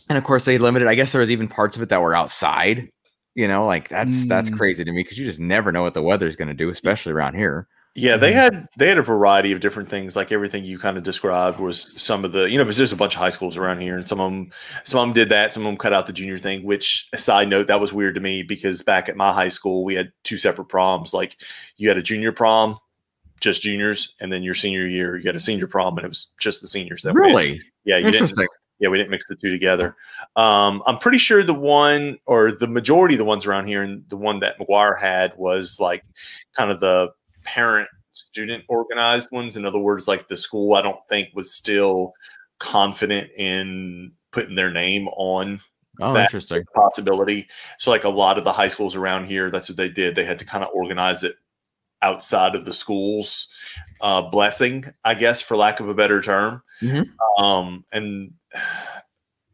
and 0.10 0.18
of 0.18 0.24
course 0.24 0.46
they 0.46 0.58
limited. 0.58 0.88
I 0.88 0.96
guess 0.96 1.12
there 1.12 1.22
was 1.22 1.32
even 1.32 1.48
parts 1.48 1.76
of 1.76 1.82
it 1.82 1.90
that 1.90 2.02
were 2.02 2.16
outside. 2.16 2.90
You 3.36 3.48
know, 3.48 3.66
like 3.66 3.90
that's 3.90 4.26
that's 4.28 4.50
Mm. 4.52 4.58
crazy 4.58 4.84
to 4.84 4.92
me 4.92 5.02
because 5.02 5.18
you 5.18 5.26
just 5.26 5.40
never 5.40 5.72
know 5.72 5.82
what 5.82 5.96
the 5.96 6.04
weather's 6.04 6.36
going 6.36 6.50
to 6.50 6.54
do, 6.54 6.70
especially 6.70 7.14
around 7.14 7.36
here. 7.36 7.68
Yeah, 7.96 8.18
they 8.18 8.32
Mhm. 8.32 8.36
had 8.36 8.68
they 8.78 8.88
had 8.90 8.98
a 8.98 9.04
variety 9.04 9.52
of 9.52 9.60
different 9.60 9.88
things. 9.88 10.16
Like 10.16 10.32
everything 10.32 10.64
you 10.64 10.78
kind 10.80 10.98
of 10.98 11.04
described 11.04 11.60
was 11.60 12.00
some 12.02 12.26
of 12.26 12.32
the 12.32 12.50
you 12.50 12.58
know 12.58 12.64
because 12.64 12.78
there's 12.78 12.92
a 12.92 12.96
bunch 12.98 13.16
of 13.16 13.20
high 13.22 13.30
schools 13.30 13.56
around 13.56 13.80
here, 13.82 13.96
and 13.96 14.08
some 14.08 14.20
of 14.20 14.32
them 14.32 14.52
some 14.84 15.00
of 15.00 15.08
them 15.08 15.14
did 15.14 15.30
that. 15.30 15.54
Some 15.54 15.64
of 15.64 15.68
them 15.68 15.78
cut 15.78 15.94
out 15.94 16.06
the 16.08 16.14
junior 16.14 16.38
thing. 16.38 16.64
Which 16.64 17.08
side 17.16 17.50
note 17.50 17.68
that 17.68 17.80
was 17.80 17.94
weird 17.94 18.16
to 18.16 18.22
me 18.22 18.44
because 18.44 18.82
back 18.82 19.10
at 19.10 19.16
my 19.16 19.32
high 19.32 19.50
school 19.50 19.84
we 19.86 19.94
had 19.96 20.12
two 20.24 20.38
separate 20.38 20.66
proms. 20.70 21.14
Like 21.14 21.38
you 21.78 21.88
had 21.88 21.98
a 21.98 22.04
junior 22.04 22.32
prom, 22.32 22.78
just 23.44 23.62
juniors, 23.62 24.16
and 24.20 24.32
then 24.32 24.42
your 24.44 24.54
senior 24.54 24.86
year 24.88 25.18
you 25.18 25.24
had 25.26 25.36
a 25.36 25.40
senior 25.40 25.68
prom, 25.68 25.98
and 25.98 26.06
it 26.06 26.10
was 26.10 26.34
just 26.40 26.62
the 26.62 26.68
seniors 26.68 27.04
that. 27.04 27.14
Really 27.14 27.62
Yeah, 27.86 27.98
you 27.98 28.06
didn't 28.06 28.16
interesting. 28.16 28.48
yeah, 28.80 28.90
we 28.90 28.98
didn't 28.98 29.12
mix 29.12 29.28
the 29.28 29.36
two 29.36 29.52
together. 29.52 29.96
Um, 30.36 30.82
I'm 30.86 30.98
pretty 30.98 31.18
sure 31.18 31.44
the 31.44 31.54
one 31.54 32.18
or 32.26 32.52
the 32.52 32.68
majority 32.68 33.16
of 33.16 33.20
the 33.20 33.26
ones 33.26 33.46
around 33.46 33.68
here, 33.68 33.84
and 33.84 34.04
the 34.10 34.18
one 34.18 34.40
that 34.40 34.58
McGuire 34.60 35.00
had 35.00 35.34
was 35.38 35.80
like 35.80 36.04
kind 36.56 36.72
of 36.72 36.80
the 36.80 37.12
parent 37.44 37.90
student 38.14 38.64
organized 38.70 39.30
ones. 39.32 39.58
In 39.58 39.66
other 39.66 39.80
words, 39.80 40.08
like 40.08 40.28
the 40.28 40.38
school, 40.38 40.74
I 40.76 40.82
don't 40.82 41.00
think 41.10 41.30
was 41.34 41.54
still 41.54 42.14
confident 42.60 43.30
in 43.38 44.12
putting 44.32 44.56
their 44.56 44.72
name 44.72 45.08
on 45.10 45.60
Oh, 46.02 46.18
interesting. 46.18 46.64
possibility. 46.74 47.48
So, 47.78 47.92
like 47.92 48.04
a 48.04 48.10
lot 48.10 48.40
of 48.40 48.46
the 48.46 48.52
high 48.52 48.68
schools 48.68 48.96
around 48.96 49.26
here, 49.26 49.52
that's 49.52 49.70
what 49.70 49.78
they 49.78 49.90
did. 49.90 50.16
They 50.16 50.26
had 50.26 50.40
to 50.40 50.46
kind 50.46 50.64
of 50.64 50.72
organize 50.74 51.22
it 51.24 51.36
outside 52.04 52.56
of 52.56 52.66
the 52.66 52.74
school's 52.74 53.48
uh, 54.02 54.22
blessing, 54.22 54.86
I 55.04 55.16
guess, 55.16 55.42
for 55.42 55.58
lack 55.58 55.80
of 55.80 55.90
a 55.90 55.96
better 55.96 56.22
term. 56.22 56.62
Mhm. 56.82 57.10
Um, 57.40 57.86
and 57.92 58.34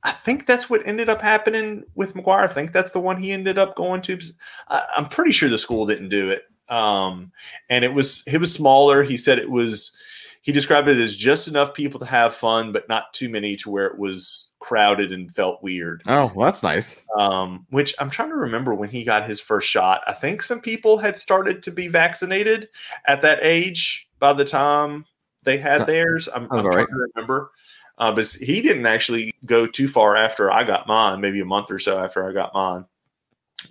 I 0.04 0.12
think 0.12 0.46
that's 0.46 0.70
what 0.70 0.86
ended 0.86 1.08
up 1.08 1.22
happening 1.22 1.84
with 1.96 2.16
McGuire. 2.16 2.44
I 2.44 2.48
think 2.48 2.72
that's 2.72 2.92
the 2.92 3.00
one 3.00 3.22
he 3.22 3.32
ended 3.32 3.58
up 3.58 3.76
going 3.76 4.02
to. 4.04 4.20
I, 4.68 4.82
I'm 4.98 5.08
pretty 5.08 5.32
sure 5.32 5.50
the 5.50 5.58
school 5.58 5.86
didn't 5.86 6.10
do 6.10 6.32
it. 6.32 6.44
Um, 6.68 7.32
and 7.70 7.86
it 7.86 7.94
was 7.94 8.24
it 8.28 8.40
was 8.40 8.54
smaller. 8.54 9.04
He 9.04 9.18
said 9.18 9.40
it 9.40 9.50
was. 9.50 9.96
He 10.42 10.52
described 10.52 10.88
it 10.88 10.98
as 10.98 11.16
just 11.16 11.48
enough 11.48 11.74
people 11.74 12.00
to 12.00 12.06
have 12.06 12.34
fun, 12.34 12.72
but 12.72 12.88
not 12.88 13.14
too 13.14 13.30
many 13.30 13.56
to 13.58 13.70
where 13.70 13.88
it 13.88 14.00
was 14.00 14.50
crowded 14.60 15.12
and 15.12 15.34
felt 15.34 15.64
weird 15.64 16.02
Oh, 16.06 16.32
well, 16.36 16.46
that's 16.46 16.64
nice. 16.64 17.02
um, 17.18 17.66
which 17.70 17.94
I'm 18.00 18.10
trying 18.10 18.30
to 18.30 18.36
remember 18.36 18.74
when 18.74 18.90
he 18.90 19.04
got 19.04 19.26
his 19.26 19.40
first 19.40 19.70
shot. 19.70 20.02
I 20.08 20.14
think 20.14 20.42
some 20.42 20.62
people 20.62 20.98
had 20.98 21.18
started 21.18 21.64
to 21.64 21.72
be 21.72 21.88
vaccinated 21.88 22.70
at 23.06 23.22
that 23.22 23.40
age 23.42 24.08
by 24.20 24.34
the 24.34 24.46
time 24.46 25.06
they 25.44 25.58
had 25.58 25.88
theirs. 25.88 26.28
I'm, 26.34 26.44
I'm 26.44 26.62
trying 26.62 26.66
right. 26.66 26.88
to 26.88 27.08
remember. 27.16 27.52
Uh, 27.98 28.14
but 28.14 28.26
he 28.40 28.62
didn't 28.62 28.86
actually 28.86 29.34
go 29.46 29.68
too 29.68 29.88
far 29.88 30.16
after 30.16 30.50
I 30.50 30.64
got 30.64 30.88
mine, 30.88 31.20
maybe 31.20 31.42
a 31.42 31.46
month 31.46 31.70
or 31.70 31.80
so 31.80 32.00
after 32.00 32.28
I 32.28 32.32
got 32.34 32.54
mine. 32.54 32.86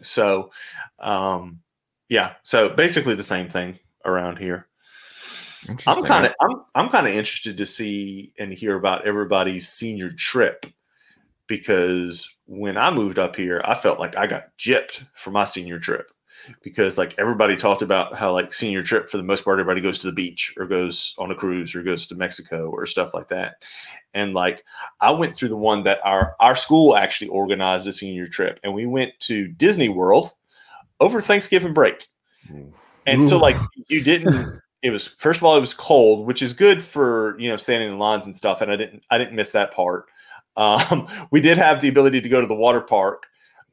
So, 0.02 0.50
um, 0.98 1.60
yeah, 2.08 2.34
so 2.42 2.68
basically 2.68 3.14
the 3.14 3.22
same 3.22 3.48
thing 3.48 3.78
around 4.04 4.38
here. 4.38 4.67
I'm 5.86 6.02
kind 6.02 6.26
of 6.26 6.34
I'm 6.40 6.62
I'm 6.74 6.88
kind 6.88 7.06
of 7.06 7.12
interested 7.12 7.56
to 7.56 7.66
see 7.66 8.32
and 8.38 8.52
hear 8.52 8.76
about 8.76 9.06
everybody's 9.06 9.68
senior 9.68 10.10
trip 10.10 10.66
because 11.46 12.28
when 12.46 12.76
I 12.76 12.90
moved 12.90 13.18
up 13.18 13.36
here, 13.36 13.60
I 13.64 13.74
felt 13.74 13.98
like 13.98 14.16
I 14.16 14.26
got 14.26 14.56
gypped 14.58 15.04
for 15.14 15.30
my 15.30 15.44
senior 15.44 15.78
trip 15.78 16.10
because 16.62 16.96
like 16.96 17.14
everybody 17.18 17.56
talked 17.56 17.82
about 17.82 18.14
how 18.14 18.32
like 18.32 18.52
senior 18.52 18.82
trip 18.82 19.08
for 19.08 19.16
the 19.16 19.22
most 19.22 19.44
part 19.44 19.58
everybody 19.58 19.80
goes 19.80 19.98
to 19.98 20.06
the 20.06 20.12
beach 20.12 20.54
or 20.56 20.66
goes 20.66 21.14
on 21.18 21.30
a 21.30 21.34
cruise 21.34 21.74
or 21.74 21.82
goes 21.82 22.06
to 22.06 22.14
Mexico 22.14 22.70
or 22.70 22.86
stuff 22.86 23.12
like 23.14 23.28
that. 23.28 23.62
And 24.14 24.34
like 24.34 24.64
I 25.00 25.10
went 25.10 25.36
through 25.36 25.48
the 25.48 25.56
one 25.56 25.82
that 25.82 26.00
our 26.04 26.36
our 26.38 26.56
school 26.56 26.96
actually 26.96 27.28
organized 27.28 27.86
a 27.86 27.92
senior 27.92 28.26
trip 28.26 28.60
and 28.62 28.74
we 28.74 28.86
went 28.86 29.18
to 29.20 29.48
Disney 29.48 29.88
World 29.88 30.30
over 31.00 31.20
Thanksgiving 31.20 31.74
break. 31.74 32.06
And 33.06 33.24
so 33.24 33.38
like 33.38 33.56
you 33.88 34.02
didn't 34.02 34.60
it 34.82 34.90
was 34.90 35.06
first 35.08 35.40
of 35.40 35.44
all 35.44 35.56
it 35.56 35.60
was 35.60 35.74
cold, 35.74 36.26
which 36.26 36.42
is 36.42 36.52
good 36.52 36.82
for 36.82 37.36
you 37.38 37.48
know 37.50 37.56
standing 37.56 37.90
in 37.92 37.98
lines 37.98 38.26
and 38.26 38.36
stuff. 38.36 38.60
And 38.60 38.70
I 38.70 38.76
didn't 38.76 39.02
I 39.10 39.18
didn't 39.18 39.34
miss 39.36 39.50
that 39.52 39.72
part. 39.72 40.06
Um, 40.56 41.06
we 41.30 41.40
did 41.40 41.56
have 41.56 41.80
the 41.80 41.86
ability 41.88 42.20
to 42.20 42.28
go 42.28 42.40
to 42.40 42.46
the 42.48 42.54
water 42.56 42.80
park, 42.80 43.28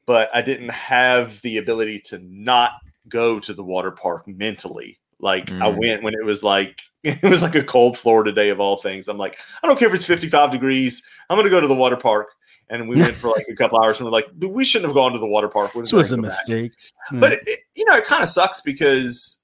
but 0.06 0.30
I 0.36 0.44
didn't 0.44 0.70
have 0.70 1.42
the 1.42 1.58
ability 1.58 2.00
to 2.10 2.20
not 2.20 2.74
go 3.10 3.40
to 3.40 3.54
the 3.56 3.64
water 3.64 3.90
park 3.90 4.28
mentally. 4.28 5.00
Like 5.20 5.52
I 5.52 5.72
Mm. 5.72 5.80
went 5.80 6.04
when 6.04 6.14
it 6.14 6.24
was 6.24 6.44
like 6.44 6.80
it 7.04 7.24
was 7.24 7.42
like 7.42 7.56
a 7.56 7.64
cold 7.64 7.98
Florida 7.98 8.32
day 8.32 8.50
of 8.50 8.60
all 8.60 8.76
things. 8.76 9.08
I'm 9.08 9.18
like, 9.18 9.40
I 9.64 9.68
don't 9.68 9.80
care 9.80 9.88
if 9.88 9.96
it's 9.96 10.06
55 10.06 10.52
degrees. 10.52 11.02
I'm 11.28 11.38
gonna 11.40 11.50
go 11.50 11.60
to 11.60 11.68
the 11.68 11.74
water 11.74 11.98
park. 11.98 12.28
And 12.70 12.88
we 12.88 12.98
went 12.98 13.16
for 13.16 13.30
like 13.30 13.48
a 13.50 13.56
couple 13.56 13.82
hours 13.84 14.00
and 14.00 14.06
we're 14.06 14.12
like, 14.12 14.28
we 14.40 14.64
shouldn't 14.64 14.88
have 14.88 14.96
gone 14.96 15.12
to 15.14 15.20
the 15.20 15.26
water 15.26 15.50
park. 15.50 15.74
We're 15.74 15.82
This 15.84 15.92
was 15.94 16.12
a 16.12 16.18
go 16.18 16.22
back." 16.22 16.26
mistake. 16.28 16.72
but 17.14 17.32
it, 17.34 17.40
it- 17.48 17.60
you 17.76 17.86
know 17.86 17.96
it 17.96 18.06
kind 18.06 18.22
of 18.22 18.30
sucks 18.30 18.62
because 18.62 19.42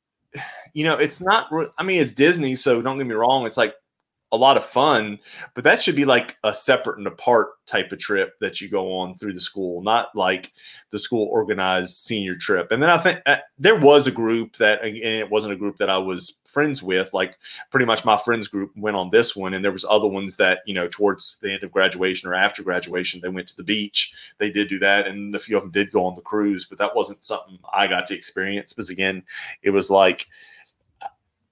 you 0.74 0.84
know 0.84 0.96
it's 0.96 1.22
not 1.22 1.48
i 1.78 1.84
mean 1.84 2.02
it's 2.02 2.14
disney 2.14 2.56
so 2.56 2.82
don't 2.82 2.98
get 2.98 3.08
me 3.08 3.14
wrong 3.14 3.46
it's 3.46 3.58
like 3.58 3.76
a 4.32 4.38
lot 4.38 4.58
of 4.58 4.64
fun 4.64 5.20
but 5.56 5.64
that 5.64 5.82
should 5.82 5.96
be 5.96 6.06
like 6.06 6.38
a 6.44 6.54
separate 6.54 6.98
and 6.98 7.08
apart 7.08 7.50
type 7.66 7.92
of 7.92 8.00
trip 8.00 8.34
that 8.40 8.62
you 8.62 8.70
go 8.70 8.98
on 8.98 9.16
through 9.16 9.34
the 9.34 9.42
school 9.42 9.82
not 9.82 10.08
like 10.16 10.54
the 10.92 11.00
school 11.00 11.28
organized 11.32 11.98
senior 11.98 12.36
trip. 12.36 12.72
And 12.72 12.82
then 12.82 12.90
i 12.90 12.98
think 12.98 13.22
uh, 13.26 13.38
there 13.58 13.80
was 13.80 14.08
a 14.08 14.12
group 14.12 14.58
that 14.58 14.84
and 14.84 14.96
it 14.96 15.30
wasn't 15.30 15.54
a 15.54 15.58
group 15.58 15.78
that 15.78 15.90
i 15.90 15.98
was 15.98 16.40
friends 16.52 16.84
with 16.84 17.10
like 17.14 17.38
pretty 17.70 17.86
much 17.86 18.04
my 18.04 18.18
friends 18.18 18.50
group 18.50 18.72
went 18.76 18.98
on 18.98 19.10
this 19.10 19.36
one 19.36 19.54
and 19.54 19.64
there 19.64 19.72
was 19.72 19.86
other 19.90 20.08
ones 20.08 20.36
that 20.36 20.60
you 20.66 20.74
know 20.74 20.88
towards 20.88 21.38
the 21.42 21.52
end 21.52 21.64
of 21.64 21.72
graduation 21.72 22.30
or 22.30 22.34
after 22.34 22.62
graduation 22.62 23.22
they 23.22 23.30
went 23.30 23.48
to 23.48 23.56
the 23.56 23.64
beach 23.64 24.14
they 24.38 24.52
did 24.52 24.68
do 24.68 24.78
that 24.78 25.08
and 25.08 25.34
a 25.34 25.40
few 25.40 25.56
of 25.56 25.64
them 25.64 25.72
did 25.72 25.92
go 25.92 26.06
on 26.06 26.16
the 26.16 26.22
cruise 26.22 26.66
but 26.66 26.78
that 26.78 26.96
wasn't 26.96 27.24
something 27.24 27.58
i 27.74 27.88
got 27.88 28.06
to 28.06 28.16
experience 28.16 28.74
because 28.74 28.90
again 28.90 29.24
it 29.64 29.70
was 29.70 29.90
like 29.90 30.28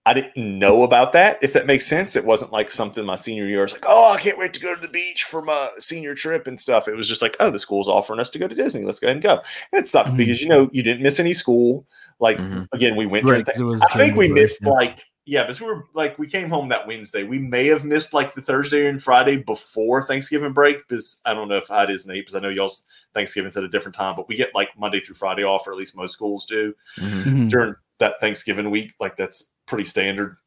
i 0.10 0.14
didn't 0.14 0.36
know 0.60 0.84
about 0.84 1.14
that 1.14 1.38
if 1.42 1.54
that 1.54 1.66
makes 1.68 1.86
sense 1.86 2.16
it 2.16 2.26
wasn't 2.26 2.52
like 2.52 2.70
something 2.72 3.06
my 3.06 3.16
senior 3.16 3.46
year 3.46 3.60
I 3.60 3.64
was 3.64 3.74
like 3.74 3.86
oh 3.88 4.12
i 4.14 4.20
can't 4.20 4.38
wait 4.38 4.54
to 4.54 4.60
go 4.60 4.76
to 4.76 4.82
the 4.82 4.88
beach 4.88 5.24
for 5.24 5.42
my 5.42 5.70
senior 5.78 6.16
trip 6.16 6.48
and 6.48 6.60
stuff 6.60 6.88
it 6.88 6.96
was 6.96 7.08
just 7.08 7.22
like 7.22 7.36
oh 7.40 7.50
the 7.50 7.60
school's 7.60 7.88
offering 7.88 8.20
us 8.20 8.30
to 8.32 8.40
go 8.40 8.48
to 8.48 8.56
disney 8.56 8.84
let's 8.84 9.00
go 9.00 9.08
ahead 9.08 9.18
and 9.18 9.24
go 9.24 9.42
and 9.72 9.80
it 9.80 9.88
sucked 9.88 10.10
Mhm. 10.10 10.18
because 10.18 10.42
you 10.42 10.50
know 10.50 10.70
you 10.72 10.84
didn't 10.84 11.04
miss 11.04 11.20
any 11.20 11.34
school 11.34 11.86
like 12.20 12.38
Mhm. 12.38 12.68
again 12.72 12.96
we 12.96 13.06
went 13.06 13.26
Right, 13.26 13.48
it 13.48 13.62
was 13.64 13.82
I 13.82 13.98
think 13.98 14.16
we 14.16 14.28
missed 14.30 14.62
yeah. 14.64 14.70
like 14.70 15.06
yeah, 15.26 15.44
because 15.44 15.62
we 15.62 15.68
were 15.68 15.84
like 15.94 16.18
we 16.18 16.26
came 16.26 16.50
home 16.50 16.70
that 16.70 16.88
Wednesday. 16.88 17.22
We 17.22 17.38
may 17.38 17.68
have 17.68 17.86
missed 17.86 18.16
like 18.16 18.34
the 18.34 18.42
Thursday 18.42 18.88
and 18.88 19.04
Friday 19.04 19.38
before 19.38 20.02
Thanksgiving 20.08 20.54
break 20.54 20.80
because 20.88 21.22
I 21.24 21.36
don't 21.36 21.48
know 21.48 21.58
if 21.58 21.68
how 21.68 21.84
it 21.84 21.92
is 21.92 22.08
Nate 22.08 22.26
because 22.26 22.34
I 22.34 22.40
know 22.40 22.50
y'all's 22.50 22.82
Thanksgiving's 23.14 23.56
at 23.56 23.64
a 23.64 23.68
different 23.70 23.94
time, 23.94 24.16
but 24.16 24.28
we 24.28 24.36
get 24.36 24.56
like 24.56 24.70
Monday 24.80 25.00
through 25.00 25.14
Friday 25.16 25.44
off, 25.44 25.68
or 25.68 25.72
at 25.72 25.78
least 25.78 25.96
most 25.96 26.14
schools 26.14 26.48
do 26.48 26.74
Mhm. 26.98 27.24
Mhm. 27.26 27.50
during 27.50 27.76
that 28.00 28.20
Thanksgiving 28.20 28.70
week. 28.70 28.94
Like 29.00 29.16
that's 29.16 29.52
pretty 29.66 29.86
standard. 29.86 30.38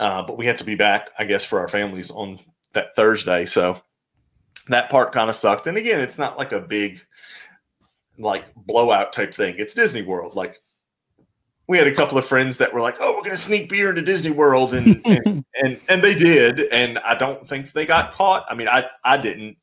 Uh, 0.00 0.22
but 0.22 0.36
we 0.36 0.46
had 0.46 0.58
to 0.58 0.64
be 0.64 0.74
back, 0.74 1.10
I 1.18 1.24
guess, 1.24 1.44
for 1.44 1.60
our 1.60 1.68
families 1.68 2.10
on 2.10 2.40
that 2.72 2.94
Thursday. 2.94 3.44
So 3.44 3.80
that 4.68 4.90
part 4.90 5.12
kind 5.12 5.30
of 5.30 5.36
sucked. 5.36 5.66
And 5.66 5.76
again, 5.76 6.00
it's 6.00 6.18
not 6.18 6.38
like 6.38 6.52
a 6.52 6.60
big 6.60 7.00
like 8.18 8.54
blowout 8.54 9.12
type 9.12 9.34
thing. 9.34 9.54
It's 9.58 9.74
Disney 9.74 10.02
World. 10.02 10.34
Like 10.34 10.58
we 11.68 11.78
had 11.78 11.86
a 11.86 11.94
couple 11.94 12.18
of 12.18 12.26
friends 12.26 12.58
that 12.58 12.72
were 12.72 12.80
like, 12.80 12.96
"Oh, 13.00 13.14
we're 13.16 13.24
gonna 13.24 13.36
sneak 13.36 13.70
beer 13.70 13.90
into 13.90 14.02
Disney 14.02 14.30
World," 14.30 14.74
and 14.74 15.00
and, 15.06 15.44
and 15.62 15.80
and 15.88 16.02
they 16.02 16.14
did. 16.14 16.60
And 16.72 16.98
I 16.98 17.14
don't 17.14 17.46
think 17.46 17.72
they 17.72 17.86
got 17.86 18.12
caught. 18.12 18.44
I 18.48 18.54
mean, 18.54 18.68
I 18.68 18.86
I 19.04 19.16
didn't 19.16 19.56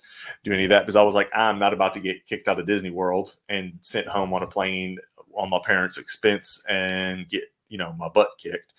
do 0.43 0.53
any 0.53 0.65
of 0.65 0.69
that 0.69 0.81
because 0.81 0.95
I 0.95 1.03
was 1.03 1.15
like, 1.15 1.29
I'm 1.33 1.59
not 1.59 1.73
about 1.73 1.93
to 1.95 1.99
get 1.99 2.25
kicked 2.25 2.47
out 2.47 2.59
of 2.59 2.65
Disney 2.65 2.91
World 2.91 3.35
and 3.47 3.73
sent 3.81 4.07
home 4.07 4.33
on 4.33 4.43
a 4.43 4.47
plane 4.47 4.97
on 5.35 5.49
my 5.49 5.59
parents' 5.63 5.97
expense 5.97 6.63
and 6.67 7.27
get 7.27 7.43
you 7.69 7.77
know 7.77 7.93
my 7.93 8.09
butt 8.09 8.31
kicked. 8.37 8.73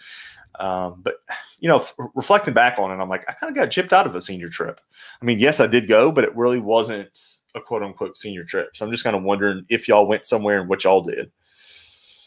Um, 0.59 1.01
but 1.03 1.17
you 1.59 1.69
know, 1.69 1.79
f- 1.79 1.95
reflecting 2.15 2.55
back 2.55 2.79
on 2.79 2.91
it, 2.91 3.03
I'm 3.03 3.09
like, 3.09 3.29
I 3.29 3.33
kind 3.33 3.51
of 3.51 3.57
got 3.57 3.71
chipped 3.71 3.93
out 3.93 4.07
of 4.07 4.15
a 4.15 4.21
senior 4.21 4.49
trip. 4.49 4.81
I 5.21 5.25
mean, 5.25 5.39
yes, 5.39 5.61
I 5.61 5.67
did 5.67 5.89
go, 5.89 6.13
but 6.13 6.25
it 6.25 6.37
really 6.37 6.61
wasn't 6.61 7.19
a 7.55 7.61
quote 7.61 7.83
unquote 7.83 8.17
senior 8.17 8.45
trip. 8.45 8.77
So 8.77 8.85
I'm 8.85 8.93
just 8.93 9.05
kind 9.05 9.17
of 9.17 9.23
wondering 9.23 9.65
if 9.69 9.89
y'all 9.89 10.07
went 10.07 10.27
somewhere 10.27 10.61
and 10.61 10.69
what 10.69 10.85
y'all 10.85 11.03
did. 11.03 11.31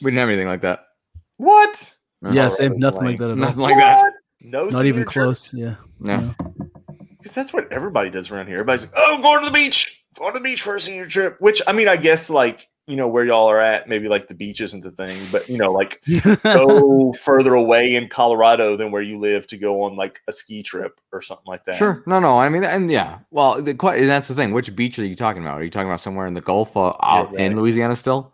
We 0.01 0.11
didn't 0.11 0.19
have 0.19 0.29
anything 0.29 0.47
like 0.47 0.61
that. 0.61 0.85
What? 1.37 1.95
yeah, 2.31 2.49
same. 2.49 2.71
really 2.71 2.79
Nothing 2.79 3.05
like 3.05 3.17
that. 3.19 3.35
Nothing 3.35 3.61
like 3.61 3.77
that. 3.77 4.13
No, 4.41 4.65
Not 4.65 4.85
even 4.85 5.05
close. 5.05 5.53
Yeah. 5.53 5.75
No. 5.99 6.33
Because 7.17 7.33
that's 7.33 7.53
what 7.53 7.71
everybody 7.71 8.09
does 8.09 8.31
around 8.31 8.47
here. 8.47 8.55
Everybody's 8.55 8.83
like, 8.83 8.93
"Oh, 8.97 9.15
I'm 9.15 9.21
going 9.21 9.39
to 9.41 9.45
the 9.45 9.53
beach. 9.53 10.03
Going 10.17 10.33
to 10.33 10.39
the 10.39 10.43
beach 10.43 10.61
for 10.61 10.75
a 10.75 10.79
senior 10.79 11.05
trip." 11.05 11.37
Which 11.39 11.61
I 11.65 11.71
mean, 11.71 11.87
I 11.87 11.95
guess 11.95 12.29
like 12.29 12.67
you 12.87 12.97
know 12.97 13.07
where 13.07 13.25
y'all 13.25 13.49
are 13.49 13.59
at, 13.59 13.87
maybe 13.87 14.09
like 14.09 14.27
the 14.27 14.35
beach 14.35 14.59
isn't 14.59 14.81
the 14.81 14.91
thing, 14.91 15.17
but 15.31 15.47
you 15.47 15.57
know, 15.57 15.71
like 15.71 16.01
go 16.43 17.13
further 17.13 17.53
away 17.53 17.95
in 17.95 18.09
Colorado 18.09 18.75
than 18.75 18.91
where 18.91 19.01
you 19.01 19.19
live 19.19 19.47
to 19.47 19.57
go 19.57 19.83
on 19.83 19.95
like 19.95 20.21
a 20.27 20.33
ski 20.33 20.63
trip 20.63 20.99
or 21.11 21.21
something 21.21 21.47
like 21.47 21.63
that. 21.65 21.77
Sure. 21.77 22.03
No, 22.05 22.19
no. 22.19 22.37
I 22.37 22.49
mean, 22.49 22.63
and 22.63 22.91
yeah. 22.91 23.19
Well, 23.31 23.61
the 23.61 23.73
that's 23.73 24.27
the 24.27 24.35
thing. 24.35 24.51
Which 24.51 24.75
beach 24.75 24.99
are 24.99 25.05
you 25.05 25.15
talking 25.15 25.41
about? 25.41 25.61
Are 25.61 25.63
you 25.63 25.69
talking 25.69 25.87
about 25.87 26.01
somewhere 26.01 26.27
in 26.27 26.33
the 26.33 26.41
Gulf, 26.41 26.75
uh, 26.75 26.93
out 27.01 27.31
right. 27.31 27.39
in 27.39 27.55
Louisiana 27.55 27.95
still? 27.95 28.33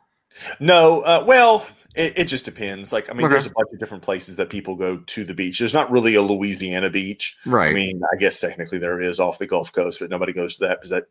No, 0.60 1.02
uh, 1.02 1.24
well, 1.28 1.66
it, 1.96 2.18
it 2.18 2.26
just 2.26 2.46
depends. 2.46 2.92
Like, 2.92 3.10
I 3.10 3.14
mean, 3.14 3.26
Okay. 3.26 3.34
there's 3.34 3.48
a 3.48 3.52
bunch 3.52 3.70
of 3.74 3.80
different 3.80 4.04
places 4.04 4.36
that 4.38 4.50
people 4.50 4.76
go 4.76 4.98
to 4.98 5.24
the 5.24 5.34
beach. 5.34 5.60
There's 5.60 5.74
not 5.74 5.92
really 5.92 6.16
a 6.16 6.22
Louisiana 6.22 6.90
beach. 6.90 7.36
Right. 7.46 7.72
I 7.72 7.74
mean, 7.74 8.02
I 8.12 8.16
guess 8.16 8.40
technically 8.40 8.78
there 8.80 9.02
is 9.02 9.20
off 9.20 9.40
the 9.40 9.48
Gulf 9.48 9.72
Coast, 9.72 10.00
but 10.00 10.10
nobody 10.10 10.34
goes 10.34 10.56
to 10.56 10.68
that 10.68 10.80
because 10.80 10.92
that 10.92 11.06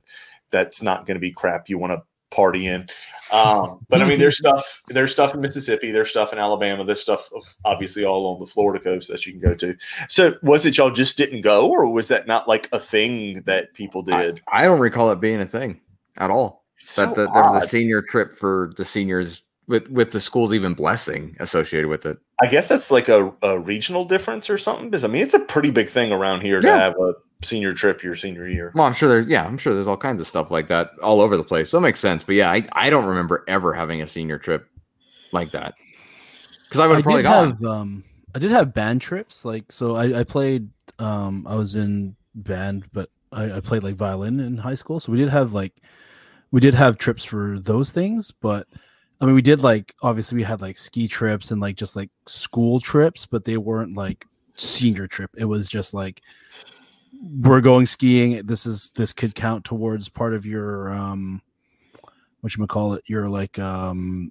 that's 0.50 0.82
not 0.82 1.06
going 1.06 1.16
to 1.16 1.20
be 1.20 1.30
crap 1.30 1.68
you 1.68 1.78
want 1.78 1.92
to 1.92 2.02
party 2.30 2.66
in. 2.66 2.88
Um, 3.32 3.84
but 3.88 4.00
I 4.00 4.04
mean, 4.04 4.18
there's 4.18 4.38
stuff 4.44 4.82
there's 4.88 5.12
stuff 5.12 5.34
in 5.34 5.40
Mississippi, 5.40 5.90
there's 5.90 6.10
stuff 6.10 6.32
in 6.32 6.38
Alabama, 6.38 6.84
there's 6.84 7.00
stuff 7.00 7.28
obviously 7.64 8.04
all 8.04 8.26
on 8.26 8.40
the 8.40 8.46
Florida 8.46 8.82
coast 8.82 9.10
that 9.10 9.26
you 9.26 9.32
can 9.32 9.40
go 9.40 9.54
to. 9.54 9.76
So 10.08 10.36
was 10.42 10.66
it 10.66 10.76
y'all 10.76 10.90
just 10.90 11.16
didn't 11.16 11.42
go, 11.42 11.68
or 11.68 11.90
was 11.92 12.08
that 12.08 12.26
not 12.26 12.48
like 12.48 12.68
a 12.72 12.78
thing 12.78 13.42
that 13.42 13.74
people 13.74 14.02
did? 14.02 14.40
I 14.52 14.64
don't 14.64 14.80
recall 14.80 15.10
it 15.12 15.20
being 15.20 15.40
a 15.40 15.46
thing 15.46 15.80
at 16.16 16.30
all. 16.30 16.64
So 16.78 17.06
that, 17.06 17.16
that 17.16 17.34
there 17.34 17.42
was 17.42 17.64
a 17.64 17.68
senior 17.68 18.02
trip 18.02 18.38
for 18.38 18.72
the 18.76 18.84
seniors 18.84 19.42
with 19.66 19.88
with 19.90 20.12
the 20.12 20.20
schools 20.20 20.52
even 20.52 20.74
blessing 20.74 21.36
associated 21.40 21.88
with 21.88 22.06
it. 22.06 22.18
I 22.42 22.46
guess 22.46 22.68
that's 22.68 22.90
like 22.90 23.08
a, 23.08 23.32
a 23.42 23.58
regional 23.58 24.04
difference 24.04 24.48
or 24.48 24.58
something. 24.58 24.90
Because 24.90 25.04
I 25.04 25.08
mean, 25.08 25.22
it's 25.22 25.34
a 25.34 25.40
pretty 25.40 25.70
big 25.70 25.88
thing 25.88 26.12
around 26.12 26.40
here 26.40 26.60
to 26.60 26.68
have 26.68 26.94
a 26.98 27.14
senior 27.42 27.72
trip 27.72 28.02
your 28.02 28.16
senior 28.16 28.48
year. 28.48 28.72
Well, 28.74 28.84
I'm 28.84 28.92
sure 28.92 29.08
there's 29.08 29.26
yeah, 29.26 29.44
I'm 29.44 29.58
sure 29.58 29.74
there's 29.74 29.88
all 29.88 29.96
kinds 29.96 30.20
of 30.20 30.26
stuff 30.26 30.50
like 30.50 30.66
that 30.68 30.90
all 31.02 31.20
over 31.20 31.36
the 31.36 31.44
place. 31.44 31.70
So 31.70 31.78
it 31.78 31.82
makes 31.82 32.00
sense. 32.00 32.22
But 32.22 32.34
yeah, 32.34 32.50
I, 32.50 32.66
I 32.72 32.90
don't 32.90 33.04
remember 33.04 33.44
ever 33.48 33.72
having 33.72 34.02
a 34.02 34.06
senior 34.06 34.38
trip 34.38 34.68
like 35.32 35.52
that. 35.52 35.74
Because 36.64 36.80
I 36.80 36.86
would 36.86 36.96
have 36.96 37.04
probably 37.04 37.22
did 37.22 37.28
gone. 37.28 37.50
have 37.50 37.64
um 37.64 38.04
I 38.34 38.38
did 38.38 38.50
have 38.50 38.74
band 38.74 39.00
trips 39.00 39.44
like 39.44 39.72
so 39.72 39.96
I, 39.96 40.20
I 40.20 40.24
played 40.24 40.68
um 40.98 41.46
I 41.48 41.54
was 41.54 41.74
in 41.74 42.14
band 42.34 42.84
but 42.92 43.10
I, 43.32 43.54
I 43.54 43.60
played 43.60 43.82
like 43.82 43.96
violin 43.96 44.40
in 44.40 44.58
high 44.58 44.74
school 44.74 45.00
so 45.00 45.12
we 45.12 45.18
did 45.18 45.28
have 45.28 45.54
like 45.54 45.72
we 46.50 46.60
did 46.60 46.74
have 46.74 46.98
trips 46.98 47.24
for 47.24 47.58
those 47.58 47.90
things 47.90 48.30
but 48.30 48.66
I 49.20 49.26
mean 49.26 49.34
we 49.34 49.42
did 49.42 49.62
like 49.62 49.94
obviously 50.02 50.36
we 50.36 50.42
had 50.42 50.60
like 50.60 50.76
ski 50.76 51.08
trips 51.08 51.50
and 51.50 51.60
like 51.60 51.76
just 51.76 51.96
like 51.96 52.10
school 52.26 52.80
trips 52.80 53.24
but 53.24 53.44
they 53.44 53.56
weren't 53.56 53.96
like 53.96 54.26
senior 54.54 55.06
trip 55.06 55.30
it 55.36 55.44
was 55.46 55.68
just 55.68 55.94
like 55.94 56.20
we're 57.58 57.62
going 57.62 57.86
skiing 57.86 58.46
this 58.46 58.66
is 58.66 58.90
this 58.90 59.12
could 59.12 59.34
count 59.34 59.64
towards 59.64 60.08
part 60.08 60.32
of 60.32 60.46
your 60.46 60.92
um 60.92 61.42
what 62.40 62.54
you 62.54 62.64
call 62.68 62.94
it 62.94 63.02
your 63.08 63.28
like 63.28 63.58
um 63.58 64.30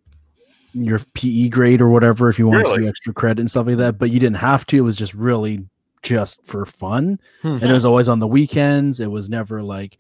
your 0.72 1.00
PE 1.14 1.50
grade 1.50 1.82
or 1.82 1.90
whatever 1.90 2.30
if 2.30 2.40
you 2.40 2.48
wanted 2.48 2.68
to 2.68 2.82
do 2.82 2.88
extra 2.88 3.14
credit 3.14 3.42
and 3.42 3.52
stuff 3.52 3.68
like 3.68 3.78
that. 3.78 3.98
But 3.98 4.12
you 4.12 4.20
didn't 4.20 4.38
have 4.38 4.66
to. 4.68 4.78
It 4.78 4.82
was 4.82 4.96
just 4.96 5.14
really 5.14 5.66
just 6.04 6.46
for 6.46 6.66
fun. 6.66 7.20
Hmm. 7.42 7.58
And 7.62 7.64
it 7.64 7.74
was 7.74 7.84
always 7.84 8.08
on 8.08 8.20
the 8.20 8.28
weekends. 8.28 9.02
It 9.02 9.12
was 9.12 9.30
never 9.30 9.62
like 9.62 9.98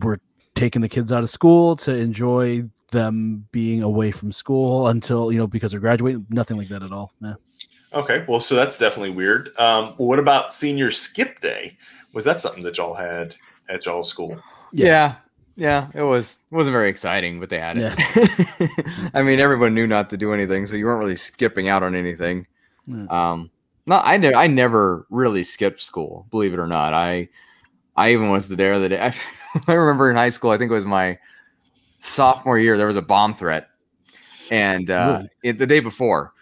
we're 0.00 0.18
taking 0.54 0.80
the 0.80 0.88
kids 0.88 1.12
out 1.12 1.22
of 1.22 1.28
school 1.28 1.76
to 1.76 1.94
enjoy 1.94 2.64
them 2.92 3.46
being 3.52 3.82
away 3.82 4.10
from 4.10 4.32
school 4.32 4.88
until, 4.88 5.30
you 5.30 5.38
know, 5.38 5.46
because 5.46 5.72
they're 5.72 5.80
graduating. 5.80 6.26
Nothing 6.30 6.56
like 6.56 6.68
that 6.68 6.82
at 6.82 6.92
all. 6.92 7.12
Yeah. 7.20 7.34
Okay, 7.92 8.24
well, 8.28 8.40
so 8.40 8.54
that's 8.54 8.76
definitely 8.76 9.10
weird. 9.10 9.56
Um, 9.58 9.94
what 9.96 10.18
about 10.18 10.52
senior 10.52 10.90
skip 10.90 11.40
day? 11.40 11.78
Was 12.12 12.24
that 12.24 12.40
something 12.40 12.62
that 12.64 12.78
y'all 12.78 12.94
had 12.94 13.36
at 13.68 13.86
y'all 13.86 14.04
school? 14.04 14.40
yeah. 14.72 15.16
Yeah, 15.56 15.88
it 15.92 16.02
was 16.02 16.38
it 16.52 16.54
wasn't 16.54 16.74
very 16.74 16.88
exciting, 16.88 17.40
but 17.40 17.50
they 17.50 17.58
had 17.58 17.78
it. 17.78 19.10
I 19.12 19.22
mean, 19.22 19.40
everyone 19.40 19.74
knew 19.74 19.88
not 19.88 20.08
to 20.10 20.16
do 20.16 20.32
anything, 20.32 20.66
so 20.66 20.76
you 20.76 20.86
weren't 20.86 21.00
really 21.00 21.16
skipping 21.16 21.66
out 21.68 21.82
on 21.82 21.96
anything. 21.96 22.46
Yeah. 22.86 23.06
Um, 23.10 23.50
no, 23.84 24.00
I 24.00 24.18
never, 24.18 24.36
I 24.36 24.46
never 24.46 25.04
really 25.10 25.42
skipped 25.42 25.80
school, 25.80 26.28
believe 26.30 26.52
it 26.52 26.60
or 26.60 26.68
not. 26.68 26.94
I, 26.94 27.28
I 27.96 28.12
even 28.12 28.30
was 28.30 28.48
there 28.50 28.78
the 28.78 28.90
day. 28.90 29.00
I, 29.00 29.12
I 29.66 29.72
remember 29.72 30.08
in 30.08 30.14
high 30.16 30.28
school, 30.28 30.52
I 30.52 30.58
think 30.58 30.70
it 30.70 30.74
was 30.74 30.84
my 30.86 31.18
sophomore 31.98 32.60
year, 32.60 32.78
there 32.78 32.86
was 32.86 32.94
a 32.94 33.02
bomb 33.02 33.34
threat, 33.34 33.68
and 34.52 34.88
uh, 34.92 35.16
Really? 35.16 35.30
it, 35.42 35.58
the 35.58 35.66
day 35.66 35.80
before. 35.80 36.34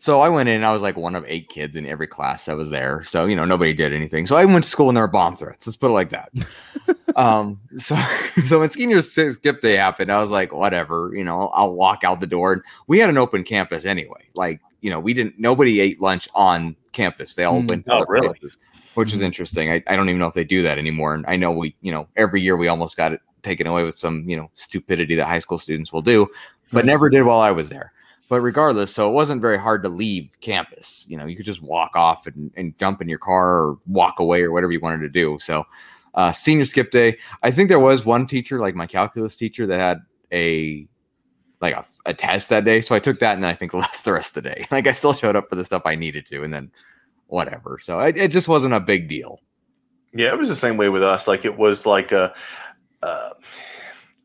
So 0.00 0.22
I 0.22 0.30
went 0.30 0.48
in. 0.48 0.64
I 0.64 0.72
was 0.72 0.80
like 0.80 0.96
one 0.96 1.14
of 1.14 1.26
eight 1.28 1.50
kids 1.50 1.76
in 1.76 1.84
every 1.84 2.06
class 2.06 2.46
that 2.46 2.56
was 2.56 2.70
there. 2.70 3.02
So 3.02 3.26
you 3.26 3.36
know 3.36 3.44
nobody 3.44 3.74
did 3.74 3.92
anything. 3.92 4.24
So 4.26 4.34
I 4.34 4.46
went 4.46 4.64
to 4.64 4.70
school 4.70 4.88
and 4.88 4.96
there 4.96 5.04
were 5.04 5.08
bomb 5.08 5.36
threats. 5.36 5.66
Let's 5.66 5.76
put 5.76 5.90
it 5.90 5.92
like 5.92 6.08
that. 6.08 6.30
um. 7.16 7.60
So 7.76 7.96
so 8.46 8.60
when 8.60 8.70
senior 8.70 9.02
si- 9.02 9.32
skip 9.32 9.60
day 9.60 9.76
happened, 9.76 10.10
I 10.10 10.18
was 10.18 10.30
like, 10.30 10.54
whatever. 10.54 11.12
You 11.14 11.22
know, 11.22 11.48
I'll 11.48 11.74
walk 11.74 12.02
out 12.02 12.20
the 12.20 12.26
door. 12.26 12.54
And 12.54 12.62
we 12.86 12.98
had 12.98 13.10
an 13.10 13.18
open 13.18 13.44
campus 13.44 13.84
anyway. 13.84 14.26
Like 14.34 14.60
you 14.80 14.88
know, 14.90 14.98
we 14.98 15.12
didn't. 15.12 15.38
Nobody 15.38 15.80
ate 15.80 16.00
lunch 16.00 16.30
on 16.34 16.76
campus. 16.92 17.34
They 17.34 17.44
all 17.44 17.60
Mm. 17.60 17.68
went 17.68 17.84
to 17.84 17.92
Oh, 17.92 17.96
other 17.98 18.06
really? 18.08 18.28
places, 18.28 18.56
which 18.94 19.12
is 19.12 19.20
Mhm. 19.20 19.24
interesting. 19.26 19.70
I, 19.70 19.82
I 19.86 19.96
don't 19.96 20.08
even 20.08 20.18
know 20.18 20.28
if 20.28 20.34
they 20.34 20.44
do 20.44 20.62
that 20.62 20.78
anymore. 20.78 21.12
And 21.12 21.26
I 21.28 21.36
know 21.36 21.50
we, 21.52 21.76
you 21.82 21.92
know, 21.92 22.08
every 22.16 22.40
year 22.40 22.56
we 22.56 22.68
almost 22.68 22.96
got 22.96 23.12
it 23.12 23.20
taken 23.42 23.66
away 23.66 23.84
with 23.84 23.98
some, 23.98 24.26
you 24.26 24.36
know, 24.38 24.50
stupidity 24.54 25.14
that 25.16 25.26
high 25.26 25.38
school 25.40 25.58
students 25.58 25.92
will 25.92 26.00
do, 26.02 26.26
but 26.70 26.78
Right. 26.78 26.86
never 26.86 27.10
did 27.10 27.22
while 27.24 27.40
I 27.40 27.50
was 27.50 27.68
there. 27.68 27.92
But 28.30 28.42
regardless, 28.42 28.94
so 28.94 29.10
it 29.10 29.12
wasn't 29.12 29.40
very 29.40 29.58
hard 29.58 29.82
to 29.82 29.88
leave 29.88 30.30
campus. 30.40 31.04
You 31.08 31.16
know, 31.16 31.26
you 31.26 31.34
could 31.34 31.44
just 31.44 31.60
walk 31.60 31.96
off 31.96 32.28
and, 32.28 32.52
and 32.56 32.78
jump 32.78 33.02
in 33.02 33.08
your 33.08 33.18
car 33.18 33.48
or 33.48 33.78
walk 33.86 34.20
away 34.20 34.42
or 34.42 34.52
whatever 34.52 34.70
you 34.70 34.78
wanted 34.78 35.00
to 35.00 35.08
do. 35.08 35.36
So, 35.40 35.64
uh, 36.14 36.30
senior 36.30 36.64
skip 36.64 36.92
day, 36.92 37.18
I 37.42 37.50
think 37.50 37.68
there 37.68 37.80
was 37.80 38.04
one 38.04 38.28
teacher, 38.28 38.60
like 38.60 38.76
my 38.76 38.86
calculus 38.86 39.34
teacher, 39.34 39.66
that 39.66 39.80
had 39.80 40.02
a 40.32 40.86
like 41.60 41.74
a, 41.74 41.84
a 42.06 42.14
test 42.14 42.50
that 42.50 42.64
day. 42.64 42.80
So 42.80 42.94
I 42.94 43.00
took 43.00 43.18
that 43.18 43.34
and 43.34 43.42
then 43.42 43.50
I 43.50 43.54
think 43.54 43.74
left 43.74 44.04
the 44.04 44.12
rest 44.12 44.36
of 44.36 44.44
the 44.44 44.50
day. 44.50 44.64
Like 44.70 44.86
I 44.86 44.92
still 44.92 45.12
showed 45.12 45.34
up 45.34 45.48
for 45.48 45.56
the 45.56 45.64
stuff 45.64 45.82
I 45.84 45.96
needed 45.96 46.24
to, 46.26 46.44
and 46.44 46.54
then 46.54 46.70
whatever. 47.26 47.80
So 47.82 47.98
it, 47.98 48.16
it 48.16 48.30
just 48.30 48.46
wasn't 48.46 48.74
a 48.74 48.80
big 48.80 49.08
deal. 49.08 49.40
Yeah, 50.14 50.32
it 50.32 50.38
was 50.38 50.48
the 50.48 50.54
same 50.54 50.76
way 50.76 50.88
with 50.88 51.02
us. 51.02 51.26
Like 51.26 51.44
it 51.44 51.58
was 51.58 51.84
like 51.84 52.12
a. 52.12 52.32
Uh, 53.02 53.30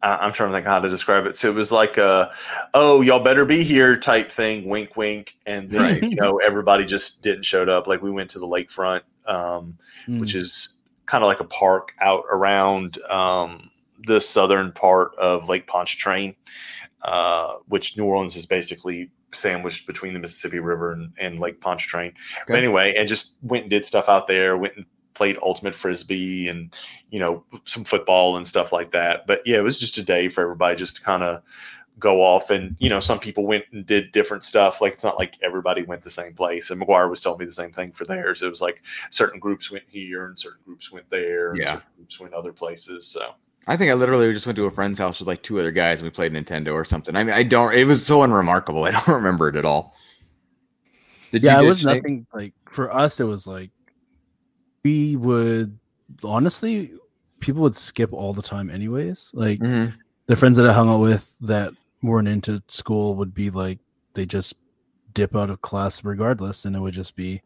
I'm 0.09 0.31
trying 0.31 0.49
to 0.49 0.55
think 0.55 0.65
how 0.67 0.79
to 0.79 0.89
describe 0.89 1.25
it. 1.25 1.35
So 1.37 1.49
it 1.49 1.55
was 1.55 1.71
like 1.71 1.97
a, 1.97 2.31
oh, 2.73 3.01
y'all 3.01 3.23
better 3.23 3.45
be 3.45 3.63
here 3.63 3.97
type 3.97 4.31
thing, 4.31 4.67
wink, 4.69 4.95
wink, 4.95 5.35
and 5.45 5.69
then 5.69 5.81
Right. 5.81 6.03
you 6.03 6.15
know 6.15 6.37
everybody 6.45 6.85
just 6.85 7.21
didn't 7.21 7.43
showed 7.43 7.69
up. 7.69 7.87
Like 7.87 8.01
we 8.01 8.11
went 8.11 8.29
to 8.31 8.39
the 8.39 8.47
lakefront, 8.47 9.01
um, 9.25 9.77
Mm. 10.07 10.19
which 10.19 10.35
is 10.35 10.69
kind 11.07 11.23
of 11.23 11.27
like 11.27 11.39
a 11.39 11.45
park 11.45 11.93
out 11.99 12.23
around 12.29 12.99
um, 13.09 13.71
the 14.07 14.21
southern 14.21 14.71
part 14.71 15.15
of 15.17 15.49
Lake 15.49 15.65
Pontchartrain, 15.67 16.35
uh, 17.03 17.55
which 17.67 17.97
New 17.97 18.05
Orleans 18.05 18.35
is 18.35 18.45
basically 18.45 19.09
sandwiched 19.31 19.85
between 19.87 20.13
the 20.13 20.19
Mississippi 20.19 20.59
River 20.59 20.91
and, 20.93 21.11
and 21.19 21.39
Lake 21.39 21.59
Pontchartrain. 21.61 22.13
But 22.47 22.55
anyway, 22.57 22.93
and 22.97 23.07
just 23.07 23.35
went 23.41 23.63
and 23.63 23.69
did 23.69 23.85
stuff 23.85 24.07
out 24.09 24.27
there. 24.27 24.57
Went 24.57 24.75
and 24.77 24.85
played 25.15 25.37
ultimate 25.41 25.73
frisbee 25.75 26.47
and 26.47 26.73
you 27.09 27.19
know 27.19 27.43
some 27.65 27.83
football 27.83 28.37
and 28.37 28.47
stuff 28.47 28.71
like 28.71 28.91
that. 28.91 29.25
But 29.25 29.41
yeah, 29.45 29.57
it 29.57 29.63
was 29.63 29.79
just 29.79 29.97
a 29.97 30.03
day 30.03 30.29
for 30.29 30.41
everybody 30.41 30.75
just 30.75 30.97
to 30.97 31.01
kind 31.01 31.23
of 31.23 31.41
go 31.97 32.21
off 32.21 32.49
and 32.49 32.75
you 32.79 32.89
know 32.89 32.99
some 32.99 33.19
people 33.19 33.47
went 33.47 33.63
and 33.71 33.85
did 33.85 34.11
different 34.11 34.43
stuff 34.43 34.81
like 34.81 34.91
it's 34.91 35.03
not 35.03 35.17
like 35.17 35.37
everybody 35.41 35.81
went 35.81 36.01
the 36.01 36.09
same 36.09 36.33
place 36.33 36.69
and 36.69 36.81
mcguire 36.81 37.09
was 37.09 37.21
telling 37.21 37.39
me 37.39 37.45
the 37.45 37.51
same 37.53 37.71
thing 37.71 37.89
for 37.93 38.03
theirs 38.03 38.41
it 38.41 38.49
was 38.49 38.61
like 38.61 38.83
certain 39.11 39.39
groups 39.39 39.71
went 39.71 39.85
here 39.87 40.25
and 40.25 40.37
certain 40.37 40.59
groups 40.65 40.91
went 40.91 41.09
there 41.09 41.51
and 41.51 41.61
Yeah. 41.61 41.71
certain 41.75 41.87
groups 41.95 42.19
went 42.19 42.33
other 42.33 42.51
places 42.51 43.07
so 43.07 43.35
I 43.67 43.77
think 43.77 43.89
I 43.89 43.95
literally 43.95 44.31
just 44.31 44.45
went 44.45 44.57
to 44.57 44.65
a 44.65 44.69
friend's 44.69 44.99
house 44.99 45.19
with 45.19 45.27
like 45.27 45.41
two 45.41 45.59
other 45.59 45.71
guys 45.71 45.97
and 45.99 46.05
we 46.05 46.11
played 46.11 46.33
Nintendo 46.33 46.73
or 46.73 46.85
something. 46.85 47.15
I 47.15 47.23
mean, 47.23 47.33
I 47.33 47.41
don't. 47.41 47.73
It 47.73 47.85
was 47.85 48.05
so 48.05 48.21
unremarkable. 48.21 48.83
I 48.85 48.91
don't 48.91 49.07
remember 49.07 49.49
it 49.49 49.55
at 49.55 49.65
all. 49.65 49.95
Did 51.31 51.43
yeah, 51.43 51.59
you 51.59 51.65
it 51.65 51.69
was 51.69 51.83
nothing 51.83 52.27
like 52.31 52.53
for 52.69 52.93
us. 52.93 53.19
It 53.19 53.23
was 53.23 53.47
like 53.47 53.71
we 54.85 55.15
would 55.15 55.79
honestly, 56.23 56.91
people 57.39 57.63
would 57.63 57.75
skip 57.75 58.13
all 58.13 58.33
the 58.33 58.43
time, 58.43 58.69
anyways. 58.69 59.31
Like 59.33 59.59
Mhm. 59.59 59.93
the 60.27 60.35
friends 60.35 60.57
that 60.57 60.69
I 60.69 60.73
hung 60.73 60.87
out 60.89 60.99
with 60.99 61.35
that 61.41 61.73
weren't 62.03 62.27
into 62.27 62.61
school 62.67 63.15
would 63.15 63.33
be 63.33 63.49
like 63.49 63.79
they 64.13 64.27
just 64.27 64.53
dip 65.15 65.35
out 65.35 65.49
of 65.49 65.61
class 65.61 66.03
regardless, 66.05 66.65
and 66.65 66.75
it 66.75 66.79
would 66.79 66.93
just 66.93 67.15
be, 67.15 67.41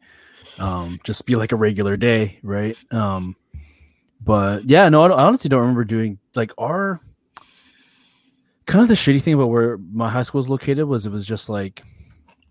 um, 0.58 1.00
just 1.06 1.26
be 1.26 1.36
like 1.36 1.54
a 1.54 1.56
regular 1.56 1.96
day, 1.96 2.40
right? 2.44 2.78
Um, 2.92 3.38
but 4.22 4.66
yeah, 4.66 4.90
no, 4.90 5.04
I, 5.04 5.08
I 5.08 5.24
honestly 5.26 5.48
don't 5.48 5.62
remember 5.62 5.86
doing 5.86 6.20
like 6.36 6.52
our 6.58 7.00
kind 8.66 8.82
of 8.82 8.90
the 8.90 8.96
shitty 8.96 9.22
thing 9.22 9.34
about 9.36 9.50
where 9.50 9.78
my 9.78 10.10
high 10.10 10.24
school 10.24 10.42
is 10.42 10.50
located 10.50 10.86
was 10.86 11.06
it 11.06 11.12
was 11.12 11.26
just 11.26 11.48
like 11.48 11.84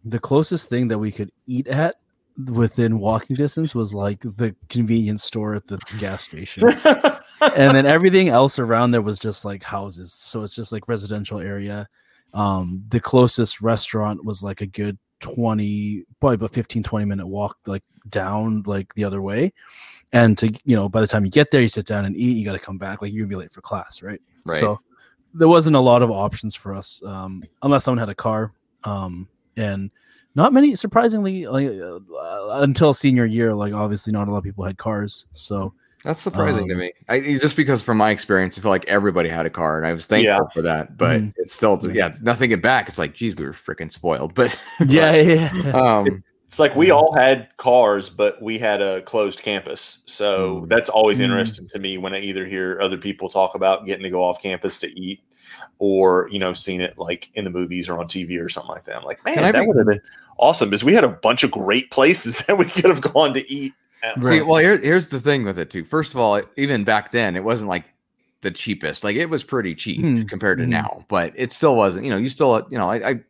the 0.03 0.19
closest 0.19 0.71
thing 0.71 0.89
that 0.89 0.99
we 0.99 1.13
could 1.13 1.31
eat 1.47 1.67
at 1.69 1.97
within 2.47 2.99
walking 2.99 3.37
distance 3.37 3.75
was 3.75 3.93
like 3.95 4.21
the 4.21 4.55
convenience 4.69 5.25
store 5.25 5.55
at 5.55 5.67
the 5.67 5.79
gas 5.99 6.25
station. 6.25 6.73
And 7.41 7.77
then 7.77 7.87
everything 7.87 8.29
else 8.29 8.59
around 8.59 8.91
there 8.91 9.03
was 9.03 9.19
just 9.19 9.45
like 9.45 9.63
houses. 9.63 10.13
So 10.13 10.43
it's 10.43 10.57
just 10.57 10.73
like 10.73 10.89
residential 10.89 11.39
area. 11.39 11.89
Um 12.35 12.83
the 12.89 13.01
closest 13.01 13.61
restaurant 13.61 14.25
was 14.25 14.43
like 14.43 14.61
a 14.61 14.67
good 14.67 14.99
20 15.21 16.05
probably 16.21 16.35
about 16.35 16.53
15 16.53 16.83
20 16.83 17.05
minute 17.05 17.27
walk 17.27 17.57
like 17.67 17.83
down 18.09 18.65
like 18.67 18.93
the 18.95 19.05
other 19.05 19.23
way. 19.23 19.53
And 20.13 20.37
to 20.39 20.53
you 20.65 20.75
know 20.75 20.89
by 20.89 21.01
the 21.01 21.07
time 21.07 21.25
you 21.25 21.31
get 21.31 21.51
there 21.51 21.63
you 21.63 21.69
sit 21.69 21.87
down 21.87 22.05
and 22.05 22.17
eat 22.17 22.37
you 22.37 22.45
got 22.45 22.53
to 22.53 22.59
come 22.59 22.77
back. 22.77 23.03
Like 23.03 23.13
you're 23.13 23.25
gonna 23.25 23.37
be 23.37 23.43
late 23.43 23.53
for 23.53 23.61
class 23.61 24.03
right? 24.03 24.21
Right. 24.45 24.59
so 24.59 24.81
there 25.33 25.49
wasn't 25.49 25.77
a 25.77 25.81
lot 25.81 26.03
of 26.03 26.11
options 26.11 26.57
for 26.57 26.75
us 26.75 27.03
um 27.05 27.45
unless 27.63 27.85
someone 27.85 27.99
had 27.99 28.09
a 28.09 28.15
car 28.15 28.53
um 28.83 29.29
and 29.57 29.91
not 30.39 30.53
many 30.53 30.75
surprisingly 30.77 31.47
like 31.47 31.69
uh, 31.69 31.99
until 32.63 32.95
senior 32.95 33.27
year 33.27 33.55
like 33.55 33.75
obviously 33.75 34.13
not 34.13 34.29
a 34.29 34.31
lot 34.31 34.39
of 34.39 34.45
people 34.45 34.65
had 34.65 34.79
cars 34.79 35.27
so 35.33 35.75
That's 36.05 36.23
surprising 36.23 36.69
to 36.69 36.75
Um, 36.75 36.81
me. 36.81 36.93
I 37.09 37.21
just 37.21 37.57
because 37.57 37.83
from 37.83 37.99
my 37.99 38.11
experience, 38.11 38.57
I 38.57 38.63
feel 38.63 38.71
like 38.71 38.85
everybody 38.87 39.29
had 39.29 39.47
a 39.47 39.51
car, 39.51 39.79
and 39.79 39.85
I 39.87 39.93
was 39.93 40.07
thankful 40.07 40.33
Yeah. 40.45 40.55
for 40.55 40.63
that. 40.63 40.97
But 40.97 41.21
Mhm. 41.21 41.33
it's 41.39 41.53
still, 41.53 41.77
yeah, 41.93 42.13
nothing 42.23 42.53
it 42.53 42.63
back. 42.63 42.89
It's 42.89 43.01
like, 43.01 43.15
geez, 43.15 43.35
we 43.35 43.45
were 43.45 43.53
freaking 43.53 43.91
spoiled. 43.91 44.33
But 44.35 44.57
yeah 44.87 45.13
yeah, 45.17 45.51
yeah. 45.53 45.71
um, 45.73 46.23
it's 46.47 46.61
like 46.61 46.75
we 46.77 46.91
all 46.93 47.13
had 47.15 47.49
cars 47.59 48.09
but 48.09 48.41
we 48.41 48.59
had 48.59 48.81
a 48.81 49.03
closed 49.03 49.43
campus 49.43 50.03
so 50.07 50.63
Mm. 50.63 50.69
that's 50.71 50.89
always 50.89 51.19
Mm. 51.19 51.25
interesting 51.25 51.67
to 51.69 51.79
me 51.79 51.99
when 51.99 52.15
i 52.15 52.21
either 52.21 52.47
hear 52.47 52.79
other 52.81 52.97
people 52.97 53.29
talk 53.29 53.55
about 53.55 53.85
getting 53.85 54.05
to 54.05 54.09
go 54.11 54.23
off 54.25 54.41
campus 54.41 54.79
to 54.79 54.89
eat 54.99 55.21
or 55.79 56.27
you 56.33 56.39
know 56.39 56.55
seen 56.55 56.81
it 56.81 56.95
like 56.97 57.29
in 57.35 57.45
the 57.45 57.51
movies 57.51 57.87
or 57.91 57.99
on 58.01 58.07
tv 58.07 58.41
or 58.43 58.49
something 58.49 58.71
like 58.71 58.85
that 58.85 58.97
i'm 58.97 59.05
like 59.05 59.23
man 59.27 59.35
Can 59.35 59.45
I 59.45 59.53
that 59.53 59.67
would 59.67 59.77
have 59.77 59.87
been 59.87 60.01
awesome 60.39 60.73
is 60.73 60.85
we 60.85 60.95
had 60.95 61.05
a 61.05 61.09
bunch 61.09 61.43
of 61.45 61.51
great 61.51 61.91
places 61.91 62.39
that 62.47 62.57
we 62.59 62.65
could 62.65 62.87
have 62.87 63.01
gone 63.01 63.35
to 63.35 63.51
eat 63.53 63.73
at. 64.03 64.23
See, 64.23 64.29
Right. 64.39 64.47
well, 64.47 64.59
here, 64.61 64.79
here's 64.79 65.09
the 65.09 65.21
thing 65.21 65.45
with 65.45 65.59
it 65.59 65.71
too. 65.71 65.85
First 65.85 66.15
of 66.15 66.21
all, 66.21 66.41
even 66.57 66.85
back 66.85 67.11
then, 67.13 67.37
it 67.37 67.45
wasn't 67.45 67.69
like 67.69 67.85
the 68.43 68.51
cheapest. 68.53 69.03
Like 69.05 69.17
it 69.17 69.27
was 69.27 69.43
pretty 69.43 69.75
cheap 69.75 70.01
Mhm. 70.01 70.29
compared 70.29 70.59
to 70.59 70.65
Mhm. 70.65 70.69
now, 70.69 71.05
but 71.09 71.33
it 71.35 71.51
still 71.53 71.75
wasn't. 71.75 72.05
You 72.05 72.11
know, 72.13 72.17
you 72.19 72.29
still, 72.29 72.67
you 72.71 72.79
know, 72.79 72.89
I, 72.91 73.21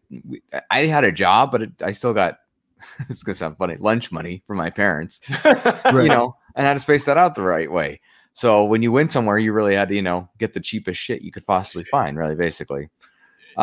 I, 0.53 0.61
I 0.71 0.81
had 0.87 1.05
a 1.05 1.13
job, 1.13 1.51
but 1.51 1.63
it, 1.63 1.73
I 1.83 1.93
still 1.93 2.13
got. 2.13 2.39
this 3.09 3.17
is 3.17 3.23
gonna 3.25 3.35
sound 3.35 3.57
funny. 3.57 3.77
Lunch 3.77 4.13
money 4.13 4.43
from 4.47 4.57
my 4.59 4.71
parents, 4.71 5.21
Right. 5.45 5.85
you 6.05 6.09
know, 6.09 6.37
and 6.55 6.67
had 6.67 6.75
to 6.75 6.81
space 6.81 7.07
that 7.07 7.17
out 7.17 7.35
the 7.35 7.43
right 7.43 7.73
way. 7.73 8.01
So 8.35 8.65
when 8.67 8.83
you 8.83 8.93
went 8.93 9.11
somewhere, 9.11 9.37
you 9.39 9.53
really 9.53 9.75
had 9.75 9.89
to, 9.89 9.97
you 9.97 10.03
know, 10.03 10.29
get 10.39 10.53
the 10.53 10.61
cheapest 10.61 11.01
shit 11.01 11.23
you 11.23 11.33
could 11.33 11.45
possibly 11.45 11.83
find. 11.83 12.17
Really, 12.17 12.37
basically. 12.37 12.89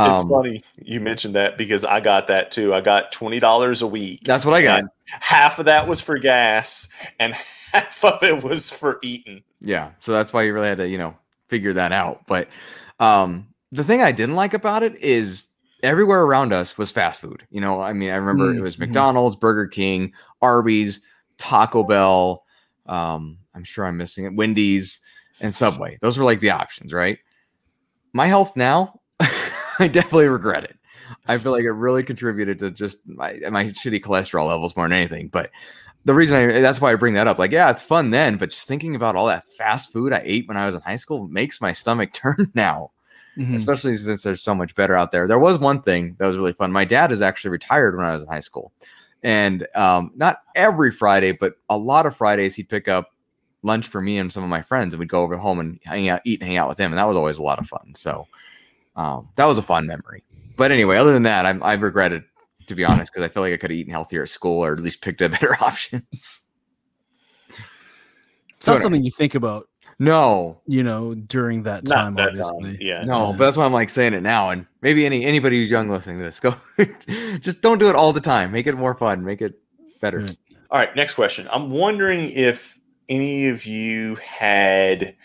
It's 0.04 0.22
Um, 0.22 0.30
funny 0.30 0.64
you 0.78 1.00
mentioned 1.02 1.36
that 1.36 1.58
because 1.58 1.84
I 1.86 2.00
got 2.02 2.28
that 2.28 2.52
too. 2.52 2.74
I 2.74 2.82
got 2.82 3.12
twenty 3.12 3.40
dollars 3.40 3.82
a 3.82 3.88
week. 3.88 4.24
That's 4.24 4.46
what 4.46 4.54
I 4.56 4.64
got. 4.64 4.84
Half 5.08 5.60
of 5.60 5.66
that 5.66 5.88
was 5.88 6.02
for 6.02 6.18
gas, 6.18 6.88
and 7.20 7.34
half 7.74 8.04
of 8.04 8.24
it 8.24 8.44
was 8.44 8.70
for 8.70 9.00
eating. 9.04 9.44
Yeah. 9.62 9.92
So 10.00 10.12
that's 10.12 10.34
why 10.34 10.44
you 10.44 10.54
really 10.54 10.68
had 10.68 10.78
to, 10.80 10.88
you 10.88 10.98
know, 10.98 11.16
figure 11.50 11.74
that 11.74 11.92
out. 11.92 12.26
But 12.28 12.50
um 13.00 13.48
the 13.72 13.84
thing 13.84 14.02
I 14.02 14.12
didn't 14.12 14.36
like 14.36 14.54
about 14.54 14.84
it 14.84 14.96
is 14.98 15.50
everywhere 15.84 16.22
around 16.24 16.54
us 16.54 16.78
was 16.78 16.92
fast 16.92 17.20
food. 17.20 17.46
You 17.50 17.62
know, 17.62 17.82
I 17.82 17.94
mean, 17.94 18.10
I 18.12 18.16
remember 18.16 18.56
it 18.56 18.62
Mm, 18.62 18.62
was 18.62 18.80
mhm. 18.80 18.80
McDonald's, 18.80 19.36
Burger 19.36 19.68
King, 19.68 20.14
Arby's, 20.42 21.02
Taco 21.38 21.84
Bell, 21.84 22.44
um, 22.86 23.40
I'm 23.54 23.64
sure 23.64 23.86
I'm 23.86 23.98
missing 23.98 24.26
it, 24.26 24.36
Wendy's, 24.36 25.02
and 25.42 25.54
Subway. 25.54 25.98
Those 26.02 26.18
were 26.18 26.24
like 26.24 26.40
the 26.40 26.52
options, 26.52 26.94
right? 26.94 27.18
My 28.14 28.28
health 28.28 28.56
now, 28.56 29.02
I 29.80 29.88
definitely 29.88 30.28
regret 30.28 30.64
it. 30.64 30.78
I 31.28 31.38
feel 31.38 31.52
like 31.52 31.64
it 31.64 31.72
really 31.72 32.04
contributed 32.04 32.60
to 32.60 32.72
just 32.72 33.00
my, 33.08 33.40
my 33.52 33.66
shitty 33.66 34.02
cholesterol 34.02 34.48
levels 34.48 34.76
more 34.76 34.86
than 34.86 34.94
anything. 34.98 35.28
But 35.28 35.52
the 36.04 36.14
reason 36.14 36.38
I 36.38 36.60
that's 36.62 36.82
why 36.82 36.92
I 36.92 36.96
bring 36.96 37.14
that 37.16 37.28
up, 37.28 37.40
like, 37.40 37.52
yeah, 37.52 37.70
it's 37.70 37.82
fun 37.82 38.12
then, 38.12 38.38
but 38.38 38.50
just 38.52 38.68
thinking 38.68 38.96
about 38.96 39.16
all 39.16 39.28
that 39.28 39.50
fast 39.58 39.92
food 39.92 40.14
I 40.14 40.22
ate 40.24 40.48
when 40.48 40.58
I 40.58 40.66
was 40.66 40.76
in 40.76 40.82
high 40.82 40.96
school 40.96 41.28
makes 41.28 41.62
my 41.62 41.72
stomach 41.72 42.14
turn 42.14 42.52
now, 42.54 42.92
Mhm. 43.38 43.56
especially 43.56 43.98
since 43.98 44.22
there's 44.24 44.42
so 44.42 44.56
much 44.56 44.76
better 44.76 44.96
out 44.96 45.12
there. 45.12 45.28
There 45.28 45.40
was 45.40 45.58
one 45.60 45.82
thing 45.82 46.16
that 46.20 46.28
was 46.28 46.38
really 46.38 46.54
fun. 46.54 46.72
My 46.72 46.86
dad 46.86 47.12
is 47.12 47.22
actually 47.22 47.52
retired 47.52 47.98
when 47.98 48.06
I 48.06 48.14
was 48.14 48.24
in 48.24 48.30
high 48.30 48.40
school, 48.40 48.72
and 49.24 49.68
um, 49.76 50.12
not 50.16 50.38
every 50.56 50.92
Friday, 50.92 51.32
but 51.34 51.56
a 51.70 51.78
lot 51.78 52.06
of 52.06 52.16
Fridays 52.16 52.56
he'd 52.56 52.70
pick 52.70 52.88
up 52.88 53.12
lunch 53.64 53.88
for 53.88 54.00
me 54.00 54.20
and 54.20 54.32
some 54.32 54.44
of 54.44 54.50
my 54.50 54.62
friends, 54.62 54.94
and 54.94 55.00
we'd 55.00 55.10
go 55.10 55.22
over 55.24 55.38
home 55.38 55.60
and 55.60 55.80
hang 55.84 56.08
out, 56.08 56.22
eat 56.24 56.40
and 56.40 56.48
hang 56.48 56.58
out 56.58 56.70
with 56.70 56.78
him, 56.80 56.92
and 56.92 57.00
that 57.00 57.08
was 57.08 57.18
always 57.18 57.38
a 57.40 57.44
lot 57.44 57.60
of 57.60 57.68
fun. 57.68 57.94
So 57.96 58.28
um, 58.96 59.30
that 59.36 59.46
was 59.46 59.58
a 59.58 59.64
fun 59.64 59.88
memory. 59.88 60.24
But 60.56 60.72
anyway, 60.72 60.98
other 60.98 61.14
than 61.14 61.24
that, 61.24 61.46
I'm, 61.46 61.62
I 61.64 61.74
regretted 61.74 62.24
to 62.68 62.76
be 62.76 62.84
honest 62.84 63.12
because 63.14 63.24
I 63.24 63.32
feel 63.32 63.44
like 63.44 63.54
I 63.54 63.58
could 63.58 63.72
have 63.72 63.78
eaten 63.78 63.92
healthier 63.92 64.24
at 64.24 64.30
school 64.30 64.64
or 64.64 64.74
at 64.74 64.80
least 64.80 65.02
picked 65.02 65.22
up 65.22 65.32
better 65.40 65.56
options. 65.62 66.44
It's 68.58 68.68
not 68.68 68.80
something 68.80 69.04
you 69.04 69.12
think 69.12 69.36
about, 69.36 69.70
No, 70.00 70.62
you 70.66 70.82
know, 70.82 71.14
during 71.14 71.64
that 71.64 71.86
time. 71.86 72.16
that 72.16 72.30
obviously, 72.30 72.64
time. 72.64 72.78
Yeah. 72.80 73.04
no, 73.04 73.32
but 73.34 73.46
that's 73.46 73.58
why 73.58 73.66
I'm 73.66 73.74
like 73.74 73.90
saying 73.90 74.14
it 74.14 74.24
now. 74.24 74.50
And 74.50 74.66
maybe 74.82 75.06
any 75.06 75.24
anybody 75.24 75.60
who's 75.60 75.70
young 75.70 75.90
listening 75.90 76.18
to 76.18 76.24
this, 76.24 76.40
go 76.40 76.56
just 77.40 77.62
don't 77.62 77.78
do 77.78 77.90
it 77.90 77.96
all 77.96 78.12
the 78.12 78.22
time. 78.22 78.52
Make 78.52 78.66
it 78.68 78.76
more 78.76 78.96
fun. 78.96 79.24
Make 79.24 79.42
it 79.42 79.60
better. 80.02 80.20
Right. 80.20 80.38
All 80.72 80.80
right, 80.80 80.96
next 80.96 81.14
question. 81.14 81.48
I'm 81.52 81.70
wondering 81.70 82.32
if 82.32 82.80
any 83.08 83.50
of 83.50 83.66
you 83.66 84.16
had 84.16 85.16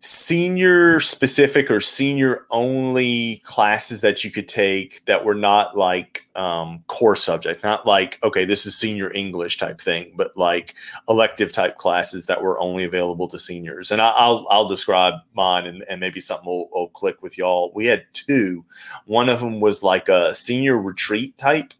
senior 0.00 0.98
specific 0.98 1.70
or 1.70 1.80
senior 1.80 2.46
only 2.50 3.36
classes 3.44 4.00
that 4.00 4.24
you 4.24 4.30
could 4.30 4.48
take 4.48 5.04
that 5.04 5.24
were 5.24 5.34
not 5.34 5.76
like 5.76 6.26
um, 6.34 6.82
core 6.86 7.16
subject, 7.16 7.62
not 7.62 7.86
like 7.86 8.18
okay, 8.22 8.44
this 8.44 8.64
is 8.64 8.74
senior 8.74 9.12
English 9.12 9.58
type 9.58 9.80
thing, 9.80 10.12
but 10.16 10.34
like 10.36 10.74
elective 11.08 11.52
type 11.52 11.76
classes 11.76 12.26
that 12.26 12.42
were 12.42 12.58
only 12.60 12.84
available 12.84 13.28
to 13.28 13.38
seniors. 13.38 13.90
And 13.90 14.00
I, 14.00 14.08
I'll 14.10 14.46
I'll 14.50 14.68
describe 14.68 15.14
mine, 15.34 15.66
and, 15.66 15.84
and 15.88 16.00
maybe 16.00 16.20
something 16.20 16.46
will, 16.46 16.70
will 16.72 16.88
click 16.88 17.22
with 17.22 17.36
y'all. 17.36 17.70
We 17.74 17.86
had 17.86 18.06
two. 18.14 18.64
One 19.04 19.28
of 19.28 19.40
them 19.40 19.60
was 19.60 19.82
like 19.82 20.08
a 20.08 20.34
senior 20.34 20.80
retreat 20.80 21.36
type 21.36 21.74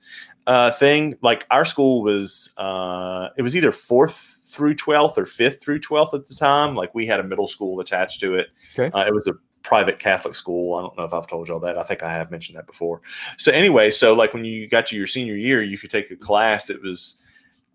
uh, 0.46 0.72
thing. 0.72 1.14
Like 1.22 1.46
our 1.50 1.64
school 1.64 2.02
was, 2.02 2.50
uh, 2.56 3.28
it 3.36 3.42
was 3.42 3.56
either 3.56 3.72
fourth 3.72 4.29
through 4.60 4.74
12th 4.74 5.16
or 5.16 5.24
fifth 5.24 5.62
through 5.62 5.80
12th 5.80 6.12
at 6.12 6.28
the 6.28 6.34
time. 6.34 6.74
Like 6.74 6.94
we 6.94 7.06
had 7.06 7.18
a 7.18 7.24
middle 7.24 7.48
school 7.48 7.80
attached 7.80 8.20
to 8.20 8.34
it. 8.34 8.48
Okay. 8.78 8.94
Uh, 8.94 9.06
it 9.06 9.14
was 9.14 9.26
a 9.26 9.32
private 9.62 9.98
Catholic 9.98 10.34
school. 10.34 10.74
I 10.74 10.82
don't 10.82 10.98
know 10.98 11.04
if 11.04 11.14
I've 11.14 11.26
told 11.26 11.48
y'all 11.48 11.60
that. 11.60 11.78
I 11.78 11.82
think 11.82 12.02
I 12.02 12.12
have 12.12 12.30
mentioned 12.30 12.58
that 12.58 12.66
before. 12.66 13.00
So 13.38 13.52
anyway, 13.52 13.90
so 13.90 14.12
like 14.12 14.34
when 14.34 14.44
you 14.44 14.68
got 14.68 14.84
to 14.86 14.96
your 14.96 15.06
senior 15.06 15.34
year, 15.34 15.62
you 15.62 15.78
could 15.78 15.88
take 15.88 16.10
a 16.10 16.16
class. 16.16 16.68
It 16.68 16.82
was, 16.82 17.16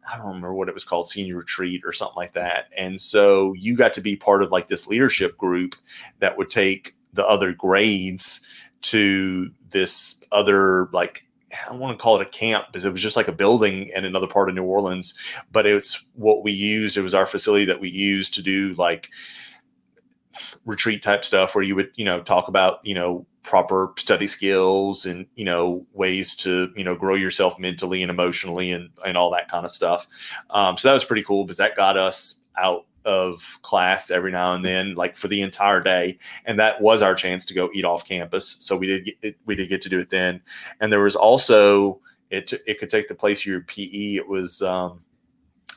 I 0.07 0.15
don't 0.15 0.27
remember 0.27 0.53
what 0.53 0.69
it 0.69 0.75
was 0.75 0.83
called, 0.83 1.09
senior 1.09 1.37
retreat 1.37 1.81
or 1.83 1.91
something 1.91 2.17
like 2.17 2.33
that. 2.33 2.65
And 2.77 3.01
so 3.01 3.53
you 3.53 3.75
got 3.75 3.93
to 3.93 4.01
be 4.01 4.15
part 4.15 4.43
of 4.43 4.51
like 4.51 4.67
this 4.67 4.85
leadership 4.85 5.39
group 5.39 5.73
that 6.19 6.37
would 6.37 6.49
take 6.51 6.95
the 7.13 7.25
other 7.25 7.51
grades 7.51 8.41
to 8.81 9.49
this 9.71 10.21
other 10.31 10.89
like 10.93 11.24
I 11.69 11.73
want 11.73 11.97
to 11.97 12.01
call 12.01 12.19
it 12.19 12.27
a 12.27 12.29
camp 12.29 12.67
because 12.67 12.85
it 12.85 12.91
was 12.91 13.01
just 13.01 13.15
like 13.15 13.27
a 13.27 13.33
building 13.33 13.87
in 13.95 14.05
another 14.05 14.27
part 14.27 14.49
of 14.49 14.55
New 14.55 14.63
Orleans, 14.63 15.13
but 15.51 15.65
it's 15.65 16.03
what 16.13 16.43
we 16.43 16.51
used. 16.51 16.97
It 16.97 17.01
was 17.01 17.13
our 17.13 17.25
facility 17.25 17.65
that 17.65 17.79
we 17.79 17.89
used 17.89 18.33
to 18.35 18.43
do 18.43 18.73
like 18.75 19.09
retreat 20.65 21.01
type 21.01 21.23
stuff 21.23 21.55
where 21.55 21.63
you 21.63 21.75
would, 21.75 21.91
you 21.95 22.05
know, 22.05 22.21
talk 22.21 22.47
about, 22.47 22.85
you 22.85 22.93
know, 22.93 23.25
proper 23.43 23.93
study 23.97 24.27
skills 24.27 25.05
and, 25.05 25.27
you 25.35 25.45
know, 25.45 25.85
ways 25.93 26.35
to, 26.35 26.71
you 26.75 26.83
know, 26.83 26.95
grow 26.95 27.15
yourself 27.15 27.59
mentally 27.59 28.01
and 28.01 28.09
emotionally 28.09 28.71
and, 28.71 28.89
and 29.05 29.17
all 29.17 29.31
that 29.31 29.49
kind 29.49 29.65
of 29.65 29.71
stuff. 29.71 30.07
Um, 30.49 30.77
so 30.77 30.87
that 30.87 30.93
was 30.93 31.03
pretty 31.03 31.23
cool 31.23 31.45
because 31.45 31.57
that 31.57 31.75
got 31.75 31.95
us 31.95 32.39
out 32.57 32.85
of 33.05 33.59
class 33.61 34.11
every 34.11 34.31
now 34.31 34.53
and 34.53 34.65
then, 34.65 34.95
like 34.95 35.15
for 35.15 35.27
the 35.27 35.41
entire 35.41 35.81
day, 35.81 36.17
and 36.45 36.59
that 36.59 36.81
was 36.81 37.01
our 37.01 37.15
chance 37.15 37.45
to 37.45 37.53
go 37.53 37.69
eat 37.73 37.85
off 37.85 38.07
campus. 38.07 38.57
So 38.59 38.75
we 38.75 38.87
did 38.87 39.09
get, 39.21 39.37
we 39.45 39.55
did 39.55 39.69
get 39.69 39.81
to 39.83 39.89
do 39.89 39.99
it 39.99 40.09
then, 40.09 40.41
and 40.79 40.91
there 40.91 41.01
was 41.01 41.15
also 41.15 41.99
it 42.29 42.53
it 42.65 42.79
could 42.79 42.89
take 42.89 43.07
the 43.07 43.15
place 43.15 43.41
of 43.41 43.45
your 43.47 43.61
PE. 43.61 44.15
It 44.15 44.27
was 44.27 44.61
um, 44.61 45.01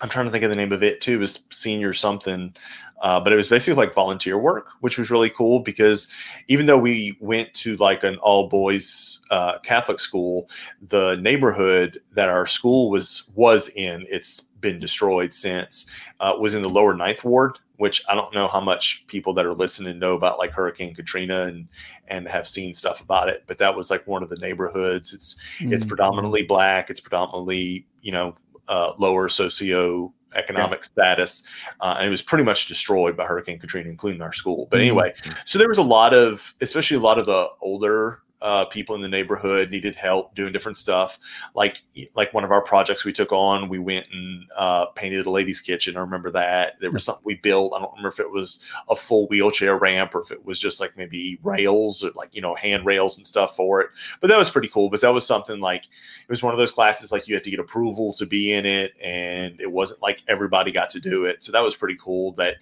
I'm 0.00 0.08
trying 0.08 0.26
to 0.26 0.30
think 0.30 0.44
of 0.44 0.50
the 0.50 0.56
name 0.56 0.72
of 0.72 0.82
it 0.82 1.00
too. 1.00 1.14
It 1.14 1.20
was 1.20 1.44
senior 1.50 1.92
something, 1.92 2.54
uh, 3.02 3.20
but 3.20 3.32
it 3.32 3.36
was 3.36 3.48
basically 3.48 3.84
like 3.84 3.94
volunteer 3.94 4.38
work, 4.38 4.68
which 4.80 4.98
was 4.98 5.10
really 5.10 5.30
cool 5.30 5.60
because 5.60 6.08
even 6.46 6.66
though 6.66 6.78
we 6.78 7.16
went 7.20 7.52
to 7.54 7.76
like 7.76 8.04
an 8.04 8.16
all 8.18 8.48
boys 8.48 9.18
uh, 9.30 9.58
Catholic 9.60 10.00
school, 10.00 10.48
the 10.80 11.16
neighborhood 11.16 11.98
that 12.12 12.28
our 12.28 12.46
school 12.46 12.90
was 12.90 13.24
was 13.34 13.68
in, 13.70 14.04
it's 14.08 14.47
been 14.60 14.78
destroyed 14.78 15.32
since, 15.32 15.86
uh, 16.20 16.34
was 16.38 16.54
in 16.54 16.62
the 16.62 16.70
lower 16.70 16.94
ninth 16.94 17.24
ward. 17.24 17.58
Which 17.76 18.02
I 18.08 18.16
don't 18.16 18.34
know 18.34 18.48
how 18.48 18.58
much 18.60 19.04
people 19.06 19.32
that 19.34 19.46
are 19.46 19.54
listening 19.54 20.00
know 20.00 20.14
about 20.14 20.40
like 20.40 20.50
Hurricane 20.50 20.96
Katrina 20.96 21.42
and 21.42 21.68
and 22.08 22.26
have 22.26 22.48
seen 22.48 22.74
stuff 22.74 23.00
about 23.00 23.28
it, 23.28 23.44
but 23.46 23.58
that 23.58 23.76
was 23.76 23.88
like 23.88 24.04
one 24.04 24.24
of 24.24 24.30
the 24.30 24.36
neighborhoods. 24.38 25.14
It's 25.14 25.36
it's 25.60 25.84
Mm. 25.84 25.88
predominantly 25.88 26.42
black. 26.42 26.90
It's 26.90 26.98
predominantly 27.00 27.86
you 28.02 28.10
know 28.10 28.34
uh, 28.66 28.94
lower 28.98 29.28
socio 29.28 30.12
economic 30.34 30.82
status, 30.84 31.44
uh, 31.80 31.94
and 31.98 32.08
it 32.08 32.10
was 32.10 32.20
pretty 32.20 32.42
much 32.42 32.66
destroyed 32.66 33.16
by 33.16 33.24
Hurricane 33.24 33.60
Katrina, 33.60 33.88
including 33.88 34.22
our 34.22 34.32
school. 34.32 34.66
But 34.72 34.78
Mhm. 34.78 34.82
anyway, 34.82 35.14
so 35.44 35.56
there 35.58 35.68
was 35.68 35.78
a 35.78 35.82
lot 35.82 36.12
of, 36.12 36.54
especially 36.60 36.96
a 36.96 37.00
lot 37.00 37.18
of 37.20 37.26
the 37.26 37.48
older 37.60 38.22
uh, 38.40 38.64
people 38.66 38.94
in 38.94 39.00
the 39.00 39.08
neighborhood 39.08 39.70
needed 39.70 39.94
help 39.94 40.34
doing 40.34 40.52
different 40.52 40.78
stuff. 40.78 41.18
Like 41.54 41.82
like 42.14 42.32
one 42.32 42.44
of 42.44 42.50
our 42.50 42.62
projects 42.62 43.04
we 43.04 43.12
took 43.12 43.32
on, 43.32 43.68
we 43.68 43.78
went 43.78 44.06
and 44.12 44.44
uh, 44.56 44.86
painted 44.86 45.26
a 45.26 45.30
lady's 45.30 45.60
kitchen. 45.60 45.96
I 45.96 46.00
remember 46.00 46.30
that. 46.30 46.78
There 46.80 46.90
was 46.90 47.04
something 47.04 47.24
we 47.24 47.36
built. 47.36 47.72
I 47.74 47.80
don't 47.80 47.90
remember 47.92 48.08
if 48.10 48.20
it 48.20 48.30
was 48.30 48.60
a 48.88 48.96
full 48.96 49.26
wheelchair 49.26 49.76
ramp 49.76 50.14
or 50.14 50.20
if 50.20 50.30
it 50.30 50.44
was 50.44 50.60
just 50.60 50.80
like 50.80 50.96
maybe 50.96 51.38
rails 51.42 52.04
or 52.04 52.10
like 52.14 52.34
you 52.34 52.40
know 52.40 52.54
handrails 52.54 53.16
and 53.16 53.26
stuff 53.26 53.56
for 53.56 53.80
it. 53.80 53.90
But 54.20 54.28
that 54.28 54.38
was 54.38 54.50
pretty 54.50 54.68
cool 54.68 54.88
because 54.88 55.02
that 55.02 55.12
was 55.12 55.26
something 55.26 55.60
like 55.60 55.84
it 55.84 56.28
was 56.28 56.42
one 56.42 56.52
of 56.54 56.58
those 56.58 56.72
classes 56.72 57.10
like 57.10 57.26
you 57.26 57.34
had 57.34 57.44
to 57.44 57.50
get 57.50 57.60
approval 57.60 58.12
to 58.14 58.26
be 58.26 58.52
in 58.52 58.66
it, 58.66 58.92
and 59.02 59.60
it 59.60 59.72
wasn't 59.72 60.02
like 60.02 60.22
everybody 60.28 60.70
got 60.70 60.90
to 60.90 61.00
do 61.00 61.24
it. 61.24 61.42
So 61.42 61.52
that 61.52 61.62
was 61.62 61.74
pretty 61.74 61.96
cool 62.00 62.32
that 62.32 62.56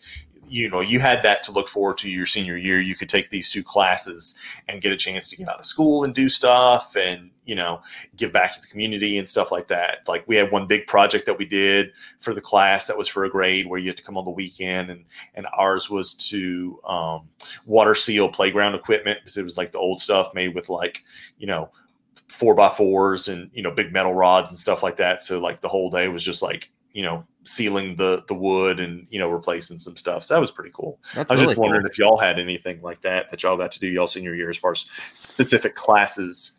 you 0.49 0.69
know 0.69 0.81
you 0.81 1.01
had 1.01 1.23
that 1.23 1.43
to 1.45 1.53
look 1.53 1.69
forward 1.69 1.99
to 1.99 2.11
your 2.11 2.27
senior 2.27 2.57
year. 2.57 2.81
You 2.81 2.95
could 2.95 3.09
take 3.09 3.31
these 3.31 3.51
two 3.51 3.63
classes 3.63 4.35
and 4.69 4.81
get 4.81 4.93
a 4.93 4.97
chance 4.97 5.29
to 5.29 5.37
get 5.37 5.49
out 5.49 5.59
of 5.59 5.65
school 5.65 6.05
and 6.05 6.15
do 6.15 6.29
stuff 6.29 6.97
and 6.97 7.31
you 7.45 7.55
know 7.55 7.81
give 8.17 8.33
back 8.33 8.53
to 8.55 8.61
the 8.61 8.67
community 8.67 9.19
and 9.19 9.29
stuff 9.29 9.51
like 9.51 9.69
that. 9.69 10.01
Like 10.07 10.25
we 10.27 10.37
had 10.37 10.53
one 10.53 10.67
big 10.67 10.87
project 10.87 11.27
that 11.27 11.39
we 11.39 11.45
did 11.45 11.93
for 12.19 12.35
the 12.35 12.41
class 12.41 12.87
that 12.87 12.99
was 12.99 13.09
for 13.09 13.25
a 13.25 13.31
grade 13.31 13.67
where 13.67 13.81
you 13.81 13.89
had 13.89 13.97
to 13.97 14.03
come 14.03 14.17
on 14.17 14.25
the 14.25 14.31
weekend 14.31 14.91
and 14.91 15.05
and 15.35 15.47
ours 15.53 15.91
was 15.91 16.15
to 16.15 16.81
um, 16.85 17.29
water 17.67 17.95
seal 17.95 18.29
playground 18.29 18.75
equipment 18.75 19.19
because 19.21 19.37
it 19.37 19.45
was 19.45 19.57
like 19.57 19.73
the 19.73 19.79
old 19.79 20.01
stuff 20.01 20.35
made 20.35 20.55
with 20.55 20.69
like 20.69 21.05
you 21.39 21.47
know 21.47 21.71
four 22.29 22.55
by 22.55 22.69
fours 22.69 23.29
and 23.29 23.51
you 23.53 23.63
know 23.63 23.71
big 23.71 23.93
metal 23.93 24.15
rods 24.15 24.51
and 24.51 24.59
stuff 24.59 24.83
like 24.83 24.97
that. 24.97 25.23
So 25.23 25.41
like 25.41 25.61
the 25.61 25.69
whole 25.69 25.91
day 25.91 26.09
was 26.09 26.25
just 26.25 26.43
like 26.43 26.71
you 26.93 27.03
know 27.03 27.27
sealing 27.47 27.97
the 27.97 28.25
the 28.29 28.35
wood 28.35 28.81
and 28.81 29.07
you 29.09 29.19
know 29.19 29.31
replacing 29.31 29.79
some 29.79 29.97
stuff 29.97 30.25
so 30.25 30.35
that 30.35 30.41
was 30.41 30.51
pretty 30.51 30.71
cool 30.75 30.99
That's 31.15 31.31
I 31.31 31.35
was 31.35 31.41
really 31.41 31.53
just 31.53 31.61
wondering 31.61 31.83
cool. 31.83 31.91
if 31.91 31.99
y'all 31.99 32.17
had 32.19 32.39
anything 32.39 32.83
like 32.83 33.01
that 33.03 33.31
that 33.31 33.43
y'all 33.43 33.57
got 33.57 33.71
to 33.73 33.81
do 33.81 33.87
y'all 33.87 34.09
senior 34.09 34.35
year 34.35 34.51
as 34.51 34.57
far 34.57 34.73
as 34.73 34.85
specific 35.13 35.75
classes. 35.77 36.53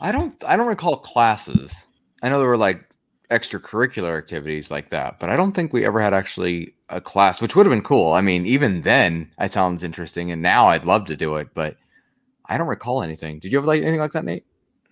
I 0.00 0.12
don't 0.12 0.42
I 0.44 0.56
don't 0.56 0.66
recall 0.66 0.96
classes. 0.96 1.86
I 2.22 2.28
know 2.28 2.38
there 2.38 2.48
were 2.48 2.56
like 2.56 2.84
extracurricular 3.30 4.16
activities 4.16 4.70
like 4.70 4.90
that, 4.90 5.18
but 5.18 5.30
I 5.30 5.36
don't 5.36 5.52
think 5.52 5.72
we 5.72 5.84
ever 5.84 6.00
had 6.00 6.14
actually 6.14 6.74
a 6.88 7.00
class, 7.00 7.40
which 7.40 7.56
would 7.56 7.66
have 7.66 7.72
been 7.72 7.82
cool. 7.82 8.12
I 8.12 8.20
mean, 8.20 8.46
even 8.46 8.82
then, 8.82 9.30
it 9.40 9.50
sounds 9.50 9.82
interesting, 9.82 10.30
and 10.30 10.42
now 10.42 10.68
I'd 10.68 10.84
love 10.84 11.06
to 11.06 11.16
do 11.16 11.36
it, 11.36 11.48
but 11.54 11.76
I 12.46 12.58
don't 12.58 12.68
recall 12.68 13.02
anything. 13.02 13.38
Did 13.38 13.52
you 13.52 13.58
ever 13.58 13.66
like 13.66 13.82
anything 13.82 14.00
like 14.00 14.12
that, 14.12 14.24
Nate? 14.24 14.44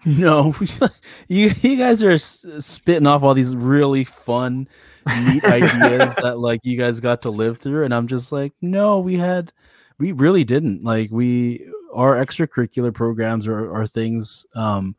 No, 0.05 0.55
you 1.29 1.53
you 1.61 1.77
guys 1.77 2.03
are 2.03 2.11
s- 2.13 2.45
spitting 2.59 3.07
off 3.07 3.23
all 3.23 3.35
these 3.35 3.55
really 3.55 4.05
fun, 4.05 4.69
neat 5.07 5.45
ideas 5.45 6.15
that 6.23 6.39
like 6.39 6.61
you 6.65 6.77
guys 6.77 6.99
got 7.01 7.23
to 7.23 7.31
live 7.31 7.59
through, 7.59 7.85
and 7.85 7.95
I'm 7.95 8.09
just 8.09 8.33
like, 8.33 8.53
no, 8.61 8.99
we 8.99 9.17
had, 9.17 9.53
we 9.99 10.11
really 10.13 10.43
didn't. 10.43 10.83
Like 10.83 11.11
we, 11.13 11.65
our 11.95 12.17
extracurricular 12.17 12.93
programs 12.93 13.47
or, 13.47 13.71
or 13.71 13.87
things, 13.87 14.45
um, 14.57 14.97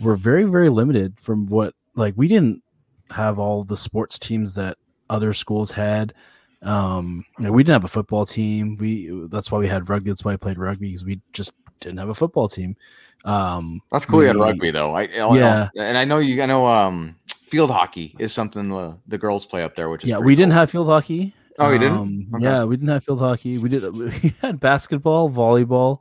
were 0.00 0.16
very 0.16 0.44
very 0.44 0.70
limited 0.70 1.18
from 1.20 1.46
what 1.46 1.74
like 1.94 2.14
we 2.16 2.28
didn't 2.28 2.62
have 3.10 3.38
all 3.38 3.64
the 3.64 3.76
sports 3.76 4.18
teams 4.18 4.54
that 4.54 4.78
other 5.10 5.32
schools 5.34 5.72
had. 5.72 6.14
Um, 6.62 7.24
you 7.38 7.44
know, 7.46 7.52
we 7.52 7.62
didn't 7.62 7.82
have 7.82 7.84
a 7.84 7.88
football 7.92 8.24
team. 8.24 8.76
We 8.78 9.10
that's 9.28 9.50
why 9.52 9.58
we 9.58 9.68
had 9.68 9.88
rugby. 9.90 10.10
That's 10.10 10.24
why 10.24 10.32
I 10.32 10.36
played 10.36 10.58
rugby 10.58 10.88
because 10.88 11.04
we 11.04 11.20
just 11.32 11.52
didn't 11.80 11.98
have 11.98 12.08
a 12.08 12.14
football 12.14 12.48
team. 12.48 12.76
Um, 13.24 13.80
That's 13.90 14.06
cool. 14.06 14.22
You 14.22 14.28
had 14.28 14.36
rugby 14.36 14.70
though. 14.70 14.94
I, 14.94 15.02
I 15.02 15.36
Yeah. 15.36 15.68
and 15.76 15.98
I 15.98 16.04
know 16.04 16.18
you. 16.18 16.42
I 16.42 16.46
know 16.46 16.66
um, 16.66 17.16
field 17.26 17.70
hockey 17.70 18.14
is 18.18 18.32
something 18.32 18.68
the, 18.68 18.98
the 19.08 19.18
girls 19.18 19.44
play 19.46 19.62
up 19.62 19.74
there, 19.74 19.88
which 19.90 20.04
is 20.04 20.08
yeah, 20.10 20.16
pretty 20.16 20.26
we 20.26 20.36
didn't 20.36 20.52
have 20.52 20.70
field 20.70 20.86
hockey. 20.88 21.34
Oh, 21.58 21.70
you 21.72 21.78
didn't? 21.78 21.98
Um, 21.98 22.26
Okay. 22.36 22.44
Yeah, 22.44 22.64
we 22.64 22.76
didn't 22.76 22.90
have 22.90 23.04
field 23.04 23.18
hockey. 23.20 23.58
We 23.58 23.68
did. 23.68 23.82
We 23.94 24.34
had 24.40 24.60
basketball, 24.60 25.28
volleyball, 25.30 26.00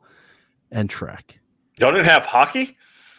and 0.72 0.90
track. 0.90 1.40
Y'all 1.80 1.92
didn't 1.92 2.06
have 2.06 2.26
hockey? 2.26 2.78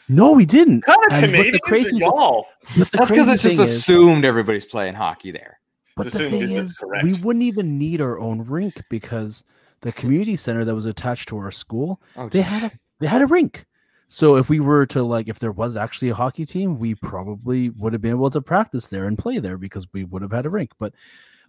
No, 0.09 0.33
we 0.33 0.47
didn't. 0.47 0.83
Kind 0.83 0.99
of 1.11 1.13
And 1.13 1.23
the 1.25 1.29
Canadians 1.37 1.61
crazy- 1.65 1.97
are 1.97 1.99
y'all? 2.01 2.47
But 2.79 2.91
That's 2.93 3.11
because 3.11 3.27
crazy 3.27 3.31
it's 3.33 3.43
just 3.43 3.57
thing 3.57 3.61
is- 3.65 3.73
assumed 3.73 4.25
everybody's 4.25 4.65
playing 4.65 4.95
hockey 4.95 5.33
there. 5.33 5.59
But 5.97 6.07
It's 6.07 6.17
the 6.17 6.27
assumed 6.29 6.49
thing 6.49 6.57
is 6.59 6.71
is, 6.71 6.79
correct. 6.79 7.05
we 7.05 7.15
wouldn't 7.15 7.43
even 7.43 7.77
need 7.77 8.01
our 8.01 8.19
own 8.21 8.43
rink 8.45 8.85
because 8.89 9.43
the 9.81 9.91
community 9.93 10.37
center 10.37 10.65
that 10.65 10.75
was 10.75 10.87
attached 10.87 11.29
to 11.31 11.39
our 11.39 11.51
school, 11.51 12.01
Oh, 12.17 12.29
they 12.29 12.41
had 12.43 12.73
a 12.73 12.77
they 13.01 13.07
had 13.09 13.21
a 13.21 13.27
rink. 13.27 13.67
So 14.09 14.37
if 14.37 14.49
we 14.49 14.59
were 14.59 14.87
to 14.87 15.03
like, 15.03 15.29
if 15.29 15.39
there 15.39 15.53
was 15.53 15.77
actually 15.77 16.09
a 16.09 16.15
hockey 16.15 16.47
team, 16.47 16.79
we 16.79 16.95
probably 16.95 17.69
would 17.71 17.93
have 17.93 18.01
been 18.01 18.13
able 18.13 18.31
to 18.31 18.41
practice 18.41 18.89
there 18.89 19.07
and 19.07 19.19
play 19.19 19.39
there 19.39 19.59
because 19.59 19.87
we 19.93 20.05
would 20.05 20.23
have 20.23 20.33
had 20.33 20.47
a 20.47 20.51
rink. 20.51 20.73
But 20.79 20.95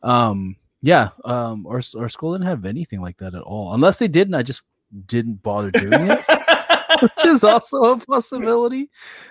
um, 0.04 0.58
yeah, 0.82 1.10
um, 1.24 1.66
our 1.68 1.82
our 1.98 2.10
school 2.10 2.34
didn't 2.34 2.48
have 2.48 2.66
anything 2.66 3.02
like 3.02 3.18
that 3.18 3.34
at 3.34 3.42
all. 3.42 3.74
Unless 3.74 3.98
they 3.98 4.10
did, 4.10 4.28
and 4.28 4.36
I 4.36 4.44
just 4.44 4.64
didn't 5.06 5.42
bother 5.42 5.72
doing 5.72 6.10
it, 6.10 6.26
which 7.02 7.26
is 7.26 7.46
also 7.46 7.84
a 7.84 7.98
possibility. 7.98 8.90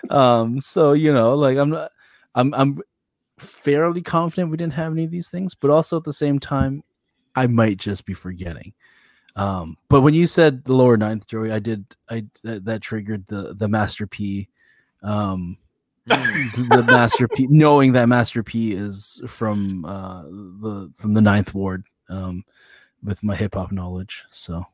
Um, 0.09 0.59
so 0.59 0.93
you 0.93 1.13
know, 1.13 1.35
like 1.35 1.57
I'm 1.57 1.69
not, 1.69 1.91
I'm 2.33 2.53
I'm 2.55 2.79
fairly 3.37 4.01
confident 4.01 4.51
we 4.51 4.57
didn't 4.57 4.73
have 4.73 4.91
any 4.91 5.05
of 5.05 5.11
these 5.11 5.29
things, 5.29 5.53
but 5.53 5.69
also 5.69 5.97
at 5.97 6.03
the 6.03 6.13
same 6.13 6.39
time, 6.39 6.83
I 7.35 7.45
might 7.47 7.77
just 7.77 8.05
be 8.05 8.13
forgetting. 8.13 8.73
Um, 9.39 9.77
but 9.87 10.01
when 10.01 10.13
you 10.13 10.27
said 10.27 10.65
the 10.65 10.75
lower 10.75 10.97
ninth, 10.97 11.25
Joey, 11.25 11.53
I 11.53 11.59
did 11.59 11.95
I 12.09 12.25
that, 12.43 12.65
that 12.65 12.81
triggered 12.81 13.25
the 13.27 13.53
the 13.53 13.69
Master 13.69 14.05
P. 14.05 14.49
Um, 15.01 15.57
the 16.05 16.83
Master 16.85 17.27
P, 17.29 17.47
knowing 17.47 17.93
that 17.93 18.09
Master 18.09 18.43
P 18.43 18.73
is 18.73 19.21
from 19.27 19.85
uh, 19.85 20.23
the 20.23 20.91
from 20.93 21.13
the 21.13 21.21
ninth 21.21 21.53
ward, 21.53 21.85
um, 22.09 22.43
with 23.01 23.23
my 23.23 23.33
hip 23.33 23.53
hop 23.53 23.71
knowledge. 23.71 24.25
So, 24.29 24.65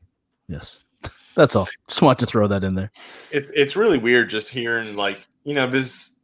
yes, 0.48 0.82
that's 1.36 1.54
all. 1.54 1.68
Just 1.86 2.02
want 2.02 2.18
to 2.18 2.26
throw 2.26 2.48
that 2.48 2.64
in 2.64 2.74
there. 2.74 2.90
It's 3.30 3.52
it's 3.54 3.76
really 3.76 3.98
weird 3.98 4.30
just 4.30 4.48
hearing 4.48 4.96
like 4.96 5.28
you 5.44 5.54
know 5.54 5.68
because 5.68 6.15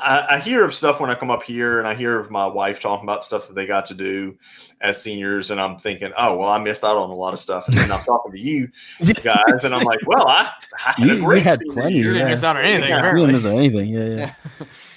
I, 0.00 0.36
I, 0.36 0.38
hear 0.40 0.64
of 0.64 0.74
stuff 0.74 1.00
when 1.00 1.10
I 1.10 1.14
come 1.14 1.30
up 1.30 1.42
here, 1.42 1.78
and 1.78 1.86
I 1.88 1.94
hear 1.94 2.18
of 2.18 2.30
my 2.30 2.46
wife 2.46 2.80
talking 2.80 3.04
about 3.04 3.24
stuff 3.24 3.46
that 3.48 3.54
they 3.54 3.66
got 3.66 3.84
to 3.86 3.94
do 3.94 4.36
as 4.80 5.00
seniors, 5.02 5.50
and 5.50 5.60
I'm 5.60 5.76
thinking, 5.78 6.12
oh 6.16 6.36
well, 6.36 6.48
I 6.48 6.58
missed 6.58 6.84
out 6.84 6.96
on 6.96 7.10
a 7.10 7.14
lot 7.14 7.34
of 7.34 7.40
stuff, 7.40 7.66
and 7.68 7.76
then 7.76 7.90
I'm 7.90 8.04
talking 8.04 8.32
to 8.32 8.40
you 8.40 8.68
guys, 9.22 9.64
and 9.64 9.74
I'm 9.74 9.82
like, 9.84 10.00
well, 10.06 10.26
I, 10.28 10.50
I 10.86 10.92
had 10.92 11.06
You- 11.06 11.12
a 11.12 11.16
you 11.16 11.24
great 11.24 11.42
had 11.42 11.58
senior 11.60 11.74
plenty. 11.74 11.96
You 11.96 12.02
didn't 12.04 12.18
Yeah. 12.18 12.28
miss 12.28 12.44
out 12.44 12.56
on 12.56 12.64
anything. 12.64 12.88
Yeah. 12.88 12.94
You 12.94 12.98
apparently. 13.00 13.32
didn't 13.32 13.44
miss 13.44 13.52
anything. 13.52 13.88
Yeah, 13.88 14.32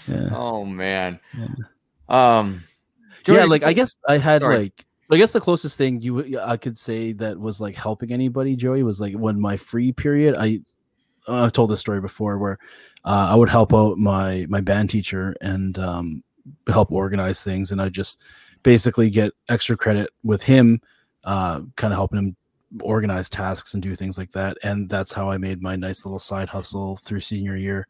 yeah. 0.08 0.18
yeah. 0.30 0.30
Oh 0.36 0.66
man. 0.66 1.20
Yeah. 1.38 1.48
Um. 2.10 2.64
yeah, 3.28 3.46
like 3.46 3.64
I 3.64 3.74
guess 3.74 3.94
I 4.08 4.18
had 4.18 4.42
Sorry. 4.42 4.58
like 4.58 4.86
I 5.12 5.18
guess 5.18 5.34
the 5.34 5.42
closest 5.42 5.78
thing 5.78 6.02
you 6.02 6.40
I 6.40 6.58
could 6.58 6.78
say 6.78 7.12
that 7.14 7.40
was 7.40 7.60
like 7.60 7.76
helping 7.76 8.12
anybody, 8.14 8.56
Joey, 8.56 8.84
was 8.84 9.02
like 9.02 9.14
when 9.14 9.40
my 9.40 9.58
free 9.58 9.92
period. 9.92 10.36
I 10.40 10.62
I've 11.28 11.52
told 11.52 11.70
this 11.70 11.80
story 11.80 12.02
before 12.02 12.38
where 12.38 12.58
uh, 13.06 13.30
I 13.32 13.36
would 13.36 13.50
help 13.50 13.74
out 13.74 13.98
my 13.98 14.46
my 14.50 14.62
band 14.62 14.90
teacher 14.90 15.36
and 15.42 15.78
um, 15.80 16.24
help 16.68 16.92
organize 16.92 17.44
things, 17.44 17.72
and 17.72 17.82
I 17.82 17.90
just 17.90 18.22
basically 18.64 19.10
get 19.10 19.34
extra 19.50 19.76
credit 19.76 20.10
with 20.24 20.44
him, 20.44 20.82
uh, 21.24 21.62
kind 21.76 21.94
of 21.94 21.98
helping 21.98 22.20
him 22.20 22.36
organize 22.82 23.30
tasks 23.30 23.74
and 23.74 23.84
do 23.84 23.96
things 23.96 24.18
like 24.18 24.32
that. 24.32 24.58
And 24.64 24.90
that's 24.90 25.12
how 25.14 25.30
I 25.30 25.38
made 25.38 25.62
my 25.62 25.76
nice 25.76 26.06
little 26.06 26.20
side 26.20 26.50
hustle 26.50 26.98
through 26.98 27.20
senior 27.20 27.58
year, 27.58 27.88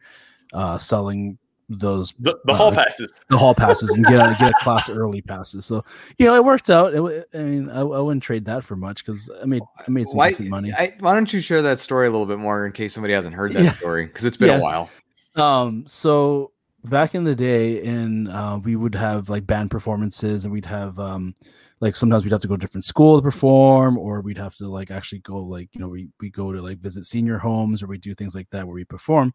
uh, 0.54 0.78
selling 0.78 1.38
those 1.80 2.14
The, 2.20 2.38
the 2.46 2.54
hall 2.54 2.68
Uh, 2.72 2.76
passes. 2.76 3.24
the 3.30 3.38
hall 3.38 3.56
passes 3.56 3.92
and 3.92 4.06
get 4.06 4.20
a, 4.20 4.36
get 4.40 4.52
a 4.52 4.54
class 4.64 4.90
early 4.90 5.22
passes. 5.22 5.66
So 5.66 5.84
you 6.18 6.26
know, 6.26 6.36
it 6.36 6.44
worked 6.44 6.70
out. 6.70 6.94
It, 6.94 7.28
I 7.34 7.38
mean, 7.38 7.70
I, 7.70 7.80
I 7.80 8.00
wouldn't 8.00 8.24
trade 8.24 8.46
that 8.46 8.64
for 8.64 8.76
much 8.76 9.06
because 9.06 9.30
I 9.42 9.46
made 9.46 9.64
I 9.88 9.90
made 9.90 10.10
some 10.10 10.18
why, 10.18 10.30
decent 10.30 10.50
money. 10.50 10.72
I, 10.78 10.94
why 11.00 11.14
don't 11.14 11.32
you 11.32 11.42
share 11.42 11.62
that 11.62 11.80
story 11.80 12.08
a 12.08 12.12
little 12.12 12.26
bit 12.26 12.40
more 12.40 12.66
in 12.66 12.72
case 12.74 12.94
somebody 12.94 13.14
hasn't 13.14 13.36
heard 13.36 13.54
that 13.54 13.64
Yeah. 13.64 13.74
story? 13.74 14.06
Because 14.06 14.26
it's 14.26 14.38
been 14.38 14.50
Yeah. 14.50 14.58
a 14.58 14.62
while. 14.62 14.90
Um, 15.36 15.86
so 15.88 16.52
back 16.84 17.16
in 17.16 17.24
the 17.24 17.36
day, 17.36 17.84
and 17.86 18.28
uh, 18.28 18.60
we 18.62 18.76
would 18.76 18.96
have 18.96 19.30
like 19.30 19.48
band 19.48 19.72
performances, 19.72 20.44
and 20.44 20.52
we'd 20.54 20.66
have 20.66 21.00
um, 21.00 21.36
like 21.80 21.96
sometimes 21.96 22.24
we'd 22.26 22.32
have 22.32 22.42
to 22.42 22.48
go 22.50 22.56
to 22.56 22.60
different 22.60 22.84
school 22.86 23.18
to 23.18 23.22
perform, 23.22 23.98
or 23.98 24.20
we'd 24.22 24.38
have 24.38 24.56
to 24.56 24.68
like 24.68 24.92
actually 24.92 25.20
go 25.20 25.38
like 25.38 25.70
you 25.74 25.80
know 25.80 25.88
we 25.88 26.10
we 26.20 26.30
go 26.30 26.52
to 26.52 26.62
like 26.62 26.80
visit 26.80 27.06
senior 27.06 27.38
homes, 27.38 27.82
or 27.82 27.88
we 27.88 27.98
do 27.98 28.14
things 28.14 28.36
like 28.36 28.50
that 28.52 28.66
where 28.68 28.76
we 28.76 28.84
perform. 28.84 29.32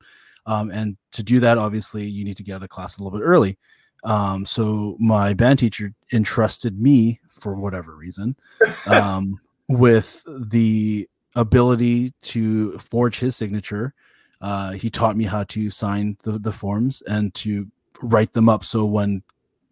Um, 0.46 0.70
and 0.70 0.96
to 1.12 1.22
do 1.22 1.40
that, 1.40 1.58
obviously, 1.58 2.06
you 2.06 2.24
need 2.24 2.36
to 2.36 2.42
get 2.42 2.54
out 2.54 2.62
of 2.62 2.68
class 2.68 2.98
a 2.98 3.02
little 3.02 3.18
bit 3.18 3.24
early. 3.24 3.58
Um, 4.04 4.46
so 4.46 4.96
my 5.00 5.34
band 5.34 5.58
teacher 5.58 5.92
entrusted 6.12 6.80
me 6.80 7.20
for 7.28 7.56
whatever 7.56 7.94
reason 7.96 8.36
um, 8.86 9.40
with 9.68 10.22
the 10.26 11.08
ability 11.34 12.12
to 12.22 12.78
forge 12.78 13.18
his 13.18 13.36
signature. 13.36 13.94
Uh, 14.40 14.72
he 14.72 14.90
taught 14.90 15.16
me 15.16 15.24
how 15.24 15.44
to 15.44 15.70
sign 15.70 16.16
the, 16.22 16.38
the 16.38 16.52
forms 16.52 17.02
and 17.02 17.34
to 17.34 17.66
write 18.02 18.32
them 18.32 18.48
up. 18.48 18.64
So 18.64 18.84
when 18.84 19.22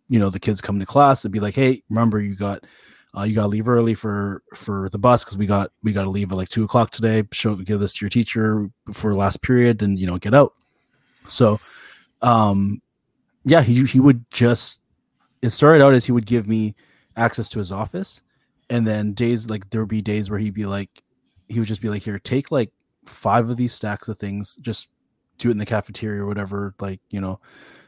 you 0.09 0.19
know 0.19 0.31
the 0.31 0.41
kids 0.41 0.61
come 0.61 0.79
to 0.81 0.87
class, 0.87 1.21
it'd 1.21 1.33
be 1.33 1.41
like, 1.41 1.55
"Hey, 1.55 1.83
remember 1.89 2.21
you 2.21 2.35
got 2.35 2.65
uh, 3.17 3.23
you 3.23 3.35
got 3.35 3.43
to 3.43 3.49
leave 3.49 3.69
early 3.69 3.95
for 3.95 4.43
for 4.55 4.89
the 4.91 4.99
bus 4.99 5.23
because 5.23 5.39
we 5.39 5.47
got 5.47 5.71
we 5.83 5.93
got 5.93 6.05
to 6.05 6.11
leave 6.11 6.33
at 6.33 6.37
like 6.37 6.49
two 6.49 6.65
o'clock 6.65 6.91
today. 6.91 7.23
Show 7.33 7.55
give 7.57 7.81
this 7.81 7.95
to 7.95 8.05
your 8.05 8.11
teacher 8.11 8.71
for 8.93 9.15
last 9.15 9.43
period, 9.43 9.83
and 9.83 9.99
you 9.99 10.07
know 10.07 10.19
get 10.19 10.35
out." 10.35 10.55
So, 11.27 11.61
um, 12.23 12.81
yeah, 13.45 13.63
he 13.63 13.85
he 13.85 14.01
would 14.01 14.31
just 14.31 14.81
it 15.43 15.51
started 15.51 15.85
out 15.85 15.95
as 15.95 16.07
he 16.07 16.13
would 16.13 16.27
give 16.27 16.49
me 16.49 16.75
access 17.17 17.49
to 17.51 17.59
his 17.59 17.71
office, 17.71 18.23
and 18.71 18.87
then 18.87 19.13
days 19.13 19.49
like 19.51 19.71
there 19.71 19.81
would 19.81 19.89
be 19.89 20.03
days 20.03 20.31
where 20.31 20.39
he'd 20.39 20.55
be 20.55 20.67
like, 20.67 21.03
he 21.49 21.59
would 21.59 21.69
just 21.69 21.83
be 21.83 21.89
like, 21.89 22.03
"Here, 22.03 22.19
take 22.19 22.51
like 22.51 22.73
five 23.05 23.51
of 23.51 23.57
these 23.57 23.75
stacks 23.75 24.09
of 24.09 24.19
things, 24.19 24.57
just 24.57 24.89
do 25.39 25.49
it 25.49 25.53
in 25.53 25.59
the 25.59 25.67
cafeteria 25.67 26.23
or 26.23 26.27
whatever, 26.27 26.75
like 26.81 27.01
you 27.11 27.21
know." 27.21 27.41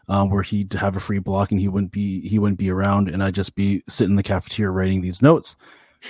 Um, 0.08 0.30
where 0.30 0.44
he'd 0.44 0.72
have 0.74 0.94
a 0.94 1.00
free 1.00 1.18
block 1.18 1.50
and 1.50 1.58
he 1.58 1.66
wouldn't 1.66 1.90
be 1.90 2.20
he 2.28 2.38
wouldn't 2.38 2.60
be 2.60 2.70
around 2.70 3.08
and 3.08 3.24
I'd 3.24 3.34
just 3.34 3.56
be 3.56 3.82
sitting 3.88 4.12
in 4.12 4.16
the 4.16 4.22
cafeteria 4.22 4.70
writing 4.70 5.00
these 5.00 5.20
notes. 5.20 5.56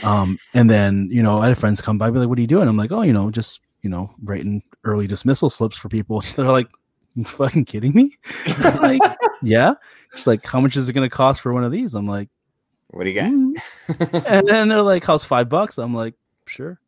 Um, 0.05 0.39
and 0.53 0.69
then 0.69 1.09
you 1.11 1.23
know 1.23 1.39
I 1.41 1.49
had 1.49 1.57
friends 1.57 1.81
come 1.81 1.97
by 1.97 2.11
be 2.11 2.19
like, 2.19 2.29
"What 2.29 2.37
are 2.37 2.43
you 2.43 2.47
doing?" 2.47 2.69
I'm 2.69 2.77
like, 2.77 2.93
"Oh, 2.93 3.03
you 3.03 3.15
know, 3.15 3.31
just 3.31 3.61
you 3.83 3.89
know, 3.89 4.15
writing 4.23 4.63
early 4.85 5.07
dismissal 5.07 5.49
slips 5.49 5.79
for 5.79 5.89
people." 5.89 6.21
They're 6.37 6.45
like, 6.51 6.69
"You 7.17 7.25
fucking 7.25 7.65
kidding 7.65 7.93
me?" 7.95 8.13
Like, 8.81 9.03
yeah. 9.43 9.75
She's 10.15 10.27
like, 10.27 10.47
"How 10.47 10.61
much 10.61 10.77
is 10.77 10.89
it 10.89 10.93
going 10.93 11.09
to 11.09 11.15
cost 11.15 11.41
for 11.41 11.53
one 11.53 11.65
of 11.65 11.73
these?" 11.73 11.95
I'm 11.95 12.07
like, 12.07 12.29
What 12.89 13.05
do 13.05 13.11
you 13.11 13.21
got? 13.21 13.31
"Mm." 13.31 14.25
and 14.27 14.49
then 14.49 14.69
they're 14.69 14.83
like, 14.83 15.05
"How's 15.05 15.25
five 15.25 15.49
bucks?" 15.49 15.79
I'm 15.79 15.95
like, 15.95 16.15
"Sure." 16.47 16.79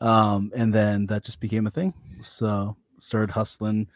Um, 0.00 0.52
and 0.54 0.72
then 0.74 1.06
that 1.06 1.24
just 1.24 1.40
became 1.40 1.66
a 1.66 1.70
thing. 1.70 1.94
So 2.20 2.76
started 2.98 3.30
hustling 3.30 3.88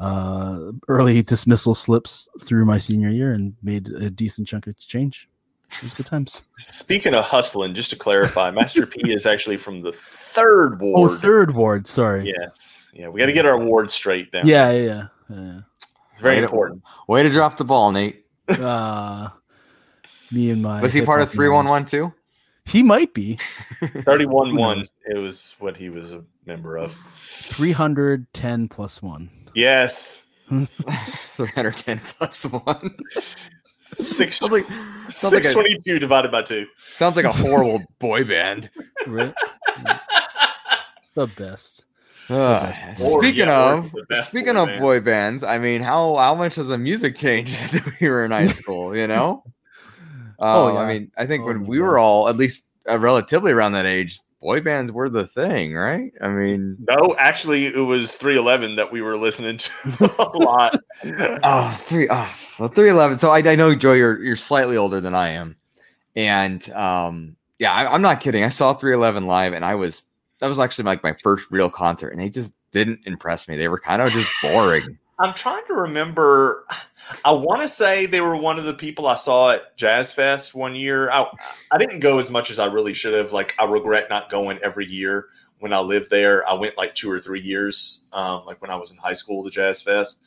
uh 0.00 0.72
early 0.88 1.22
dismissal 1.22 1.74
slips 1.74 2.28
through 2.40 2.64
my 2.64 2.78
senior 2.78 3.10
year 3.10 3.32
and 3.32 3.54
made 3.62 3.88
a 3.88 4.08
decent 4.10 4.48
chunk 4.48 4.66
of 4.66 4.78
change. 4.78 5.28
It 5.76 5.82
was 5.82 5.94
good 5.94 6.06
times. 6.06 6.42
Speaking 6.58 7.14
of 7.14 7.24
hustling, 7.24 7.74
just 7.74 7.90
to 7.90 7.96
clarify, 7.96 8.50
Master 8.50 8.86
P 8.86 9.12
is 9.12 9.26
actually 9.26 9.56
from 9.56 9.80
the 9.80 9.92
third 9.92 10.80
ward. 10.80 10.94
Oh, 10.96 11.08
ward. 11.08 11.20
third 11.20 11.54
ward. 11.54 11.86
Sorry. 11.86 12.32
Yes. 12.38 12.84
Yeah, 12.92 13.08
we 13.08 13.20
got 13.20 13.26
to 13.26 13.32
get 13.32 13.46
our 13.46 13.58
ward 13.58 13.90
straight 13.90 14.32
now. 14.32 14.42
Yeah, 14.44 14.70
yeah, 14.72 15.06
yeah. 15.30 15.60
It's 16.10 16.20
very 16.20 16.36
Way 16.36 16.40
to- 16.40 16.46
important. 16.46 16.82
Way 17.08 17.22
to 17.22 17.30
drop 17.30 17.56
the 17.56 17.64
ball, 17.64 17.90
Nate. 17.92 18.24
yeah. 18.48 18.56
Uh, 18.62 19.28
me 20.30 20.50
and 20.50 20.62
my 20.62 20.80
Was 20.80 20.92
he 20.94 21.02
part 21.02 21.20
of 21.20 21.28
hip-hop 21.28 21.34
three 21.36 21.48
one 21.48 21.66
knowledge. 21.66 21.82
one 21.92 22.10
too? 22.10 22.12
He 22.64 22.82
might 22.82 23.12
be 23.12 23.38
31 24.04 24.54
1, 24.56 24.84
it 25.10 25.18
was 25.18 25.54
what 25.58 25.76
he 25.76 25.90
was 25.90 26.12
a 26.12 26.22
member 26.46 26.76
of. 26.78 26.96
310 27.40 28.68
plus 28.68 29.02
one. 29.02 29.28
Yes. 29.54 30.24
Three 31.30 31.48
hundred 31.48 31.76
ten 31.76 31.98
plus 31.98 32.44
one. 32.44 32.96
Six, 33.92 34.38
sounds 34.38 34.52
like 34.52 34.66
sounds 35.10 35.34
like 35.34 35.42
a 35.42 35.48
622 35.48 35.98
divided 35.98 36.30
by 36.32 36.42
2. 36.42 36.66
sounds 36.78 37.16
like 37.16 37.24
a 37.24 37.32
horrible 37.32 37.80
boy 37.98 38.24
band. 38.24 38.70
Right? 39.06 39.34
the 41.14 41.26
best. 41.26 41.84
Ugh. 42.30 42.74
Or, 43.02 43.22
speaking 43.22 43.46
yeah, 43.48 43.74
of 43.74 43.92
speaking 44.24 44.54
boy 44.54 44.60
of 44.62 44.68
band. 44.68 44.80
boy 44.80 45.00
bands, 45.00 45.44
I 45.44 45.58
mean, 45.58 45.82
how 45.82 46.16
how 46.16 46.34
much 46.34 46.54
has 46.54 46.68
the 46.68 46.78
music 46.78 47.16
changed 47.16 47.54
since 47.56 48.00
we 48.00 48.08
were 48.08 48.24
in 48.24 48.30
high 48.30 48.46
school? 48.46 48.96
You 48.96 49.06
know. 49.08 49.44
Oh, 50.38 50.68
Um, 50.70 50.76
I 50.78 50.92
mean, 50.92 51.10
I 51.16 51.26
think 51.26 51.42
Oh, 51.44 51.46
when 51.48 51.66
we 51.66 51.78
God. 51.78 51.84
were 51.84 51.98
all 51.98 52.28
at 52.28 52.36
least 52.36 52.66
uh, 52.88 52.98
relatively 52.98 53.52
around 53.52 53.72
that 53.72 53.86
age, 53.86 54.18
boy 54.42 54.60
bands 54.60 54.90
were 54.92 55.08
the 55.08 55.26
thing, 55.26 55.72
right? 55.74 56.12
I 56.20 56.28
mean, 56.28 56.76
No, 56.80 57.14
actually, 57.18 57.66
it 57.66 57.86
was 57.86 58.12
311 58.12 58.76
that 58.76 58.90
we 58.92 59.00
were 59.00 59.16
listening 59.16 59.58
to 59.58 60.14
a 60.18 60.38
lot. 60.38 60.80
Oh, 61.44 61.72
three, 61.76 62.06
oh, 62.10 62.32
so 62.38 62.68
three 62.68 62.90
eleven. 62.90 63.18
So 63.18 63.30
I, 63.30 63.38
I 63.38 63.56
know, 63.56 63.74
Joe, 63.74 63.92
you're 63.92 64.22
you're 64.22 64.36
slightly 64.36 64.76
older 64.76 65.00
than 65.00 65.14
I 65.16 65.30
am, 65.30 65.56
and 66.14 66.68
um, 66.70 67.36
yeah, 67.58 67.72
I, 67.72 67.92
I'm 67.92 68.02
not 68.02 68.20
kidding. 68.20 68.44
I 68.44 68.50
saw 68.50 68.72
three 68.72 68.94
eleven 68.94 69.26
live, 69.26 69.52
and 69.52 69.64
I 69.64 69.74
was 69.74 70.06
that 70.38 70.48
was 70.48 70.60
actually 70.60 70.84
like 70.84 71.02
my 71.02 71.14
first 71.14 71.50
real 71.50 71.70
concert, 71.70 72.10
and 72.10 72.20
they 72.20 72.28
just 72.28 72.54
didn't 72.70 73.00
impress 73.04 73.48
me. 73.48 73.56
They 73.56 73.66
were 73.68 73.80
kind 73.80 74.00
of 74.00 74.10
just 74.10 74.30
boring. 74.42 74.96
I'm 75.22 75.34
trying 75.34 75.64
to 75.68 75.74
remember. 75.74 76.66
I 77.24 77.32
want 77.32 77.62
to 77.62 77.68
say 77.68 78.06
they 78.06 78.20
were 78.20 78.36
one 78.36 78.58
of 78.58 78.64
the 78.64 78.74
people 78.74 79.06
I 79.06 79.14
saw 79.14 79.52
at 79.52 79.76
Jazz 79.76 80.12
Fest 80.12 80.52
one 80.52 80.74
year. 80.74 81.10
I, 81.12 81.26
I 81.70 81.78
didn't 81.78 82.00
go 82.00 82.18
as 82.18 82.28
much 82.28 82.50
as 82.50 82.58
I 82.58 82.66
really 82.66 82.92
should 82.92 83.14
have. 83.14 83.32
Like, 83.32 83.54
I 83.58 83.64
regret 83.64 84.10
not 84.10 84.30
going 84.30 84.58
every 84.64 84.86
year 84.86 85.28
when 85.60 85.72
I 85.72 85.78
lived 85.78 86.10
there. 86.10 86.46
I 86.48 86.54
went 86.54 86.76
like 86.76 86.96
two 86.96 87.08
or 87.08 87.20
three 87.20 87.40
years, 87.40 88.02
um, 88.12 88.44
like 88.46 88.60
when 88.60 88.70
I 88.72 88.74
was 88.74 88.90
in 88.90 88.96
high 88.96 89.12
school 89.12 89.44
to 89.44 89.50
Jazz 89.50 89.80
Fest. 89.80 90.20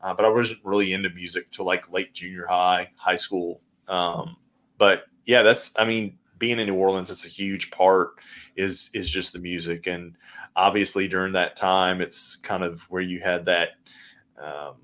Uh, 0.00 0.14
but 0.14 0.24
I 0.24 0.30
wasn't 0.30 0.60
really 0.62 0.92
into 0.92 1.10
music 1.10 1.50
till 1.50 1.64
like 1.64 1.92
late 1.92 2.14
junior 2.14 2.46
high, 2.46 2.90
high 2.96 3.16
school. 3.16 3.60
Um, 3.88 4.36
but 4.78 5.06
yeah, 5.24 5.42
that's, 5.42 5.76
I 5.76 5.84
mean, 5.84 6.18
being 6.38 6.60
in 6.60 6.68
New 6.68 6.76
Orleans, 6.76 7.10
it's 7.10 7.24
a 7.24 7.28
huge 7.28 7.72
part 7.72 8.10
is, 8.54 8.90
is 8.92 9.10
just 9.10 9.32
the 9.32 9.40
music. 9.40 9.88
And 9.88 10.14
obviously 10.54 11.08
during 11.08 11.32
that 11.32 11.56
time, 11.56 12.00
it's 12.00 12.36
kind 12.36 12.62
of 12.62 12.82
where 12.82 13.02
you 13.02 13.18
had 13.20 13.46
that, 13.46 13.70
um, 14.42 14.74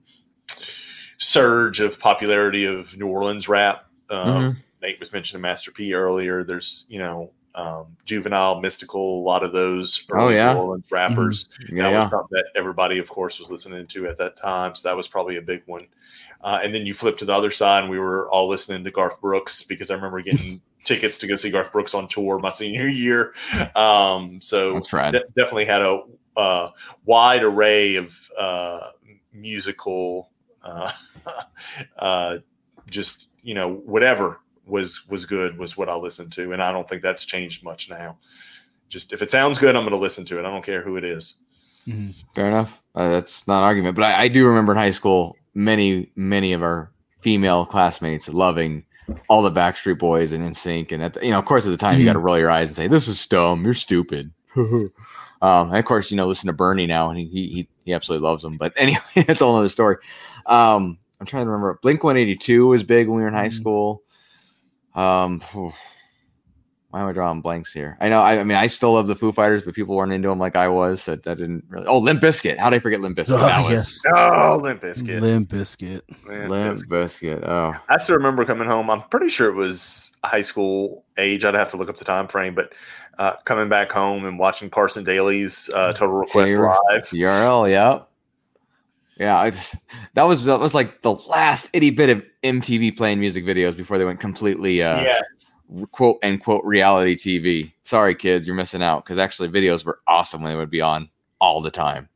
surge 1.18 1.80
of 1.80 1.98
popularity 2.00 2.64
of 2.64 2.96
New 2.96 3.08
Orleans 3.08 3.48
rap. 3.48 3.86
Um, 4.10 4.58
Nate 4.82 4.98
was 5.00 5.12
mentioning 5.12 5.42
Master 5.42 5.70
P 5.70 5.94
earlier. 5.94 6.44
There's 6.44 6.84
you 6.88 6.98
know 6.98 7.30
um, 7.54 7.96
Juvenile, 8.04 8.60
Mystikal, 8.62 8.94
a 8.94 9.22
lot 9.22 9.42
of 9.42 9.52
those 9.52 10.06
Oh, 10.10 10.16
early 10.16 10.34
yeah. 10.36 10.52
New 10.54 10.60
Orleans 10.60 10.86
rappers. 10.90 11.48
Yeah, 11.70 11.84
that 11.84 11.90
yeah. 11.90 11.96
was 12.00 12.10
something 12.10 12.28
that 12.32 12.46
everybody, 12.54 12.98
of 12.98 13.08
course, 13.08 13.38
was 13.38 13.50
listening 13.50 13.86
to 13.88 14.06
at 14.06 14.18
that 14.18 14.36
time. 14.36 14.74
So 14.74 14.88
that 14.88 14.96
was 14.96 15.06
probably 15.08 15.36
a 15.36 15.42
big 15.42 15.62
one. 15.66 15.86
Uh, 16.42 16.60
and 16.62 16.74
then 16.74 16.86
you 16.86 16.94
flip 16.94 17.18
to 17.18 17.24
the 17.24 17.34
other 17.34 17.50
side, 17.50 17.82
and 17.82 17.90
we 17.90 17.98
were 17.98 18.28
all 18.30 18.48
listening 18.48 18.82
to 18.84 18.90
Garth 18.90 19.20
Brooks 19.20 19.62
because 19.62 19.90
I 19.90 19.94
remember 19.94 20.20
getting 20.22 20.60
tickets 20.84 21.18
to 21.18 21.26
go 21.28 21.36
see 21.36 21.50
Garth 21.50 21.72
Brooks 21.72 21.94
on 21.94 22.08
tour 22.08 22.38
my 22.40 22.50
senior 22.50 22.88
year. 22.88 23.32
Um, 23.76 24.40
so 24.40 24.74
That's 24.74 24.92
rad. 24.92 25.12
de- 25.12 25.24
definitely 25.36 25.66
had 25.66 25.82
a 25.82 26.00
uh, 26.36 26.70
wide 27.04 27.44
array 27.44 27.96
of 27.96 28.30
uh, 28.36 28.88
musical, 29.32 30.30
uh, 30.62 30.90
uh, 31.98 32.38
just 32.90 33.28
you 33.42 33.54
know 33.54 33.72
whatever 33.72 34.40
was 34.66 35.06
was 35.08 35.24
good 35.24 35.58
was 35.58 35.76
what 35.76 35.88
I 35.88 35.94
listened 35.94 36.32
to, 36.32 36.52
and 36.52 36.62
I 36.62 36.72
don't 36.72 36.88
think 36.88 37.02
that's 37.02 37.24
changed 37.24 37.64
much 37.64 37.90
now. 37.90 38.18
Just 38.88 39.12
if 39.12 39.22
it 39.22 39.30
sounds 39.30 39.58
good, 39.58 39.74
I'm 39.74 39.82
going 39.82 39.92
to 39.92 39.98
listen 39.98 40.24
to 40.26 40.38
it. 40.38 40.44
I 40.44 40.50
don't 40.50 40.64
care 40.64 40.82
who 40.82 40.96
it 40.96 41.04
is. 41.04 41.34
Mhm. 41.88 42.14
Fair 42.34 42.46
enough. 42.46 42.82
Uh, 42.94 43.10
that's 43.10 43.46
not 43.48 43.58
an 43.58 43.64
argument, 43.64 43.96
but 43.96 44.04
I, 44.04 44.22
I 44.22 44.28
do 44.28 44.46
remember 44.46 44.72
in 44.72 44.78
high 44.78 44.90
school 44.90 45.36
many 45.54 46.10
many 46.14 46.52
of 46.52 46.62
our 46.62 46.92
female 47.20 47.66
classmates 47.66 48.28
loving 48.28 48.84
all 49.28 49.42
the 49.42 49.50
Backstreet 49.50 49.98
Boys 49.98 50.30
and 50.32 50.44
NSYNC, 50.44 50.92
and 50.92 51.02
at 51.02 51.14
the, 51.14 51.24
you 51.24 51.30
know, 51.32 51.38
of 51.38 51.44
course, 51.44 51.66
at 51.66 51.70
the 51.70 51.76
time 51.76 51.98
you 51.98 52.04
got 52.04 52.12
to 52.12 52.18
roll 52.20 52.38
your 52.38 52.50
eyes 52.50 52.68
and 52.68 52.76
say, 52.76 52.86
"This 52.86 53.08
is 53.08 53.26
dumb. 53.26 53.64
You're 53.64 53.74
stupid." 53.74 54.32
um, 55.42 55.68
and 55.68 55.76
of 55.76 55.84
course, 55.84 56.10
you 56.10 56.16
know, 56.16 56.26
listen 56.26 56.46
to 56.46 56.54
Bernie 56.54 56.86
now, 56.86 57.10
and 57.10 57.18
he 57.18 57.26
he 57.26 57.68
he 57.84 57.92
absolutely 57.92 58.26
loves 58.26 58.42
them. 58.42 58.56
But 58.56 58.72
anyway, 58.78 59.00
that's 59.14 59.42
a 59.42 59.44
whole 59.44 59.56
other 59.56 59.68
story. 59.68 59.96
Um, 60.46 60.98
I'm 61.20 61.26
trying 61.26 61.44
to 61.44 61.50
remember. 61.50 61.78
Blink 61.82 62.02
182 62.02 62.66
was 62.66 62.82
big 62.82 63.08
when 63.08 63.16
we 63.16 63.22
were 63.22 63.28
in 63.28 63.34
high 63.34 63.48
Mhm. 63.48 63.52
school. 63.52 64.02
Um, 64.94 65.42
why 66.92 67.00
am 67.00 67.06
I 67.06 67.12
drawing 67.12 67.40
blanks 67.40 67.72
here? 67.72 67.96
I 68.02 68.10
know. 68.10 68.20
I, 68.20 68.38
I 68.38 68.44
mean, 68.44 68.58
I 68.58 68.66
still 68.66 68.92
love 68.92 69.06
the 69.06 69.14
Foo 69.14 69.32
Fighters, 69.32 69.62
but 69.62 69.74
people 69.74 69.96
weren't 69.96 70.12
into 70.12 70.28
them 70.28 70.38
like 70.38 70.56
I 70.56 70.68
was. 70.68 71.02
So 71.02 71.16
that 71.16 71.38
didn't 71.38 71.64
really. 71.68 71.86
Oh, 71.86 71.96
Limp 71.96 72.20
Bizkit. 72.20 72.58
How 72.58 72.68
did 72.68 72.76
I 72.76 72.80
forget 72.80 73.00
Limp 73.00 73.16
Bizkit? 73.16 73.30
Oh, 73.30 73.38
that 73.38 73.62
was 73.62 73.72
yes. 73.72 74.02
Oh, 74.14 74.60
Limp 74.62 74.82
Bizkit. 74.82 75.22
Limp 75.22 75.48
Bizkit. 75.48 76.02
Limp 76.26 76.50
Limp 76.50 76.78
Bizkit. 76.78 77.40
Bizkit. 77.40 77.48
Oh, 77.48 77.72
I 77.88 77.96
still 77.96 78.16
remember 78.16 78.44
coming 78.44 78.68
home. 78.68 78.90
I'm 78.90 79.00
pretty 79.04 79.30
sure 79.30 79.48
it 79.48 79.54
was 79.54 80.12
high 80.22 80.42
school 80.42 81.06
age. 81.16 81.46
I'd 81.46 81.54
have 81.54 81.70
to 81.70 81.78
look 81.78 81.88
up 81.88 81.96
the 81.96 82.04
time 82.04 82.28
frame, 82.28 82.54
but 82.54 82.74
uh, 83.18 83.36
coming 83.46 83.70
back 83.70 83.90
home 83.90 84.26
and 84.26 84.38
watching 84.38 84.68
Carson 84.68 85.02
Daly's 85.02 85.70
uh, 85.74 85.94
Total 85.94 86.14
Request 86.14 86.52
Taylor. 86.52 86.76
Live. 86.90 87.04
TRL. 87.04 87.70
Yep. 87.70 88.08
Yeah, 89.18 89.38
I 89.38 89.48
just, 89.48 89.76
that 90.12 90.24
was 90.24 90.44
that 90.44 90.60
was 90.60 90.74
like 90.74 91.00
the 91.00 91.12
last 91.12 91.70
itty 91.72 91.90
bit 91.90 92.10
of 92.10 92.22
MTV 92.42 92.98
playing 92.98 93.18
music 93.18 93.44
videos 93.46 93.74
before 93.74 93.96
they 93.96 94.04
went 94.04 94.20
completely 94.20 94.82
uh, 94.82 95.00
yes. 95.00 95.51
Quote 95.90 96.18
unquote 96.22 96.64
reality 96.64 97.14
TV. 97.16 97.72
Sorry, 97.82 98.14
kids, 98.14 98.46
you're 98.46 98.56
missing 98.56 98.82
out 98.82 99.04
because 99.04 99.18
actually 99.18 99.48
videos 99.48 99.84
were 99.84 100.00
awesome 100.06 100.42
when 100.42 100.52
they 100.52 100.56
would 100.58 100.70
be 100.70 100.80
on 100.80 101.08
all 101.40 101.60
the 101.60 101.70
time. 101.70 102.08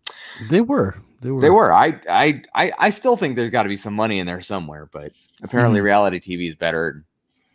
They 0.51 0.61
were. 0.61 0.97
They 1.21 1.31
were. 1.31 1.41
They 1.41 1.51
were. 1.51 1.73
I 1.73 2.01
I 2.09 2.43
I, 2.55 2.73
I 2.79 2.91
still 2.91 3.17
think 3.17 3.37
there's 3.37 3.51
got 3.51 3.63
to 3.65 3.69
be 3.69 3.77
some 3.77 3.95
money 3.95 4.19
in 4.19 4.27
there 4.27 4.41
somewhere, 4.41 4.89
but 4.93 5.13
apparently 5.43 5.81
Mhm. 5.81 5.85
reality 5.85 6.21
TV 6.21 6.47
is 6.49 6.55
better. 6.55 7.05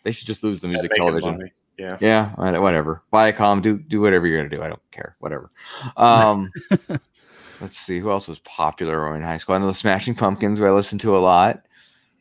They 0.04 0.12
should 0.12 0.28
just 0.28 0.43
lose 0.43 0.62
the 0.62 0.68
music 0.68 0.91
television. 0.95 1.49
Yeah. 1.78 1.97
Yeah, 2.02 2.34
wha- 2.38 2.60
whatever. 2.62 3.02
Viacom, 3.14 3.62
do 3.62 3.78
do 3.78 4.02
whatever 4.02 4.28
you're 4.28 4.38
gonna 4.38 4.49
do. 4.49 4.62
I 4.64 4.68
don't 4.68 4.91
care. 4.91 5.16
Whatever. 5.20 5.49
Um, 5.97 6.52
let's 7.62 7.78
see 7.78 7.99
who 7.99 8.12
else 8.12 8.28
was 8.28 8.39
popular 8.39 9.16
in 9.16 9.22
high 9.22 9.38
school. 9.38 9.56
I 9.56 9.60
know 9.60 9.68
the 9.68 9.74
Smashing 9.74 10.16
Pumpkins, 10.16 10.60
who 10.60 10.66
I 10.66 10.72
listened 10.72 11.02
to 11.02 11.16
a 11.16 11.20
lot, 11.20 11.64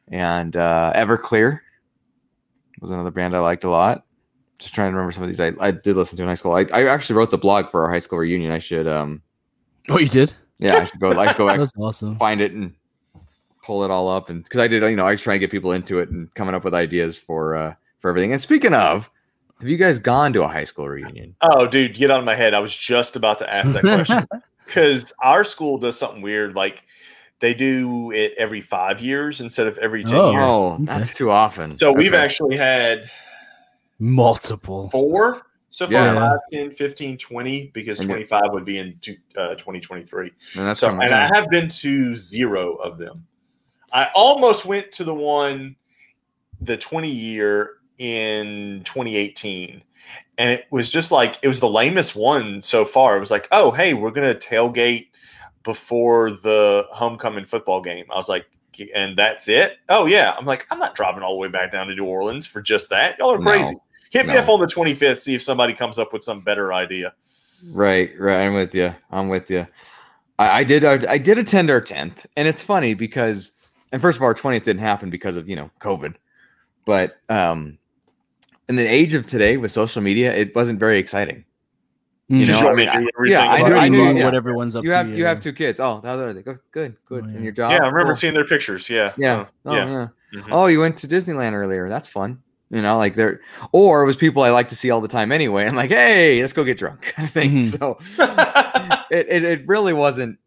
and 0.08 0.56
uh, 0.56 0.92
Everclear 0.94 1.60
was 2.80 2.90
another 2.90 3.10
band 3.10 3.34
I 3.36 3.40
liked 3.40 3.64
a 3.64 3.70
lot. 3.70 4.04
Just 4.58 4.74
trying 4.74 4.90
to 4.90 4.96
remember 4.96 5.12
some 5.12 5.22
of 5.22 5.28
these 5.28 5.40
I, 5.40 5.52
I 5.60 5.70
did 5.70 5.96
listen 5.96 6.16
to 6.18 6.22
in 6.22 6.28
high 6.28 6.34
school. 6.34 6.52
I, 6.52 6.66
I 6.72 6.86
actually 6.86 7.16
wrote 7.16 7.30
the 7.30 7.38
blog 7.38 7.70
for 7.70 7.84
our 7.84 7.90
high 7.92 7.98
school 7.98 8.18
reunion. 8.18 8.50
I 8.50 8.58
should 8.58 8.86
um 8.86 9.22
Oh, 9.88 9.98
you 9.98 10.08
did? 10.08 10.34
yeah 10.58 10.74
I 10.76 10.84
should 10.84 11.00
go 11.00 11.10
I 11.18 11.26
should 11.28 11.36
go 11.38 11.46
back 11.48 11.58
That's 11.58 11.72
awesome. 11.78 12.16
find 12.18 12.40
it 12.40 12.52
and 12.52 12.74
pull 13.62 13.84
it 13.84 13.90
all 13.90 14.08
up 14.08 14.28
and 14.30 14.42
because 14.44 14.60
I 14.60 14.68
did 14.68 14.82
you 14.82 14.96
know 14.96 15.06
I 15.06 15.10
was 15.10 15.20
trying 15.20 15.36
to 15.36 15.38
get 15.40 15.50
people 15.50 15.72
into 15.72 15.98
it 15.98 16.08
and 16.10 16.32
coming 16.34 16.54
up 16.54 16.64
with 16.64 16.74
ideas 16.74 17.16
for 17.18 17.54
uh 17.56 17.74
for 18.00 18.08
everything. 18.10 18.32
And 18.32 18.40
speaking 18.40 18.72
of, 18.74 19.10
have 19.60 19.68
you 19.68 19.76
guys 19.76 19.98
gone 19.98 20.32
to 20.32 20.42
a 20.42 20.48
high 20.48 20.64
school 20.64 20.88
reunion? 20.88 21.36
Oh, 21.42 21.66
dude, 21.66 21.94
get 21.94 22.10
out 22.10 22.18
of 22.20 22.24
my 22.24 22.34
head. 22.34 22.54
I 22.54 22.60
was 22.60 22.74
just 22.74 23.14
about 23.16 23.38
to 23.40 23.52
ask 23.54 23.74
that 23.74 23.82
question 23.82 24.24
because 24.66 25.12
our 25.22 25.44
school 25.44 25.76
does 25.76 25.98
something 25.98 26.22
weird. 26.22 26.54
Like 26.54 26.84
they 27.40 27.54
do 27.54 28.10
it 28.12 28.34
every 28.38 28.60
five 28.60 29.00
years 29.00 29.40
instead 29.40 29.66
of 29.66 29.76
every 29.78 30.04
10 30.04 30.14
Oh. 30.14 30.30
years. 30.30 30.44
Oh, 30.46 30.76
that's 30.80 31.14
too 31.14 31.30
often. 31.30 31.76
So 31.76 31.92
we've 31.92 32.14
actually 32.14 32.56
had 32.56 33.10
Multiple. 33.98 34.88
four 34.90 35.42
so 35.70 35.86
far 35.86 35.92
Yeah. 35.92 36.14
5, 36.14 36.38
10, 36.52 36.70
15, 36.72 37.16
20, 37.18 37.68
because 37.72 38.00
And 38.00 38.08
you- 38.08 38.14
25 38.14 38.42
would 38.52 38.64
be 38.64 38.78
in 38.78 38.98
two, 39.00 39.16
uh, 39.36 39.54
2023. 39.54 40.32
and 40.56 40.66
that's 40.66 40.80
So, 40.80 40.88
and. 40.88 41.02
I 41.14 41.26
have 41.34 41.48
been 41.50 41.68
to 41.68 42.16
zero 42.16 42.74
of 42.74 42.98
them. 42.98 43.26
I 43.92 44.08
almost 44.14 44.64
went 44.66 44.92
to 44.92 45.04
the 45.04 45.14
one, 45.14 45.76
the 46.60 46.76
20 46.76 47.10
year 47.10 47.74
in 47.98 48.82
2018. 48.84 49.82
And 50.38 50.50
it 50.50 50.66
was 50.70 50.90
just 50.90 51.12
like, 51.12 51.36
it 51.42 51.48
was 51.48 51.60
the 51.60 51.68
lamest 51.68 52.16
one 52.16 52.62
so 52.62 52.84
far. 52.84 53.16
It 53.16 53.20
was 53.20 53.30
like, 53.30 53.46
oh, 53.52 53.70
hey, 53.70 53.94
we're 53.94 54.10
going 54.10 54.32
to 54.34 54.48
tailgate 54.48 55.08
before 55.62 56.30
the 56.30 56.86
homecoming 56.90 57.44
football 57.44 57.80
game. 57.80 58.06
I 58.10 58.16
was 58.16 58.28
like, 58.28 58.46
and 58.94 59.16
that's 59.16 59.48
it? 59.48 59.78
Oh, 59.88 60.06
yeah. 60.06 60.34
I'm 60.38 60.46
like, 60.46 60.66
I'm 60.70 60.78
not 60.78 60.94
driving 60.94 61.22
all 61.22 61.34
the 61.34 61.38
way 61.38 61.48
back 61.48 61.72
down 61.72 61.88
to 61.88 61.94
New 61.94 62.06
Orleans 62.06 62.46
for 62.46 62.62
just 62.62 62.88
that. 62.90 63.18
Y'all 63.18 63.32
are 63.32 63.38
No, 63.38 63.50
crazy. 63.50 63.76
Hit 64.10 64.26
me 64.26 64.36
up 64.36 64.48
on 64.48 64.58
the 64.58 64.66
25th, 64.66 65.20
see 65.20 65.34
if 65.34 65.42
somebody 65.42 65.72
comes 65.72 65.98
up 65.98 66.12
with 66.12 66.24
some 66.24 66.40
better 66.40 66.72
idea. 66.72 67.14
Right, 67.72 68.10
right. 68.18 68.40
I'm 68.40 68.54
with 68.54 68.74
you. 68.74 68.94
I'm 69.10 69.28
with 69.28 69.50
you. 69.50 69.66
I, 70.38 70.60
I 70.60 70.64
did. 70.64 70.84
I, 70.84 71.12
I 71.12 71.18
did 71.18 71.38
attend 71.38 71.70
our 71.70 71.80
tenth, 71.80 72.26
and 72.36 72.48
it's 72.48 72.62
funny 72.62 72.94
because, 72.94 73.52
and 73.92 74.00
first 74.00 74.16
of 74.16 74.22
all, 74.22 74.28
our 74.28 74.34
twentieth 74.34 74.64
didn't 74.64 74.80
happen 74.80 75.10
because 75.10 75.36
of 75.36 75.48
you 75.48 75.54
know 75.54 75.70
COVID, 75.80 76.14
but 76.86 77.18
um, 77.28 77.78
in 78.68 78.76
the 78.76 78.86
age 78.86 79.14
of 79.14 79.26
today 79.26 79.58
with 79.58 79.70
social 79.70 80.00
media, 80.00 80.34
it 80.34 80.54
wasn't 80.54 80.80
very 80.80 80.98
exciting. 80.98 81.44
You 82.32 82.46
know, 82.46 82.70
I 82.70 82.74
mean, 82.74 82.88
I- 82.88 83.04
yeah, 83.24 83.40
I 83.50 83.58
It's 83.58 83.68
knew- 83.68 83.74
I 83.74 83.88
knew- 83.88 84.14
yeah. 84.18 84.24
what 84.24 84.34
everyone's 84.34 84.76
up 84.76 84.84
You 84.84 84.90
to. 84.90 84.96
have 84.96 85.08
you 85.08 85.16
yeah. 85.16 85.28
have 85.30 85.40
two 85.40 85.52
kids. 85.52 85.80
Oh, 85.80 86.00
how 86.04 86.16
are 86.16 86.32
they? 86.32 86.42
Go 86.42 86.56
good, 86.70 86.94
good. 87.04 87.24
Oh, 87.24 87.26
And 87.26 87.34
yeah. 87.34 87.40
your 87.40 87.52
job? 87.52 87.72
yeah, 87.72 87.78
I 87.78 87.88
remember 87.88 88.12
Cool. 88.12 88.16
seeing 88.16 88.34
their 88.34 88.44
pictures. 88.46 88.88
Yeah. 88.88 89.12
Yeah. 89.16 89.46
Oh, 89.66 89.74
yeah. 89.74 89.86
yeah. 90.32 90.40
Mhm. 90.40 90.48
Oh, 90.52 90.66
you 90.66 90.78
went 90.78 90.96
to 90.98 91.08
Disneyland 91.08 91.54
earlier. 91.54 91.88
That's 91.88 92.06
fun. 92.08 92.38
You 92.70 92.82
know, 92.82 92.96
like 92.98 93.16
there, 93.16 93.40
or 93.72 94.02
it 94.02 94.06
was 94.06 94.16
people 94.16 94.44
I 94.44 94.50
like 94.50 94.68
to 94.68 94.76
see 94.76 94.92
all 94.92 95.00
the 95.00 95.08
time 95.08 95.32
anyway. 95.32 95.66
I'm 95.66 95.74
like, 95.74 95.90
hey, 95.90 96.40
let's 96.40 96.52
go 96.52 96.62
get 96.62 96.78
drunk. 96.78 97.12
I 97.18 97.26
think 97.26 97.52
Mhm. 97.54 97.78
so. 97.78 97.98
it, 99.10 99.26
it 99.28 99.42
it 99.44 99.66
really 99.66 99.92
wasn't 99.92 100.38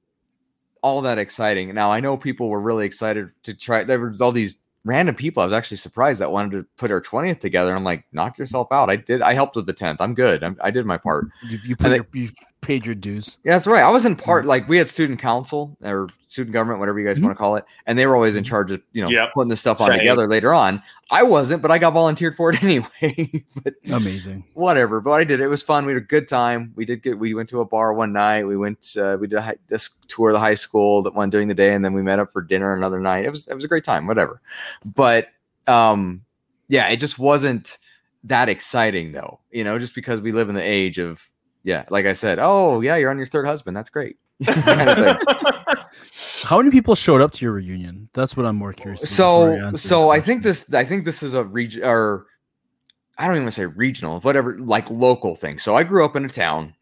all 0.82 1.02
that 1.02 1.18
exciting. 1.18 1.74
Now 1.74 1.92
I 1.92 2.00
know 2.00 2.16
people 2.16 2.48
were 2.48 2.62
really 2.62 2.86
excited 2.86 3.30
to 3.44 3.54
try. 3.54 3.84
There 3.84 4.00
was 4.00 4.22
all 4.22 4.32
these 4.32 4.58
random 4.86 5.16
people. 5.16 5.42
I 5.42 5.46
was 5.46 5.54
actually 5.54 5.78
surprised 5.78 6.22
that 6.22 6.32
wanted 6.32 6.52
to 6.58 6.66
put 6.78 6.92
our 6.92 7.02
twentieth 7.02 7.40
together. 7.40 7.76
I'm 7.76 7.84
like, 7.84 8.06
knock 8.12 8.38
yourself 8.38 8.68
out. 8.72 8.90
I 8.90 8.98
did. 8.98 9.22
I 9.22 9.34
helped 9.34 9.56
with 9.56 9.66
the 9.66 9.74
tenth. 9.74 10.02
I'm 10.02 10.14
good. 10.14 10.44
I'm, 10.44 10.58
I 10.62 10.72
did 10.72 10.86
my 10.86 10.98
part. 10.98 11.28
You, 11.48 11.60
you, 11.64 11.76
put 11.76 11.96
your, 11.96 12.08
you 12.14 12.30
paid 12.64 12.86
your 12.86 12.96
dues. 12.96 13.38
Yeah, 13.44 13.52
that's 13.54 13.68
right. 13.68 13.84
I 13.84 13.90
was 13.92 14.06
in 14.06 14.16
part 14.16 14.46
like 14.46 14.68
we 14.68 14.78
had 14.78 14.88
student 14.88 15.20
council 15.20 15.78
or 15.84 16.10
student 16.26 16.54
government, 16.54 16.80
whatever 16.80 17.00
you 17.00 17.06
guys 17.08 17.20
Mhm. 17.20 17.24
want 17.24 17.36
to 17.36 17.38
call 17.38 17.56
it, 17.58 17.66
and 17.86 18.00
they 18.00 18.08
were 18.08 18.16
always 18.16 18.36
in 18.36 18.44
Mhm. 18.44 18.48
charge 18.48 18.72
of 18.72 18.82
you 18.94 19.04
know 19.04 19.10
Yep. 19.10 19.34
putting 19.36 19.50
this 19.50 19.60
stuff 19.60 19.80
on 19.82 19.88
Same. 19.88 20.00
together 20.00 20.28
later 20.28 20.54
on. 20.54 20.82
I 21.12 21.22
wasn't, 21.22 21.62
but 21.62 21.70
I 21.70 21.78
got 21.78 21.94
volunteered 21.94 22.36
for 22.36 22.52
it 22.52 22.64
anyway. 22.64 23.46
but 23.64 23.76
Amazing. 23.92 24.46
whatever. 24.56 25.00
But 25.02 25.12
I 25.12 25.24
did. 25.26 25.40
It 25.42 25.48
was 25.48 25.62
fun. 25.62 25.86
We 25.86 25.94
had 25.94 26.02
a 26.02 26.06
good 26.06 26.28
time. 26.28 26.74
We 26.76 26.86
did 26.86 27.04
get. 27.04 27.20
We 27.20 27.34
went 27.36 27.50
to 27.50 27.62
a 27.62 27.66
bar 27.66 27.94
one 27.94 28.14
night. 28.14 28.48
We 28.48 28.58
went. 28.58 28.96
Uh, 28.98 29.18
we 29.20 29.28
did 29.28 29.38
a 29.38 29.42
hi- 29.44 29.58
this 29.68 29.90
tour 30.08 30.30
of 30.30 30.34
the 30.34 30.40
high 30.40 30.56
school 30.56 31.04
that 31.04 31.14
one 31.14 31.30
during 31.30 31.48
the 31.50 31.54
day, 31.54 31.74
and 31.76 31.86
then 31.86 31.94
we 31.94 32.02
met 32.02 32.18
up 32.20 32.32
for 32.32 32.42
dinner 32.42 32.74
another 32.76 33.00
night. 33.00 33.26
It 33.26 33.30
was 33.30 33.48
it 33.48 33.54
was 33.54 33.64
a 33.64 33.68
great 33.68 33.84
time. 33.84 34.08
Whatever. 34.08 34.42
But 34.84 35.28
um, 35.68 36.22
yeah, 36.68 36.88
it 36.90 36.98
just 36.98 37.20
wasn't 37.20 37.78
that 38.26 38.48
exciting 38.50 39.12
though. 39.12 39.40
You 39.52 39.64
know, 39.66 39.78
just 39.78 39.94
because 39.94 40.22
we 40.22 40.32
live 40.32 40.48
in 40.50 40.56
the 40.56 40.62
age 40.64 40.98
of 40.98 41.30
yeah, 41.64 41.86
like 41.90 42.06
I 42.06 42.14
said. 42.14 42.40
Oh 42.42 42.82
yeah, 42.82 42.96
you're 42.96 43.10
on 43.10 43.18
your 43.18 43.26
third 43.28 43.46
husband. 43.46 43.76
That's 43.76 43.90
great. 43.90 44.18
How 46.44 46.58
many 46.58 46.72
people 46.72 46.94
showed 46.96 47.22
up 47.22 47.32
to 47.34 47.46
your 47.46 47.54
reunion? 47.54 48.10
That's 48.14 48.36
what 48.36 48.46
I'm 48.46 48.58
more 48.58 48.74
curious. 48.74 49.10
so 49.10 49.72
so 49.76 50.10
i 50.10 50.20
think 50.20 50.44
this 50.44 50.74
i 50.74 50.84
think 50.84 51.06
this 51.06 51.24
is 51.24 51.34
a 51.34 51.44
region 51.46 51.84
or 51.86 52.26
i 53.18 53.28
don't 53.28 53.38
even 53.38 53.50
say 53.52 53.66
regional 53.66 54.20
whatever 54.22 54.58
like 54.60 54.90
local 54.90 55.36
thing 55.36 55.58
so 55.58 55.76
i 55.76 55.84
grew 55.84 56.04
up 56.04 56.16
in 56.16 56.26
a 56.26 56.30
town 56.30 56.74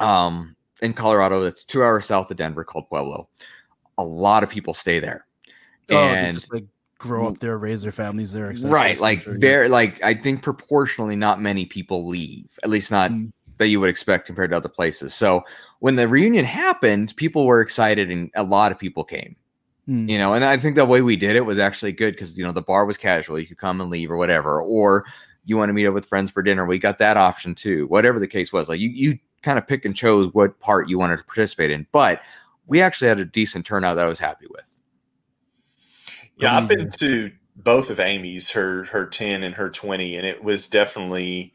um 0.00 0.54
in 0.82 0.92
colorado 0.92 1.42
that's 1.42 1.64
two 1.64 1.82
hours 1.82 2.06
south 2.06 2.30
of 2.30 2.36
denver 2.36 2.62
called 2.64 2.88
pueblo 2.88 3.28
a 3.98 4.04
lot 4.04 4.42
of 4.44 4.48
people 4.50 4.74
stay 4.74 4.98
there 5.00 5.26
Oh, 5.90 5.94
they 5.94 5.96
and 5.96 6.32
just 6.34 6.52
like 6.52 6.64
grow 6.98 7.26
up 7.28 7.38
there, 7.38 7.58
raise 7.58 7.82
their 7.82 7.92
families 7.92 8.32
there. 8.32 8.54
right 8.64 8.98
like 9.00 9.24
very 9.24 9.68
like 9.68 10.02
i 10.02 10.14
think 10.14 10.42
proportionally 10.42 11.16
not 11.16 11.40
many 11.40 11.64
people 11.66 12.06
leave 12.06 12.46
at 12.62 12.70
least 12.70 12.90
not 12.90 13.10
Mm. 13.10 13.32
That 13.58 13.68
you 13.68 13.80
would 13.80 13.90
expect 13.90 14.26
compared 14.26 14.50
to 14.50 14.56
other 14.56 14.68
places. 14.68 15.14
So 15.14 15.42
when 15.78 15.96
the 15.96 16.08
reunion 16.08 16.44
happened 16.44 17.14
people 17.16 17.46
were 17.46 17.60
excited 17.60 18.10
and 18.10 18.30
a 18.34 18.42
lot 18.42 18.72
of 18.72 18.78
people 18.78 19.04
came. 19.04 19.36
Hmm. 19.86 20.08
you 20.08 20.16
know 20.16 20.32
and 20.32 20.46
i 20.46 20.56
think 20.56 20.76
the 20.76 20.86
way 20.86 21.02
we 21.02 21.14
did 21.14 21.36
it 21.36 21.44
was 21.44 21.58
actually 21.58 21.92
good 21.92 22.14
because 22.14 22.38
you 22.38 22.44
know 22.46 22.52
the 22.52 22.62
bar 22.62 22.86
was 22.86 22.96
casual. 22.96 23.38
You 23.38 23.46
could 23.46 23.58
come 23.58 23.82
and 23.82 23.90
leave 23.90 24.10
or 24.10 24.16
whatever. 24.16 24.62
Or 24.62 25.04
you 25.44 25.58
want 25.58 25.68
to 25.68 25.74
meet 25.74 25.86
up 25.86 25.92
with 25.92 26.06
friends 26.06 26.30
for 26.30 26.42
dinner. 26.42 26.64
We 26.64 26.78
got 26.78 26.98
that 26.98 27.16
option 27.16 27.54
too 27.54 27.86
whatever 27.88 28.18
the 28.18 28.26
case 28.26 28.52
was. 28.52 28.68
Like 28.68 28.80
you 28.80 28.88
you 28.90 29.18
kind 29.42 29.58
of 29.58 29.66
pick 29.66 29.84
and 29.84 29.94
chose 29.94 30.32
what 30.32 30.58
part 30.58 30.88
you 30.88 30.98
wanted 30.98 31.18
to 31.18 31.24
participate 31.24 31.70
in. 31.70 31.86
But 31.92 32.22
we 32.66 32.80
actually 32.80 33.08
had 33.08 33.20
a 33.20 33.24
decent 33.24 33.66
turnout 33.66 33.96
that 33.96 34.06
i 34.06 34.08
was 34.08 34.18
happy 34.18 34.46
with. 34.48 34.78
Yeah, 36.36 36.56
I've 36.56 36.66
been 36.66 36.90
to 36.90 37.30
both 37.54 37.90
of 37.90 38.00
Amy's, 38.00 38.50
her 38.52 38.84
her 38.84 39.06
ten 39.06 39.44
and 39.44 39.54
her 39.54 39.70
twenty, 39.70 40.16
and 40.16 40.26
it 40.26 40.42
was 40.42 40.68
definitely 40.68 41.52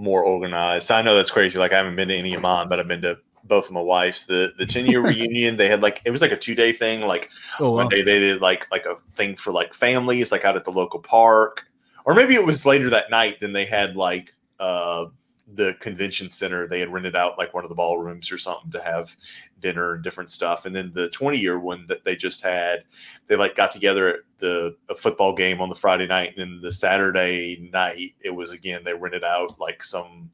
more 0.00 0.22
organized. 0.24 0.90
I 0.90 1.02
know 1.02 1.14
that's 1.14 1.30
crazy. 1.30 1.58
Like 1.58 1.72
I 1.72 1.76
haven't 1.76 1.96
been 1.96 2.08
to 2.08 2.14
any 2.16 2.34
of 2.34 2.40
mine, 2.42 2.68
but 2.68 2.80
I've 2.80 2.88
been 2.88 3.02
to 3.02 3.18
both 3.44 3.66
of 3.66 3.72
my 3.72 3.80
wife's. 3.80 4.26
The 4.26 4.52
the 4.56 4.66
ten 4.74 4.86
year 4.86 5.02
reunion, 5.02 5.56
they 5.56 5.68
had 5.68 5.82
like 5.82 6.00
it 6.04 6.10
was 6.10 6.22
like 6.22 6.32
a 6.32 6.36
two 6.36 6.54
day 6.54 6.72
thing. 6.72 7.02
Like 7.02 7.30
Oh, 7.60 7.70
one 7.72 7.84
wow. 7.84 7.88
day 7.90 8.02
they 8.02 8.18
did 8.18 8.40
like 8.40 8.66
like 8.70 8.86
a 8.86 8.96
thing 9.14 9.36
for 9.36 9.52
like 9.52 9.74
families, 9.74 10.32
like 10.32 10.44
out 10.44 10.56
at 10.56 10.64
the 10.64 10.72
local 10.72 11.00
park, 11.00 11.66
or 12.04 12.14
maybe 12.14 12.34
it 12.34 12.46
was 12.46 12.64
later 12.66 12.90
that 12.90 13.10
night. 13.10 13.38
Then 13.40 13.52
they 13.52 13.64
had 13.66 13.96
like 13.96 14.30
uh 14.58 15.06
the 15.52 15.74
convention 15.80 16.30
center. 16.30 16.66
They 16.66 16.80
had 16.80 16.92
rented 16.92 17.16
out 17.16 17.38
like 17.38 17.52
one 17.52 17.64
of 17.64 17.68
the 17.68 17.74
ballrooms 17.74 18.30
or 18.30 18.38
something 18.38 18.70
to 18.70 18.82
have 18.82 19.16
dinner 19.58 19.94
and 19.94 20.04
different 20.04 20.30
stuff. 20.30 20.64
And 20.64 20.74
then 20.74 20.92
the 20.94 21.08
twenty 21.10 21.38
year 21.38 21.58
one 21.58 21.84
that 21.88 22.04
they 22.04 22.16
just 22.16 22.42
had, 22.42 22.84
they 23.26 23.36
like 23.36 23.54
got 23.54 23.72
together 23.72 24.08
at 24.08 24.20
the 24.38 24.76
a 24.88 24.94
football 24.94 25.34
game 25.34 25.60
on 25.60 25.68
the 25.68 25.74
Friday 25.74 26.06
night, 26.06 26.30
and 26.30 26.38
then 26.38 26.60
the 26.62 26.72
Saturday 26.72 27.68
night 27.72 28.14
it 28.20 28.34
was 28.34 28.52
again 28.52 28.82
they 28.84 28.94
rented 28.94 29.24
out 29.24 29.58
like 29.58 29.82
some 29.82 30.30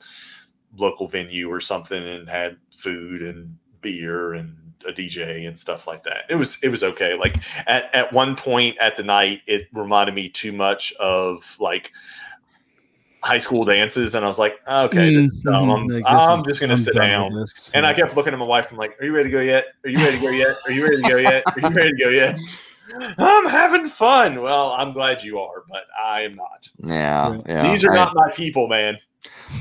local 0.77 1.09
venue 1.09 1.51
or 1.51 1.61
something 1.61 2.07
and 2.07 2.29
had 2.29 2.59
food 2.71 3.23
and 3.23 3.57
beer 3.81 4.35
and 4.35 4.57
a 4.87 4.93
DJ 4.93 5.47
and 5.47 5.59
stuff 5.59 5.87
like 5.87 6.05
that. 6.05 6.25
It 6.29 6.37
was 6.37 6.59
it 6.63 6.69
was 6.69 6.83
okay. 6.83 7.17
Like 7.17 7.39
at, 7.67 7.93
at 7.95 8.13
one 8.13 8.37
point 8.37 8.77
at 8.79 8.97
the 8.97 9.03
night, 9.03 9.43
it 9.47 9.69
reminded 9.73 10.15
me 10.15 10.29
too 10.29 10.53
much 10.53 10.93
of 10.95 11.57
like 11.59 11.93
high 13.27 13.39
school 13.39 13.65
dances, 13.65 14.15
and 14.15 14.25
I 14.25 14.29
was 14.29 14.39
like, 14.39 14.59
okay, 14.69 15.15
this 15.15 15.33
is 15.33 15.41
dumb. 15.41 15.71
I'm, 15.71 15.87
like, 15.89 16.05
I'm 16.07 16.39
is- 16.39 16.45
just 16.45 16.61
gonna 16.61 16.75
I'm 16.75 16.79
sit 16.79 16.95
down. 16.95 17.35
this. 17.35 17.71
And 17.75 17.85
I 17.87 17.93
kept 17.93 18.17
looking 18.17 18.33
at 18.33 18.39
my 18.39 18.45
wife. 18.45 18.69
I'm 18.71 18.77
like, 18.79 19.01
"Are 19.01 19.05
you 19.05 19.15
ready 19.15 19.29
to 19.29 19.33
go 19.33 19.41
yet? 19.43 19.67
Are 19.85 19.91
you 19.91 19.99
ready 19.99 20.17
to 20.17 20.23
go 20.23 20.31
yet? 20.31 20.57
Are 20.67 20.73
you 20.73 20.85
ready 20.85 21.03
to 21.03 21.09
go 21.09 21.17
yet? 21.17 21.43
Are 21.55 21.61
you 21.61 21.69
ready 21.77 21.91
to 21.91 21.97
go 22.05 22.09
yet?" 22.11 22.39
I'm 23.19 23.47
having 23.49 23.89
fun. 23.89 24.41
Well, 24.41 24.71
I'm 24.71 24.93
glad 24.93 25.23
you 25.23 25.41
are, 25.41 25.65
but 25.69 25.85
I 26.01 26.21
am 26.23 26.37
not. 26.37 26.71
yeah 26.85 27.33
Yeah. 27.33 27.41
yeah 27.47 27.69
These 27.69 27.85
are 27.85 27.93
I- 27.93 27.97
not 27.97 28.15
my 28.15 28.31
people, 28.31 28.69
man. 28.69 28.97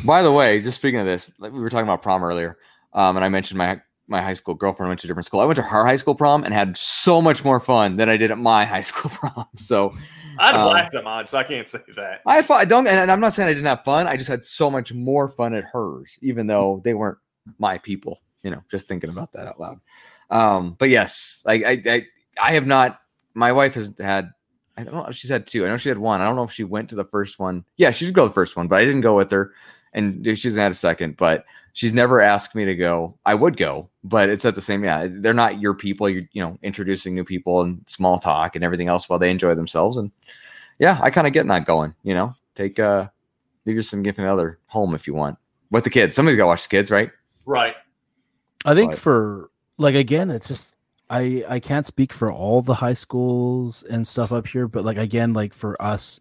By 0.04 0.22
the 0.22 0.32
way, 0.32 0.60
just 0.60 0.78
speaking 0.78 1.00
of 1.00 1.06
this, 1.08 1.32
like 1.40 1.52
we 1.52 1.60
were 1.60 1.70
talking 1.72 1.88
about 1.88 2.02
prom 2.04 2.24
earlier, 2.24 2.58
um, 2.94 3.16
and 3.16 3.26
I 3.26 3.30
mentioned 3.30 3.58
my 3.58 3.82
my 4.08 4.22
high 4.22 4.34
school 4.36 4.54
girlfriend 4.54 4.90
went 4.90 5.00
to 5.00 5.08
a 5.08 5.10
different 5.10 5.26
school. 5.26 5.40
I 5.40 5.46
went 5.46 5.56
to 5.56 5.64
her 5.64 5.84
high 5.86 5.96
school 5.96 6.14
prom 6.14 6.44
and 6.44 6.54
had 6.54 6.78
so 6.78 7.20
much 7.20 7.44
more 7.44 7.60
fun 7.60 7.98
than 7.98 8.08
I 8.08 8.18
did 8.18 8.30
at 8.30 8.38
my 8.38 8.64
high 8.74 8.82
school 8.82 9.10
prom. 9.10 9.48
So 9.56 9.96
I 10.40 10.48
had 10.48 10.56
a 10.56 10.60
Um, 10.60 10.70
blast 10.70 10.94
at 10.96 11.04
mine, 11.04 11.28
so 11.28 11.38
I 11.38 11.44
can't 11.44 11.68
say 11.68 11.80
that. 11.96 12.22
I. 12.26 12.46
I 12.50 12.66
don't, 12.66 12.88
and 12.88 13.12
I'm 13.12 13.20
not 13.20 13.34
saying 13.34 13.50
I 13.50 13.54
didn't 13.54 13.68
have 13.68 13.84
fun. 13.84 14.08
I 14.08 14.18
just 14.18 14.30
had 14.30 14.44
so 14.44 14.70
much 14.70 14.94
more 14.94 15.30
fun 15.30 15.54
at 15.54 15.64
hers, 15.66 16.18
even 16.22 16.48
though 16.48 16.82
they 16.84 16.94
weren't 16.94 17.18
my 17.60 17.78
people. 17.78 18.22
You 18.44 18.52
know, 18.52 18.62
just 18.70 18.88
thinking 18.88 19.10
about 19.10 19.34
that 19.34 19.48
out 19.48 19.60
loud. 19.60 19.80
Um, 20.30 20.76
but 20.78 20.90
yes, 20.90 21.42
like 21.46 21.64
I, 21.64 21.82
I, 21.86 22.06
I 22.42 22.54
have 22.54 22.68
not. 22.68 23.02
My 23.34 23.52
wife 23.52 23.74
has 23.76 23.94
had. 24.00 24.32
I 24.78 24.84
don't 24.84 24.94
know 24.94 25.06
if 25.06 25.16
she's 25.16 25.32
had 25.32 25.48
two. 25.48 25.66
I 25.66 25.70
know 25.70 25.78
she 25.78 25.90
had 25.90 25.98
one. 25.98 26.20
I 26.20 26.26
don't 26.26 26.36
know 26.36 26.44
if 26.44 26.52
she 26.52 26.66
went 26.66 26.90
to 26.90 26.96
the 26.96 27.06
first 27.06 27.40
one. 27.40 27.64
Yeah, 27.78 27.92
she 27.92 28.06
did 28.06 28.14
go 28.14 28.24
to 28.24 28.28
the 28.28 28.34
first 28.34 28.58
one, 28.58 28.68
but 28.68 28.78
I 28.78 28.86
didn't 28.86 29.02
go 29.02 29.16
with 29.16 29.32
her. 29.32 29.54
And 29.96 30.24
she 30.38 30.48
hasn't 30.48 30.62
had 30.62 30.72
a 30.72 30.76
second, 30.76 31.18
but 31.18 31.46
she's 31.74 31.94
never 31.94 32.22
asked 32.22 32.54
me 32.54 32.66
to 32.66 32.76
go. 32.76 33.18
I 33.26 33.34
would 33.34 33.58
go, 33.58 33.90
but 34.04 34.30
it's 34.30 34.46
at 34.46 34.54
the 34.54 34.62
same. 34.62 34.84
Yeah, 34.84 35.08
they're 35.10 35.34
not 35.34 35.60
your 35.60 35.74
people. 35.74 36.08
You're, 36.08 36.28
you 36.34 36.44
know, 36.44 36.60
introducing 36.62 37.16
new 37.16 37.24
people 37.24 37.62
and 37.62 37.82
small 37.88 38.20
talk 38.20 38.56
and 38.56 38.64
everything 38.64 38.90
else 38.90 39.10
while 39.10 39.18
they 39.20 39.32
enjoy 39.32 39.56
themselves. 39.56 39.98
And 39.98 40.12
yeah, 40.80 41.00
I 41.02 41.10
kind 41.10 41.26
of 41.26 41.34
get 41.34 41.46
not 41.48 41.66
going. 41.66 41.96
You 42.04 42.14
know, 42.14 42.36
take 42.56 42.78
uh, 42.78 43.08
leave 43.66 43.76
your 43.76 43.84
significant 43.84 44.28
other 44.28 44.60
home 44.68 44.94
if 44.94 45.08
you 45.08 45.14
want 45.14 45.38
with 45.72 45.86
the 45.86 45.90
kids. 45.90 46.16
Somebody's 46.16 46.38
got 46.38 46.44
to 46.44 46.48
watch 46.48 46.64
the 46.64 46.70
kids, 46.70 46.92
right? 46.92 47.10
Right. 47.46 47.76
I 48.66 48.76
think 48.76 48.92
But- 48.92 49.00
for 49.00 49.50
like 49.78 49.96
again, 49.96 50.30
it's 50.30 50.48
just 50.48 50.76
I 51.10 51.46
I 51.48 51.60
can't 51.60 51.88
speak 51.88 52.12
for 52.12 52.32
all 52.32 52.62
the 52.62 52.74
high 52.76 52.94
schools 52.94 53.84
and 53.84 54.08
stuff 54.08 54.32
up 54.34 54.48
here, 54.48 54.68
but 54.68 54.84
like 54.84 54.98
again, 54.98 55.34
like 55.34 55.54
for 55.54 55.82
us, 55.82 56.20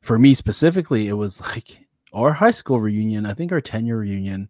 for 0.00 0.18
me 0.18 0.34
specifically, 0.34 1.08
it 1.08 1.14
was 1.14 1.40
like 1.40 1.85
our 2.12 2.32
high 2.32 2.50
school 2.50 2.80
reunion. 2.80 3.26
I 3.26 3.34
think 3.34 3.52
our 3.52 3.60
ten 3.60 3.86
year 3.86 3.98
reunion, 3.98 4.48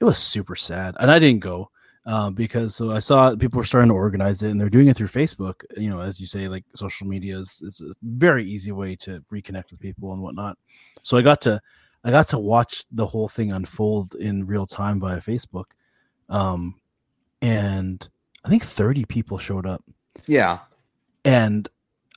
it 0.00 0.04
was 0.04 0.18
super 0.18 0.56
sad, 0.56 0.96
and 0.98 1.10
I 1.10 1.18
didn't 1.18 1.40
go 1.40 1.70
uh, 2.06 2.30
because 2.30 2.74
so 2.74 2.92
I 2.92 2.98
saw 2.98 3.34
people 3.36 3.58
were 3.58 3.64
starting 3.64 3.90
to 3.90 3.94
organize 3.94 4.42
it, 4.42 4.50
and 4.50 4.60
they're 4.60 4.70
doing 4.70 4.88
it 4.88 4.96
through 4.96 5.08
Facebook. 5.08 5.64
You 5.76 5.90
know, 5.90 6.00
as 6.00 6.20
you 6.20 6.26
say, 6.26 6.48
like 6.48 6.64
social 6.74 7.06
media 7.06 7.38
is, 7.38 7.60
is 7.62 7.80
a 7.80 7.94
very 8.02 8.44
easy 8.44 8.72
way 8.72 8.96
to 8.96 9.20
reconnect 9.32 9.70
with 9.70 9.80
people 9.80 10.12
and 10.12 10.22
whatnot. 10.22 10.58
So 11.02 11.16
I 11.16 11.22
got 11.22 11.40
to 11.42 11.60
I 12.04 12.10
got 12.10 12.28
to 12.28 12.38
watch 12.38 12.84
the 12.90 13.06
whole 13.06 13.28
thing 13.28 13.52
unfold 13.52 14.14
in 14.14 14.46
real 14.46 14.66
time 14.66 15.00
via 15.00 15.18
Facebook. 15.18 15.66
Um, 16.28 16.80
and 17.42 18.08
I 18.44 18.48
think 18.48 18.64
30 18.64 19.04
people 19.04 19.38
showed 19.38 19.66
up, 19.66 19.84
Yeah, 20.26 20.60
and 21.24 21.68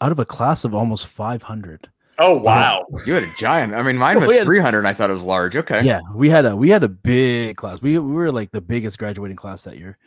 out 0.02 0.12
of 0.12 0.20
a 0.20 0.26
class 0.26 0.64
of 0.64 0.74
almost 0.74 1.08
500. 1.08 1.90
Oh 2.20 2.38
wow. 2.38 2.86
you 3.06 3.14
had 3.14 3.24
a 3.24 3.34
giant. 3.38 3.74
I 3.74 3.82
mean, 3.82 3.98
mine 3.98 4.20
was 4.22 4.32
had- 4.36 4.44
300. 4.44 4.80
and 4.80 4.88
I 4.88 4.94
thought 4.94 5.10
it 5.10 5.14
was 5.14 5.24
large. 5.24 5.56
Okay. 5.56 5.84
Yeah, 5.84 6.02
we 6.14 6.30
had 6.30 6.46
a 6.46 6.56
we 6.56 6.70
had 6.70 6.84
a 6.84 6.90
big 6.90 7.58
class. 7.58 7.82
We 7.82 7.98
we 7.98 8.14
were 8.14 8.32
like 8.32 8.52
the 8.52 8.62
biggest 8.62 9.00
graduating 9.00 9.38
class 9.38 9.64
that 9.64 9.78
year, 9.78 9.98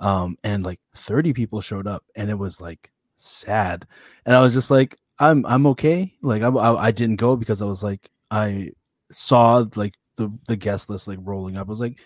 um, 0.00 0.36
and 0.44 0.64
like 0.64 0.80
30 0.96 1.32
people 1.32 1.60
showed 1.60 1.86
up, 1.86 2.04
and 2.14 2.30
it 2.30 2.38
was 2.38 2.60
like 2.60 2.92
sad, 3.16 3.86
and 4.24 4.34
I 4.34 4.40
was 4.40 4.54
just 4.54 4.70
like, 4.70 4.96
I'm 5.18 5.44
I'm 5.46 5.66
okay. 5.68 6.12
Like 6.22 6.42
I 6.42 6.48
I, 6.48 6.84
I 6.86 6.90
didn't 6.92 7.16
go 7.16 7.36
because 7.36 7.60
I 7.62 7.66
was 7.66 7.82
like 7.82 8.10
I 8.30 8.70
saw 9.10 9.64
like 9.74 9.94
the 10.16 10.30
the 10.48 10.56
guest 10.56 10.88
list 10.90 11.08
like 11.08 11.18
rolling 11.22 11.56
up. 11.56 11.66
I 11.66 11.70
was 11.70 11.80
like, 11.80 11.98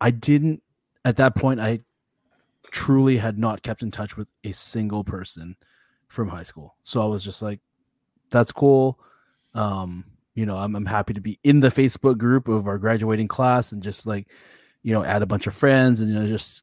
I 0.00 0.10
didn't 0.10 0.62
at 1.04 1.16
that 1.16 1.34
point. 1.34 1.60
I 1.60 1.80
truly 2.70 3.18
had 3.18 3.38
not 3.38 3.62
kept 3.62 3.82
in 3.82 3.90
touch 3.90 4.16
with 4.16 4.28
a 4.42 4.52
single 4.52 5.04
person 5.04 5.56
from 6.08 6.28
high 6.28 6.42
school, 6.42 6.76
so 6.82 7.02
I 7.02 7.06
was 7.06 7.22
just 7.24 7.42
like, 7.42 7.60
that's 8.34 8.52
cool. 8.52 8.98
Um, 9.54 10.04
you 10.34 10.44
know, 10.46 10.58
I'm 10.58 10.74
I'm 10.76 10.84
happy 10.86 11.14
to 11.14 11.20
be 11.20 11.38
in 11.42 11.60
the 11.60 11.68
Facebook 11.68 12.18
group 12.18 12.48
of 12.48 12.66
our 12.66 12.76
graduating 12.78 13.28
class 13.28 13.72
and 13.72 13.82
just 13.82 14.06
like, 14.06 14.26
you 14.82 14.92
know, 14.92 15.02
add 15.04 15.22
a 15.22 15.26
bunch 15.26 15.46
of 15.46 15.54
friends 15.54 16.00
and 16.00 16.10
you 16.10 16.14
know 16.18 16.26
just 16.26 16.62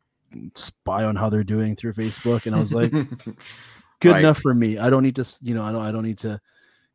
spy 0.56 1.04
on 1.04 1.16
how 1.16 1.30
they're 1.30 1.44
doing 1.44 1.76
through 1.76 1.94
Facebook. 1.94 2.46
And 2.46 2.56
I 2.56 2.60
was 2.60 2.74
like, 2.74 2.92
good 4.00 4.12
Right. 4.12 4.20
enough 4.20 4.40
for 4.40 4.54
me. 4.54 4.78
I 4.78 4.90
don't 4.90 5.04
need 5.04 5.16
to, 5.18 5.40
you 5.42 5.56
know, 5.56 5.64
I 5.64 5.72
don't 5.72 5.82
I 5.82 5.92
don't 5.92 6.04
need 6.04 6.20
to 6.20 6.40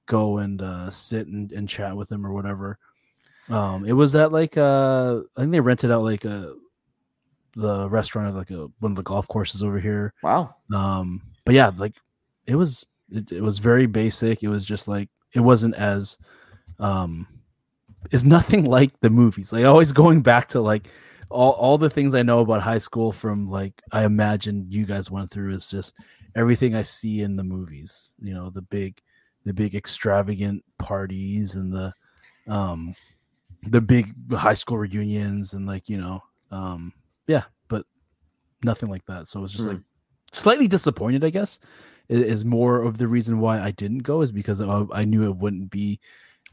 go 0.06 0.38
and 0.38 0.60
uh, 0.62 0.90
sit 0.90 1.26
and, 1.26 1.50
and 1.50 1.68
chat 1.68 1.96
with 1.96 2.08
them 2.08 2.24
or 2.26 2.32
whatever. 2.32 2.78
Um, 3.48 3.84
it 3.86 3.92
was 3.92 4.14
at 4.16 4.32
like 4.32 4.56
uh, 4.58 5.20
I 5.36 5.40
think 5.40 5.52
they 5.52 5.60
rented 5.60 5.90
out 5.90 6.02
like 6.02 6.24
a 6.24 6.54
the 7.54 7.88
restaurant 7.88 8.28
at 8.28 8.34
like 8.34 8.50
a 8.50 8.68
one 8.80 8.92
of 8.92 8.96
the 8.96 9.02
golf 9.02 9.28
courses 9.28 9.62
over 9.62 9.80
here. 9.80 10.12
wow. 10.22 10.56
Um, 10.74 11.22
but 11.44 11.54
yeah, 11.54 11.70
like 11.76 11.94
it 12.46 12.56
was 12.56 12.84
it, 13.10 13.32
it 13.32 13.40
was 13.42 13.58
very 13.58 13.86
basic. 13.86 14.42
It 14.42 14.48
was 14.48 14.64
just 14.64 14.88
like 14.88 15.08
it 15.32 15.40
wasn't 15.40 15.74
as 15.74 16.18
um 16.78 17.26
is 18.10 18.24
nothing 18.24 18.64
like 18.76 18.98
the 19.00 19.10
movies. 19.10 19.52
Like 19.52 19.64
always 19.64 19.92
going 19.92 20.22
back 20.22 20.48
to 20.50 20.60
like 20.60 20.88
all 21.28 21.52
all 21.52 21.78
the 21.78 21.90
things 21.90 22.14
I 22.14 22.22
know 22.22 22.40
about 22.40 22.62
high 22.62 22.78
school 22.78 23.12
from 23.12 23.46
like 23.46 23.82
I 23.92 24.04
imagine 24.04 24.66
you 24.68 24.86
guys 24.86 25.10
went 25.10 25.30
through 25.30 25.54
is 25.54 25.68
just 25.70 25.94
everything 26.34 26.74
I 26.74 26.82
see 26.82 27.22
in 27.22 27.36
the 27.36 27.44
movies. 27.44 28.14
You 28.20 28.34
know, 28.34 28.50
the 28.50 28.62
big 28.62 29.00
the 29.44 29.52
big 29.52 29.74
extravagant 29.74 30.64
parties 30.78 31.54
and 31.54 31.72
the 31.72 31.92
um 32.48 32.94
the 33.68 33.80
big 33.80 34.14
high 34.32 34.54
school 34.54 34.78
reunions 34.78 35.52
and 35.54 35.66
like, 35.66 35.88
you 35.88 35.98
know, 35.98 36.22
um 36.50 36.92
yeah, 37.26 37.44
but 37.68 37.84
nothing 38.62 38.88
like 38.88 39.04
that. 39.06 39.26
So 39.26 39.40
it 39.40 39.42
was 39.42 39.52
just 39.52 39.66
Hmm. 39.66 39.72
like 39.72 39.80
slightly 40.32 40.68
disappointed, 40.68 41.24
I 41.24 41.30
guess, 41.30 41.58
is 42.08 42.44
more 42.44 42.82
of 42.82 42.98
the 42.98 43.08
reason 43.08 43.40
why 43.40 43.60
I 43.60 43.70
didn't 43.70 43.98
go 44.00 44.22
is 44.22 44.32
because 44.32 44.60
I, 44.60 44.84
I 44.92 45.04
knew 45.04 45.24
it 45.24 45.36
wouldn't 45.36 45.70
be 45.70 46.00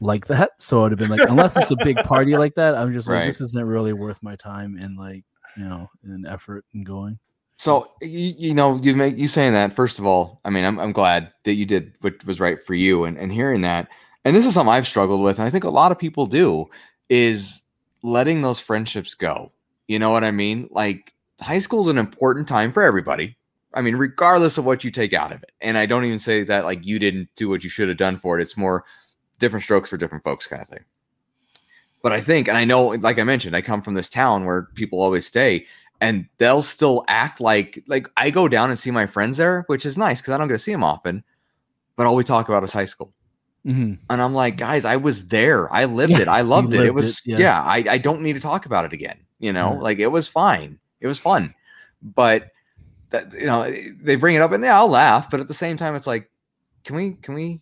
like 0.00 0.26
that. 0.26 0.50
So 0.58 0.84
I'd 0.84 0.92
have 0.92 0.98
been 0.98 1.10
like, 1.10 1.28
unless 1.28 1.56
it's 1.56 1.70
a 1.70 1.76
big 1.76 1.96
party 1.98 2.36
like 2.36 2.54
that, 2.56 2.74
I'm 2.74 2.92
just 2.92 3.08
like, 3.08 3.18
Right. 3.18 3.26
this 3.26 3.40
isn't 3.40 3.64
really 3.66 3.92
worth 3.92 4.22
my 4.22 4.36
time 4.36 4.76
and 4.80 4.96
like, 4.96 5.24
you 5.56 5.64
know, 5.64 5.88
and 6.02 6.26
effort 6.26 6.64
and 6.74 6.84
going. 6.84 7.18
So 7.58 7.88
you, 8.02 8.34
you 8.36 8.54
know, 8.54 8.76
you 8.82 8.96
make 8.96 9.16
you 9.16 9.28
saying 9.28 9.52
that. 9.52 9.72
First 9.72 10.00
of 10.00 10.06
all, 10.06 10.40
I 10.44 10.50
mean, 10.50 10.64
I'm 10.64 10.78
I'm 10.80 10.92
glad 10.92 11.32
that 11.44 11.54
you 11.54 11.64
did 11.64 11.94
what 12.00 12.24
was 12.26 12.40
right 12.40 12.60
for 12.60 12.74
you, 12.74 13.04
and 13.04 13.16
and 13.16 13.32
hearing 13.32 13.60
that, 13.60 13.88
and 14.24 14.34
this 14.34 14.44
is 14.44 14.54
something 14.54 14.72
I've 14.72 14.88
struggled 14.88 15.22
with, 15.22 15.38
and 15.38 15.46
I 15.46 15.50
think 15.50 15.62
a 15.62 15.70
lot 15.70 15.92
of 15.92 15.98
people 15.98 16.26
do, 16.26 16.66
is 17.08 17.62
letting 18.02 18.42
those 18.42 18.58
friendships 18.58 19.14
go. 19.14 19.52
You 19.86 20.00
know 20.00 20.10
what 20.10 20.24
I 20.24 20.32
mean? 20.32 20.68
Like 20.72 21.14
high 21.40 21.60
school 21.60 21.82
is 21.84 21.90
an 21.90 21.98
important 21.98 22.48
time 22.48 22.72
for 22.72 22.82
everybody. 22.82 23.36
I 23.74 23.80
mean, 23.80 23.96
regardless 23.96 24.56
of 24.58 24.64
what 24.64 24.84
you 24.84 24.90
take 24.90 25.12
out 25.12 25.32
of 25.32 25.42
it. 25.42 25.52
And 25.60 25.76
I 25.76 25.86
don't 25.86 26.04
even 26.04 26.18
say 26.18 26.42
that 26.44 26.64
like 26.64 26.84
you 26.84 26.98
didn't 26.98 27.28
do 27.36 27.48
what 27.48 27.64
you 27.64 27.70
should 27.70 27.88
have 27.88 27.96
done 27.96 28.18
for 28.18 28.38
it. 28.38 28.42
It's 28.42 28.56
more 28.56 28.84
different 29.40 29.64
strokes 29.64 29.90
for 29.90 29.96
different 29.96 30.24
folks 30.24 30.46
kind 30.46 30.62
of 30.62 30.68
thing. 30.68 30.84
But 32.02 32.12
I 32.12 32.20
think, 32.20 32.48
and 32.48 32.56
I 32.56 32.64
know, 32.64 32.86
like 32.88 33.18
I 33.18 33.24
mentioned, 33.24 33.56
I 33.56 33.62
come 33.62 33.80
from 33.82 33.94
this 33.94 34.08
town 34.10 34.44
where 34.44 34.68
people 34.74 35.00
always 35.00 35.26
stay. 35.26 35.66
and 36.00 36.26
they'll 36.38 36.60
still 36.62 37.04
act 37.08 37.40
like 37.40 37.82
like 37.86 38.08
I 38.16 38.30
go 38.30 38.46
down 38.48 38.68
and 38.70 38.78
see 38.78 38.90
my 38.90 39.06
friends 39.06 39.36
there, 39.38 39.62
which 39.68 39.86
is 39.86 39.96
nice 39.96 40.20
because 40.20 40.34
I 40.34 40.38
don't 40.38 40.48
get 40.48 40.54
to 40.54 40.58
see 40.58 40.72
them 40.72 40.84
often. 40.84 41.24
But 41.96 42.06
all 42.06 42.16
we 42.16 42.24
talk 42.24 42.48
about 42.48 42.64
is 42.64 42.72
high 42.72 42.84
school. 42.84 43.12
Mhm. 43.64 43.98
And 44.10 44.20
I'm 44.20 44.34
like, 44.34 44.56
guys, 44.58 44.84
I 44.84 44.96
was 44.96 45.28
there. 45.28 45.72
I 45.72 45.86
lived 45.86 46.12
it. 46.18 46.28
I 46.28 46.40
loved 46.54 46.74
it. 46.74 46.80
It 46.84 46.92
was, 46.94 47.10
it, 47.20 47.22
yeah. 47.24 47.38
yeah, 47.38 47.62
I, 47.62 47.84
I 47.88 47.98
don't 47.98 48.20
need 48.22 48.34
to 48.34 48.40
talk 48.40 48.66
about 48.66 48.84
it 48.84 48.92
again. 48.92 49.18
You 49.38 49.52
know, 49.52 49.72
Yeah. 49.74 49.80
like 49.80 49.98
it 50.00 50.08
was 50.08 50.28
fine. 50.28 50.78
It 51.00 51.06
was 51.06 51.18
fun. 51.18 51.54
But 52.02 52.50
that, 53.14 53.32
you 53.32 53.46
know, 53.46 53.70
they 54.02 54.16
bring 54.16 54.34
it 54.34 54.42
up 54.42 54.52
and 54.52 54.62
yeah, 54.62 54.76
I'll 54.76 54.88
laugh. 54.88 55.30
But 55.30 55.40
at 55.40 55.48
the 55.48 55.54
same 55.54 55.76
time, 55.76 55.94
it's 55.94 56.06
like, 56.06 56.30
can 56.84 56.96
we, 56.96 57.12
can 57.22 57.34
we, 57.34 57.60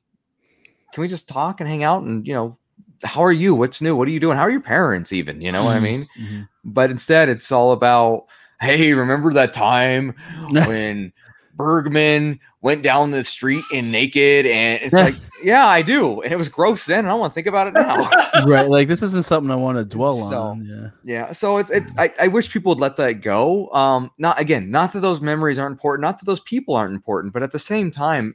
can 0.93 1.01
we 1.03 1.09
just 1.09 1.29
talk 1.29 1.61
and 1.61 1.69
hang 1.69 1.83
out 1.83 2.03
and, 2.03 2.27
you 2.27 2.35
know, 2.35 2.59
how 3.05 3.23
are 3.23 3.33
you? 3.33 3.55
What's 3.55 3.81
new? 3.81 3.97
What 3.97 4.09
are 4.09 4.13
you 4.13 4.21
doing? 4.21 4.37
How 4.37 4.45
are 4.45 4.51
your 4.51 4.61
parents 4.61 5.13
even? 5.13 5.41
You 5.41 5.53
know 5.53 5.65
what 5.65 5.77
I 5.77 5.81
mean? 5.81 6.07
Mhm. 6.21 6.49
But 6.65 6.91
instead, 6.91 7.29
it's 7.29 7.51
all 7.51 7.73
about, 7.73 8.27
hey, 8.61 8.93
remember 8.93 9.33
that 9.33 9.53
time 9.53 10.15
when 10.67 11.13
Bergman 11.55 12.41
went 12.61 12.83
down 12.83 13.11
the 13.11 13.23
street 13.25 13.65
in 13.73 13.91
naked? 13.91 14.47
And 14.47 14.81
it's 14.83 14.95
like, 14.95 15.15
yeah, 15.43 15.67
I 15.67 15.83
do. 15.83 16.21
And 16.23 16.33
it 16.33 16.37
was 16.37 16.49
gross 16.49 16.87
then. 16.87 17.01
And 17.01 17.09
I 17.09 17.15
want 17.15 17.33
to 17.33 17.35
think 17.35 17.47
about 17.47 17.67
it 17.67 17.75
now. 17.75 18.09
right. 18.47 18.69
Like 18.69 18.89
this 18.89 19.03
isn't 19.03 19.25
something 19.25 19.51
I 19.51 19.57
want 19.57 19.79
to 19.79 19.85
dwell 19.85 20.31
So- 20.31 20.43
on. 20.43 20.65
Yeah. 20.67 20.91
yeah. 21.05 21.33
So 21.33 21.59
it's, 21.59 21.71
it's 21.71 21.93
I, 21.99 22.11
I 22.21 22.29
wish 22.29 22.51
people 22.53 22.71
would 22.71 22.81
let 22.81 22.97
that 22.97 23.21
go. 23.21 23.69
Um, 23.73 24.11
not 24.19 24.41
again, 24.41 24.71
not 24.71 24.93
that 24.93 25.01
those 25.01 25.21
memories 25.21 25.59
aren't 25.59 25.73
important, 25.75 26.03
not 26.03 26.19
that 26.21 26.25
those 26.27 26.41
people 26.41 26.75
aren't 26.75 26.95
important, 26.95 27.33
but 27.35 27.43
at 27.43 27.53
the 27.53 27.59
same 27.59 27.91
time, 27.91 28.35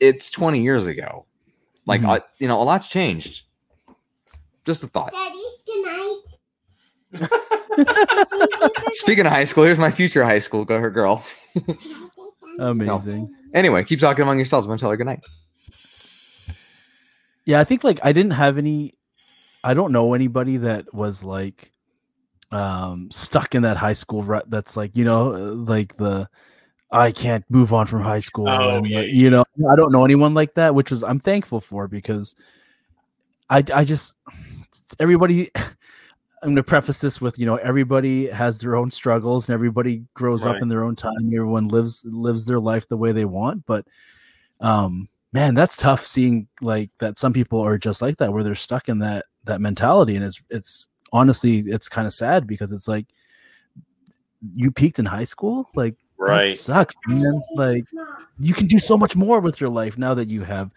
it's 0.00 0.30
20 0.30 0.62
years 0.62 0.86
ago. 0.86 1.26
Like, 1.86 2.02
Mhm. 2.02 2.18
I, 2.18 2.20
you 2.38 2.48
know, 2.48 2.60
a 2.60 2.64
lot's 2.64 2.88
changed. 2.88 3.42
Just 4.64 4.82
a 4.82 4.86
thought. 4.86 5.12
Daddy, 5.12 5.42
good 5.66 5.84
night. 5.84 6.18
Speaking 8.90 9.24
of 9.26 9.32
high 9.32 9.44
school, 9.44 9.64
here's 9.64 9.78
my 9.78 9.90
future 9.90 10.24
high 10.24 10.40
school 10.40 10.64
go 10.66 10.78
her 10.78 10.90
girl. 10.90 11.24
Amazing. 12.58 13.34
Anyway, 13.54 13.84
keep 13.84 14.00
talking 14.00 14.22
among 14.22 14.38
yourselves. 14.38 14.66
I'm 14.66 14.70
gonna 14.70 14.78
tell 14.78 14.90
her 14.90 14.96
good 14.96 15.06
night. 15.06 15.24
Yeah, 17.44 17.60
I 17.60 17.64
think 17.64 17.84
like 17.84 18.00
I 18.02 18.12
didn't 18.12 18.32
have 18.32 18.58
any 18.58 18.92
I 19.64 19.74
don't 19.74 19.92
know 19.92 20.14
anybody 20.14 20.58
that 20.58 20.92
was 20.92 21.24
like 21.24 21.72
um 22.50 23.10
stuck 23.10 23.54
in 23.54 23.62
that 23.62 23.76
high 23.76 23.92
school 23.92 24.22
rut 24.22 24.50
that's 24.50 24.76
like, 24.76 24.96
you 24.96 25.04
know, 25.04 25.28
like 25.28 25.96
the 25.96 26.28
I 26.90 27.12
can't 27.12 27.44
move 27.50 27.74
on 27.74 27.86
from 27.86 28.02
high 28.02 28.18
school. 28.18 28.48
Oh, 28.48 28.78
and, 28.78 28.86
yeah, 28.86 29.00
like, 29.00 29.08
you 29.08 29.30
know, 29.30 29.44
I 29.70 29.76
don't 29.76 29.92
know 29.92 30.04
anyone 30.04 30.34
like 30.34 30.54
that, 30.54 30.74
which 30.74 30.90
was 30.90 31.02
I'm 31.02 31.20
thankful 31.20 31.60
for 31.60 31.86
because 31.88 32.34
I 33.50 33.62
I 33.74 33.84
just 33.84 34.14
everybody 34.98 35.50
I'm 36.42 36.48
going 36.50 36.56
to 36.56 36.62
preface 36.62 37.00
this 37.00 37.20
with, 37.20 37.38
you 37.38 37.46
know, 37.46 37.56
everybody 37.56 38.28
has 38.28 38.58
their 38.58 38.76
own 38.76 38.90
struggles 38.90 39.48
and 39.48 39.54
everybody 39.54 40.04
grows 40.14 40.44
up 40.46 40.62
in 40.62 40.68
their 40.68 40.84
own 40.84 40.94
time. 40.94 41.32
Everyone 41.34 41.68
lives 41.68 42.04
lives 42.06 42.44
their 42.44 42.60
life 42.60 42.86
the 42.88 42.96
way 42.96 43.12
they 43.12 43.24
want, 43.24 43.66
but 43.66 43.86
um 44.60 45.08
man, 45.32 45.54
that's 45.54 45.76
tough 45.76 46.06
seeing 46.06 46.48
like 46.60 46.90
that 46.98 47.18
some 47.18 47.32
people 47.32 47.60
are 47.60 47.76
just 47.78 48.00
like 48.02 48.16
that 48.18 48.32
where 48.32 48.42
they're 48.44 48.54
stuck 48.54 48.88
in 48.88 48.98
that 49.00 49.26
that 49.44 49.60
mentality 49.60 50.14
and 50.16 50.24
it's 50.24 50.40
it's 50.50 50.86
honestly 51.12 51.60
it's 51.66 51.88
kind 51.88 52.06
of 52.06 52.12
sad 52.12 52.46
because 52.46 52.70
it's 52.72 52.86
like 52.88 53.06
you 54.54 54.70
peaked 54.70 54.98
in 54.98 55.06
high 55.06 55.24
school 55.24 55.68
like 55.74 55.96
Right. 56.20 56.54
sucks 56.56 56.94
man 57.06 57.40
like 57.54 57.84
you 58.40 58.52
can 58.54 58.66
do 58.66 58.78
so 58.78 58.96
much 58.98 59.14
more 59.16 59.40
with 59.40 59.60
your 59.60 59.70
life 59.70 59.96
now 59.96 60.14
that 60.14 60.30
you 60.30 60.42
have 60.42 60.70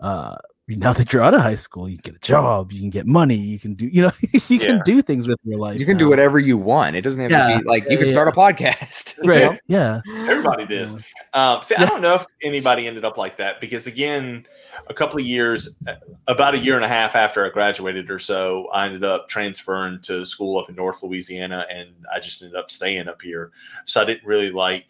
uh 0.00 0.36
now 0.68 0.92
that 0.92 1.12
you're 1.12 1.22
out 1.22 1.32
of 1.32 1.40
high 1.40 1.54
school 1.54 1.88
you 1.88 1.96
can 1.96 2.12
get 2.12 2.16
a 2.16 2.26
job 2.26 2.72
you 2.72 2.80
can 2.80 2.90
get 2.90 3.06
money 3.06 3.36
you 3.36 3.56
can 3.58 3.74
do 3.74 3.86
you 3.86 4.02
know 4.02 4.10
you 4.48 4.58
can 4.58 4.82
do 4.84 5.00
things 5.00 5.28
with 5.28 5.38
your 5.44 5.58
life 5.58 5.78
You 5.78 5.86
can 5.86 5.96
do 5.96 6.08
whatever 6.08 6.40
you 6.40 6.58
want. 6.58 6.96
It 6.96 7.02
doesn't 7.02 7.20
have 7.20 7.30
Yeah. 7.30 7.46
to 7.46 7.58
be 7.60 7.68
like 7.68 7.84
you 7.84 7.90
Yeah, 7.98 8.04
can 8.04 8.06
start 8.12 8.28
a 8.28 8.32
podcast. 8.32 9.14
right 9.24 9.60
yeah 9.68 10.00
Everybody 10.28 10.66
does. 10.66 10.94
Um, 11.34 11.62
see, 11.62 11.76
I 11.76 11.84
don't 11.84 12.00
know 12.02 12.14
if 12.16 12.24
anybody 12.42 12.86
ended 12.88 13.04
up 13.04 13.16
like 13.16 13.36
that 13.36 13.60
because, 13.60 13.86
again, 13.86 14.46
a 14.88 14.94
couple 14.94 15.18
of 15.20 15.24
years, 15.26 15.76
uh, 15.86 15.94
about 16.26 16.54
a 16.54 16.58
year 16.58 16.74
and 16.76 16.84
a 16.84 16.88
half 16.88 17.14
after 17.14 17.44
I 17.44 17.50
graduated 17.50 18.10
or 18.10 18.18
so, 18.18 18.68
I 18.68 18.86
ended 18.86 19.04
up 19.04 19.28
transferring 19.28 20.00
to 20.02 20.24
school 20.26 20.58
up 20.58 20.68
in 20.68 20.74
North 20.74 21.02
Louisiana, 21.02 21.66
and 21.70 21.90
I 22.12 22.18
just 22.20 22.42
ended 22.42 22.56
up 22.56 22.70
staying 22.70 23.08
up 23.08 23.20
here. 23.22 23.50
So 23.84 24.00
I 24.00 24.04
didn't 24.04 24.24
really 24.26 24.50
like, 24.50 24.86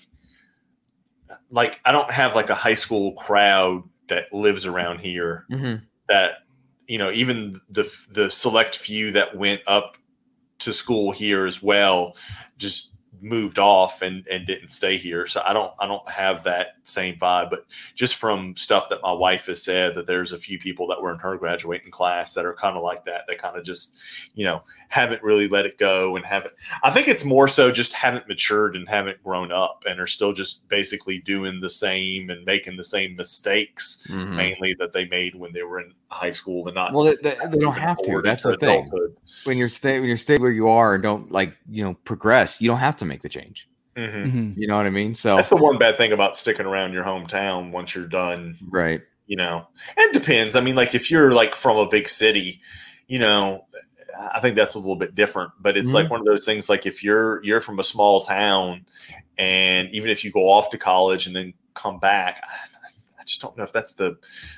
like, 1.51 1.81
I 1.85 1.93
don't 1.93 2.11
have 2.11 2.35
like 2.35 2.51
a 2.51 2.55
high 2.55 2.75
school 2.75 3.13
crowd 3.13 3.83
that 4.09 4.33
lives 4.33 4.67
around 4.67 5.01
here 5.01 5.45
Mhm. 5.51 5.83
that 6.09 6.39
you 6.87 6.99
know 6.99 7.11
even 7.11 7.61
the 7.69 7.91
the 8.11 8.31
select 8.31 8.77
few 8.77 9.13
that 9.13 9.37
went 9.37 9.61
up 9.67 9.97
to 10.59 10.73
school 10.73 11.13
here 11.13 11.47
as 11.47 11.63
well 11.63 12.17
just 12.59 12.93
moved 13.27 13.59
off 13.59 14.03
and 14.03 14.27
and 14.29 14.47
didn't 14.47 14.69
stay 14.69 14.97
here 14.97 15.27
so 15.27 15.43
i 15.45 15.53
don't 15.53 15.73
i 15.81 15.87
don't 15.87 16.09
have 16.09 16.45
that 16.45 16.77
same 16.85 17.17
vibe 17.17 17.51
but 17.51 17.67
just 17.95 18.15
from 18.15 18.55
stuff 18.57 18.89
that 18.89 19.01
my 19.03 19.11
wife 19.13 19.47
has 19.47 19.63
said 19.63 19.95
that 19.97 20.07
there's 20.07 20.31
a 20.33 20.39
few 20.39 20.59
people 20.59 20.87
that 20.87 21.03
were 21.03 21.13
in 21.13 21.19
her 21.19 21.37
graduating 21.37 21.91
class 21.91 22.35
that 22.35 22.45
are 22.47 22.55
kind 22.55 22.77
of 22.77 22.83
like 22.83 23.05
that 23.05 23.23
they 23.27 23.35
kind 23.35 23.57
of 23.57 23.65
just 23.65 23.97
you 24.35 24.45
know 24.45 24.63
haven't 24.89 25.23
really 25.23 25.49
let 25.49 25.67
it 25.67 25.77
go 25.79 26.15
and 26.15 26.25
haven't 26.25 26.55
i 26.85 26.91
think 26.91 27.09
it's 27.09 27.25
more 27.25 27.49
so 27.49 27.73
just 27.73 27.93
haven't 27.93 28.29
matured 28.29 28.77
and 28.77 28.89
haven't 28.89 29.21
grown 29.25 29.51
up 29.51 29.83
and 29.89 29.99
are 29.99 30.07
still 30.07 30.33
just 30.33 30.69
basically 30.69 31.19
doing 31.19 31.59
the 31.61 31.71
same 31.71 32.31
and 32.31 32.45
making 32.45 32.77
the 32.77 32.85
same 32.85 33.17
mistakes 33.17 34.03
Mhm. 34.09 34.35
mainly 34.37 34.75
that 34.79 34.93
they 34.93 35.07
made 35.07 35.35
when 35.35 35.53
they 35.53 35.63
were 35.65 35.81
in 35.81 35.93
high 36.09 36.31
school 36.31 36.67
and 36.69 36.75
not 36.75 36.93
Well, 36.93 37.05
they, 37.05 37.17
they, 37.17 37.37
they 37.51 37.59
don't 37.59 37.75
have 37.77 37.99
to. 38.03 38.21
That's 38.23 38.43
the 38.45 38.57
thing. 38.57 38.87
adulthood. 38.87 39.17
When 39.45 39.57
you're 39.59 39.69
stay 39.69 39.99
when 39.99 40.09
you're 40.09 40.17
stay 40.17 40.39
where 40.39 40.51
you 40.53 40.69
are 40.69 40.95
and 40.95 41.03
don't 41.03 41.33
like 41.33 41.55
you 41.71 41.83
know 41.85 41.95
progress, 42.05 42.61
you 42.61 42.69
don't 42.69 42.79
have 42.79 42.97
to 42.97 43.05
make 43.05 43.23
the 43.23 43.29
change. 43.29 43.69
Mhm. 43.97 44.33
Mhm. 44.33 44.55
You 44.57 44.67
know 44.69 44.77
what 44.77 44.87
I 44.87 44.91
mean? 44.91 45.15
So 45.15 45.37
That's 45.37 45.49
the 45.49 45.57
one 45.57 45.79
bad 45.79 45.97
thing 45.97 46.13
about 46.13 46.37
sticking 46.37 46.67
around 46.67 46.93
your 46.93 47.03
hometown 47.05 47.71
once 47.73 47.95
you're 47.95 48.07
done, 48.07 48.59
right. 48.69 49.01
you 49.27 49.37
know. 49.37 49.67
And 49.97 50.07
it 50.07 50.13
depends. 50.13 50.55
I 50.55 50.61
mean, 50.61 50.75
like 50.77 50.95
if 50.95 51.11
you're 51.11 51.33
like 51.33 51.55
from 51.55 51.77
a 51.79 51.89
big 51.89 52.09
city, 52.09 52.61
you 53.09 53.19
know, 53.19 53.67
I 54.35 54.41
think 54.41 54.55
that's 54.55 54.75
a 54.75 54.79
little 54.79 54.97
bit 54.97 55.15
different. 55.15 55.53
But 55.61 55.77
it's 55.77 55.91
Mhm. 55.91 55.95
like 55.95 56.11
one 56.11 56.21
of 56.21 56.27
those 56.27 56.45
things 56.45 56.69
like 56.69 56.85
if 56.87 57.03
you're 57.03 57.43
you're 57.43 57.61
from 57.63 57.79
a 57.79 57.85
small 57.85 58.21
town 58.21 58.85
and 59.39 59.89
even 59.91 60.11
if 60.11 60.25
you 60.25 60.31
go 60.31 60.49
off 60.49 60.71
to 60.71 60.79
college 60.79 61.27
and 61.27 61.35
then 61.35 61.55
come 61.75 61.99
back, 61.99 62.41
I, 62.45 62.55
I 62.76 62.76
just 63.27 63.41
don't 63.43 63.57
know 63.57 63.65
if 63.65 63.73
that's 63.73 63.93
the 63.95 64.17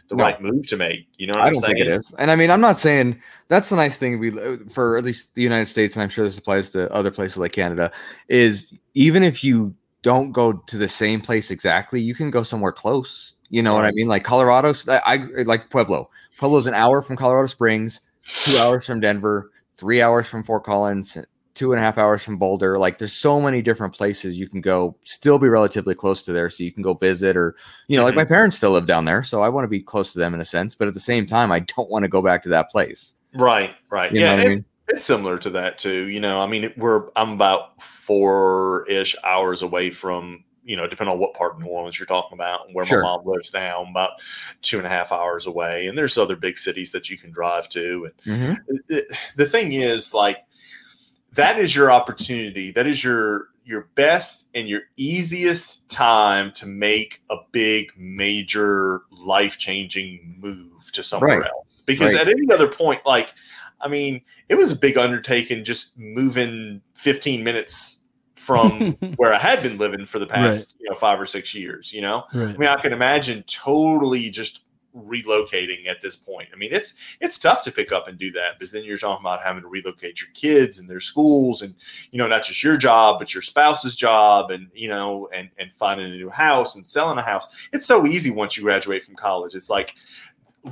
the 0.09 0.17
No. 0.17 0.25
right 0.25 0.41
move 0.41 0.67
to 0.69 0.77
make. 0.77 1.09
You 1.17 1.27
know 1.27 1.35
what 1.39 1.43
I 1.47 1.51
don't 1.51 1.57
saying? 1.61 1.75
think 1.77 1.87
it 1.87 1.93
is. 1.93 2.15
And 2.19 2.31
I 2.31 2.37
mean, 2.37 2.51
I'm 2.51 2.61
not 2.61 2.79
saying 2.79 3.21
that's 3.49 3.71
the 3.71 3.77
nice 3.77 3.99
thing 3.99 4.19
we 4.19 4.31
for 4.69 4.97
at 4.97 5.05
least 5.05 5.35
the 5.35 5.43
United 5.43 5.67
States, 5.67 5.97
and 5.97 6.03
I'm 6.03 6.09
sure 6.09 6.25
this 6.25 6.39
applies 6.39 6.71
to 6.71 6.91
other 6.93 7.11
places 7.11 7.39
like 7.39 7.53
Canada, 7.53 7.91
is 8.29 8.79
even 8.95 9.23
if 9.23 9.43
you 9.43 9.75
don't 10.03 10.31
go 10.33 10.53
to 10.53 10.77
the 10.77 10.89
same 10.89 11.21
place 11.21 11.51
exactly, 11.51 12.01
you 12.01 12.15
can 12.15 12.31
go 12.31 12.43
somewhere 12.43 12.73
close. 12.73 13.33
You 13.51 13.63
know 13.63 13.75
what 13.75 13.85
I 13.87 13.91
mean? 13.93 14.09
Like 14.09 14.25
Colorado, 14.25 14.75
I, 14.89 15.01
I 15.07 15.43
like 15.45 15.71
Pueblo. 15.71 16.11
Pueblo's 16.39 16.67
an 16.67 16.75
hour 16.75 17.01
from 17.03 17.17
Colorado 17.17 17.47
Springs, 17.47 18.01
two 18.45 18.57
hours 18.59 18.87
from 18.87 19.01
Denver, 19.01 19.51
three 19.77 20.03
hours 20.03 20.27
from 20.27 20.43
Fort 20.45 20.65
Collins, 20.65 21.17
two 21.59 21.73
and 21.73 21.81
a 21.81 21.83
half 21.83 21.99
hours 21.99 22.23
from 22.23 22.37
Boulder. 22.37 22.79
Like 22.79 22.99
there's 22.99 23.13
so 23.13 23.41
many 23.41 23.61
different 23.61 23.93
places 23.93 24.39
you 24.39 24.49
can 24.49 24.61
go, 24.61 24.97
still 25.03 25.41
be 25.41 25.49
relatively 25.49 25.93
close 25.93 26.23
to 26.23 26.33
there, 26.33 26.49
so 26.51 26.63
you 26.63 26.71
can 26.71 26.85
go 26.85 26.95
visit 26.95 27.37
or 27.37 27.57
you 27.89 27.97
know, 27.97 28.05
like 28.05 28.15
my 28.15 28.23
mm-hmm. 28.23 28.33
parents 28.33 28.57
still 28.57 28.71
live 28.71 28.87
down 28.87 29.05
there, 29.05 29.25
so 29.25 29.43
I 29.43 29.49
want 29.49 29.65
to 29.65 29.69
be 29.69 29.81
close 29.81 30.13
to 30.13 30.21
them 30.21 30.35
in 30.35 30.41
a 30.41 30.45
sense. 30.45 30.77
But 30.77 30.87
at 30.87 30.95
the 30.95 31.01
same 31.01 31.27
time, 31.27 31.51
I 31.51 31.59
don't 31.61 31.91
want 31.91 32.05
to 32.05 32.09
go 32.09 32.23
back 32.23 32.45
to 32.45 32.49
that 32.51 32.71
place. 32.71 33.15
Right, 33.35 33.75
right. 33.91 34.13
You 34.13 34.21
yeah, 34.21 34.37
what 34.37 34.47
I 34.47 34.51
it's, 34.51 34.69
it's 34.87 35.05
similar 35.05 35.37
to 35.39 35.51
that 35.51 35.79
too. 35.79 36.09
You 36.09 36.21
know, 36.21 36.41
I 36.41 36.47
mean, 36.47 36.73
we're 36.77 37.09
I'm 37.17 37.33
about 37.33 37.83
four 37.83 38.89
ish 38.89 39.17
hours 39.25 39.63
away 39.63 39.91
from 39.91 40.45
you 40.69 40.77
know, 40.77 40.87
depending 40.87 41.15
on 41.15 41.19
what 41.19 41.33
part 41.33 41.55
of 41.55 41.61
New 41.61 41.67
Orleans 41.67 41.99
you're 41.99 42.07
talking 42.07 42.37
about 42.37 42.67
and 42.67 42.75
where 42.75 42.85
Sure. 42.85 43.03
my 43.03 43.09
mom 43.09 43.23
lives 43.25 43.55
now, 43.55 43.83
I'm 43.83 43.91
about 43.91 44.21
two 44.61 44.77
and 44.77 44.87
a 44.87 44.91
half 44.91 45.11
hours 45.11 45.47
away. 45.47 45.87
And 45.87 45.97
there's 45.97 46.19
other 46.19 46.37
big 46.37 46.59
cities 46.59 46.93
that 46.93 47.09
you 47.09 47.17
can 47.17 47.31
drive 47.31 47.71
to. 47.71 48.11
And 48.27 48.39
mm-hmm. 48.39 48.75
the, 48.87 49.17
the 49.37 49.47
thing 49.47 49.73
is, 49.73 50.13
like, 50.13 50.37
that 51.35 51.59
is 51.59 51.75
your 51.75 51.91
opportunity. 51.91 52.71
That 52.71 52.87
is 52.87 53.03
your 53.03 53.49
your 53.65 53.87
best 53.97 54.49
and 54.55 54.67
your 54.67 54.81
easiest 54.97 55.87
time 55.91 56.51
to 56.53 56.67
make 56.67 57.23
a 57.29 57.37
big, 57.53 57.93
major, 57.99 59.03
life 59.11 59.59
changing 59.59 60.37
move 60.41 60.91
to 60.93 61.03
somewhere 61.03 61.41
Right. 61.41 61.51
else. 61.51 61.83
Because 61.85 62.15
Right. 62.15 62.23
at 62.23 62.29
any 62.29 62.51
other 62.51 62.67
point, 62.67 63.05
like, 63.05 63.35
I 63.83 63.89
mean, 63.89 64.23
it 64.49 64.55
was 64.55 64.71
a 64.73 64.77
big 64.77 64.97
undertaking 64.97 65.65
just 65.65 65.99
moving 65.99 66.81
15 66.95 67.45
minutes 67.45 68.01
from 68.37 68.93
where 69.17 69.35
I 69.35 69.39
had 69.39 69.63
been 69.63 69.77
living 69.77 70.07
for 70.07 70.19
the 70.19 70.27
past, 70.27 70.77
you 70.81 70.89
know, 70.89 70.97
five 70.97 71.21
or 71.21 71.27
six 71.27 71.55
years. 71.55 71.93
You 71.93 72.01
know, 72.01 72.25
right. 72.33 72.55
I 72.55 72.57
mean, 72.57 72.71
I 72.71 72.81
can 72.81 72.95
imagine 72.95 73.45
totally 73.47 74.31
just 74.31 74.63
relocating 75.07 75.87
at 75.87 76.01
this 76.01 76.17
point. 76.17 76.49
I 76.53 76.57
mean, 76.57 76.73
it's 76.73 76.95
it's 77.21 77.39
tough 77.39 77.63
to 77.65 77.73
pick 77.73 77.93
up 77.93 78.09
and 78.09 78.19
do 78.19 78.31
that 78.33 78.59
because 78.59 78.73
then 78.73 78.85
you're 78.85 78.99
talking 78.99 79.23
about 79.25 79.43
having 79.43 79.63
to 79.63 79.69
relocate 79.69 80.21
your 80.21 80.31
kids 80.35 80.79
and 80.79 80.89
their 80.89 81.01
schools 81.01 81.63
and 81.63 81.75
you 82.11 82.19
know 82.19 82.27
not 82.27 82.43
just 82.43 82.63
your 82.63 82.77
job 82.77 83.19
but 83.19 83.33
your 83.35 83.43
spouse's 83.43 83.97
job 83.97 84.51
and 84.51 84.69
you 84.75 84.89
know 84.89 85.29
and 85.35 85.51
and 85.59 85.73
finding 85.73 86.07
a 86.07 86.17
new 86.17 86.31
house 86.31 86.77
and 86.77 86.87
selling 86.87 87.19
a 87.19 87.23
house. 87.23 87.49
It's 87.73 87.87
so 87.87 88.07
easy 88.07 88.31
once 88.31 88.57
you 88.57 88.63
graduate 88.63 89.05
from 89.05 89.17
college. 89.17 89.55
It's 89.55 89.71
like 89.71 89.95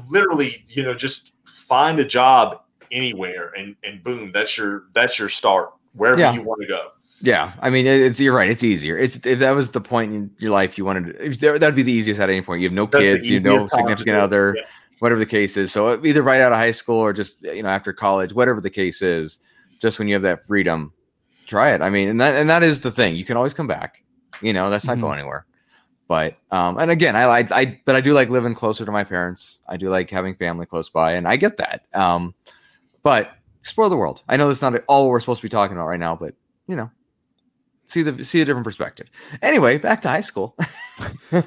literally, 0.08 0.64
you 0.68 0.82
know, 0.82 0.94
just 0.94 1.32
find 1.44 1.98
a 2.00 2.04
job 2.04 2.62
anywhere 2.92 3.52
and 3.56 3.76
and 3.82 4.02
boom, 4.02 4.32
that's 4.32 4.56
your 4.56 4.84
that's 4.92 5.18
your 5.18 5.28
start 5.28 5.72
wherever 5.94 6.20
Yeah. 6.20 6.32
you 6.34 6.42
want 6.42 6.60
to 6.62 6.68
go. 6.68 6.90
Yeah, 7.22 7.52
I 7.62 7.70
mean, 7.70 7.86
it's 7.86 8.20
you're 8.20 8.34
right. 8.34 8.48
It's 8.50 8.62
easier. 8.62 8.98
It's 8.98 9.16
if 9.24 9.38
that 9.38 9.52
was 9.52 9.70
the 9.70 9.80
point 9.80 10.12
in 10.12 10.30
your 10.38 10.50
life 10.50 10.76
you 10.76 10.84
wanted, 10.84 11.04
to, 11.16 11.24
if 11.24 11.40
there- 11.40 11.58
that'd 11.58 11.74
be 11.74 11.82
the 11.82 11.92
easiest 11.92 12.20
at 12.20 12.28
any 12.28 12.42
point. 12.42 12.60
You 12.60 12.68
have 12.68 12.74
no 12.74 12.86
That's 12.86 13.02
kids, 13.02 13.28
you 13.28 13.34
have 13.36 13.44
no 13.44 13.54
easiest 13.54 13.74
time 13.74 13.84
to 13.84 13.90
significant 13.90 14.18
other, 14.18 14.54
yeah. 14.58 14.62
whatever 14.98 15.18
the 15.18 15.26
case 15.26 15.56
is. 15.56 15.72
So 15.72 16.04
either 16.04 16.22
right 16.22 16.40
out 16.42 16.52
of 16.52 16.58
high 16.58 16.72
school 16.72 16.98
or 16.98 17.12
just 17.14 17.42
you 17.42 17.62
know 17.62 17.70
after 17.70 17.92
college, 17.92 18.34
whatever 18.34 18.60
the 18.60 18.70
case 18.70 19.00
is, 19.00 19.40
just 19.80 19.98
when 19.98 20.08
you 20.08 20.14
have 20.14 20.22
that 20.24 20.46
freedom, 20.46 20.92
try 21.46 21.72
it. 21.72 21.80
I 21.80 21.88
mean, 21.88 22.08
and 22.08 22.20
that 22.20 22.36
and 22.36 22.50
that 22.50 22.62
is 22.62 22.82
the 22.82 22.90
thing. 22.90 23.16
You 23.16 23.24
can 23.24 23.36
always 23.38 23.54
come 23.54 23.66
back. 23.66 24.02
You 24.42 24.52
know, 24.52 24.68
that's 24.68 24.86
not 24.86 24.98
Mhm. 24.98 25.00
going 25.02 25.18
anywhere. 25.18 25.46
But 26.08 26.36
um, 26.50 26.78
and 26.78 26.90
again, 26.90 27.16
I 27.16 27.22
I 27.24 27.48
I 27.50 27.80
but 27.86 27.96
I 27.96 28.02
do 28.02 28.12
like 28.12 28.28
living 28.28 28.54
closer 28.54 28.84
to 28.84 28.92
my 28.92 29.04
parents. 29.04 29.60
I 29.66 29.78
do 29.78 29.88
like 29.88 30.10
having 30.10 30.34
family 30.36 30.66
close 30.66 30.90
by, 30.90 31.12
and 31.12 31.26
I 31.26 31.36
get 31.36 31.56
that. 31.56 31.86
Um, 31.94 32.34
but 33.02 33.30
explore 33.60 33.88
the 33.88 33.96
world. 33.96 34.22
I 34.28 34.36
know 34.36 34.48
that's 34.48 34.60
not 34.62 34.78
all 34.86 35.08
we're 35.08 35.18
supposed 35.20 35.40
to 35.40 35.46
be 35.46 35.48
talking 35.48 35.76
about 35.76 35.86
right 35.88 35.98
now, 35.98 36.14
but 36.14 36.34
you 36.68 36.76
know, 36.76 36.90
see 37.86 38.02
the 38.02 38.22
see 38.24 38.42
a 38.42 38.44
different 38.44 38.64
perspective. 38.64 39.08
Anyway, 39.42 39.78
back 39.78 40.02
to 40.02 40.08
high 40.08 40.20
school. 40.20 40.56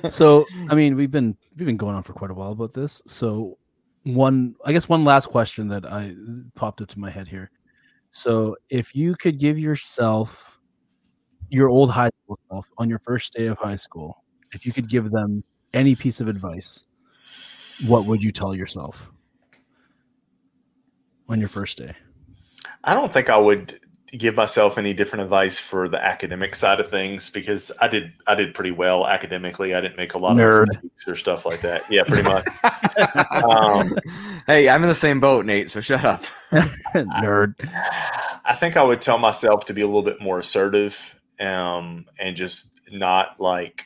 so 0.10 0.46
i 0.70 0.76
mean 0.76 0.96
we've 0.96 1.12
been 1.12 1.36
we've 1.58 1.66
been 1.66 1.78
going 1.78 1.96
on 1.96 2.04
for 2.04 2.14
quite 2.14 2.32
a 2.32 2.34
while 2.34 2.52
about 2.52 2.74
this 2.74 3.02
so 3.08 3.58
one 4.04 4.56
i 4.66 4.72
guess 4.72 4.88
one 4.88 5.04
last 5.04 5.28
question 5.28 5.68
that 5.68 5.86
i 5.86 6.14
popped 6.56 6.82
up 6.82 6.88
to 6.88 7.00
my 7.00 7.10
head 7.10 7.28
here 7.28 7.50
so 8.10 8.56
if 8.70 8.96
you 8.96 9.16
could 9.16 9.40
give 9.40 9.58
yourself 9.58 10.60
your 11.50 11.68
old 11.70 11.90
high 11.90 12.10
school 12.24 12.40
self 12.52 12.70
on 12.78 12.90
your 12.90 13.00
first 13.00 13.34
day 13.34 13.48
of 13.48 13.58
high 13.58 13.76
school 13.76 14.24
if 14.54 14.66
you 14.66 14.74
could 14.74 14.88
give 14.88 15.10
them 15.10 15.44
any 15.74 15.96
piece 15.96 16.22
of 16.22 16.28
advice 16.28 16.86
what 17.88 18.06
would 18.06 18.22
you 18.22 18.32
tell 18.32 18.54
yourself 18.54 19.12
on 21.28 21.40
your 21.40 21.50
first 21.50 21.78
day 21.78 21.94
I 22.84 22.94
don't 22.94 23.12
think 23.12 23.30
I 23.30 23.38
would 23.38 23.80
give 24.18 24.36
myself 24.36 24.78
any 24.78 24.94
different 24.94 25.24
advice 25.24 25.60
for 25.60 25.88
the 25.88 26.04
academic 26.04 26.56
side 26.56 26.80
of 26.80 26.90
things 26.90 27.30
because 27.30 27.72
I 27.80 27.88
did 27.88 28.14
I 28.26 28.36
did 28.36 28.54
pretty 28.54 28.72
well 28.72 29.08
academically. 29.08 29.76
I 29.76 29.82
didn't 29.82 29.98
make 29.98 30.14
a 30.14 30.18
lot 30.18 30.36
Nerd. 30.36 30.64
of 30.64 30.68
mistakes 30.84 31.08
or 31.08 31.16
stuff 31.16 31.46
like 31.46 31.62
that. 31.62 31.84
Yeah, 31.90 32.04
pretty 32.04 32.24
much. 32.24 32.46
Um, 33.50 33.96
hey, 34.46 34.68
I'm 34.68 34.84
in 34.84 34.90
the 34.90 34.96
same 34.96 35.22
boat, 35.22 35.46
Nate. 35.46 35.72
So 35.72 35.80
shut 35.80 36.04
up. 36.04 36.24
nerd 36.94 37.54
I 38.44 38.56
think 38.56 38.76
I 38.76 38.84
would 38.84 39.02
tell 39.02 39.18
myself 39.18 39.66
to 39.66 39.74
be 39.74 39.82
a 39.82 39.88
little 39.88 40.02
bit 40.02 40.20
more 40.20 40.40
assertive 40.40 41.16
um, 41.40 42.06
and 42.20 42.36
just 42.36 42.72
not 42.92 43.40
like 43.40 43.86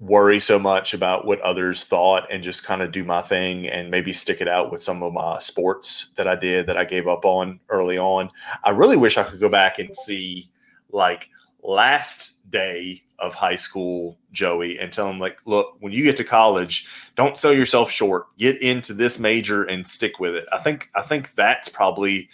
worry 0.00 0.38
so 0.38 0.58
much 0.58 0.94
about 0.94 1.26
what 1.26 1.40
others 1.40 1.84
thought 1.84 2.26
and 2.30 2.42
just 2.42 2.64
kind 2.64 2.82
of 2.82 2.92
do 2.92 3.04
my 3.04 3.20
thing 3.20 3.66
and 3.66 3.90
maybe 3.90 4.12
stick 4.12 4.40
it 4.40 4.46
out 4.48 4.70
with 4.70 4.82
some 4.82 5.02
of 5.02 5.12
my 5.12 5.38
sports 5.40 6.10
that 6.16 6.28
I 6.28 6.36
did 6.36 6.66
that 6.66 6.76
I 6.76 6.84
gave 6.84 7.08
up 7.08 7.24
on 7.24 7.58
early 7.68 7.98
on. 7.98 8.30
I 8.62 8.70
really 8.70 8.96
wish 8.96 9.18
I 9.18 9.24
could 9.24 9.40
go 9.40 9.48
back 9.48 9.78
and 9.78 9.96
see 9.96 10.50
like 10.90 11.28
last 11.62 12.36
day 12.50 13.02
of 13.18 13.34
high 13.34 13.56
school 13.56 14.16
Joey 14.30 14.78
and 14.78 14.92
tell 14.92 15.10
him 15.10 15.18
like 15.18 15.40
look 15.44 15.76
when 15.80 15.92
you 15.92 16.04
get 16.04 16.16
to 16.18 16.24
college 16.24 16.86
don't 17.16 17.36
sell 17.36 17.52
yourself 17.52 17.90
short. 17.90 18.26
Get 18.38 18.62
into 18.62 18.94
this 18.94 19.18
major 19.18 19.64
and 19.64 19.84
stick 19.84 20.20
with 20.20 20.36
it. 20.36 20.46
I 20.52 20.58
think 20.58 20.88
I 20.94 21.02
think 21.02 21.34
that's 21.34 21.68
probably 21.68 22.28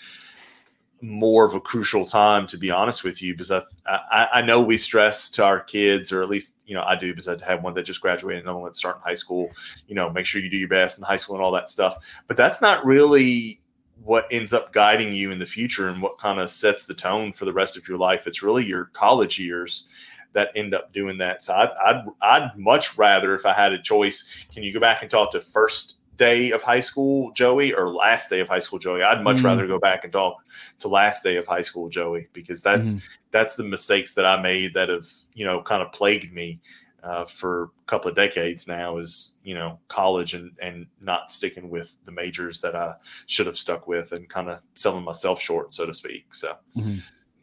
more 1.04 1.44
of 1.44 1.54
a 1.54 1.60
crucial 1.60 2.06
time 2.06 2.46
to 2.46 2.56
be 2.56 2.70
honest 2.70 3.04
with 3.04 3.22
you 3.22 3.34
because 3.34 3.50
I, 3.50 3.62
I 3.86 4.28
I 4.34 4.42
know 4.42 4.60
we 4.60 4.76
stress 4.76 5.28
to 5.30 5.44
our 5.44 5.60
kids 5.60 6.12
or 6.12 6.22
at 6.22 6.28
least 6.28 6.56
you 6.66 6.74
know 6.74 6.82
I 6.82 6.96
do 6.96 7.12
because 7.12 7.28
I 7.28 7.36
have 7.46 7.62
one 7.62 7.74
that 7.74 7.82
just 7.82 8.00
graduated 8.00 8.42
another 8.42 8.58
one 8.58 8.68
that's 8.68 8.78
starting 8.78 9.02
high 9.02 9.14
school. 9.14 9.50
You 9.86 9.94
know 9.94 10.10
make 10.10 10.26
sure 10.26 10.40
you 10.40 10.50
do 10.50 10.56
your 10.56 10.68
best 10.68 10.98
in 10.98 11.04
high 11.04 11.16
school 11.16 11.36
and 11.36 11.44
all 11.44 11.52
that 11.52 11.70
stuff. 11.70 12.22
But 12.26 12.36
that's 12.36 12.60
not 12.60 12.84
really 12.84 13.60
what 14.02 14.26
ends 14.30 14.52
up 14.52 14.72
guiding 14.72 15.12
you 15.12 15.30
in 15.30 15.38
the 15.38 15.46
future 15.46 15.88
and 15.88 16.02
what 16.02 16.18
kind 16.18 16.40
of 16.40 16.50
sets 16.50 16.84
the 16.84 16.94
tone 16.94 17.32
for 17.32 17.44
the 17.44 17.52
rest 17.52 17.76
of 17.76 17.88
your 17.88 17.98
life. 17.98 18.26
It's 18.26 18.42
really 18.42 18.66
your 18.66 18.86
college 18.86 19.38
years 19.38 19.86
that 20.32 20.50
end 20.56 20.74
up 20.74 20.92
doing 20.92 21.18
that. 21.18 21.44
So 21.44 21.54
I'd, 21.54 21.70
I'd 21.84 22.04
I'd 22.20 22.58
much 22.58 22.96
rather 22.96 23.34
if 23.34 23.46
I 23.46 23.52
had 23.52 23.72
a 23.72 23.80
choice 23.80 24.46
can 24.52 24.62
you 24.62 24.72
go 24.72 24.80
back 24.80 25.02
and 25.02 25.10
talk 25.10 25.32
to 25.32 25.40
first 25.40 25.96
day 26.16 26.50
of 26.52 26.62
high 26.62 26.80
school 26.80 27.32
Joey 27.32 27.72
or 27.74 27.92
last 27.92 28.30
day 28.30 28.40
of 28.40 28.48
high 28.48 28.58
school 28.60 28.78
Joey 28.78 29.02
I'd 29.02 29.22
much 29.24 29.38
Mm. 29.38 29.44
rather 29.44 29.66
go 29.66 29.78
back 29.78 30.04
and 30.04 30.12
talk 30.12 30.36
to 30.80 30.88
last 30.88 31.22
day 31.22 31.36
of 31.36 31.46
high 31.46 31.62
school 31.62 31.88
Joey 31.88 32.28
because 32.32 32.62
that's 32.62 32.96
that's 33.30 33.56
the 33.56 33.64
mistakes 33.64 34.14
that 34.14 34.24
I 34.24 34.40
made 34.40 34.74
that 34.74 34.88
have 34.88 35.08
you 35.34 35.44
know 35.44 35.62
kind 35.62 35.82
of 35.82 35.92
plagued 35.92 36.32
me 36.32 36.60
uh, 37.02 37.24
for 37.26 37.64
a 37.64 37.68
couple 37.86 38.08
of 38.08 38.16
decades 38.16 38.66
now 38.66 38.96
is 38.96 39.36
you 39.44 39.54
know 39.54 39.78
college 39.88 40.34
and 40.34 40.52
and 40.60 40.86
not 41.00 41.30
sticking 41.32 41.68
with 41.68 41.96
the 42.04 42.12
majors 42.12 42.60
that 42.62 42.74
I 42.74 42.94
should 43.26 43.46
have 43.46 43.58
stuck 43.58 43.86
with 43.86 44.12
and 44.12 44.28
kind 44.28 44.48
of 44.48 44.60
selling 44.74 45.04
myself 45.04 45.40
short 45.40 45.74
so 45.74 45.84
to 45.86 45.92
speak 45.94 46.34
so 46.34 46.56
Mhm. 46.76 47.00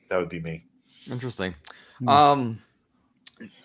that 0.09 0.17
would 0.17 0.29
be 0.29 0.39
me 0.39 0.65
Interesting. 1.09 1.55
Hmm. 1.99 2.07
Um, 2.09 2.61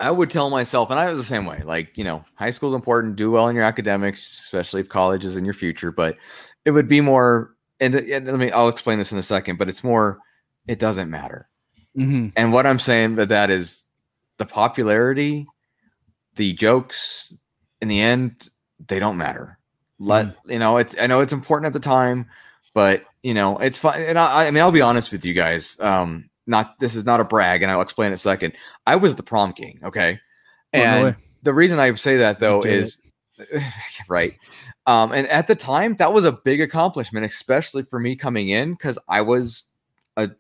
I 0.01 0.11
would 0.11 0.31
tell 0.31 0.51
myself, 0.51 0.91
and 0.91 0.99
I 0.99 1.11
was 1.11 1.19
the 1.19 1.25
same 1.25 1.47
way. 1.47 1.63
Like, 1.65 1.97
you 1.97 2.05
know, 2.05 2.25
high 2.35 2.51
school 2.51 2.71
is 2.71 2.75
important. 2.75 3.17
Do 3.17 3.31
well 3.31 3.49
in 3.49 3.57
your 3.57 3.65
academics, 3.65 4.21
especially 4.45 4.81
if 4.81 4.89
college 4.89 5.25
is 5.25 5.37
in 5.37 5.45
your 5.45 5.55
future. 5.55 5.93
But 5.93 6.17
it 6.65 6.71
would 6.71 6.89
be 6.89 7.01
more. 7.01 7.55
And, 7.81 7.95
and 7.95 8.27
let 8.27 8.39
me. 8.39 8.51
I'll 8.51 8.69
explain 8.69 8.99
this 8.99 9.13
in 9.13 9.19
a 9.19 9.23
second. 9.23 9.59
But 9.59 9.69
it's 9.69 9.85
more. 9.85 10.19
It 10.67 10.79
doesn't 10.79 11.11
matter. 11.11 11.49
Mhm. 11.97 12.33
And 12.37 12.53
what 12.53 12.67
I'm 12.67 12.79
saying 12.79 13.17
with 13.17 13.29
that 13.31 13.51
is 13.51 13.85
the 14.39 14.47
popularity, 14.47 15.47
the 16.37 16.53
jokes. 16.53 17.35
In 17.81 17.89
the 17.89 18.01
end, 18.01 18.49
they 18.89 18.99
don't 18.99 19.17
matter. 19.19 19.59
Let 19.99 20.37
you 20.47 20.59
know. 20.59 20.77
It's. 20.79 20.95
I 21.01 21.07
know 21.07 21.21
it's 21.21 21.33
important 21.33 21.67
at 21.67 21.73
the 21.73 21.81
time, 21.81 22.27
but 22.75 23.05
you 23.23 23.35
know 23.35 23.59
it's 23.59 23.79
fine. 23.79 24.03
And 24.03 24.19
I, 24.19 24.47
I 24.47 24.51
mean, 24.51 24.63
I'll 24.63 24.73
be 24.73 24.81
honest 24.81 25.13
with 25.13 25.25
you 25.25 25.35
guys. 25.35 25.79
Um, 25.81 26.29
not 26.47 26.79
this 26.79 26.95
is 26.95 27.05
not 27.05 27.21
a 27.21 27.25
brag, 27.25 27.63
and 27.63 27.71
I'll 27.71 27.81
explain 27.81 28.09
in 28.09 28.13
a 28.13 28.19
second. 28.19 28.55
I 28.87 28.97
was 28.97 29.17
the 29.17 29.23
prom 29.23 29.53
king. 29.53 29.81
Okay, 29.83 30.21
Oh, 30.75 30.79
no 30.79 30.85
and 30.85 31.17
the 31.43 31.55
reason 31.55 31.79
I 31.79 31.95
say 31.95 32.17
that 32.17 32.41
though 32.41 32.61
is 32.63 32.99
right. 34.09 34.39
Um, 34.87 35.13
and 35.13 35.27
at 35.29 35.47
the 35.47 35.55
time, 35.55 35.97
that 35.97 36.13
was 36.13 36.25
a 36.25 36.33
big 36.33 36.61
accomplishment, 36.61 37.27
especially 37.27 37.83
for 37.83 37.99
me 37.99 38.17
coming 38.17 38.49
in 38.49 38.73
because 38.73 38.99
I 39.09 39.21
was 39.23 39.65
a 40.17 40.31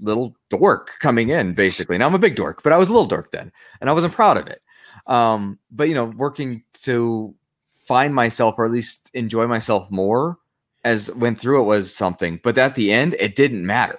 little 0.00 0.36
dork 0.48 0.98
coming 1.00 1.30
in, 1.30 1.54
basically. 1.54 1.98
Now 1.98 2.06
I'm 2.06 2.14
a 2.14 2.18
big 2.18 2.36
dork, 2.36 2.62
but 2.62 2.72
I 2.72 2.78
was 2.78 2.88
a 2.88 2.92
little 2.92 3.06
dork 3.06 3.30
then, 3.30 3.52
and 3.80 3.88
I 3.88 3.92
wasn't 3.92 4.14
proud 4.14 4.36
of 4.36 4.46
it. 4.46 4.62
Um, 5.06 5.58
but 5.70 5.88
you 5.88 5.94
know, 5.94 6.06
working 6.06 6.62
to 6.82 7.34
find 7.86 8.14
myself 8.14 8.54
or 8.58 8.64
at 8.64 8.70
least 8.70 9.10
enjoy 9.14 9.46
myself 9.46 9.90
more 9.90 10.38
as 10.84 11.12
went 11.14 11.38
through 11.38 11.62
it 11.62 11.66
was 11.66 11.94
something. 11.94 12.40
But 12.42 12.58
at 12.58 12.74
the 12.74 12.92
end, 12.92 13.14
it 13.18 13.36
didn't 13.36 13.66
matter. 13.66 13.98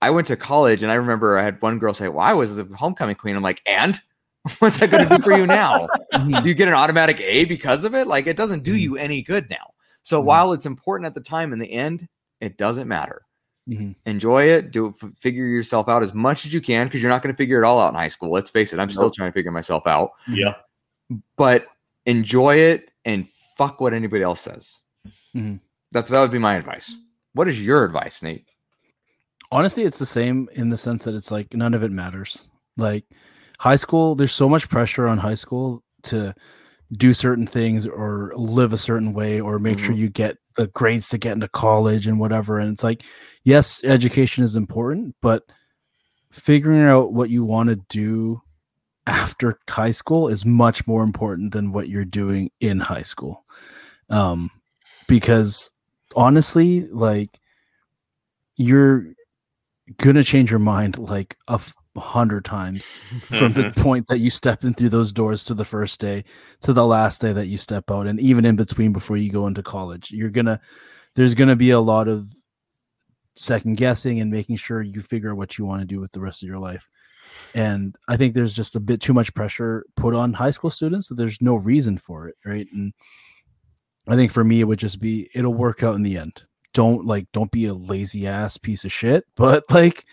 I 0.00 0.10
went 0.10 0.26
to 0.28 0.36
college 0.36 0.82
and 0.82 0.92
I 0.92 0.94
remember 0.94 1.38
I 1.38 1.42
had 1.42 1.60
one 1.60 1.78
girl 1.78 1.92
say, 1.94 2.08
Well, 2.08 2.20
I 2.20 2.32
was 2.32 2.54
the 2.54 2.64
homecoming 2.64 3.16
queen. 3.16 3.34
I'm 3.36 3.42
like, 3.42 3.62
and 3.66 3.98
what's 4.60 4.78
that 4.80 4.90
going 4.90 5.08
to 5.08 5.16
do 5.16 5.22
for 5.22 5.32
you 5.36 5.46
now? 5.46 5.88
Mhm. 6.14 6.42
do 6.42 6.48
you 6.48 6.54
get 6.54 6.68
an 6.68 6.74
automatic 6.74 7.20
A 7.20 7.44
because 7.46 7.84
of 7.84 7.94
it? 7.94 8.06
Like 8.06 8.26
it 8.26 8.36
doesn't 8.36 8.62
do 8.62 8.74
Mhm. 8.74 8.80
you 8.80 8.96
any 8.96 9.22
good 9.22 9.50
now. 9.50 9.74
So 10.04 10.22
Mhm. 10.22 10.24
while 10.26 10.52
it's 10.52 10.66
important 10.66 11.06
at 11.06 11.14
the 11.14 11.20
time, 11.20 11.52
in 11.52 11.58
the 11.58 11.70
end, 11.72 12.08
it 12.40 12.56
doesn't 12.56 12.86
matter. 12.88 13.22
Mhm. 13.68 13.94
Enjoy 14.06 14.44
it. 14.44 14.70
Do 14.70 14.94
f- 15.02 15.10
figure 15.20 15.44
yourself 15.44 15.88
out 15.88 16.02
as 16.02 16.14
much 16.14 16.46
as 16.46 16.54
you 16.54 16.60
can 16.60 16.86
because 16.86 17.02
you're 17.02 17.10
not 17.10 17.22
going 17.22 17.34
to 17.34 17.36
figure 17.36 17.62
it 17.62 17.66
all 17.66 17.80
out 17.80 17.88
in 17.90 17.94
high 17.96 18.08
school. 18.08 18.30
Let's 18.30 18.50
face 18.50 18.72
it, 18.72 18.78
I'm 18.78 18.90
still 18.90 19.10
trying 19.10 19.28
to 19.30 19.34
figure 19.34 19.50
myself 19.52 19.86
out. 19.86 20.12
yeah 20.28 20.54
But 21.36 21.66
enjoy 22.06 22.56
it 22.56 22.90
and 23.04 23.28
fuck 23.58 23.80
what 23.80 23.92
anybody 23.92 24.22
else 24.22 24.40
says. 24.40 24.80
Mhm. 25.34 25.60
That's 25.92 26.08
that 26.10 26.20
would 26.20 26.30
be 26.30 26.38
my 26.38 26.54
advice. 26.54 26.96
What 27.34 27.48
is 27.48 27.60
your 27.62 27.84
advice, 27.84 28.22
Nate? 28.22 28.46
Honestly 29.50 29.84
it's 29.84 29.98
the 29.98 30.06
same 30.06 30.48
in 30.52 30.68
the 30.70 30.76
sense 30.76 31.04
that 31.04 31.14
it's 31.14 31.30
like 31.30 31.54
none 31.54 31.74
of 31.74 31.82
it 31.82 31.90
matters. 31.90 32.48
Like 32.76 33.04
high 33.58 33.76
school 33.76 34.14
there's 34.14 34.32
so 34.32 34.48
much 34.48 34.68
pressure 34.68 35.06
on 35.08 35.18
high 35.18 35.34
school 35.34 35.82
to 36.04 36.34
do 36.92 37.12
certain 37.12 37.46
things 37.46 37.86
or 37.86 38.32
live 38.34 38.72
a 38.72 38.78
certain 38.78 39.12
way 39.12 39.40
or 39.40 39.58
make 39.58 39.78
sure 39.78 39.92
you 39.92 40.08
get 40.08 40.38
the 40.56 40.68
grades 40.68 41.08
to 41.10 41.18
get 41.18 41.32
into 41.32 41.48
college 41.48 42.06
and 42.06 42.18
whatever. 42.18 42.58
And 42.58 42.72
it's 42.72 42.84
like 42.84 43.02
yes 43.44 43.82
education 43.84 44.44
is 44.44 44.56
important 44.56 45.14
but 45.20 45.44
figuring 46.30 46.82
out 46.82 47.12
what 47.12 47.30
you 47.30 47.44
want 47.44 47.68
to 47.68 47.76
do 47.88 48.42
after 49.06 49.58
high 49.68 49.90
school 49.90 50.28
is 50.28 50.44
much 50.44 50.86
more 50.86 51.02
important 51.02 51.52
than 51.52 51.72
what 51.72 51.88
you're 51.88 52.04
doing 52.04 52.50
in 52.60 52.80
high 52.80 53.02
school. 53.02 53.44
Um 54.10 54.50
because 55.08 55.70
honestly 56.14 56.86
like 56.86 57.38
you're 58.56 59.06
gonna 59.96 60.22
change 60.22 60.50
your 60.50 60.60
mind 60.60 60.98
like 60.98 61.36
a 61.48 61.54
f- 61.54 61.74
hundred 61.96 62.44
times 62.44 62.84
from 63.20 63.52
the 63.52 63.62
mm-hmm. 63.62 63.80
point 63.80 64.06
that 64.06 64.18
you 64.18 64.30
step 64.30 64.64
in 64.64 64.74
through 64.74 64.88
those 64.88 65.12
doors 65.12 65.44
to 65.44 65.54
the 65.54 65.64
first 65.64 66.00
day 66.00 66.24
to 66.60 66.72
the 66.72 66.86
last 66.86 67.20
day 67.20 67.32
that 67.32 67.46
you 67.46 67.56
step 67.56 67.90
out 67.90 68.06
and 68.06 68.20
even 68.20 68.44
in 68.44 68.56
between 68.56 68.92
before 68.92 69.16
you 69.16 69.30
go 69.30 69.46
into 69.46 69.62
college. 69.62 70.10
You're 70.10 70.30
gonna 70.30 70.60
there's 71.16 71.34
gonna 71.34 71.56
be 71.56 71.70
a 71.70 71.80
lot 71.80 72.08
of 72.08 72.30
second 73.36 73.76
guessing 73.76 74.20
and 74.20 74.30
making 74.30 74.56
sure 74.56 74.82
you 74.82 75.00
figure 75.00 75.30
out 75.30 75.36
what 75.36 75.58
you 75.58 75.64
want 75.64 75.80
to 75.80 75.86
do 75.86 76.00
with 76.00 76.12
the 76.12 76.20
rest 76.20 76.42
of 76.42 76.48
your 76.48 76.58
life. 76.58 76.88
And 77.54 77.96
i 78.08 78.16
think 78.16 78.34
there's 78.34 78.54
just 78.54 78.74
a 78.74 78.80
bit 78.80 79.00
too 79.00 79.12
much 79.12 79.34
pressure 79.34 79.84
put 79.96 80.14
on 80.14 80.32
high 80.32 80.50
school 80.50 80.70
students 80.70 81.08
that 81.08 81.14
there's 81.16 81.40
no 81.40 81.56
reason 81.56 81.98
for 81.98 82.28
it 82.28 82.36
right? 82.44 82.66
And 82.72 82.92
i 84.08 84.16
think 84.16 84.32
for 84.32 84.42
me 84.44 84.60
it 84.60 84.64
would 84.64 84.78
just 84.78 84.98
be 84.98 85.30
it'll 85.34 85.54
work 85.54 85.82
out 85.82 85.94
in 85.94 86.02
the 86.02 86.16
end 86.16 86.44
don't 86.74 87.04
like 87.06 87.26
don't 87.32 87.50
be 87.50 87.66
a 87.66 87.74
lazy 87.74 88.26
ass 88.26 88.56
piece 88.56 88.84
of 88.84 88.92
shit 88.92 89.24
but 89.36 89.64
like 89.70 90.04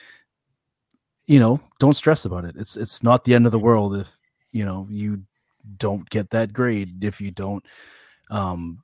you 1.27 1.39
know, 1.39 1.59
don't 1.79 1.93
stress 1.95 2.25
about 2.25 2.45
it. 2.45 2.55
It's 2.55 2.77
it's 2.77 3.01
not 3.01 3.23
the 3.23 3.33
end 3.33 3.47
of 3.47 3.51
the 3.51 3.57
world 3.59 3.97
if 3.97 4.11
you 4.51 4.63
know 4.63 4.87
you 4.91 5.23
don't 5.77 6.07
get 6.11 6.29
that 6.29 6.53
grade, 6.53 7.03
if 7.03 7.19
you 7.19 7.31
don't, 7.31 7.65
um, 8.29 8.83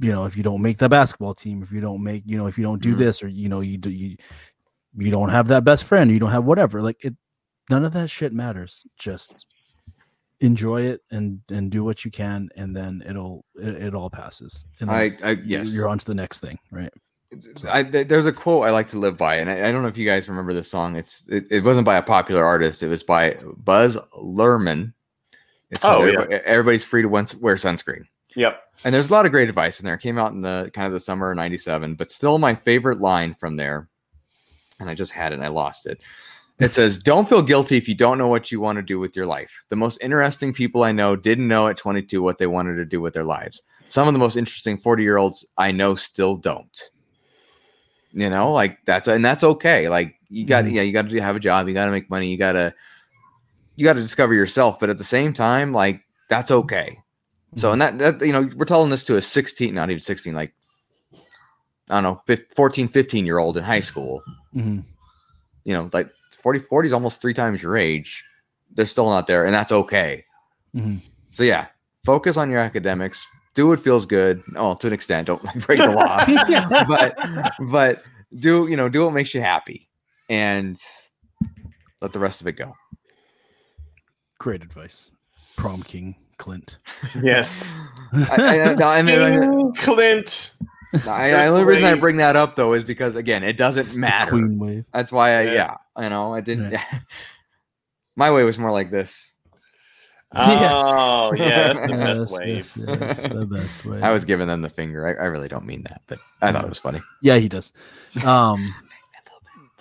you 0.00 0.10
know, 0.10 0.24
if 0.24 0.34
you 0.34 0.42
don't 0.42 0.62
make 0.62 0.78
the 0.78 0.88
basketball 0.88 1.34
team, 1.34 1.62
if 1.62 1.70
you 1.70 1.82
don't 1.82 2.02
make, 2.02 2.22
you 2.24 2.38
know, 2.38 2.46
if 2.46 2.56
you 2.56 2.64
don't 2.64 2.80
do 2.80 2.94
Mhm. 2.94 2.98
this 2.98 3.22
or 3.22 3.28
you 3.28 3.50
know 3.50 3.60
you 3.60 3.76
do 3.76 3.90
you 3.90 4.16
you 4.96 5.10
don't 5.10 5.28
have 5.28 5.48
that 5.48 5.64
best 5.64 5.84
friend, 5.84 6.10
you 6.10 6.18
don't 6.18 6.30
have 6.30 6.46
whatever. 6.46 6.80
Like 6.80 7.04
it, 7.04 7.14
none 7.68 7.84
of 7.84 7.92
that 7.92 8.08
shit 8.08 8.32
matters. 8.32 8.86
Just 8.98 9.44
enjoy 10.40 10.82
it 10.82 11.00
and 11.10 11.40
and 11.48 11.70
do 11.70 11.84
what 11.84 12.04
you 12.04 12.10
can, 12.10 12.48
and 12.56 12.76
then 12.76 13.02
it'll 13.06 13.44
it, 13.56 13.74
it 13.74 13.94
all 13.94 14.10
passes. 14.10 14.66
And 14.80 14.90
I, 14.90 15.12
I 15.22 15.30
yes. 15.44 15.74
you're 15.74 15.88
on 15.88 15.98
to 15.98 16.04
the 16.04 16.14
next 16.14 16.40
thing, 16.40 16.58
right? 16.70 16.92
I, 17.68 17.82
there's 17.82 18.26
a 18.26 18.32
quote 18.32 18.64
I 18.66 18.70
like 18.70 18.88
to 18.88 18.98
live 18.98 19.16
by, 19.16 19.36
and 19.36 19.50
I, 19.50 19.68
I 19.68 19.72
don't 19.72 19.82
know 19.82 19.88
if 19.88 19.96
you 19.96 20.06
guys 20.06 20.28
remember 20.28 20.52
this 20.52 20.70
song. 20.70 20.96
It's 20.96 21.28
it, 21.28 21.48
it 21.50 21.64
wasn't 21.64 21.84
by 21.84 21.96
a 21.96 22.02
popular 22.02 22.44
artist. 22.44 22.82
It 22.82 22.88
was 22.88 23.02
by 23.02 23.38
Baz 23.56 23.96
Luhrmann. 24.16 24.92
It's 25.70 25.82
called 25.82 26.04
Oh, 26.04 26.06
yeah. 26.06 26.12
Everybody- 26.12 26.44
Everybody's 26.44 26.84
free 26.84 27.02
to 27.02 27.08
wen- 27.08 27.26
wear 27.40 27.56
sunscreen. 27.56 28.04
Yep. 28.36 28.60
And 28.84 28.94
there's 28.94 29.08
a 29.08 29.12
lot 29.12 29.26
of 29.26 29.32
great 29.32 29.48
advice 29.48 29.80
in 29.80 29.86
there. 29.86 29.94
It 29.94 30.00
came 30.00 30.18
out 30.18 30.32
in 30.32 30.40
the 30.40 30.70
kind 30.74 30.86
of 30.86 30.92
the 30.92 31.00
summer 31.00 31.30
of 31.30 31.36
97, 31.36 31.94
but 31.94 32.10
still 32.10 32.38
my 32.38 32.54
favorite 32.54 33.00
line 33.00 33.34
from 33.34 33.56
there, 33.56 33.88
and 34.78 34.88
I 34.90 34.94
just 34.94 35.12
had 35.12 35.32
it 35.32 35.36
and 35.36 35.44
I 35.44 35.48
lost 35.48 35.86
it. 35.86 36.02
It 36.60 36.72
says, 36.72 36.98
Don't 36.98 37.28
feel 37.28 37.42
guilty 37.42 37.76
if 37.76 37.88
you 37.88 37.94
don't 37.94 38.18
know 38.18 38.28
what 38.28 38.52
you 38.52 38.60
want 38.60 38.76
to 38.76 38.82
do 38.82 38.98
with 38.98 39.16
your 39.16 39.26
life. 39.26 39.64
The 39.70 39.76
most 39.76 39.98
interesting 40.00 40.52
people 40.52 40.84
I 40.84 40.92
know 40.92 41.16
didn't 41.16 41.48
know 41.48 41.66
at 41.68 41.76
22 41.76 42.22
what 42.22 42.38
they 42.38 42.46
wanted 42.46 42.76
to 42.76 42.84
do 42.84 43.00
with 43.00 43.14
their 43.14 43.24
lives. 43.24 43.62
Some 43.88 44.06
of 44.08 44.14
the 44.14 44.20
most 44.20 44.36
interesting 44.36 44.78
40 44.78 45.02
year 45.02 45.16
olds 45.16 45.44
I 45.58 45.72
know 45.72 45.94
still 45.94 46.36
don't. 46.36 46.90
You 48.12 48.30
know, 48.30 48.52
like 48.52 48.78
that's 48.86 49.08
and 49.08 49.24
that's 49.24 49.42
okay. 49.42 49.88
Like 49.88 50.14
you 50.28 50.46
got, 50.46 50.64
Mhm. 50.64 50.74
yeah, 50.74 50.82
you 50.82 50.92
got 50.92 51.10
to 51.10 51.20
have 51.20 51.34
a 51.36 51.40
job, 51.40 51.66
you 51.66 51.74
got 51.74 51.86
to 51.86 51.90
make 51.90 52.08
money, 52.08 52.30
you 52.30 52.38
got 52.38 52.52
to, 52.52 52.72
you 53.74 53.84
got 53.84 53.94
to 53.94 54.00
discover 54.00 54.34
yourself. 54.34 54.78
But 54.78 54.88
at 54.90 54.98
the 54.98 55.04
same 55.04 55.32
time, 55.32 55.72
like 55.72 56.00
that's 56.28 56.52
okay. 56.52 56.98
So, 57.56 57.72
and 57.72 57.80
that, 57.82 57.98
that, 57.98 58.20
you 58.24 58.32
know, 58.32 58.48
we're 58.56 58.64
telling 58.64 58.90
this 58.90 59.04
to 59.04 59.16
a 59.16 59.20
16, 59.20 59.74
not 59.74 59.88
even 59.90 60.00
16, 60.00 60.34
like, 60.34 60.54
I 61.90 62.00
don't 62.00 62.02
know, 62.02 62.22
15, 62.26 62.46
14, 62.56 62.88
15 62.88 63.26
year 63.26 63.38
old 63.38 63.56
in 63.56 63.62
high 63.64 63.80
school, 63.80 64.22
Mhm. 64.56 64.84
you 65.64 65.72
know, 65.74 65.88
like 65.92 66.08
40, 66.36 66.60
40 66.60 66.86
is 66.86 66.92
almost 66.92 67.20
three 67.22 67.34
times 67.34 67.62
your 67.62 67.76
age. 67.76 68.24
They're 68.74 68.86
still 68.86 69.08
not 69.08 69.26
there, 69.26 69.44
and 69.46 69.54
that's 69.54 69.72
okay. 69.72 70.24
Mhm. 70.74 71.00
So, 71.32 71.42
yeah, 71.42 71.66
focus 72.04 72.36
on 72.36 72.50
your 72.50 72.60
academics, 72.60 73.24
do 73.54 73.68
what 73.68 73.80
feels 73.80 74.04
good. 74.06 74.42
Oh, 74.56 74.74
to 74.74 74.86
an 74.88 74.92
extent, 74.92 75.26
don't 75.28 75.42
break 75.66 75.78
the 75.78 75.90
law, 75.92 76.24
but, 76.88 77.52
but 77.70 78.02
do, 78.36 78.66
you 78.68 78.76
know, 78.76 78.88
do 78.88 79.04
what 79.04 79.12
makes 79.14 79.32
you 79.34 79.40
happy 79.40 79.88
and 80.28 80.76
let 82.00 82.12
the 82.12 82.18
rest 82.18 82.40
of 82.40 82.46
it 82.48 82.52
go. 82.52 82.74
Great 84.38 84.62
advice, 84.62 85.10
prom 85.56 85.82
king 85.82 86.16
Clint. 86.36 86.78
Yes. 87.22 87.72
I, 88.12 88.26
I, 88.30 88.74
I, 88.82 88.98
I 88.98 89.02
mean, 89.02 89.18
I- 89.20 89.30
King 89.38 89.72
Clint. 89.76 90.50
I, 91.08 91.30
the 91.30 91.46
only 91.46 91.60
the 91.60 91.66
reason 91.66 91.84
I 91.88 91.94
bring 91.98 92.16
that 92.18 92.36
up 92.36 92.56
though 92.56 92.72
is 92.74 92.84
because 92.84 93.16
again, 93.16 93.42
it 93.42 93.56
doesn't 93.56 93.86
It's 93.86 93.96
matter. 93.98 94.30
Queen 94.32 94.58
wave. 94.58 94.84
That's 94.92 95.10
why 95.12 95.30
I 95.38 95.42
Yeah. 95.42 95.52
yeah, 95.52 95.76
I 95.96 96.08
know 96.08 96.34
I 96.34 96.40
didn't. 96.40 96.70
Right. 96.72 96.80
My 98.16 98.30
way 98.30 98.44
was 98.44 98.58
more 98.58 98.70
like 98.72 98.90
this. 98.90 99.32
Oh, 100.36 101.32
yeah, 101.36 101.72
that's 101.72 101.78
the 101.80 101.96
Yes, 101.96 102.18
best 102.20 102.32
wave. 102.32 102.48
yes, 102.76 102.76
yes, 102.76 103.22
the 103.22 103.46
best 103.46 103.84
way. 103.86 104.02
I 104.02 104.10
was 104.12 104.24
giving 104.24 104.48
them 104.48 104.62
the 104.62 104.68
finger. 104.68 105.06
I, 105.06 105.22
I 105.22 105.26
really 105.26 105.46
don't 105.46 105.64
mean 105.64 105.84
that, 105.88 106.02
but 106.08 106.18
I 106.42 106.50
thought 106.50 106.64
it 106.64 106.68
was 106.68 106.80
funny. 106.80 107.00
Yeah, 107.22 107.36
he 107.36 107.48
does. 107.48 107.72
Um, 108.24 108.74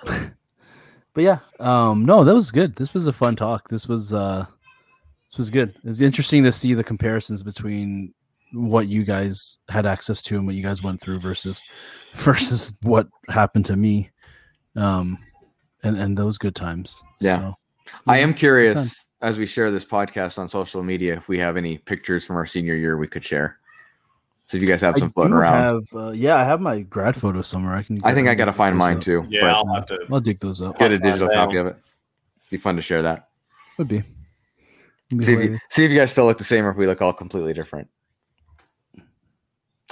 but 0.05 1.23
yeah, 1.23 1.39
um, 1.59 2.05
no, 2.05 2.23
that 2.23 2.33
was 2.33 2.51
good. 2.51 2.75
This 2.75 2.93
was 2.93 3.07
a 3.07 3.13
fun 3.13 3.35
talk. 3.35 3.69
This 3.69 3.87
was 3.87 4.13
uh, 4.13 4.45
this 5.29 5.37
was 5.37 5.49
good. 5.49 5.75
It's 5.83 6.01
interesting 6.01 6.43
to 6.43 6.51
see 6.51 6.73
the 6.73 6.83
comparisons 6.83 7.41
between 7.43 8.13
what 8.53 8.87
you 8.87 9.03
guys 9.03 9.57
had 9.69 9.85
access 9.85 10.21
to 10.23 10.37
and 10.37 10.45
what 10.45 10.55
you 10.55 10.63
guys 10.63 10.81
went 10.83 11.01
through 11.01 11.19
versus 11.19 11.61
versus 12.15 12.73
what 12.81 13.07
happened 13.29 13.65
to 13.65 13.75
me. 13.75 14.09
Um, 14.75 15.19
and 15.83 15.97
and 15.97 16.17
those 16.17 16.37
good 16.37 16.55
times. 16.55 17.03
Yeah. 17.19 17.37
So, 17.37 17.55
I 18.07 18.19
am 18.19 18.33
curious 18.33 19.07
as 19.21 19.37
we 19.37 19.45
share 19.45 19.71
this 19.71 19.85
podcast 19.85 20.37
on 20.37 20.47
social 20.47 20.83
media 20.83 21.15
if 21.15 21.27
we 21.27 21.39
have 21.39 21.57
any 21.57 21.77
pictures 21.77 22.25
from 22.25 22.35
our 22.37 22.45
senior 22.45 22.75
year 22.75 22.97
we 22.97 23.07
could 23.07 23.23
share. 23.23 23.57
So 24.47 24.57
if 24.57 24.61
you 24.61 24.67
guys 24.67 24.81
have 24.81 24.97
some 24.97 25.07
I 25.07 25.11
floating 25.11 25.33
around, 25.33 25.87
Have, 25.91 25.99
uh, 25.99 26.11
yeah, 26.11 26.35
I 26.35 26.43
have 26.43 26.59
my 26.59 26.81
grad 26.81 27.15
photo 27.15 27.41
somewhere. 27.41 27.75
I 27.75 27.83
can. 27.83 28.01
I 28.03 28.13
think 28.13 28.27
I 28.27 28.35
gotta 28.35 28.51
find 28.51 28.77
mine 28.77 28.97
up. 28.97 29.03
too. 29.03 29.25
Yeah, 29.29 29.41
but 29.41 29.49
I'll 29.51 29.73
have 29.73 29.85
to. 29.87 30.05
I'll 30.11 30.19
dig 30.19 30.39
those 30.39 30.61
up. 30.61 30.77
get 30.77 30.91
a 30.91 30.95
I'll 30.95 30.99
find 30.99 31.03
digital 31.03 31.29
copy 31.29 31.57
of 31.57 31.67
it. 31.67 31.77
Be 32.49 32.57
fun 32.57 32.75
to 32.75 32.81
share 32.81 33.01
that. 33.01 33.29
Would 33.77 33.87
be. 33.87 34.03
Would 35.11 35.19
be 35.19 35.23
See 35.25 35.33
if, 35.33 35.43
you, 35.43 35.59
see 35.69 35.85
if 35.85 35.91
you 35.91 35.97
guys 35.97 36.11
still 36.11 36.25
look 36.25 36.37
the 36.37 36.43
same 36.43 36.65
or 36.65 36.71
if 36.71 36.77
we 36.77 36.85
look 36.85 37.01
all 37.01 37.13
completely 37.13 37.53
different. 37.53 37.89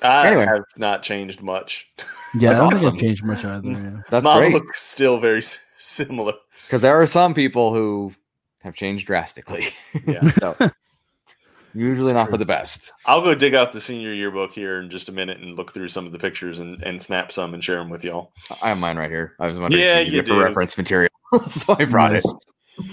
I 0.03 0.27
Anyway. 0.27 0.45
have 0.45 0.63
not 0.77 1.03
changed 1.03 1.41
much. 1.41 1.91
Yeah, 2.33 2.51
I 2.51 2.53
That's 2.53 2.59
don't 2.61 2.69
think 2.71 2.73
awesome. 2.83 2.87
I've 2.95 2.99
changed 3.01 3.23
much 3.25 3.45
either. 3.45 3.69
Yeah. 3.69 4.01
That's 4.09 4.23
Mine 4.23 4.37
great 4.39 4.53
looks 4.53 4.81
still 4.81 5.19
very 5.19 5.39
s- 5.39 5.59
similar. 5.77 6.33
because 6.67 6.81
there 6.81 6.99
are 6.99 7.05
some 7.07 7.33
people 7.33 7.73
who 7.73 8.13
have 8.61 8.73
changed 8.75 9.05
drastically. 9.07 9.65
Yeah. 10.07 10.21
so 10.29 10.55
usually 11.73 12.13
not 12.13 12.29
for 12.29 12.37
the 12.37 12.45
best. 12.45 12.91
I'll 13.05 13.21
go 13.21 13.33
dig 13.35 13.53
out 13.53 13.71
the 13.71 13.81
senior 13.81 14.13
yearbook 14.13 14.53
here 14.53 14.79
in 14.81 14.89
just 14.89 15.09
a 15.09 15.11
minute 15.11 15.39
and 15.39 15.55
look 15.55 15.71
through 15.73 15.87
some 15.89 16.05
of 16.05 16.11
the 16.11 16.19
pictures 16.19 16.59
and, 16.59 16.81
and 16.83 17.01
snap 17.01 17.31
some 17.31 17.53
and 17.53 17.63
share 17.63 17.77
them 17.77 17.89
with 17.89 18.03
y'all. 18.03 18.33
I 18.61 18.69
have 18.69 18.77
mine 18.77 18.97
right 18.97 19.09
here. 19.09 19.35
I 19.39 19.47
was 19.47 19.59
wondering 19.59 19.81
Yeah, 19.83 19.99
if 19.99 20.07
you 20.07 20.13
you 20.13 20.19
get 20.21 20.25
do. 20.27 20.33
for 20.39 20.43
reference 20.45 20.77
material, 20.77 21.09
so 21.49 21.75
I 21.79 21.85
brought 21.85 22.11
Nice. 22.13 22.25
it. 22.25 22.85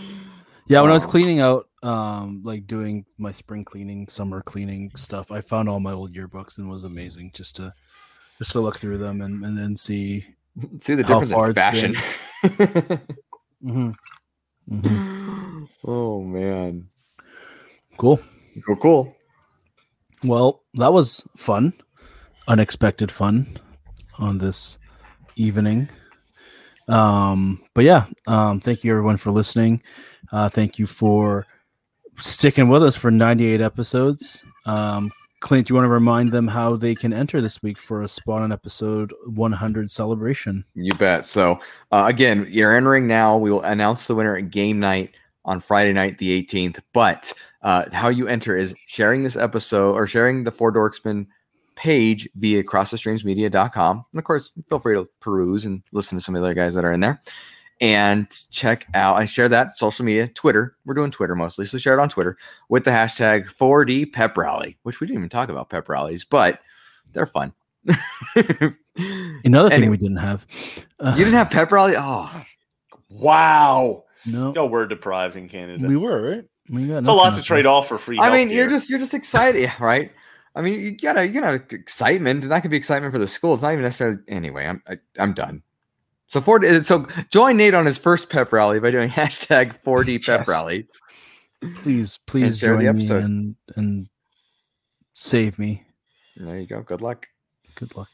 Yeah, 0.66 0.82
when 0.82 0.90
I 0.90 0.94
was 0.94 1.05
Um, 1.05 1.10
cleaning 1.10 1.40
out, 1.40 1.68
um, 1.82 2.42
like 2.44 2.66
doing 2.66 3.05
my 3.18 3.30
spring 3.30 3.64
cleaning, 3.64 4.09
summer 4.09 4.42
cleaning 4.42 4.90
stuff, 4.94 5.30
I 5.30 5.40
found 5.40 5.68
all 5.68 5.80
my 5.80 5.92
old 5.92 6.14
yearbooks 6.14 6.59
and 6.59 6.66
it 6.66 6.70
was 6.70 6.84
amazing 6.84 7.30
just 7.34 7.56
to 7.56 7.72
just 8.38 8.52
to 8.52 8.60
look 8.60 8.78
through 8.78 8.98
them 8.98 9.20
and, 9.20 9.44
and 9.44 9.59
then 9.59 9.76
see. 9.76 10.26
See 10.78 10.94
the 10.94 11.05
difference 11.05 11.32
in 11.32 11.55
fashion. 11.55 11.94
Mhm. 13.64 13.94
Mhm. 14.70 15.68
oh 15.84 16.22
man, 16.22 16.88
Cool. 17.96 18.20
cool, 18.64 18.76
cool. 18.76 19.16
Well, 20.22 20.62
that 20.74 20.92
was 20.92 21.26
fun, 21.36 21.72
unexpected 22.46 23.10
fun 23.10 23.59
on 24.18 24.38
this 24.38 24.78
evening. 25.34 25.88
Um, 26.86 27.62
but 27.74 27.84
yeah, 27.84 28.06
um, 28.28 28.60
thank 28.60 28.84
you 28.84 28.92
everyone 28.92 29.16
for 29.16 29.30
listening. 29.32 29.82
Uh, 30.30 30.48
thank 30.48 30.78
you 30.78 30.86
for 30.86 31.46
sticking 32.19 32.69
with 32.69 32.82
us 32.82 32.97
for 32.97 33.11
98 33.11 33.61
episodes. 33.61 34.45
Um, 34.66 35.11
Clint, 35.40 35.69
do 35.69 35.73
you 35.73 35.77
want 35.77 35.85
to 35.85 35.90
remind 35.90 36.32
them 36.32 36.49
how 36.49 36.77
they 36.77 36.95
can 36.95 37.12
enter 37.12 37.40
this 37.40 37.62
week 37.62 37.78
for 37.78 38.03
a 38.03 38.09
spot 38.09 38.43
on 38.43 38.53
episode 38.53 39.12
100 39.27 39.90
celebration? 39.90 40.65
You 40.74 40.93
bet. 40.95 41.24
So 41.24 41.61
uh, 41.93 42.07
again, 42.09 42.47
you're 42.51 42.74
entering 42.74 43.07
now. 43.07 43.36
We 43.36 43.51
will 43.51 43.62
announce 43.62 44.07
the 44.07 44.16
winner 44.16 44.36
at 44.36 44.51
game 44.51 44.81
night 44.81 45.15
on 45.45 45.61
Friday 45.61 45.93
night, 45.93 46.19
the 46.19 46.43
18th. 46.43 46.81
But 46.93 47.32
uh, 47.62 47.85
how 47.93 48.09
you 48.09 48.27
enter 48.27 48.57
is 48.57 48.74
sharing 48.86 49.23
this 49.23 49.36
episode 49.36 49.95
or 49.95 50.07
sharing 50.07 50.45
the 50.45 50.51
Four 50.51 50.73
Dorksmen 50.73 51.27
page 51.77 52.28
via 52.35 52.65
crossthestreamsmedia.com. 52.65 54.05
And 54.12 54.19
of 54.19 54.24
course, 54.24 54.51
feel 54.69 54.81
free 54.81 54.97
to 54.97 55.09
peruse 55.20 55.65
and 55.65 55.82
listen 55.93 56.19
to 56.19 56.24
some 56.24 56.35
of 56.35 56.43
the 56.43 56.47
other 56.47 56.55
guys 56.55 56.74
that 56.74 56.85
are 56.85 56.93
in 56.93 57.01
there. 57.01 57.23
And 57.80 58.28
check 58.50 58.86
out, 58.94 59.16
I 59.16 59.24
share 59.24 59.48
that 59.50 59.76
social 59.76 60.05
media, 60.05 60.26
Twitter. 60.28 60.76
We're 60.84 60.94
doing 60.94 61.12
Twitter 61.12 61.36
mostly. 61.36 61.64
So 61.64 61.78
share 61.78 61.96
it 61.96 62.00
on 62.00 62.09
Twitter 62.09 62.36
with 62.68 62.82
the 62.84 62.90
hashtag 62.90 63.46
4D 63.55 64.12
Pep 64.12 64.36
Rally, 64.36 64.78
which 64.82 65.00
we 65.00 65.06
didn't 65.06 65.18
even 65.20 65.28
talk 65.28 65.48
about 65.48 65.70
pep 65.70 65.88
rallies, 65.88 66.24
but 66.24 66.60
they're 67.12 67.26
fun. 67.26 67.52
Another 69.44 69.68
thing 69.70 69.76
Anyway. 69.76 69.88
we 69.90 69.96
didn't 69.96 70.16
have. 70.16 70.46
Uh, 70.98 71.14
You 71.16 71.24
didn't 71.24 71.38
have 71.38 71.50
pep 71.50 71.70
rally? 71.72 71.94
Oh, 71.96 72.44
Wow. 73.10 74.05
no. 74.26 74.52
Y'all 74.55 74.68
were 74.68 74.86
deprived 74.86 75.36
in 75.36 75.48
Canada. 75.48 75.86
We 75.88 75.96
were, 75.96 76.20
right? 76.30 76.44
We 76.68 76.86
got 76.88 76.98
it's 76.98 77.09
a 77.09 77.12
lot 77.12 77.34
to 77.36 77.42
trade 77.42 77.64
there. 77.64 77.72
off 77.72 77.88
for 77.88 77.96
free. 77.96 78.18
I 78.20 78.30
mean, 78.30 78.48
healthcare. 78.48 78.55
you're 78.55 78.68
just 78.68 78.90
you're 78.90 78.98
just 78.98 79.14
excited, 79.14 79.72
right? 79.80 80.12
I 80.55 80.60
mean, 80.60 80.80
you 80.80 80.90
gotta 80.96 81.26
you 81.26 81.32
gotta 81.40 81.52
have 81.52 81.72
excitement, 81.72 82.42
and 82.42 82.52
that 82.52 82.60
could 82.60 82.70
be 82.70 82.76
excitement 82.76 83.12
for 83.12 83.18
the 83.18 83.26
school. 83.26 83.55
It's 83.55 83.62
not 83.62 83.72
even 83.72 83.84
necessarily 83.84 84.18
anyway. 84.28 84.66
I'm 84.66 84.82
I, 84.86 84.98
I'm 85.18 85.32
done. 85.32 85.62
So 86.28 86.40
for 86.40 86.82
so 86.82 87.06
join 87.30 87.56
Nate 87.56 87.74
on 87.74 87.86
his 87.86 87.98
first 87.98 88.30
pep 88.30 88.52
rally 88.52 88.80
by 88.80 88.90
doing 88.90 89.09
hashtag 89.20 89.82
4D 89.82 90.24
pep 90.24 90.40
Yes. 90.40 90.48
rally. 90.48 90.86
Please, 91.82 92.18
please 92.26 92.59
share 92.59 92.76
the 92.76 92.84
join 92.84 92.96
me 92.96 93.00
episode. 93.02 93.24
and 93.24 93.56
and 93.76 94.09
save 95.14 95.59
me. 95.59 95.84
There 96.36 96.59
you 96.59 96.66
go. 96.66 96.82
Good 96.82 97.00
luck. 97.02 97.26
Good 97.74 97.96
luck. 97.96 98.09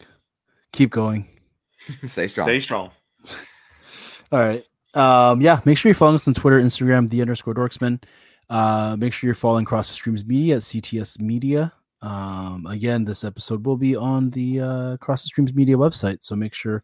Keep 0.72 0.90
going. 0.90 1.28
Stay 2.06 2.26
strong. 2.28 2.48
stay 2.48 2.60
strong. 2.60 2.90
All 4.32 4.38
right. 4.38 4.64
Um, 4.94 5.40
yeah, 5.42 5.60
make 5.64 5.76
sure 5.76 5.90
you're 5.90 5.94
following 5.94 6.14
us 6.14 6.26
on 6.28 6.34
Twitter, 6.34 6.60
Instagram, 6.60 7.10
the 7.10 7.20
underscore 7.20 7.54
dorksman. 7.54 8.02
Uh, 8.48 8.96
make 8.98 9.12
sure 9.12 9.26
you're 9.28 9.34
following 9.34 9.64
Cross 9.64 9.88
the 9.88 9.94
Streams 9.94 10.24
Media 10.24 10.56
at 10.56 10.62
CTS 10.62 11.20
Media. 11.20 11.72
Um, 12.00 12.64
again, 12.66 13.04
this 13.04 13.24
episode 13.24 13.66
will 13.66 13.76
be 13.76 13.96
on 13.96 14.30
the 14.30 14.60
uh, 14.60 14.96
Cross 14.98 15.22
the 15.24 15.28
Streams 15.28 15.52
Media 15.52 15.76
website, 15.76 16.18
so 16.22 16.36
make 16.36 16.54
sure 16.54 16.82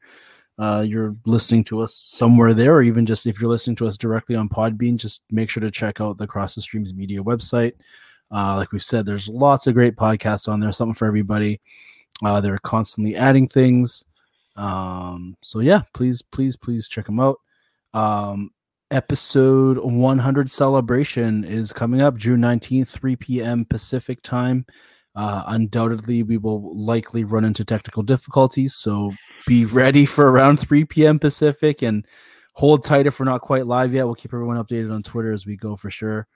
uh, 0.60 0.82
you're 0.82 1.16
listening 1.24 1.64
to 1.64 1.80
us 1.80 1.94
somewhere 1.94 2.52
there, 2.52 2.74
or 2.74 2.82
even 2.82 3.06
just 3.06 3.26
if 3.26 3.40
you're 3.40 3.48
listening 3.48 3.76
to 3.76 3.86
us 3.86 3.96
directly 3.96 4.36
on 4.36 4.46
Podbean, 4.46 4.96
just 4.96 5.22
make 5.30 5.48
sure 5.48 5.62
to 5.62 5.70
check 5.70 6.02
out 6.02 6.18
the 6.18 6.26
Cross 6.26 6.54
the 6.54 6.60
Streams 6.60 6.92
Media 6.92 7.22
website. 7.22 7.72
Uh, 8.30 8.56
like 8.56 8.70
we've 8.70 8.82
said, 8.82 9.06
there's 9.06 9.26
lots 9.26 9.66
of 9.66 9.74
great 9.74 9.96
podcasts 9.96 10.48
on 10.48 10.60
there, 10.60 10.70
something 10.70 10.94
for 10.94 11.06
everybody. 11.06 11.62
Uh, 12.22 12.42
they're 12.42 12.58
constantly 12.58 13.16
adding 13.16 13.48
things. 13.48 14.04
Um, 14.54 15.38
so 15.42 15.60
yeah, 15.60 15.82
please, 15.94 16.20
please, 16.20 16.58
please 16.58 16.88
check 16.88 17.06
them 17.06 17.20
out. 17.20 17.40
Um, 17.94 18.50
episode 18.90 19.78
100 19.78 20.50
celebration 20.50 21.42
is 21.42 21.72
coming 21.72 22.02
up 22.02 22.16
June 22.16 22.40
19th, 22.40 22.88
3 22.88 23.16
p.m. 23.16 23.64
Pacific 23.64 24.22
time. 24.22 24.66
Uh, 25.16 25.42
undoubtedly, 25.48 26.22
we 26.22 26.36
will 26.36 26.76
likely 26.76 27.24
run 27.24 27.44
into 27.44 27.64
technical 27.64 28.02
difficulties, 28.02 28.74
so 28.74 29.10
be 29.46 29.64
ready 29.64 30.06
for 30.06 30.30
around 30.30 30.58
3 30.58 30.84
p.m. 30.84 31.18
Pacific 31.18 31.82
and 31.82 32.06
hold 32.54 32.84
tight 32.84 33.06
if 33.06 33.18
we're 33.18 33.24
not 33.24 33.40
quite 33.40 33.66
live 33.66 33.92
yet. 33.92 34.04
We'll 34.04 34.14
keep 34.14 34.32
everyone 34.32 34.56
updated 34.56 34.92
on 34.94 35.02
Twitter 35.02 35.32
as 35.32 35.46
we 35.46 35.56
go 35.56 35.74
for 35.76 35.90
sure. 35.90 36.28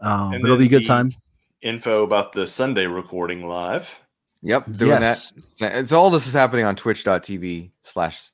Um, 0.00 0.32
but 0.32 0.42
it'll 0.42 0.58
be 0.58 0.66
a 0.66 0.68
good 0.68 0.86
time. 0.86 1.12
Info 1.62 2.02
about 2.02 2.32
the 2.32 2.46
Sunday 2.46 2.86
recording 2.86 3.46
live. 3.46 3.98
Yep, 4.42 4.72
doing 4.72 4.90
Yes. 5.00 5.32
that. 5.58 5.86
So 5.88 5.98
all 5.98 6.10
this 6.10 6.26
is 6.26 6.32
happening 6.32 6.64
on 6.64 6.76
twitch.tv 6.76 7.70
slash 7.82 8.30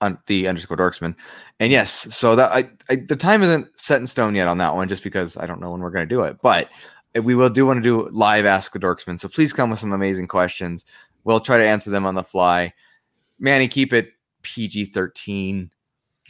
un- 0.00 0.18
the 0.26 0.48
underscore 0.48 0.76
dorksman. 0.76 1.14
And 1.60 1.70
yes, 1.70 2.14
so 2.14 2.34
that 2.36 2.50
I, 2.52 2.64
I 2.88 2.96
the 3.08 3.16
time 3.16 3.42
isn't 3.42 3.68
set 3.78 4.00
in 4.00 4.06
stone 4.06 4.34
yet 4.34 4.48
on 4.48 4.58
that 4.58 4.74
one, 4.74 4.88
just 4.88 5.04
because 5.04 5.36
I 5.36 5.46
don't 5.46 5.60
know 5.60 5.70
when 5.70 5.80
we're 5.80 5.90
gonna 5.90 6.06
do 6.06 6.22
it. 6.22 6.38
But 6.42 6.70
we 7.20 7.34
will 7.34 7.50
do 7.50 7.66
want 7.66 7.78
to 7.78 7.82
do 7.82 8.08
live 8.10 8.44
ask 8.46 8.72
the 8.72 8.78
dorksman. 8.78 9.18
So 9.20 9.28
please 9.28 9.52
come 9.52 9.70
with 9.70 9.78
some 9.78 9.92
amazing 9.92 10.28
questions. 10.28 10.86
We'll 11.24 11.40
try 11.40 11.58
to 11.58 11.64
answer 11.66 11.90
them 11.90 12.06
on 12.06 12.14
the 12.14 12.24
fly. 12.24 12.72
Manny, 13.38 13.68
keep 13.68 13.92
it 13.92 14.12
PG 14.42 14.86
thirteen 14.86 15.70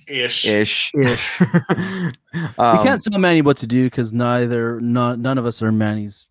Ish. 0.09 0.46
ish. 0.46 0.92
Ish. 0.94 1.40
we 1.40 1.46
we 1.54 2.12
can't 2.56 3.00
tell 3.02 3.18
Manny 3.18 3.42
what 3.42 3.59
to 3.59 3.66
do 3.66 3.84
because 3.84 4.12
neither 4.12 4.80
not 4.80 5.18
none 5.18 5.38
of 5.38 5.46
us 5.46 5.62
are 5.62 5.70
Manny's 5.72 6.26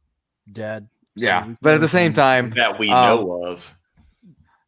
dad. 0.51 0.87
So 1.17 1.25
Yeah, 1.25 1.47
we 1.47 1.55
but 1.61 1.73
at 1.75 1.79
the 1.79 1.85
can't- 1.85 1.91
same 1.91 2.13
time, 2.13 2.49
That 2.51 2.77
we 2.79 2.89
Um, 2.91 3.05
know 3.25 3.43
of. 3.45 3.75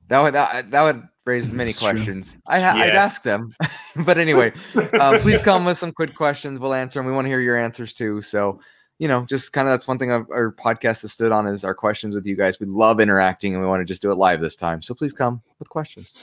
That 0.10 0.22
would 0.22 0.34
that, 0.34 0.72
that 0.72 0.84
would 0.84 1.04
raise 1.26 1.52
many 1.52 1.70
It's 1.72 1.80
true. 1.80 1.92
questions. 1.92 2.40
I 2.48 2.60
ha- 2.60 2.74
I'd 2.76 2.88
Yes. 2.94 2.96
ask 3.14 3.24
them, 3.24 3.56
but 4.06 4.18
anyway, 4.18 4.52
um, 5.00 5.20
please 5.22 5.42
come 5.50 5.66
with 5.66 5.78
some 5.78 5.92
quick 5.92 6.16
questions. 6.16 6.60
We'll 6.60 6.74
answer 6.74 7.00
them. 7.00 7.06
We 7.08 7.14
want 7.14 7.26
to 7.26 7.30
hear 7.30 7.40
your 7.40 7.58
answers 7.58 7.94
too. 7.94 8.22
So 8.22 8.60
you 9.00 9.08
know, 9.08 9.26
just 9.26 9.54
kind 9.54 9.68
of 9.68 9.74
that's 9.74 9.88
one 9.88 9.98
thing 9.98 10.12
of 10.12 10.28
our 10.32 10.54
podcast 10.54 11.02
has 11.02 11.14
stood 11.14 11.32
on 11.32 11.48
is 11.48 11.64
our 11.64 11.74
questions 11.74 12.16
with 12.16 12.26
you 12.26 12.36
guys. 12.36 12.60
We 12.60 12.68
love 12.68 13.00
interacting, 13.00 13.54
and 13.54 13.62
we 13.62 13.68
want 13.68 13.82
to 13.82 13.86
just 13.86 14.02
do 14.02 14.12
it 14.12 14.16
live 14.16 14.40
this 14.40 14.56
time. 14.56 14.82
So 14.82 14.94
please 14.94 15.14
come 15.14 15.42
with 15.60 15.70
questions. 15.70 16.14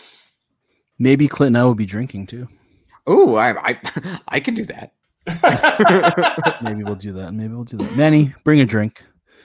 Maybe 0.99 1.29
Clint 1.29 1.57
and 1.57 1.59
I 1.59 1.65
will 1.65 1.75
be 1.75 1.87
drinking 1.87 2.27
too. 2.27 2.49
Oh, 3.07 3.37
I 3.37 3.71
I 3.71 4.21
I 4.29 4.41
can 4.41 4.55
do 4.55 4.65
that. 4.67 4.93
Maybe 6.63 6.85
we'll 6.85 6.95
do 6.95 7.13
that. 7.15 7.33
Maybe 7.33 7.53
we'll 7.55 7.65
do 7.65 7.79
that. 7.79 7.97
Manny, 7.97 8.35
bring 8.45 8.61
a 8.61 8.67
drink. 8.67 9.03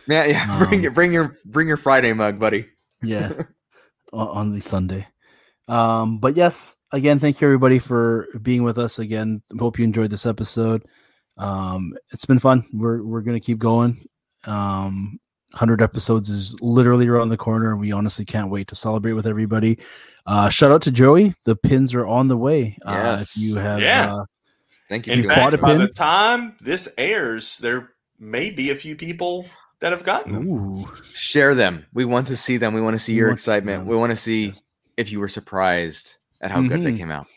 Yeah, 0.07 0.25
yeah. 0.25 0.57
bring 0.67 0.83
your. 0.83 0.91
Bring 0.91 1.13
your 1.13 1.35
bring 1.45 1.67
your 1.67 1.77
Friday 1.77 2.13
mug, 2.13 2.39
buddy. 2.39 2.67
Yeah, 3.01 3.31
on 4.13 4.53
the 4.53 4.61
Sunday. 4.61 5.07
Um, 5.67 6.19
but 6.19 6.35
yes, 6.35 6.77
again, 6.91 7.19
thank 7.19 7.41
you 7.41 7.47
everybody 7.47 7.79
for 7.79 8.27
being 8.41 8.63
with 8.63 8.77
us 8.77 8.99
again. 8.99 9.41
Hope 9.59 9.79
you 9.79 9.85
enjoyed 9.85 10.11
this 10.11 10.25
episode. 10.25 10.85
Um, 11.37 11.93
it's 12.11 12.25
been 12.25 12.39
fun. 12.39 12.65
We're 12.73 13.03
we're 13.03 13.21
gonna 13.21 13.39
keep 13.39 13.57
going. 13.59 14.07
Um, 14.45 15.19
hundred 15.53 15.81
episodes 15.81 16.29
is 16.29 16.59
literally 16.61 17.07
around 17.07 17.29
the 17.29 17.37
corner. 17.37 17.75
We 17.75 17.91
honestly 17.91 18.25
can't 18.25 18.49
wait 18.49 18.67
to 18.69 18.75
celebrate 18.75 19.13
with 19.13 19.25
everybody. 19.27 19.79
Uh, 20.25 20.49
shout 20.49 20.71
out 20.71 20.81
to 20.83 20.91
Joey. 20.91 21.33
The 21.45 21.55
pins 21.55 21.93
are 21.93 22.05
on 22.05 22.27
the 22.27 22.37
way. 22.37 22.77
Uh, 22.85 23.19
if 23.21 23.35
you 23.37 23.55
have, 23.55 23.79
Yeah. 23.79 24.15
uh, 24.15 24.25
Thank 24.89 25.07
you. 25.07 25.13
In 25.13 25.21
for 25.23 25.27
bought 25.29 25.51
fact, 25.51 25.61
by 25.61 25.69
pin? 25.69 25.77
the 25.79 25.87
time 25.87 26.55
this 26.59 26.87
airs, 26.97 27.57
there 27.59 27.89
may 28.19 28.49
be 28.51 28.69
a 28.69 28.75
few 28.75 28.95
people 28.95 29.45
that 29.79 29.91
have 29.91 30.03
gotten 30.03 30.33
them. 30.33 30.47
ooh, 30.47 30.87
Share 31.13 31.55
them. 31.55 31.85
We 31.93 32.05
want 32.05 32.27
to 32.27 32.35
see 32.37 32.57
them. 32.57 32.73
We 32.73 32.81
want 32.81 32.93
to 32.95 32.99
see 32.99 33.13
We 33.13 33.17
your 33.19 33.27
want 33.29 33.39
to 33.39 33.43
see 33.43 33.51
excitement. 33.51 33.85
We 33.87 33.95
want 33.95 34.11
to 34.11 34.15
see 34.15 34.45
Yes. 34.47 34.61
if 34.97 35.11
you 35.11 35.19
were 35.19 35.27
surprised 35.27 36.15
at 36.41 36.51
how 36.51 36.61
good 36.61 36.83
they 36.83 36.91
Mhm. 36.93 36.97
came 36.97 37.11
out. 37.11 37.27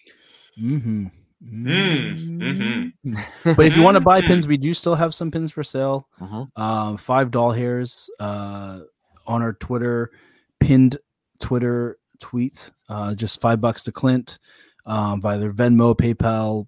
Mm-hmm. 0.60 1.06
Mm, 1.44 2.92
But 3.44 3.66
if 3.66 3.76
you 3.76 3.82
want 3.82 3.94
to 3.96 4.00
buy 4.00 4.20
pins, 4.22 4.46
we 4.46 4.56
do 4.56 4.74
still 4.74 4.94
have 4.96 5.14
some 5.14 5.30
pins 5.30 5.52
for 5.52 5.62
sale. 5.62 6.08
Mhm. 6.20 6.48
Um, 6.56 6.96
five 6.96 7.30
doll 7.30 7.52
hairs 7.52 8.10
uh, 8.18 8.80
on 9.26 9.42
our 9.42 9.52
Twitter, 9.52 10.10
pinned 10.60 10.98
Twitter 11.40 11.98
tweet. 12.20 12.70
Uh, 12.88 13.14
just 13.14 13.40
five 13.40 13.60
bucks 13.60 13.84
to 13.84 13.92
Clint 13.92 14.38
um, 14.86 15.20
by 15.20 15.36
their 15.36 15.52
Venmo, 15.52 15.96
PayPal. 15.96 16.66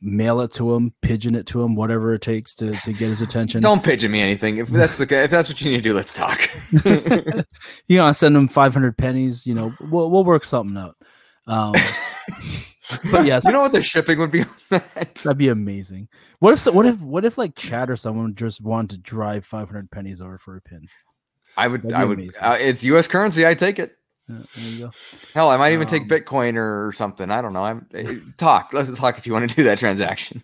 Mail 0.00 0.40
it 0.42 0.52
to 0.52 0.74
him, 0.74 0.92
pigeon 1.02 1.34
it 1.34 1.46
to 1.46 1.60
him, 1.60 1.74
whatever 1.74 2.14
it 2.14 2.22
takes 2.22 2.54
to, 2.54 2.70
to 2.70 2.92
get 2.92 3.08
his 3.08 3.20
attention. 3.20 3.60
Don't 3.60 3.82
pigeon 3.82 4.12
me 4.12 4.20
anything. 4.20 4.58
If 4.58 4.68
that's 4.68 4.96
the 4.96 5.22
if 5.24 5.30
that's 5.32 5.48
what 5.48 5.60
you 5.60 5.72
need 5.72 5.78
to 5.78 5.82
do, 5.82 5.92
let's 5.92 6.14
talk. 6.14 6.48
you 6.84 7.96
know, 7.96 8.04
I 8.04 8.12
send 8.12 8.36
him 8.36 8.46
500 8.46 8.96
pennies. 8.96 9.44
You 9.44 9.54
know, 9.54 9.74
we'll, 9.80 10.08
we'll 10.08 10.22
work 10.22 10.44
something 10.44 10.76
out. 10.76 10.96
Um, 11.48 11.74
but 13.10 13.26
yes, 13.26 13.44
you 13.44 13.52
know 13.52 13.62
what 13.62 13.72
the 13.72 13.82
shipping 13.82 14.18
would 14.18 14.30
be 14.30 14.42
on 14.42 14.48
that? 14.70 15.14
That'd 15.16 15.38
be 15.38 15.48
amazing. 15.48 16.08
What 16.38 16.54
if 16.54 16.72
what 16.72 16.86
if 16.86 17.02
what 17.02 17.24
if 17.24 17.38
like 17.38 17.54
Chad 17.54 17.90
or 17.90 17.96
someone 17.96 18.34
just 18.34 18.60
wanted 18.60 18.90
to 18.90 18.98
drive 18.98 19.44
500 19.44 19.90
pennies 19.90 20.20
over 20.20 20.38
for 20.38 20.56
a 20.56 20.60
pin? 20.60 20.88
I 21.56 21.66
would 21.66 21.92
I 21.92 22.04
would 22.04 22.20
uh, 22.40 22.56
it's 22.58 22.84
US 22.84 23.08
currency, 23.08 23.46
I 23.46 23.54
take 23.54 23.78
it. 23.78 23.96
Yeah, 24.28 24.38
there 24.56 24.64
you 24.70 24.78
go. 24.78 24.90
Hell, 25.34 25.50
I 25.50 25.56
might 25.56 25.72
even 25.72 25.86
take 25.86 26.02
Um, 26.02 26.08
Bitcoin 26.08 26.56
or 26.56 26.92
something. 26.92 27.30
I 27.30 27.40
don't 27.40 27.52
know. 27.54 27.64
I'm 27.64 27.86
eh, 27.94 28.18
talk. 28.36 28.72
Let's 28.72 28.96
talk 28.98 29.16
if 29.18 29.26
you 29.26 29.32
want 29.32 29.48
to 29.48 29.56
do 29.56 29.64
that 29.64 29.78
transaction. 29.78 30.42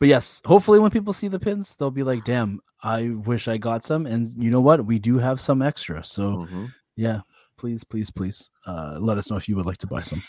But 0.00 0.08
yes, 0.08 0.42
hopefully 0.44 0.80
when 0.80 0.90
people 0.90 1.12
see 1.12 1.28
the 1.28 1.38
pins, 1.38 1.76
they'll 1.76 1.92
be 1.92 2.02
like, 2.02 2.24
"Damn, 2.24 2.60
I 2.82 3.10
wish 3.10 3.46
I 3.46 3.58
got 3.58 3.84
some." 3.84 4.04
And 4.06 4.42
you 4.42 4.50
know 4.50 4.60
what? 4.60 4.84
We 4.84 4.98
do 4.98 5.18
have 5.18 5.40
some 5.40 5.62
extra. 5.62 6.02
So 6.02 6.48
yeah, 6.96 7.20
please, 7.56 7.84
please, 7.84 8.10
please, 8.10 8.50
uh, 8.66 8.98
let 9.00 9.16
us 9.18 9.30
know 9.30 9.36
if 9.36 9.48
you 9.48 9.54
would 9.54 9.66
like 9.66 9.78
to 9.78 9.86
buy 9.86 10.00
some. 10.02 10.22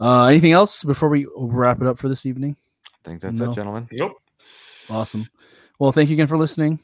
Uh, 0.00 0.26
anything 0.26 0.52
else 0.52 0.84
before 0.84 1.08
we 1.08 1.26
wrap 1.36 1.80
it 1.80 1.86
up 1.86 1.98
for 1.98 2.08
this 2.08 2.26
evening? 2.26 2.56
I 2.86 2.90
think 3.04 3.20
that's 3.20 3.38
No. 3.40 3.50
it, 3.50 3.54
gentlemen. 3.54 3.88
Nope. 3.92 4.20
Awesome. 4.90 5.28
Well, 5.78 5.92
thank 5.92 6.08
you 6.10 6.14
again 6.14 6.26
for 6.26 6.36
listening. 6.38 6.78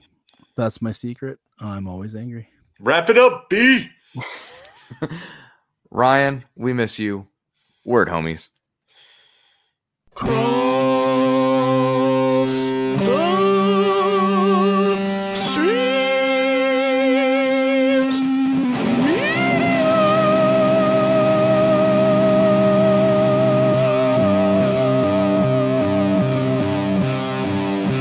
That's 0.56 0.80
my 0.82 0.90
secret. 0.90 1.38
I'm 1.58 1.88
always 1.88 2.14
angry. 2.14 2.48
Wrap 2.80 3.08
it 3.10 3.18
up, 3.18 3.48
B. 3.48 3.88
Ryan, 5.90 6.44
we 6.56 6.72
miss 6.72 6.98
you. 6.98 7.26
Word 7.84 8.08
homies. 8.08 8.48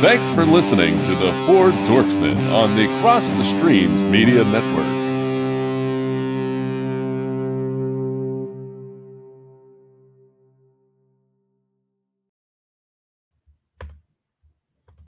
Thanks 0.03 0.29
for 0.31 0.45
listening 0.45 0.99
to 0.99 1.11
the 1.11 1.31
Four 1.45 1.71
Dorksmen 1.87 2.37
on 2.51 2.75
the 2.75 2.87
Cross 2.99 3.31
the 3.31 3.43
Streams 3.45 4.03
Media 4.03 4.43
Network. 4.43 5.02